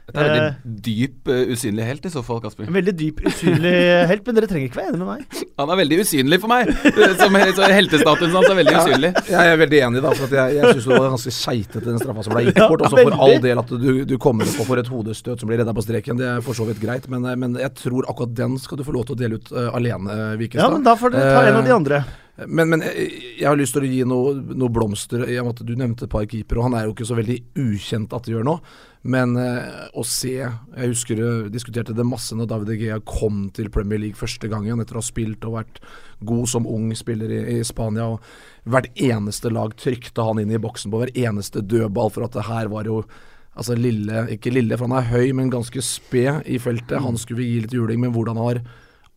Dette 0.07 0.23
er 0.23 0.27
en 0.27 0.37
veldig 0.37 0.81
dyp, 0.85 1.29
uh, 1.29 1.53
usynlig 1.53 1.85
helt 1.87 2.05
i 2.07 2.11
så 2.13 2.23
fall, 2.23 2.39
Kasper. 2.43 2.67
En 2.69 2.75
veldig 2.77 2.93
dyp, 2.95 3.21
usynlig 3.27 3.73
helt, 4.11 4.23
men 4.27 4.37
dere 4.37 4.49
trenger 4.49 4.69
ikke 4.69 4.79
være 4.79 4.93
enig 4.93 5.01
med 5.01 5.09
meg. 5.11 5.39
Han 5.59 5.73
er 5.73 5.79
veldig 5.81 5.99
usynlig 6.03 6.39
for 6.43 6.51
meg! 6.51 6.71
Som 7.19 7.37
så 7.57 7.69
Heltestatusen 7.73 8.35
hans 8.37 8.49
er 8.49 8.57
veldig 8.59 8.75
usynlig. 8.77 9.11
Jeg 9.27 9.51
er 9.51 9.59
veldig 9.59 9.79
enig, 9.87 10.03
da. 10.05 10.11
For 10.17 10.29
at 10.29 10.35
jeg, 10.37 10.57
jeg 10.57 10.75
syns 10.75 10.87
det 10.87 10.93
var 10.93 11.07
ganske 11.11 11.33
keitete 11.37 11.85
den 11.87 12.01
straffa 12.01 12.25
som 12.27 12.35
ble 12.35 12.43
gitt 12.47 12.59
bort. 12.61 12.83
Og 12.85 12.93
så 12.93 13.01
for 13.01 13.23
all 13.25 13.39
del 13.43 13.61
at 13.63 13.73
du, 13.73 13.87
du 14.07 14.15
kommer 14.21 14.47
opp 14.47 14.61
og 14.63 14.69
får 14.69 14.83
et 14.83 14.91
hodestøt 14.93 15.41
som 15.41 15.49
blir 15.49 15.61
redda 15.63 15.73
på 15.75 15.83
streken, 15.85 16.21
det 16.21 16.29
er 16.29 16.45
for 16.45 16.57
så 16.57 16.67
vidt 16.69 16.81
greit. 16.83 17.09
Men, 17.11 17.25
men 17.41 17.57
jeg 17.59 17.73
tror 17.81 18.05
akkurat 18.11 18.35
den 18.37 18.59
skal 18.61 18.79
du 18.79 18.85
få 18.87 18.95
lov 18.95 19.07
til 19.09 19.17
å 19.17 19.21
dele 19.23 19.41
ut 19.41 19.51
uh, 19.55 19.71
alene, 19.77 20.19
Vikestad. 20.39 20.67
Ja, 20.67 20.71
men 20.77 20.85
da 20.85 20.95
får 20.99 21.15
du 21.15 21.19
ta 21.19 21.41
en 21.47 21.57
av 21.57 21.65
de 21.65 21.67
Eh, 21.67 21.75
andre. 21.75 22.03
Men, 22.45 22.69
men 22.69 22.83
jeg, 22.85 23.07
jeg 23.39 23.47
har 23.49 23.57
lyst 23.57 23.73
til 23.73 23.85
å 23.85 23.89
gi 23.89 24.03
noe, 24.05 24.35
noe 24.37 24.69
blomster 24.69 25.23
Jeg, 25.25 25.41
du 25.65 25.73
nevnte 25.73 26.05
et 26.05 26.11
par 26.11 26.27
keepere, 26.29 26.61
og 26.61 26.67
han 26.69 26.77
er 26.77 26.85
jo 26.85 26.93
ikke 26.93 27.07
så 27.09 27.17
veldig 27.17 27.37
ukjent 27.57 28.13
at 28.13 28.27
det 28.27 28.35
gjør 28.35 28.45
noe. 28.45 28.61
Men 29.07 29.37
eh, 29.39 29.85
å 29.95 30.03
se 30.07 30.33
Jeg 30.35 30.89
husker 30.91 31.21
jeg 31.21 31.51
diskuterte 31.53 31.95
det 31.95 32.05
masse 32.07 32.35
når 32.35 32.49
David 32.51 32.73
Egea 32.75 32.99
kom 33.07 33.45
til 33.55 33.71
Premier 33.73 34.01
League 34.03 34.19
første 34.19 34.49
gangen, 34.51 34.81
etter 34.83 34.97
å 34.97 35.03
ha 35.03 35.07
spilt 35.07 35.47
og 35.47 35.55
vært 35.59 35.81
god 36.27 36.49
som 36.51 36.67
ung 36.67 36.91
spiller 36.97 37.31
i, 37.31 37.41
i 37.57 37.63
Spania. 37.67 38.09
og 38.13 38.67
Hvert 38.67 38.91
eneste 38.99 39.51
lag 39.53 39.75
trykte 39.79 40.25
han 40.27 40.41
inn 40.43 40.51
i 40.51 40.61
boksen 40.61 40.91
på 40.91 41.01
hver 41.01 41.15
eneste 41.15 41.63
dødball, 41.63 42.11
for 42.13 42.27
at 42.27 42.35
det 42.35 42.47
her 42.49 42.71
var 42.73 42.89
jo 42.89 43.01
Altså 43.57 43.73
lille, 43.73 44.27
ikke 44.35 44.51
lille, 44.53 44.77
for 44.77 44.85
han 44.85 44.99
er 44.99 45.07
høy, 45.09 45.31
men 45.33 45.47
ganske 45.49 45.81
sped 45.81 46.45
i 46.45 46.59
feltet. 46.61 46.99
Han 47.01 47.15
skulle 47.17 47.39
vi 47.41 47.47
gi 47.47 47.63
litt 47.63 47.71
juling, 47.73 47.97
men 48.03 48.11
hvordan 48.13 48.37
han 48.37 48.45
har 48.51 48.59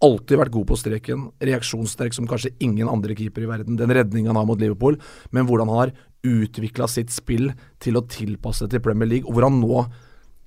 alltid 0.00 0.40
vært 0.40 0.54
god 0.54 0.68
på 0.70 0.78
streken. 0.80 1.26
Reaksjonssterk 1.44 2.16
som 2.16 2.28
kanskje 2.28 2.54
ingen 2.64 2.88
andre 2.88 3.12
keeper 3.18 3.44
i 3.44 3.50
verden. 3.50 3.76
Den 3.76 3.92
redningen 3.92 4.32
han 4.32 4.40
har 4.40 4.48
mot 4.48 4.60
Liverpool, 4.60 4.96
men 5.36 5.44
hvordan 5.44 5.68
han 5.68 5.82
har 5.82 5.92
utvikla 6.26 6.88
sitt 6.90 7.12
spill 7.14 7.50
til 7.80 7.96
å 7.96 8.04
tilpasse 8.10 8.66
det 8.66 8.76
til 8.76 8.84
Premier 8.84 9.08
League, 9.08 9.28
og 9.28 9.36
hvor 9.38 9.46
han 9.48 9.60
nå 9.62 9.78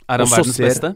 Er 0.07 0.19
han 0.23 0.29
verdens 0.29 0.55
ser- 0.55 0.69
beste? 0.69 0.93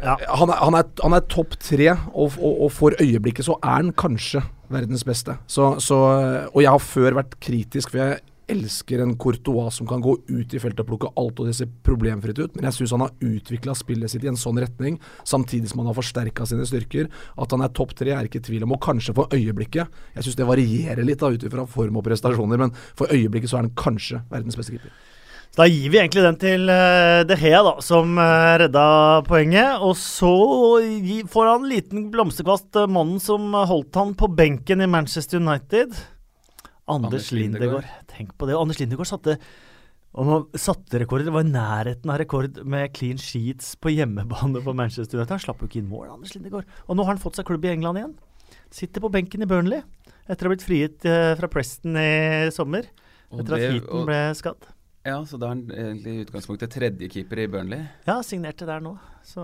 Han 0.00 0.48
er, 0.48 0.56
han 0.56 0.74
er, 0.78 0.86
han 1.02 1.12
er 1.12 1.26
topp 1.28 1.58
tre, 1.60 1.90
og, 2.14 2.32
og, 2.40 2.62
og 2.64 2.70
for 2.72 2.94
øyeblikket 3.02 3.44
så 3.44 3.58
er 3.60 3.74
han 3.82 3.90
kanskje 3.92 4.40
verdens 4.72 5.04
beste. 5.04 5.34
Så, 5.50 5.74
så, 5.84 5.98
og 6.54 6.62
jeg 6.62 6.70
har 6.72 6.80
før 6.80 7.18
vært 7.18 7.34
kritisk, 7.44 7.90
for 7.92 8.00
jeg 8.00 8.20
elsker 8.50 9.02
en 9.02 9.16
Courtois 9.20 9.74
som 9.74 9.88
kan 9.88 10.02
gå 10.04 10.16
ut 10.28 10.54
i 10.54 10.60
feltet 10.62 10.82
og 10.84 10.90
plukke 10.90 11.12
alt 11.20 11.40
og 11.40 11.48
det 11.48 11.56
ser 11.58 11.70
problemfritt 11.86 12.40
ut, 12.40 12.56
men 12.56 12.66
jeg 12.68 12.78
syns 12.78 12.94
han 12.96 13.04
har 13.06 13.14
utvikla 13.24 13.76
spillet 13.78 14.12
sitt 14.12 14.26
i 14.26 14.30
en 14.32 14.40
sånn 14.40 14.60
retning, 14.62 14.98
samtidig 15.28 15.70
som 15.70 15.82
han 15.82 15.90
har 15.90 15.98
forsterka 15.98 16.46
sine 16.48 16.66
styrker. 16.68 17.10
At 17.40 17.54
han 17.54 17.64
er 17.64 17.72
topp 17.76 17.94
tre 17.98 18.14
er 18.16 18.26
ikke 18.26 18.42
i 18.42 18.48
tvil 18.50 18.66
om, 18.66 18.74
og 18.76 18.82
kanskje 18.84 19.14
for 19.16 19.32
øyeblikket. 19.36 20.02
Jeg 20.16 20.26
syns 20.26 20.40
det 20.40 20.48
varierer 20.48 21.06
litt 21.06 21.22
da 21.22 21.30
ut 21.32 21.46
ifra 21.46 21.66
form 21.70 22.00
og 22.00 22.06
prestasjoner, 22.06 22.60
men 22.60 22.74
for 22.98 23.12
øyeblikket 23.12 23.52
så 23.52 23.60
er 23.60 23.66
han 23.66 23.78
kanskje 23.78 24.24
verdens 24.32 24.58
beste 24.58 24.76
keeper. 24.76 24.92
Så 25.50 25.64
Da 25.64 25.66
gir 25.66 25.90
vi 25.90 25.98
egentlig 25.98 26.22
den 26.22 26.38
til 26.38 26.70
uh, 26.70 27.26
De 27.26 27.34
Hea, 27.34 27.58
da, 27.66 27.72
som 27.82 28.14
uh, 28.18 28.54
redda 28.62 28.84
poenget. 29.26 29.82
Og 29.82 29.96
så 29.98 30.30
får 31.26 31.50
han 31.50 31.64
en 31.64 31.72
liten 31.72 32.06
blomsterkvast, 32.14 32.70
uh, 32.78 32.86
mannen 32.86 33.18
som 33.22 33.50
holdt 33.54 33.98
han 33.98 34.14
på 34.14 34.30
benken 34.30 34.80
i 34.80 34.90
Manchester 34.90 35.42
United. 35.42 35.98
Anders, 36.90 37.10
Anders 37.10 37.32
Lindegård. 37.34 37.84
Tenk 38.20 38.36
på 38.36 38.48
det. 38.48 38.58
Anders 38.60 38.80
Lindegård 38.82 39.08
satte 39.08 39.38
han 40.10 40.46
satte 40.58 40.98
rekord. 40.98 41.22
Det 41.22 41.32
var 41.32 41.46
i 41.46 41.52
nærheten 41.52 42.10
av 42.10 42.18
rekord 42.18 42.58
med 42.66 42.90
clean 42.96 43.20
sheets 43.20 43.76
på 43.78 43.92
hjemmebane 43.94 44.62
for 44.64 44.74
Manchester 44.76 45.20
United. 45.20 45.36
Han 45.36 45.44
slapp 45.44 45.62
jo 45.62 45.68
ikke 45.70 45.78
inn 45.80 45.90
mål, 45.90 46.08
Anders 46.16 46.34
Lindegård. 46.34 46.66
Og 46.88 46.98
nå 46.98 47.06
har 47.06 47.14
han 47.14 47.22
fått 47.22 47.38
seg 47.38 47.46
klubb 47.46 47.64
i 47.68 47.70
England 47.76 48.00
igjen. 48.00 48.16
Sitter 48.74 49.04
på 49.04 49.12
benken 49.14 49.46
i 49.46 49.48
Burnley 49.48 49.84
etter 50.30 50.46
å 50.46 50.50
ha 50.50 50.54
blitt 50.54 50.66
frigitt 50.66 51.06
eh, 51.06 51.32
fra 51.38 51.48
Preston 51.50 51.94
i 51.98 52.50
sommer. 52.54 52.90
Etter 53.30 53.54
at 53.54 53.64
heaten 53.68 54.06
ble 54.08 54.20
skadd. 54.38 54.66
Ja, 55.06 55.16
så 55.24 55.38
da 55.40 55.48
er 55.48 55.54
han 55.54 55.62
egentlig 55.72 56.12
i 56.12 56.24
utgangspunktet 56.26 56.74
tredjekeeper 56.74 57.40
i 57.40 57.46
Burnley. 57.48 57.86
Ja, 58.04 58.18
signerte 58.26 58.66
der 58.68 58.82
nå. 58.84 58.96
Så 59.24 59.40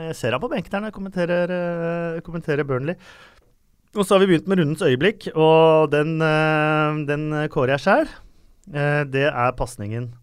jeg 0.00 0.14
ser 0.16 0.36
han 0.36 0.40
på 0.40 0.48
benken 0.52 0.72
der 0.72 0.80
når 0.80 0.92
jeg 0.92 0.96
kommenterer, 0.96 1.52
eh, 1.58 2.22
kommenterer 2.24 2.64
Burnley. 2.68 2.96
Og 3.94 4.02
så 4.02 4.14
har 4.14 4.24
vi 4.24 4.32
begynt 4.32 4.50
med 4.50 4.58
rundens 4.58 4.82
øyeblikk, 4.82 5.28
og 5.34 5.90
den, 5.94 6.16
eh, 6.22 7.00
den 7.06 7.30
kårer 7.52 7.76
jeg 7.76 7.86
sjæl. 7.86 8.12
det 9.12 9.26
er 9.28 9.52
pasningen 9.52 10.14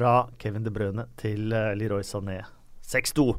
fra 0.00 0.28
Kevin 0.38 0.64
De 0.64 0.70
Brøne 0.72 1.06
til 1.20 1.52
eh, 1.52 1.74
Leroy 1.76 2.04
Sané. 2.06 2.40
6-2. 2.86 3.34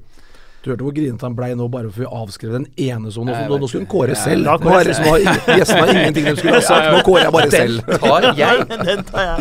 Du 0.62 0.70
hørte 0.70 0.86
hvor 0.86 0.94
grinete 0.94 1.26
han 1.26 1.36
blei 1.36 1.56
nå 1.58 1.66
bare 1.74 1.89
for 1.89 2.04
vi 2.04 2.10
avskrev 2.22 2.54
den 2.54 2.68
ene 2.78 3.12
sonen. 3.12 3.34
Nå, 3.50 3.58
nå 3.58 3.70
skulle 3.70 3.88
hun 3.88 3.89
kåre 3.89 4.16
selv. 4.20 4.46
Ja, 4.46 4.60
Nå 4.62 4.76
er 4.78 4.92
har 4.94 5.24
Gjestene 5.58 5.80
har 5.82 5.94
ingenting 5.96 6.28
de 6.30 6.36
skulle 6.38 6.60
ha 6.60 6.66
sagt, 6.68 6.92
nå 6.94 7.02
kårer 7.08 7.26
jeg 7.26 7.34
bare 7.34 7.50
selv. 7.56 7.82
tar 8.04 8.28
jeg! 8.38 8.68
den 8.92 9.02
tar 9.08 9.26
jeg. 9.26 9.39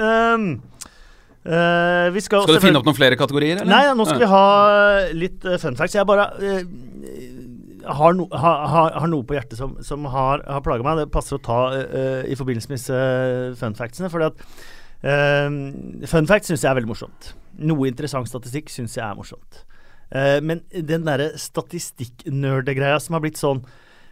um, 0.00 0.48
uh, 1.52 2.06
vi 2.14 2.24
skal, 2.24 2.46
Skal 2.46 2.56
du 2.56 2.64
finne 2.64 2.80
opp 2.80 2.88
noen 2.88 2.96
flere 2.96 3.20
kategorier, 3.20 3.60
eller? 3.60 3.68
Nei, 3.74 3.82
ja, 3.90 3.92
nå 3.98 4.08
skal 4.08 4.24
vi 4.24 4.32
ha 4.32 4.46
litt 5.12 5.44
uh, 5.44 5.58
fun 5.60 5.76
facts. 5.76 5.98
Jeg 5.98 6.08
bare 6.08 6.30
eh, 6.40 6.64
har, 7.88 8.16
no, 8.16 8.28
har, 8.32 8.66
har, 8.72 8.96
har 9.00 9.10
noe 9.10 9.26
på 9.26 9.36
hjertet 9.36 9.58
som, 9.60 9.76
som 9.84 10.04
har, 10.12 10.44
har 10.46 10.64
plaga 10.64 10.86
meg. 10.86 11.02
Det 11.02 11.14
passer 11.14 11.38
å 11.38 11.42
ta 11.44 11.60
uh, 11.72 12.22
i 12.28 12.36
forbindelse 12.38 12.70
med 12.70 12.80
disse 12.80 13.00
fun 13.60 13.78
factsene. 13.78 14.10
Fordi 14.12 14.28
at 14.30 14.44
uh, 15.06 16.06
Fun 16.10 16.30
facts 16.30 16.52
syns 16.52 16.64
jeg 16.64 16.70
er 16.70 16.78
veldig 16.78 16.92
morsomt. 16.92 17.32
Noe 17.58 17.90
interessant 17.90 18.30
statistikk 18.30 18.72
syns 18.72 18.96
jeg 18.98 19.06
er 19.06 19.18
morsomt. 19.18 19.64
Uh, 20.12 20.38
men 20.44 20.64
den 20.72 21.04
derre 21.08 21.32
statistikknerdegreia 21.40 23.00
som 23.02 23.18
har 23.18 23.24
blitt 23.24 23.40
sånn 23.40 23.64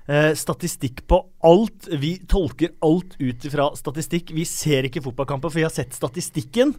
eh, 0.06 0.32
statistikk 0.34 1.06
på 1.08 1.20
alt. 1.46 1.88
Vi 1.88 2.16
tolker 2.28 2.74
alt 2.84 3.16
ut 3.18 3.46
ifra 3.48 3.70
statistikk. 3.78 4.32
Vi 4.34 4.44
ser 4.48 4.86
ikke 4.88 5.02
fotballkamper, 5.04 5.50
for 5.50 5.60
vi 5.60 5.66
har 5.66 5.74
sett 5.74 5.96
statistikken. 5.96 6.74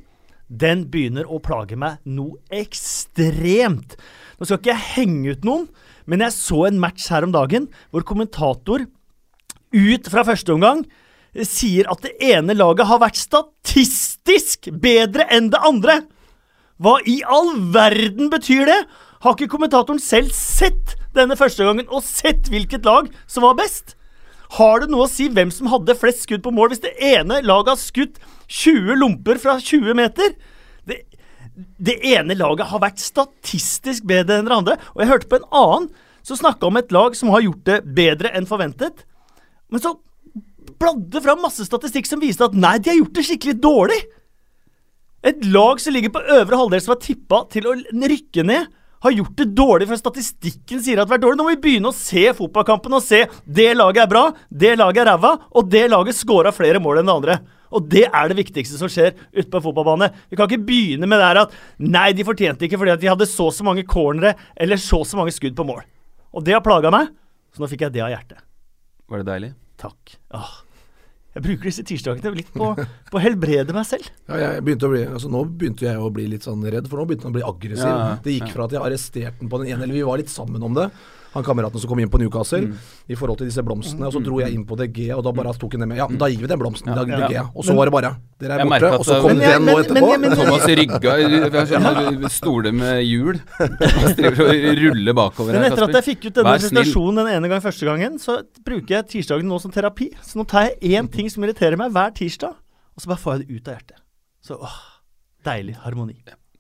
Den 0.48 0.86
begynner 0.92 1.28
å 1.28 1.42
plage 1.44 1.76
meg 1.80 2.00
noe 2.08 2.40
ekstremt. 2.54 3.98
Nå 4.38 4.48
skal 4.48 4.62
ikke 4.62 4.74
jeg 4.74 4.88
henge 4.96 5.36
ut 5.36 5.48
noen, 5.48 5.68
men 6.08 6.24
jeg 6.24 6.36
så 6.36 6.66
en 6.68 6.80
match 6.82 7.10
her 7.14 7.28
om 7.28 7.34
dagen 7.36 7.68
hvor 7.92 8.06
kommentator 8.08 8.88
ut 9.76 10.08
fra 10.12 10.24
første 10.28 10.54
omgang 10.56 10.86
eh, 11.36 11.46
sier 11.48 11.90
at 11.92 12.04
det 12.06 12.16
ene 12.24 12.56
laget 12.58 12.88
har 12.90 13.02
vært 13.04 13.20
statistisk 13.20 14.72
bedre 14.72 15.28
enn 15.34 15.52
det 15.54 15.62
andre. 15.68 16.02
Hva 16.82 16.98
i 17.10 17.20
all 17.26 17.56
verden 17.74 18.32
betyr 18.32 18.66
det? 18.70 18.82
Har 19.26 19.34
ikke 19.34 19.50
kommentatoren 19.50 20.00
selv 20.02 20.34
sett 20.36 20.96
denne 21.18 21.38
første 21.40 21.66
gangen 21.66 21.88
og 21.90 22.06
sett 22.06 22.52
hvilket 22.54 22.86
lag 22.86 23.10
som 23.26 23.48
var 23.48 23.58
best? 23.58 23.96
Har 24.56 24.80
det 24.80 24.92
noe 24.92 25.08
å 25.08 25.12
si 25.12 25.28
hvem 25.28 25.50
som 25.52 25.68
hadde 25.72 25.98
flest 26.00 26.24
skudd 26.24 26.46
på 26.46 26.54
mål 26.56 26.72
hvis 26.72 26.86
det 26.86 26.94
ene 27.04 27.42
laget 27.44 27.74
har 27.74 27.82
skutt 27.82 28.22
20 28.48 29.02
lomper 29.02 29.42
fra 29.42 29.58
20 29.60 29.98
meter? 29.98 30.38
Det, 31.58 31.98
ene 32.06 32.38
laget 32.38 32.70
har 32.70 32.82
vært 32.84 33.02
statistisk 33.02 34.06
bedre 34.10 34.40
enn 34.40 34.50
det 34.50 34.58
andre. 34.58 34.76
Og 34.94 35.02
jeg 35.02 35.12
hørte 35.12 35.30
på 35.32 35.40
en 35.40 35.48
annen 35.58 35.88
som 36.28 36.38
snakka 36.38 36.68
om 36.68 36.78
et 36.78 36.92
lag 36.94 37.16
som 37.18 37.32
har 37.34 37.46
gjort 37.46 37.64
det 37.66 37.80
bedre 37.98 38.34
enn 38.38 38.48
forventet. 38.50 39.06
Men 39.74 39.82
så 39.84 39.96
bladde 40.78 41.22
fram 41.24 41.42
masse 41.42 41.66
statistikk 41.66 42.10
som 42.10 42.22
viste 42.22 42.46
at 42.46 42.56
nei, 42.58 42.78
de 42.78 42.92
har 42.92 43.00
gjort 43.00 43.16
det 43.18 43.26
skikkelig 43.30 43.58
dårlig. 43.64 44.00
Et 45.26 45.48
lag 45.50 45.82
som 45.82 45.96
ligger 45.96 46.14
på 46.14 46.24
øvre 46.38 46.60
halvdel, 46.60 46.84
som 46.84 46.94
er 46.94 47.02
tippa 47.04 47.42
til 47.52 47.68
å 47.68 47.74
rykke 47.78 48.46
ned, 48.48 48.68
har 49.06 49.14
gjort 49.14 49.36
det 49.38 49.46
dårlig, 49.58 49.88
for 49.90 50.00
statistikken 50.00 50.82
sier 50.82 50.98
at 50.98 51.06
det 51.06 51.12
har 51.12 51.16
vært 51.16 51.26
dårlig. 51.26 51.40
Nå 51.40 51.46
må 51.46 51.54
vi 51.54 51.62
begynne 51.66 51.92
å 51.92 51.96
se 51.96 52.24
fotballkampen 52.38 52.98
og 52.98 53.06
se 53.06 53.24
det 53.46 53.70
laget 53.78 54.04
er 54.06 54.12
bra, 54.12 54.24
det 54.50 54.74
laget 54.78 55.04
er 55.04 55.12
ræva, 55.12 55.36
og 55.54 55.70
det 55.70 55.86
laget 55.92 56.18
scora 56.18 56.54
flere 56.56 56.82
mål 56.84 57.02
enn 57.02 57.10
det 57.10 57.18
andre. 57.18 57.38
Og 57.76 57.88
det 57.92 58.06
er 58.08 58.32
det 58.32 58.38
viktigste 58.40 58.80
som 58.80 58.92
skjer 58.92 59.14
ute 59.34 59.48
på 59.50 59.60
en 59.60 59.66
fotballbane. 59.66 60.12
Vi 60.32 60.40
kan 60.40 60.50
ikke 60.50 60.66
begynne 60.68 61.10
med 61.10 61.20
det 61.22 61.30
her 61.30 61.42
at 61.44 61.56
nei, 61.84 62.10
de 62.16 62.26
fortjente 62.28 62.68
ikke 62.68 62.80
fordi 62.80 62.96
at 62.96 63.04
de 63.04 63.12
hadde 63.12 63.30
så 63.30 63.50
og 63.50 63.56
så 63.56 63.68
mange 63.68 63.86
cornere 63.88 64.36
eller 64.56 64.80
så 64.82 65.02
og 65.04 65.10
så 65.10 65.20
mange 65.20 65.36
skudd 65.36 65.58
på 65.58 65.68
mål. 65.68 65.84
Og 66.38 66.46
det 66.46 66.56
har 66.56 66.64
plaga 66.66 66.92
meg, 66.94 67.12
så 67.56 67.64
nå 67.64 67.72
fikk 67.72 67.88
jeg 67.88 67.98
det 67.98 68.06
av 68.06 68.14
hjertet. 68.14 68.40
Var 69.08 69.24
det 69.24 69.30
deilig? 69.30 69.52
Takk. 69.80 70.18
Åh. 70.36 70.56
Jeg 71.38 71.44
bruker 71.46 71.70
disse 71.70 71.84
tirsdagene 71.86 72.32
litt 72.34 72.48
på, 72.50 72.72
på 73.12 73.20
å 73.20 73.22
helbrede 73.22 73.74
meg 73.76 73.86
selv. 73.86 74.08
Ja, 74.26 74.40
jeg 74.42 74.64
begynte 74.66 74.88
å 74.88 74.94
bli, 74.94 75.04
altså 75.06 75.30
Nå 75.30 75.44
begynte 75.46 75.86
jeg 75.86 76.02
å 76.02 76.10
bli 76.14 76.26
litt 76.32 76.48
sånn 76.48 76.64
redd, 76.66 76.88
for 76.90 76.98
nå 76.98 77.06
begynte 77.12 77.28
han 77.28 77.36
å 77.36 77.38
bli 77.38 77.46
aggressiv. 77.46 77.92
Ja, 77.92 78.16
det 78.24 78.34
gikk 78.40 78.56
fra 78.56 78.66
at 78.66 78.74
jeg 78.74 78.82
arresterte 78.82 79.44
den 79.44 79.52
på 79.52 79.60
den 79.62 79.70
ene, 79.70 79.86
eller 79.86 80.00
vi 80.00 80.06
var 80.08 80.18
litt 80.18 80.34
sammen 80.34 80.66
om 80.66 80.74
det, 80.78 80.88
han 81.38 81.46
kameraten 81.48 81.80
som 81.84 81.90
kom 81.92 82.00
inn 82.04 82.10
på 82.12 82.20
Newcastle, 82.22 82.74
i 83.08 83.16
forhold 83.18 83.38
til 83.42 83.48
disse 83.50 83.64
blomstene. 83.66 84.08
Og 84.10 84.14
så 84.18 84.22
dro 84.26 84.40
jeg 84.42 84.54
inn 84.58 84.66
på 84.68 84.76
DG, 84.80 85.12
og 85.16 85.24
da 85.26 85.32
bare 85.38 85.54
tok 85.58 85.78
han 85.78 85.86
det 85.86 85.90
med. 85.94 85.98
Ja, 86.02 86.08
da 86.10 86.28
gir 86.34 86.42
vi 86.44 86.50
den 86.52 86.60
blomsten 86.62 86.92
i 86.92 86.96
Ja. 86.98 87.06
DG. 87.28 87.44
Og 87.56 87.64
så 87.66 87.76
var 87.78 87.86
det 87.90 87.94
bare 87.96 88.16
Dere 88.38 88.60
er 88.60 88.66
borte. 88.70 88.92
Og 89.00 89.06
så 89.08 89.16
kom 89.22 89.34
Men 89.34 89.40
den 89.42 89.66
nå 89.66 89.78
etterpå. 89.82 90.08
men- 90.12 90.22
men- 90.22 90.36
Thomas 90.38 90.66
rygga 90.68 91.14
Jeg 91.18 92.32
stoler 92.32 92.72
med 92.72 93.04
hjul. 93.08 93.40
Og 93.60 94.78
ruller 94.82 95.14
bakover 95.18 95.54
Men 95.54 95.64
her, 95.64 95.72
etter 95.72 95.88
at 95.88 95.96
jeg 95.98 96.06
fikk 96.18 96.28
ut 96.30 96.34
denne 96.38 96.54
presentasjonen 96.58 97.22
den 97.24 97.32
ene 97.38 97.50
gang 97.52 97.62
første 97.64 97.86
gangen, 97.88 98.18
så 98.22 98.40
bruker 98.66 98.98
jeg 98.98 99.08
tirsdagen 99.14 99.48
nå 99.50 99.60
som 99.62 99.72
terapi. 99.74 100.12
Så 100.22 100.38
nå 100.40 100.46
tar 100.48 100.70
jeg 100.70 100.98
én 101.02 101.10
ting 101.12 101.30
som 101.34 101.44
irriterer 101.44 101.78
meg 101.78 101.92
hver 101.96 102.14
tirsdag, 102.18 102.54
og 102.54 103.02
så 103.04 103.08
bare 103.08 103.22
får 103.24 103.38
jeg 103.40 103.48
det 103.48 103.56
ut 103.56 103.68
av 103.68 103.74
hjertet. 103.80 103.98
Så 104.48 104.60
åh, 104.62 104.78
deilig 105.46 105.76
harmoni. 105.84 106.16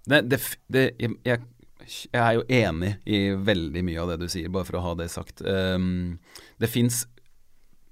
Det, 0.08 0.22
det, 0.30 0.42
det, 0.72 0.86
jeg, 1.00 1.16
jeg, 1.26 1.40
jeg 1.88 2.22
er 2.22 2.34
jo 2.38 2.46
enig 2.52 2.94
i 3.08 3.20
veldig 3.34 3.84
mye 3.88 4.02
av 4.04 4.14
det 4.14 4.20
du 4.26 4.28
sier, 4.32 4.50
bare 4.54 4.68
for 4.68 4.80
å 4.80 4.84
ha 4.86 4.94
det 5.00 5.10
sagt. 5.14 5.42
Um, 5.46 6.18
det 6.62 6.70
fins 6.72 7.06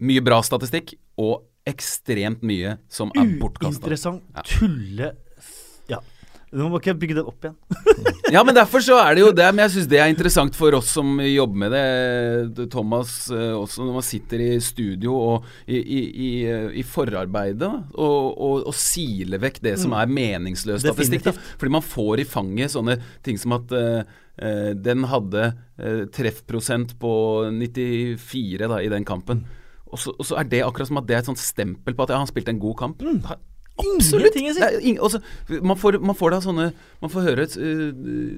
mye 0.04 0.24
bra 0.26 0.42
statistikk, 0.44 0.98
og 1.22 1.46
ekstremt 1.66 2.44
mye 2.46 2.76
som 2.92 3.14
er 3.18 3.38
bortkasta. 3.42 3.80
Uinteressant 3.82 4.24
Ja. 4.36 4.44
tulle... 4.46 5.14
Nå 6.56 6.68
må 6.70 6.80
ikke 6.80 6.94
bygge 7.00 7.18
den 7.18 7.30
opp 7.30 7.48
igjen. 7.48 7.58
Ja, 8.34 8.42
men 8.42 8.56
derfor 8.58 8.82
så 8.82 8.96
er 8.98 9.14
det 9.16 9.22
jo 9.22 9.30
det. 9.38 9.46
Men 9.54 9.64
jeg 9.66 9.76
syns 9.76 9.90
det 9.92 10.00
er 10.02 10.10
interessant 10.10 10.56
for 10.58 10.74
oss 10.74 10.90
som 10.96 11.20
jobber 11.22 11.60
med 11.62 11.76
det. 11.76 12.66
Thomas 12.74 13.14
eh, 13.30 13.54
også 13.54 13.86
når 13.86 14.00
man 14.00 14.06
sitter 14.06 14.42
i 14.42 14.50
studio 14.64 15.14
og 15.14 15.46
i, 15.70 15.78
i, 15.78 16.00
i, 16.10 16.30
i 16.82 16.86
forarbeidet 16.90 17.70
og, 17.70 18.18
og, 18.34 18.66
og 18.66 18.76
siler 18.76 19.42
vekk 19.46 19.62
det 19.68 19.76
som 19.82 19.94
er 19.98 20.10
meningsløs 20.10 20.82
statistikk. 20.84 21.28
Da. 21.30 21.36
Fordi 21.62 21.76
man 21.78 21.86
får 21.86 22.24
i 22.24 22.28
fanget 22.30 22.74
sånne 22.74 22.98
ting 23.26 23.38
som 23.42 23.56
at 23.60 23.72
uh, 23.78 24.02
den 24.90 25.06
hadde 25.14 25.48
uh, 25.54 26.04
treffprosent 26.18 26.98
på 27.02 27.14
94 27.54 28.66
da, 28.66 28.82
i 28.82 28.92
den 28.92 29.06
kampen. 29.08 29.46
Og 29.86 30.02
så, 30.02 30.12
og 30.18 30.28
så 30.28 30.42
er 30.42 30.50
det 30.50 30.66
akkurat 30.66 30.90
som 30.90 31.00
at 31.00 31.08
det 31.08 31.20
er 31.20 31.24
et 31.24 31.30
sånt 31.30 31.42
stempel 31.42 31.94
på 31.96 32.08
at 32.08 32.16
ja, 32.16 32.24
han 32.26 32.32
spilte 32.32 32.52
en 32.52 32.64
god 32.64 32.82
kamp. 32.82 33.06
Absolutt! 33.82 34.36
Ingenting 34.40 34.52
å 34.52 34.56
si. 34.56 34.94
Også, 35.04 35.20
man, 35.60 35.76
får, 35.80 36.00
man 36.00 36.16
får 36.16 36.32
da 36.32 36.38
sånne 36.46 36.70
Man 37.04 37.12
får 37.12 37.26
høre 37.26 37.48
uh, 37.60 37.90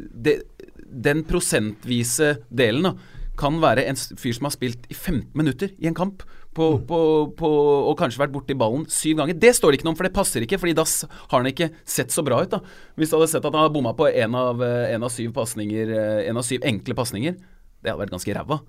det, 0.10 0.40
Den 0.82 1.22
prosentvise 1.30 2.40
delen 2.50 2.90
da 2.90 2.96
kan 3.38 3.60
være 3.62 3.84
en 3.86 4.00
fyr 4.18 4.34
som 4.34 4.48
har 4.48 4.54
spilt 4.56 4.88
i 4.90 4.96
15 4.96 5.28
minutter 5.38 5.70
i 5.78 5.86
en 5.86 5.94
kamp, 5.94 6.24
på, 6.58 6.68
på, 6.90 7.00
på, 7.38 7.50
og 7.90 7.94
kanskje 8.00 8.24
vært 8.24 8.34
borti 8.34 8.56
ballen 8.58 8.88
syv 8.90 9.20
ganger. 9.20 9.38
Det 9.38 9.54
står 9.54 9.72
det 9.72 9.80
ikke 9.80 9.88
noe 9.88 9.94
om, 9.94 10.00
for 10.00 10.08
det 10.08 10.16
passer 10.16 10.46
ikke, 10.46 10.58
Fordi 10.62 10.74
da 10.78 10.86
har 10.88 11.36
han 11.36 11.52
ikke 11.52 11.70
sett 11.86 12.14
så 12.14 12.24
bra 12.26 12.42
ut. 12.42 12.56
da 12.56 12.64
Hvis 12.98 13.12
du 13.12 13.18
hadde 13.18 13.30
sett 13.30 13.46
at 13.46 13.52
han 13.52 13.62
hadde 13.62 13.76
bomma 13.76 13.94
på 13.98 14.10
en 14.10 14.38
av, 14.38 14.64
eh, 14.66 14.96
en 14.96 15.06
av 15.06 15.14
syv 15.14 15.36
pasninger, 15.38 15.94
eh, 15.94 16.24
en 16.32 16.42
av 16.42 16.48
syv 16.48 16.66
enkle 16.66 16.98
pasninger, 16.98 17.38
det 17.38 17.92
hadde 17.92 18.02
vært 18.02 18.16
ganske 18.16 18.38
ræva. 18.40 18.62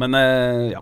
Men 0.00 0.16
eh, 0.16 0.72
ja. 0.72 0.80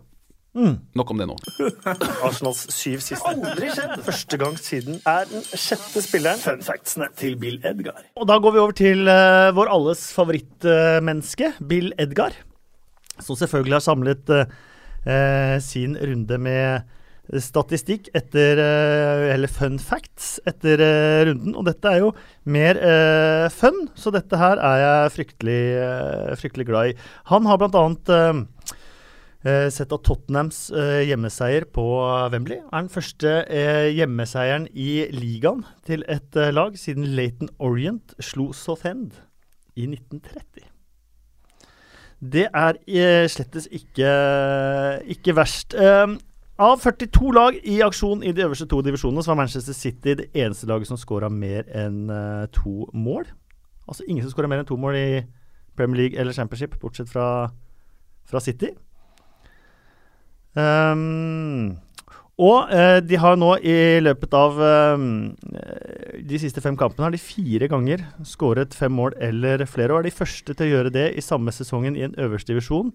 Mm. 0.55 0.77
Nok 0.95 1.11
om 1.11 1.19
det 1.19 1.27
nå. 1.27 1.35
Arsenals 2.27 2.63
syv 2.71 3.03
siste. 3.03 3.27
Aldri 3.27 3.73
skjedd! 3.75 3.95
Første 4.07 4.39
gang 4.39 4.59
siden 4.63 5.01
er 5.03 5.27
den 5.31 5.43
sjette 5.51 6.03
spilleren. 6.05 6.43
Fun 6.43 6.63
factsene 6.63 7.09
til 7.19 7.35
Bill 7.41 7.59
Edgar. 7.67 8.05
Og 8.15 8.29
da 8.31 8.39
går 8.43 8.55
vi 8.55 8.63
over 8.63 8.77
til 8.79 9.11
uh, 9.11 9.51
vår 9.57 9.73
alles 9.75 10.07
favorittmenneske, 10.15 11.57
uh, 11.57 11.63
Bill 11.73 11.91
Edgar. 11.99 12.39
Som 13.19 13.39
selvfølgelig 13.39 13.81
har 13.81 13.87
samlet 13.89 14.35
uh, 14.39 15.59
sin 15.63 15.99
runde 15.99 16.39
med 16.39 16.93
statistikk 17.41 18.11
etter 18.13 18.59
Eller 19.33 19.49
fun 19.49 19.79
facts 19.81 20.35
etter 20.45 20.77
runden. 21.31 21.55
Og 21.57 21.65
dette 21.65 21.89
er 21.89 22.03
jo 22.03 22.11
mer 22.45 22.77
fun, 23.49 23.87
så 23.97 24.13
dette 24.13 24.37
her 24.37 24.61
er 24.61 24.83
jeg 24.83 25.15
fryktelig, 25.15 25.63
fryktelig 26.43 26.67
glad 26.69 26.91
i. 26.91 26.99
Han 27.33 27.49
har 27.49 27.63
blant 27.63 27.79
annet 27.81 28.13
Eh, 29.45 29.67
sett 29.69 29.91
at 29.93 30.01
Tottenhams 30.07 30.71
eh, 30.73 31.03
hjemmeseier 31.05 31.67
på 31.69 31.83
Wembley 32.33 32.63
er 32.63 32.79
den 32.79 32.87
første 32.89 33.33
eh, 33.53 33.91
hjemmeseieren 33.93 34.71
i 34.73 35.05
ligaen 35.13 35.67
til 35.85 36.01
et 36.09 36.39
eh, 36.41 36.49
lag 36.49 36.79
siden 36.81 37.11
Laton 37.13 37.51
Orient 37.61 38.15
slo 38.25 38.55
Southend 38.57 39.19
i 39.77 39.85
1930. 39.85 40.65
Det 42.25 42.47
er 42.47 42.79
eh, 42.89 43.27
slettes 43.29 43.69
ikke, 43.69 44.15
ikke 45.13 45.35
verst. 45.37 45.77
Eh, 45.77 46.15
av 46.65 46.81
42 46.81 47.35
lag 47.37 47.59
i 47.69 47.83
aksjon 47.85 48.25
i 48.25 48.33
de 48.33 48.47
øverste 48.47 48.69
to 48.71 48.81
divisjonene, 48.87 49.27
så 49.27 49.35
var 49.35 49.43
Manchester 49.43 49.77
City 49.77 50.17
det 50.23 50.31
eneste 50.33 50.71
laget 50.71 50.89
som 50.89 50.97
skåra 50.97 51.29
mer 51.29 51.69
enn 51.69 52.07
to 52.55 52.89
mål. 52.97 53.29
Altså 53.85 54.09
ingen 54.09 54.25
som 54.25 54.33
skåra 54.33 54.49
mer 54.49 54.65
enn 54.65 54.73
to 54.73 54.81
mål 54.81 54.97
i 54.97 55.07
Premier 55.77 56.01
League 56.01 56.17
eller 56.17 56.33
Championship, 56.33 56.79
bortsett 56.81 57.13
fra, 57.13 57.51
fra 58.25 58.41
City. 58.41 58.73
Um, 60.55 61.75
og 62.39 62.71
uh, 62.71 62.99
de 63.03 63.19
har 63.19 63.39
nå 63.39 63.51
i 63.63 63.75
løpet 64.03 64.35
av 64.35 64.59
um, 64.99 65.09
de 66.19 66.39
siste 66.43 66.63
fem 66.63 66.79
kampene 66.79 67.09
har 67.09 67.15
de 67.15 67.23
fire 67.23 67.69
ganger 67.71 68.03
skåret 68.27 68.75
fem 68.75 68.95
mål 68.95 69.15
eller 69.23 69.67
flere, 69.71 69.93
og 69.95 70.03
er 70.03 70.09
de 70.09 70.15
første 70.15 70.55
til 70.55 70.67
å 70.67 70.73
gjøre 70.73 70.95
det 70.95 71.09
i 71.15 71.23
samme 71.25 71.55
sesongen 71.55 71.99
i 71.99 72.07
en 72.07 72.17
øverste 72.23 72.55
divisjon 72.55 72.95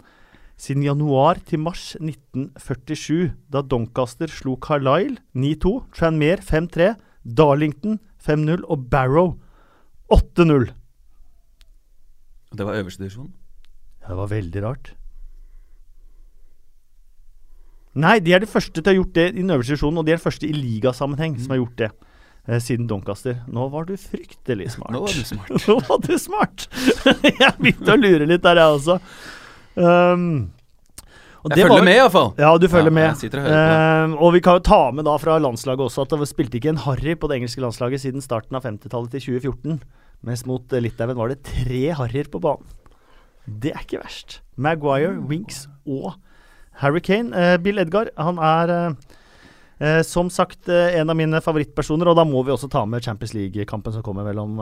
siden 0.59 0.83
januar 0.83 1.39
til 1.47 1.61
mars 1.63 1.93
1947, 2.01 3.31
da 3.47 3.63
Doncaster 3.63 4.27
slo 4.31 4.57
Carlisle 4.59 5.21
9-2, 5.31 5.71
Tranmere 5.95 6.43
5-3, 6.43 6.91
Darlington 7.23 7.99
5-0 8.19 8.65
og 8.67 8.89
Barrow 8.91 9.37
8-0. 10.11 10.67
Det 12.51 12.65
var 12.65 12.81
øverste 12.81 13.05
divisjon? 13.05 13.31
Ja, 14.01 14.11
det 14.11 14.17
var 14.19 14.31
veldig 14.35 14.63
rart. 14.65 14.95
Nei, 17.99 18.19
de 18.23 18.35
er 18.35 18.43
de 18.43 18.49
første 18.49 18.79
til 18.79 18.85
å 18.85 18.93
ha 18.93 18.99
gjort 18.99 19.15
det 19.17 19.25
i 19.33 19.41
den 19.41 19.51
øverste 19.51 19.75
divisjonen, 19.75 19.99
og 20.01 20.07
de 20.07 20.13
er 20.13 20.21
de 20.21 20.25
første 20.25 20.47
i 20.47 20.53
ligasammenheng 20.55 21.35
mm. 21.35 21.41
som 21.43 21.55
har 21.55 21.61
gjort 21.63 21.81
det. 21.81 21.89
Eh, 22.49 22.61
siden 22.63 22.87
Doncaster. 22.89 23.41
Nå 23.51 23.67
var 23.69 23.85
du 23.85 23.97
fryktelig 23.99 24.71
smart. 24.73 24.93
Nå 24.95 25.03
var 25.03 25.13
du 25.13 25.25
smart. 25.27 25.51
Nå 25.67 25.75
var 25.89 25.99
du 26.05 26.15
smart! 26.17 26.69
jeg 27.43 27.51
begynte 27.59 27.93
å 27.93 27.99
lure 27.99 28.29
litt 28.29 28.45
der, 28.45 28.61
jeg 28.61 28.79
også. 28.79 28.95
Um, 29.75 30.23
og 31.39 31.53
jeg 31.53 31.63
følger 31.63 31.75
var, 31.75 31.85
med, 31.87 31.97
iallfall. 31.99 32.31
Ja, 32.41 32.49
du 32.59 32.65
følger 32.67 32.91
ja, 32.91 32.95
med. 32.97 33.25
Og, 33.29 33.51
um, 33.53 34.15
og 34.17 34.33
vi 34.35 34.41
kan 34.43 34.57
jo 34.57 34.63
ta 34.65 34.79
med 34.95 35.07
da 35.07 35.13
fra 35.21 35.37
landslaget 35.39 35.85
også 35.85 36.07
at 36.07 36.15
det 36.19 36.29
spilte 36.31 36.59
ikke 36.59 36.73
en 36.73 36.81
Harry 36.87 37.15
på 37.15 37.29
det 37.31 37.37
engelske 37.39 37.63
landslaget 37.63 38.03
siden 38.03 38.25
starten 38.25 38.57
av 38.57 38.65
50-tallet 38.67 39.13
til 39.15 39.39
2014. 39.39 39.79
Mens 40.27 40.43
mot 40.49 40.75
Litauen 40.75 41.15
var 41.15 41.31
det 41.31 41.43
tre 41.47 41.83
harrier 41.95 42.27
på 42.31 42.41
banen. 42.43 42.65
Det 43.45 43.71
er 43.71 43.85
ikke 43.85 44.01
verst. 44.01 44.41
Maguire, 44.59 45.15
Winks 45.29 45.67
og 45.87 46.17
Harry 46.79 47.01
Kane. 47.01 47.35
Eh, 47.35 47.57
Bill 47.57 47.79
Edgar 47.81 48.11
han 48.15 48.39
er 48.39 48.73
eh, 48.73 49.17
eh, 49.79 50.01
som 50.07 50.29
sagt 50.31 50.69
en 50.69 51.11
av 51.11 51.17
mine 51.19 51.41
favorittpersoner, 51.43 52.09
og 52.09 52.19
da 52.19 52.25
må 52.27 52.43
vi 52.47 52.55
også 52.55 52.71
ta 52.71 52.85
med 52.87 53.03
Champions 53.03 53.35
League-kampen 53.35 53.95
som 53.95 54.05
kommer 54.05 54.27
mellom 54.27 54.59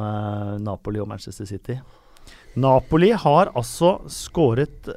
Napoli 0.63 1.01
og 1.03 1.09
Manchester 1.11 1.49
City. 1.49 1.77
Napoli 2.57 3.11
har 3.13 3.51
altså 3.53 3.99
skåret 4.09 4.89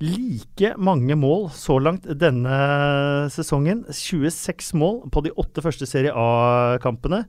like 0.00 0.70
mange 0.80 1.12
mål 1.20 1.50
så 1.52 1.76
langt 1.82 2.08
denne 2.16 3.28
sesongen. 3.32 3.84
26 3.92 4.72
mål 4.80 5.02
på 5.12 5.24
de 5.26 5.34
åtte 5.36 5.60
første 5.60 5.84
Serie 5.88 6.14
A-kampene. 6.16 7.26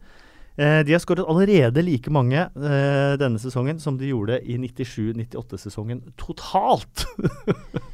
de 0.56 0.93
har 0.93 1.03
skåret 1.03 1.27
allerede 1.27 1.84
like 1.84 2.11
mange 2.11 2.48
denne 2.56 3.39
sesongen 3.39 3.80
som 3.80 3.99
de 3.99 4.14
gjorde 4.14 4.39
i 4.48 4.56
97-98-sesongen 4.64 6.06
totalt. 6.15 7.03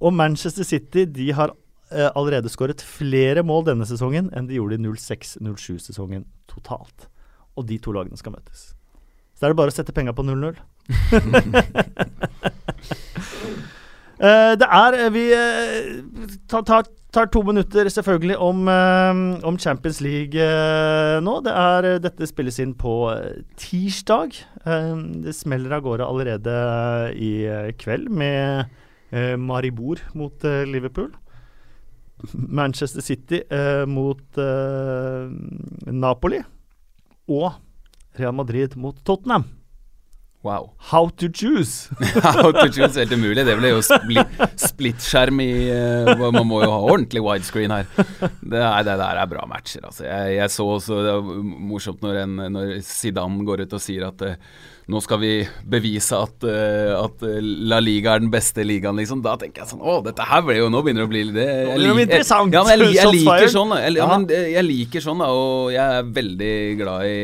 Og 0.00 0.14
Manchester 0.14 0.66
City 0.66 1.06
de 1.08 1.30
har 1.36 1.52
eh, 1.90 2.10
allerede 2.14 2.50
skåret 2.52 2.82
flere 2.82 3.42
mål 3.46 3.66
denne 3.70 3.86
sesongen 3.88 4.30
enn 4.36 4.48
de 4.48 4.58
gjorde 4.58 4.78
i 4.78 4.82
06-07-sesongen 4.86 6.26
totalt. 6.50 7.08
Og 7.56 7.66
de 7.68 7.78
to 7.80 7.94
lagene 7.96 8.18
skal 8.20 8.34
møtes. 8.36 8.72
Så 9.36 9.44
er 9.44 9.52
det 9.52 9.58
bare 9.58 9.72
å 9.72 9.76
sette 9.76 9.92
penga 9.96 10.12
på 10.16 10.24
0-0. 10.24 10.56
eh, 14.24 14.52
det 14.56 14.68
er 14.80 14.96
eh, 14.96 15.10
Vi 15.12 15.24
eh, 15.36 15.90
tar, 16.48 16.62
tar, 16.64 16.86
tar, 17.12 17.26
to 17.32 17.42
minutter 17.44 17.90
selvfølgelig 17.92 18.38
om, 18.40 18.68
eh, 18.72 19.12
om 19.48 19.58
Champions 19.60 20.00
League 20.04 20.40
eh, 20.40 21.18
nå. 21.24 21.34
Det 21.44 21.52
er, 21.52 21.90
dette 22.04 22.30
spilles 22.30 22.60
inn 22.64 22.72
på 22.76 23.12
tirsdag. 23.60 24.40
det 25.24 25.36
smeller 25.36 25.76
av 25.76 25.84
gårde 25.84 26.08
allerede 26.08 26.56
i 27.20 27.32
kveld 27.76 28.08
med 28.08 28.72
Maribor 29.38 30.02
mot 30.14 30.44
eh, 30.44 30.64
Liverpool. 30.66 31.12
Manchester 32.32 33.04
City 33.04 33.42
eh, 33.50 33.84
mot 33.86 34.38
eh, 34.38 35.28
Napoli. 35.92 36.42
Og 37.28 37.52
Real 38.16 38.32
Madrid 38.32 38.76
mot 38.76 38.96
Tottenham. 39.04 39.44
Wow. 40.46 40.74
How 40.78 41.08
to 41.18 41.28
choose! 41.28 41.88
How 42.22 42.52
to 42.52 42.68
choose, 42.70 42.94
Helt 42.94 43.12
umulig. 43.12 43.42
Det 43.48 43.56
ble 43.58 43.72
jo 43.72 43.80
splittskjerm 43.82 45.40
i 45.42 45.50
uh, 45.74 46.12
Man 46.22 46.46
må 46.46 46.60
jo 46.62 46.68
ha 46.70 46.78
ordentlig 46.86 47.22
widescreen 47.24 47.74
her. 47.74 47.88
Det, 47.90 48.60
er, 48.60 48.84
det 48.86 48.94
der 49.00 49.18
er 49.24 49.30
bra 49.32 49.42
matcher, 49.50 49.82
altså. 49.88 50.04
Jeg, 50.06 50.36
jeg 50.36 50.52
så 50.54 50.68
også 50.76 51.00
Det 51.02 51.14
er 51.16 51.42
morsomt 51.72 52.04
når, 52.06 52.20
en, 52.22 52.36
når 52.54 52.76
Zidane 52.86 53.42
går 53.48 53.64
ut 53.66 53.74
og 53.74 53.82
sier 53.82 54.06
at 54.06 54.22
uh, 54.22 54.38
nå 54.86 55.00
skal 55.02 55.18
vi 55.18 55.30
bevise 55.66 56.14
at, 56.14 56.44
uh, 56.46 56.92
at, 57.00 57.22
La 57.66 57.80
Liga 57.82 58.12
er 58.14 58.22
den 58.22 58.30
beste 58.30 58.62
ligaen, 58.62 58.94
liksom. 59.00 59.18
Da 59.24 59.32
tenker 59.40 59.64
jeg 59.64 59.72
sånn 59.72 59.82
Å, 59.82 59.96
dette 60.06 60.22
her 60.28 60.44
ble 60.46 60.60
jo 60.60 60.68
Nå 60.70 60.82
begynner 60.86 61.02
det 61.02 61.08
å 61.08 61.10
bli 61.10 61.22
det 61.34 61.46
jeg, 61.46 61.56
jeg. 61.56 61.80
Ja, 62.54 62.62
men 62.68 62.84
jeg, 62.84 62.92
jeg, 62.94 63.10
liker 63.16 63.50
sånn. 63.50 63.74
Ja, 63.82 64.06
men 64.12 64.28
jeg 64.30 64.62
liker 64.66 65.02
sånn, 65.02 65.24
da. 65.24 65.30
Og 65.34 65.72
jeg 65.74 65.98
er 65.98 66.12
veldig 66.20 66.52
glad 66.78 67.08
i 67.10 67.16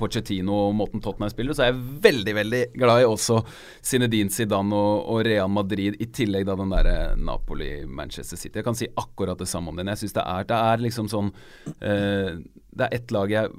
Pochettino 0.00 0.56
og 0.70 0.78
måten 0.78 1.04
Tottenham 1.04 1.34
spiller 1.34 1.58
Så 1.58 1.66
er 1.66 1.72
jeg 1.74 2.00
veldig, 2.08 2.36
veldig 2.40 2.62
glad 2.80 3.04
i 3.04 3.10
også 3.10 3.42
Zinedine 3.84 4.32
Zidane 4.32 4.80
og, 4.80 5.12
og 5.12 5.22
Real 5.28 5.52
Madrid, 5.52 6.00
i 6.00 6.08
tillegg 6.16 6.48
da 6.48 6.56
den 6.56 6.72
derre 6.72 6.96
Napoli-Manchester 7.20 8.40
City. 8.40 8.62
Jeg 8.62 8.66
kan 8.70 8.78
si 8.78 8.88
akkurat 8.88 9.36
det 9.36 9.50
samme 9.52 9.68
om 9.68 9.76
den. 9.76 9.92
Jeg 9.92 10.04
syns 10.06 10.16
det 10.16 10.24
er 10.24 10.48
Det 10.48 10.64
er 10.72 10.84
liksom 10.88 11.12
sånn 11.12 11.28
uh, 11.28 12.40
Det 12.72 12.86
er 12.86 12.96
ett 12.96 13.12
lag 13.14 13.30
jeg 13.32 13.52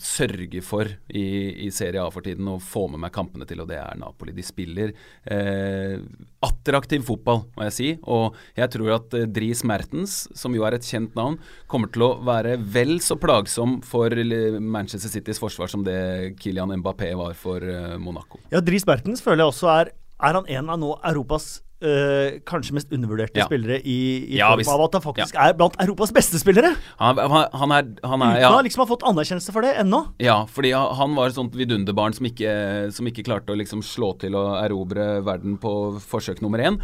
sørger 0.00 0.62
for 0.64 0.88
i, 1.10 1.24
i 1.66 1.70
Serie 1.74 2.02
A 2.02 2.10
for 2.14 2.24
tiden 2.24 2.46
å 2.48 2.58
få 2.62 2.86
med 2.92 3.02
meg 3.02 3.12
kampene 3.14 3.46
til, 3.48 3.60
og 3.62 3.68
det 3.70 3.80
er 3.80 3.98
Napoli. 3.98 4.34
De 4.36 4.44
spiller 4.46 4.92
eh, 5.24 5.98
attraktiv 6.46 7.02
fotball, 7.08 7.42
må 7.56 7.66
jeg 7.66 7.74
si. 7.76 7.88
Og 8.06 8.36
jeg 8.56 8.70
tror 8.76 8.94
at 8.98 9.16
eh, 9.18 9.26
Dries 9.26 9.64
Mertens, 9.66 10.16
som 10.38 10.54
jo 10.56 10.64
er 10.68 10.78
et 10.78 10.86
kjent 10.86 11.18
navn, 11.18 11.40
kommer 11.70 11.90
til 11.92 12.06
å 12.06 12.12
være 12.26 12.56
vel 12.62 12.96
så 13.04 13.18
plagsom 13.20 13.80
for 13.86 14.14
Manchester 14.62 15.12
Citys 15.12 15.42
forsvar 15.42 15.72
som 15.72 15.84
det 15.86 16.36
Kylian 16.40 16.76
Mbappé 16.78 17.12
var 17.18 17.36
for 17.38 17.64
eh, 17.66 17.96
Monaco. 18.00 18.40
Ja, 18.54 18.62
Dries 18.64 18.86
Mertens 18.88 19.24
føler 19.24 19.44
jeg 19.44 19.54
også 19.54 19.72
er 19.80 19.94
Er 20.16 20.32
han 20.38 20.46
en 20.48 20.70
av 20.72 20.78
nå 20.80 20.94
Europas 21.04 21.58
Uh, 21.76 22.38
kanskje 22.48 22.72
mest 22.72 22.92
undervurderte 22.96 23.36
ja. 23.36 23.44
spillere 23.44 23.82
i, 23.84 23.98
i 24.32 24.38
ja, 24.38 24.46
form 24.48 24.70
av 24.72 24.84
at 24.86 24.94
han 24.96 25.02
faktisk 25.04 25.36
ja. 25.36 25.50
er 25.50 25.58
blant 25.58 25.74
Europas 25.84 26.14
beste 26.16 26.40
spillere. 26.40 26.70
Han, 27.02 27.20
han, 27.20 27.50
han 27.52 27.74
er, 27.76 27.90
han 28.00 28.24
er 28.24 28.38
Uten 28.40 28.56
å 28.56 28.62
liksom 28.64 28.84
ha 28.84 28.88
fått 28.88 29.04
anerkjennelse 29.10 29.52
for 29.52 29.66
det 29.66 29.74
ennå. 29.82 30.00
Ja, 30.24 30.38
fordi 30.48 30.72
han 30.72 31.18
var 31.18 31.28
et 31.28 31.36
sånt 31.36 31.58
vidunderbarn 31.58 32.16
som 32.16 32.30
ikke, 32.30 32.54
som 32.96 33.10
ikke 33.10 33.26
klarte 33.28 33.52
å 33.52 33.60
liksom 33.60 33.84
slå 33.84 34.14
til 34.22 34.38
å 34.40 34.46
erobre 34.62 35.18
verden 35.26 35.60
på 35.60 35.76
forsøk 36.00 36.40
nummer 36.40 36.64
én. 36.64 36.80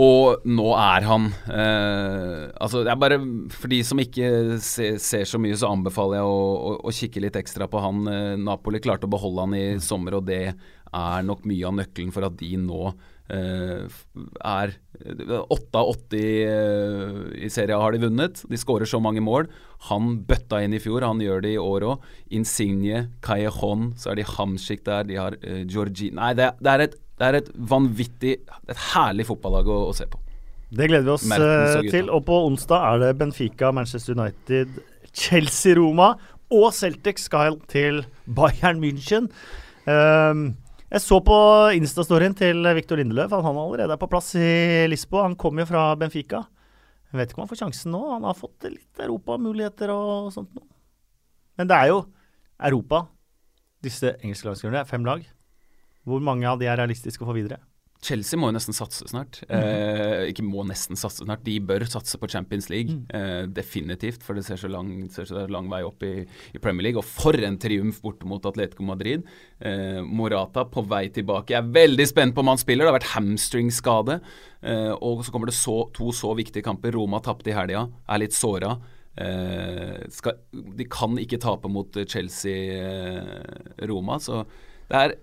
Og 0.00 0.42
nå 0.48 0.70
er 0.80 1.04
han 1.06 1.28
eh, 1.52 2.48
Altså, 2.58 2.82
det 2.82 2.90
er 2.90 2.98
bare 2.98 3.18
For 3.52 3.70
de 3.70 3.78
som 3.86 4.00
ikke 4.02 4.58
se, 4.64 4.94
ser 5.02 5.26
så 5.28 5.38
mye, 5.38 5.54
så 5.58 5.70
anbefaler 5.70 6.18
jeg 6.18 6.30
å, 6.30 6.38
å, 6.54 6.72
å 6.88 6.94
kikke 6.94 7.22
litt 7.22 7.38
ekstra 7.38 7.68
på 7.70 7.82
han. 7.84 8.00
Eh, 8.10 8.32
Napoli 8.40 8.82
klarte 8.82 9.06
å 9.06 9.12
beholde 9.12 9.46
han 9.46 9.58
i 9.58 9.66
sommer, 9.84 10.18
og 10.18 10.26
det 10.30 10.44
er 10.50 11.26
nok 11.26 11.44
mye 11.50 11.68
av 11.68 11.76
nøkkelen 11.78 12.14
for 12.14 12.26
at 12.26 12.38
de 12.40 12.54
nå 12.58 12.94
er 13.30 14.74
Åtte 15.24 15.80
av 15.80 15.88
åtte 15.94 16.18
i, 16.18 16.44
uh, 16.44 17.48
serien 17.50 17.80
har 17.80 17.94
de 17.94 18.02
vunnet. 18.04 18.42
De 18.48 18.58
skårer 18.60 18.88
så 18.88 19.00
mange 19.02 19.22
mål. 19.24 19.48
Han 19.88 20.18
bøtta 20.28 20.60
inn 20.64 20.76
i 20.76 20.80
fjor, 20.80 21.04
han 21.04 21.22
gjør 21.24 21.42
det 21.44 21.54
i 21.56 21.60
år 21.60 21.86
òg. 21.88 22.04
Insigne, 22.36 23.06
Callejon, 23.24 23.92
så 24.00 24.12
er 24.12 24.20
de 24.20 24.28
Hamsik 24.28 24.84
der, 24.86 25.08
de 25.08 25.18
har 25.20 25.38
uh, 25.40 25.62
Georgi 25.64 26.10
Nei, 26.14 26.34
det, 26.38 26.52
det, 26.60 26.70
er 26.74 26.84
et, 26.86 26.98
det, 27.18 27.26
er 27.26 27.40
et, 27.40 27.50
vanvittig 27.56 28.36
Et 28.44 28.84
herlig 28.92 29.26
fotballag 29.28 29.72
å, 29.72 29.80
å 29.88 29.96
se 29.96 30.06
på. 30.10 30.20
Det 30.74 30.88
gleder 30.90 31.06
vi 31.06 31.14
oss 31.14 31.26
Mertens 31.30 31.78
eh, 31.78 31.90
til. 31.90 32.10
Og 32.12 32.24
på 32.28 32.38
onsdag 32.48 32.86
er 32.90 33.02
det 33.02 33.12
Benfica, 33.20 33.72
Manchester 33.74 34.16
United, 34.18 34.78
Chelsea, 35.14 35.76
Roma 35.78 36.14
og 36.54 36.72
Celtic 36.76 37.22
skal 37.24 37.58
til 37.70 38.02
Bayern 38.26 38.82
München. 38.82 39.30
Ehm, 39.90 40.54
jeg 40.94 41.02
så 41.02 41.16
på 41.26 41.36
Insta-storyen 41.74 42.36
til 42.38 42.62
Victor 42.76 43.00
Lindeløf 43.00 43.32
Han, 43.34 43.42
han 43.42 43.56
allerede 43.58 43.96
er 43.96 43.98
på 43.98 44.08
plass 44.10 44.28
i 44.38 44.86
Lisboa. 44.86 45.24
Han 45.26 45.34
kommer 45.38 45.64
jo 45.64 45.70
fra 45.72 45.88
Benfica. 45.98 46.44
Jeg 47.10 47.18
vet 47.18 47.32
ikke 47.32 47.40
om 47.40 47.44
han 47.44 47.50
får 47.50 47.60
sjansen 47.64 47.94
nå. 47.94 48.02
Han 48.12 48.26
har 48.26 48.38
fått 48.38 48.68
litt 48.70 49.02
europamuligheter 49.02 49.90
og 49.94 50.30
sånt 50.34 50.54
nå. 50.54 50.62
Men 51.58 51.70
det 51.70 51.76
er 51.78 51.90
jo 51.90 52.00
Europa, 52.70 53.04
disse 53.82 54.14
engelske 54.20 54.48
lagskapene. 54.48 54.84
Fem 54.86 55.06
lag. 55.06 55.22
Hvor 56.06 56.22
mange 56.22 56.46
av 56.46 56.62
de 56.62 56.70
er 56.70 56.78
realistiske 56.78 57.26
å 57.26 57.30
få 57.30 57.36
videre? 57.36 57.58
Chelsea 58.04 58.36
må 58.38 58.50
jo 58.50 58.54
nesten 58.56 58.76
satse 58.76 59.06
snart. 59.08 59.40
Eh, 59.48 60.28
ikke 60.30 60.44
må 60.44 60.64
nesten 60.68 60.96
satse 61.00 61.24
snart, 61.24 61.44
de 61.46 61.56
bør 61.64 61.86
satse 61.88 62.18
på 62.20 62.28
Champions 62.30 62.68
League. 62.72 62.92
Eh, 63.16 63.44
definitivt, 63.48 64.22
for 64.26 64.32
det 64.36 64.44
ser 64.46 64.58
så 64.60 64.68
lang, 64.72 64.88
ser 65.12 65.24
så 65.30 65.46
lang 65.50 65.70
vei 65.72 65.82
opp 65.86 66.00
i, 66.04 66.14
i 66.52 66.58
Premier 66.62 66.84
League. 66.88 67.00
Og 67.00 67.06
for 67.08 67.34
en 67.34 67.58
triumf 67.60 68.02
borte 68.04 68.28
mot 68.28 68.44
Atletico 68.50 68.82
Madrid. 68.86 69.20
Eh, 69.60 70.00
Morata 70.04 70.62
på 70.68 70.80
vei 70.90 71.06
tilbake. 71.14 71.52
Jeg 71.54 71.60
er 71.62 71.76
veldig 71.78 72.06
spent 72.10 72.32
på 72.36 72.40
om 72.44 72.50
han 72.52 72.60
spiller. 72.60 72.84
Det 72.84 72.92
har 72.92 73.00
vært 73.00 73.14
hamstringskade. 73.14 74.14
Eh, 74.64 74.94
og 74.94 75.24
så 75.24 75.30
kommer 75.32 75.48
det 75.50 75.58
så, 75.58 75.76
to 75.96 76.06
så 76.16 76.30
viktige 76.36 76.66
kamper. 76.66 76.92
Roma 76.98 77.18
tapte 77.24 77.50
i 77.52 77.56
helga, 77.56 77.82
er 78.08 78.18
litt 78.20 78.36
såra. 78.36 78.70
Eh, 79.16 79.96
skal, 80.10 80.32
de 80.52 80.84
kan 80.90 81.18
ikke 81.22 81.38
tape 81.42 81.68
mot 81.70 81.96
Chelsea-Roma, 82.10 84.18
så 84.20 84.42
det 84.90 84.96
er 85.00 85.14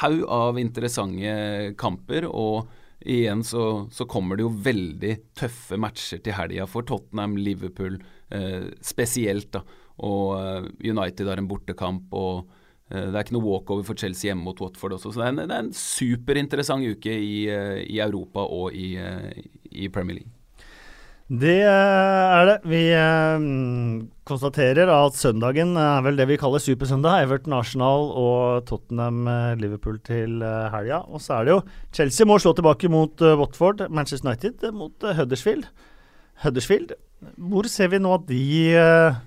haug 0.00 0.24
av 0.32 0.60
interessante 0.60 1.72
kamper. 1.80 2.26
Og 2.28 2.68
igjen 3.06 3.44
så, 3.46 3.86
så 3.92 4.06
kommer 4.10 4.38
det 4.38 4.46
jo 4.46 4.52
veldig 4.66 5.14
tøffe 5.38 5.78
matcher 5.80 6.22
til 6.24 6.36
helga 6.38 6.68
for 6.70 6.86
Tottenham, 6.88 7.36
Liverpool 7.38 7.98
eh, 8.34 8.70
spesielt. 8.84 9.52
da 9.56 9.64
Og 10.04 10.36
eh, 10.38 10.70
United 10.90 11.28
har 11.28 11.42
en 11.42 11.50
bortekamp. 11.50 12.08
og 12.12 12.46
eh, 12.90 13.08
det 13.08 13.14
er 13.14 13.22
ikke 13.24 13.38
noe 13.38 13.48
walkover 13.48 13.86
for 13.86 14.00
Chelsea 14.00 14.30
hjemme 14.30 14.48
mot 14.48 14.60
Watford 14.64 14.98
også. 14.98 15.12
Så 15.12 15.22
det 15.22 15.28
er 15.28 15.34
en, 15.34 15.44
det 15.44 15.58
er 15.58 15.66
en 15.66 15.76
superinteressant 15.76 16.96
uke 16.96 17.12
i, 17.12 17.46
eh, 17.52 17.84
i 17.86 18.00
Europa 18.04 18.46
og 18.46 18.74
i, 18.74 18.94
i 19.72 19.92
Premier 19.92 20.20
League. 20.22 20.35
Det 21.26 21.56
eh, 21.58 22.34
er 22.38 22.44
det. 22.46 22.54
Vi 22.70 22.80
eh, 22.94 23.46
konstaterer 24.30 24.86
at 24.94 25.16
søndagen 25.18 25.72
er 25.74 26.04
vel 26.06 26.20
det 26.20 26.28
vi 26.30 26.36
kaller 26.38 26.62
supersøndag. 26.62 27.24
Everton, 27.24 27.56
Arsenal 27.56 28.12
og 28.14 28.68
Tottenham, 28.68 29.24
eh, 29.26 29.56
Liverpool 29.58 29.98
til 30.06 30.38
eh, 30.46 30.68
helga. 30.70 31.00
Og 31.10 31.24
så 31.24 31.40
er 31.40 31.48
det 31.48 31.56
jo 31.56 31.64
Chelsea 31.98 32.28
må 32.30 32.38
slå 32.38 32.54
tilbake 32.54 32.90
mot 32.92 33.26
eh, 33.26 33.34
Watford, 33.40 33.88
Manchester 33.90 34.30
United 34.30 34.62
eh, 34.68 34.76
mot 34.76 35.02
eh, 35.02 35.18
Huddersfield. 35.18 35.66
Huddersfield. 36.44 36.94
Hvor 37.34 37.66
ser 37.74 37.90
vi 37.90 37.98
nå 37.98 38.14
at 38.14 38.30
de 38.30 38.46
eh, 38.78 39.18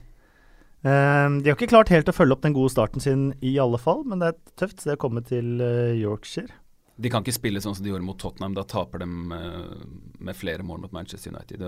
eh, 0.88 1.28
De 1.36 1.52
har 1.52 1.58
ikke 1.58 1.72
klart 1.74 1.92
helt 1.92 2.08
å 2.08 2.16
følge 2.16 2.38
opp 2.38 2.48
den 2.48 2.56
gode 2.56 2.72
starten 2.72 3.04
sin 3.04 3.34
i 3.44 3.58
alle 3.60 3.82
fall, 3.82 4.06
men 4.08 4.24
det 4.24 4.32
er 4.32 4.42
tøft 4.64 4.88
det 4.88 4.96
å 4.96 5.04
komme 5.04 5.26
til 5.28 5.60
eh, 5.60 6.00
Yorkshire. 6.00 6.59
De 7.00 7.12
kan 7.12 7.24
ikke 7.24 7.38
spille 7.38 7.62
sånn 7.64 7.78
som 7.78 7.86
de 7.86 7.94
gjorde 7.94 8.08
mot 8.08 8.20
Tottenham. 8.20 8.58
Da 8.58 8.66
taper 8.68 9.04
de 9.04 9.08
eh, 9.38 9.86
med 10.20 10.38
flere 10.38 10.66
mål 10.68 10.84
mot 10.84 10.96
Manchester 10.96 11.32
United. 11.32 11.64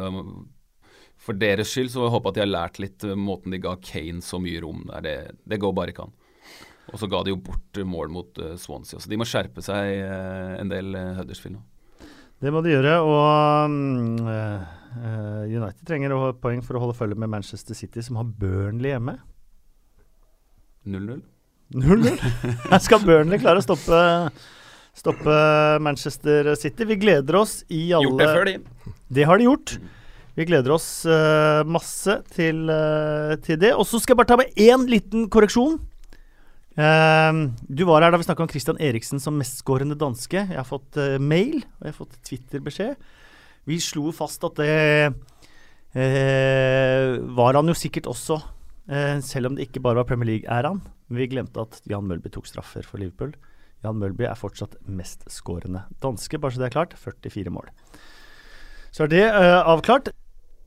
For 1.21 1.37
deres 1.37 1.71
skyld 1.71 1.93
så 1.93 2.09
håper 2.09 2.27
jeg 2.27 2.33
at 2.33 2.39
de 2.39 2.43
har 2.43 2.51
lært 2.51 2.81
litt 2.83 3.05
eh, 3.07 3.17
måten 3.17 3.55
de 3.55 3.61
ga 3.63 3.77
Kane 3.79 4.23
så 4.25 4.41
mye 4.43 4.63
rom 4.63 4.83
der. 4.89 5.05
Det, 5.05 5.15
det 5.53 5.61
går 5.63 5.75
bare 5.77 5.95
ikke 5.95 6.09
an. 6.09 6.17
Og 6.91 6.99
så 6.99 7.07
ga 7.07 7.21
de 7.23 7.31
jo 7.31 7.41
bort 7.45 7.79
eh, 7.79 7.87
mål 7.87 8.11
mot 8.11 8.45
Swansea. 8.59 8.99
Så 8.99 9.11
de 9.11 9.19
må 9.21 9.27
skjerpe 9.29 9.63
seg 9.63 10.01
en 10.01 10.71
del 10.71 10.95
uh, 10.97 11.13
Huddersfield 11.21 11.59
nå. 11.59 11.65
Det 12.41 12.49
må 12.49 12.63
de 12.65 12.71
gjøre, 12.73 12.95
og 13.05 14.31
eh, 14.33 15.43
United 15.45 15.83
trenger 15.85 16.15
poeng 16.41 16.63
for 16.65 16.77
å 16.77 16.81
holde 16.81 16.97
følge 16.97 17.19
med 17.21 17.29
Manchester 17.29 17.77
City, 17.77 18.01
som 18.01 18.17
har 18.17 18.25
Burnley 18.25 18.95
hjemme. 18.95 19.19
0-0. 20.89 21.21
0-0. 21.77 22.17
Skal 22.87 23.05
Burnley 23.05 23.37
klare 23.43 23.61
å 23.61 23.65
stoppe, 23.65 23.99
stoppe 24.97 25.35
Manchester 25.81 26.53
City. 26.59 26.85
Vi 26.85 26.99
gleder 27.01 27.39
oss 27.39 27.61
i 27.69 27.89
alle 27.95 28.09
Gjort 28.09 28.21
det 28.21 28.29
før, 28.29 28.45
de. 28.49 28.93
Det 29.11 29.27
har 29.27 29.39
de 29.39 29.47
gjort. 29.49 29.75
Vi 30.37 30.47
gleder 30.47 30.71
oss 30.71 31.03
uh, 31.03 31.61
masse 31.67 32.13
til, 32.31 32.63
uh, 32.71 33.35
til 33.43 33.59
det. 33.59 33.73
Og 33.75 33.83
så 33.87 33.99
skal 33.99 34.15
jeg 34.15 34.21
bare 34.21 34.31
ta 34.31 34.37
med 34.39 34.53
én 34.59 34.85
liten 34.89 35.27
korreksjon. 35.31 35.79
Uh, 36.79 37.51
du 37.67 37.83
var 37.89 38.05
her 38.05 38.13
da 38.13 38.19
vi 38.21 38.27
snakka 38.29 38.45
om 38.45 38.51
Christian 38.51 38.79
Eriksen 38.79 39.19
som 39.19 39.35
mestskårende 39.39 39.97
danske. 39.99 40.45
Jeg 40.45 40.59
har 40.59 40.67
fått 40.67 40.99
mail 41.19 41.59
og 41.59 41.83
jeg 41.83 41.91
har 41.91 41.99
fått 41.99 42.21
Twitter-beskjed. 42.29 43.11
Vi 43.69 43.77
slo 43.83 44.09
fast 44.15 44.41
at 44.47 44.57
det 44.57 45.11
var 45.91 47.57
han 47.57 47.67
jo 47.67 47.73
sikkert 47.75 48.07
også, 48.07 48.37
selv 49.27 49.49
om 49.49 49.57
det 49.57 49.65
ikke 49.67 49.81
bare 49.83 49.99
var 49.99 50.07
Premier 50.07 50.29
League-æraen. 50.29 50.79
Vi 51.11 51.27
glemte 51.27 51.59
at 51.59 51.81
Jan 51.91 52.07
Mølby 52.07 52.31
tok 52.31 52.47
straffer 52.47 52.87
for 52.87 53.03
Liverpool. 53.03 53.35
Jan 53.81 53.97
Mølby 54.01 54.27
er 54.29 54.37
fortsatt 54.37 54.77
mestskårende 54.85 55.85
danske, 56.03 56.39
bare 56.41 56.55
så 56.55 56.61
det 56.61 56.69
er 56.69 56.75
klart. 56.75 56.97
44 56.97 57.53
mål. 57.53 57.71
Så 58.91 59.05
er 59.05 59.13
det 59.13 59.23
uh, 59.31 59.61
avklart. 59.73 60.11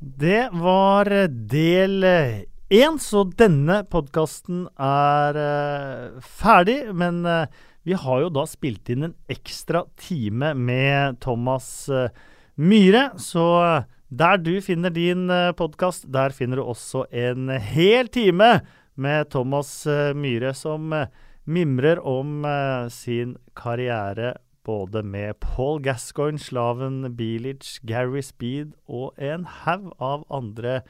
Det 0.00 0.48
var 0.58 1.08
eh, 1.12 1.28
del 1.30 2.02
én, 2.04 2.98
så 3.00 3.22
denne 3.38 3.84
podkasten 3.88 4.66
er 4.80 5.38
uh, 5.38 6.24
ferdig. 6.24 6.80
Men 6.96 7.22
uh, 7.28 7.46
vi 7.84 7.92
har 7.92 8.22
jo 8.22 8.30
da 8.32 8.46
spilt 8.48 8.88
inn 8.88 9.10
en 9.10 9.16
ekstra 9.28 9.84
time 10.00 10.54
med 10.56 11.18
Thomas 11.20 11.66
eh, 11.92 12.08
Myhre. 12.56 13.10
Så 13.20 13.44
eh, 13.60 13.84
der 14.08 14.40
du 14.40 14.54
finner 14.64 14.92
din 14.94 15.28
podkast, 15.58 16.06
der 16.08 16.32
finner 16.32 16.60
du 16.60 16.64
også 16.64 17.04
en 17.12 17.52
hel 17.60 18.08
time 18.08 18.62
med 18.96 19.28
Thomas 19.34 19.84
eh, 19.86 20.14
Myhre 20.16 20.54
som 20.56 20.92
eh, 20.96 21.10
mimrer 21.44 22.00
om 22.00 22.44
eh, 22.48 22.88
sin 22.92 23.36
karriere 23.56 24.34
både 24.64 25.02
med 25.04 25.38
Paul 25.40 25.82
Gascoigne, 25.84 26.40
Slaven 26.40 27.16
Bilic, 27.16 27.78
Gary 27.84 28.22
Speed 28.24 28.72
og 28.88 29.12
en 29.20 29.44
haug 29.44 29.90
av 30.00 30.24
andre 30.32 30.80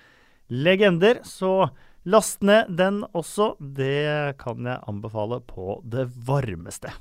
legender. 0.49 1.25
Så 1.27 1.71
last 2.07 2.43
ned 2.47 2.71
den 2.79 3.03
også. 3.13 3.55
Det 3.59 4.39
kan 4.39 4.71
jeg 4.71 4.85
anbefale 4.87 5.43
på 5.43 5.81
det 5.83 6.07
varmeste. 6.27 6.95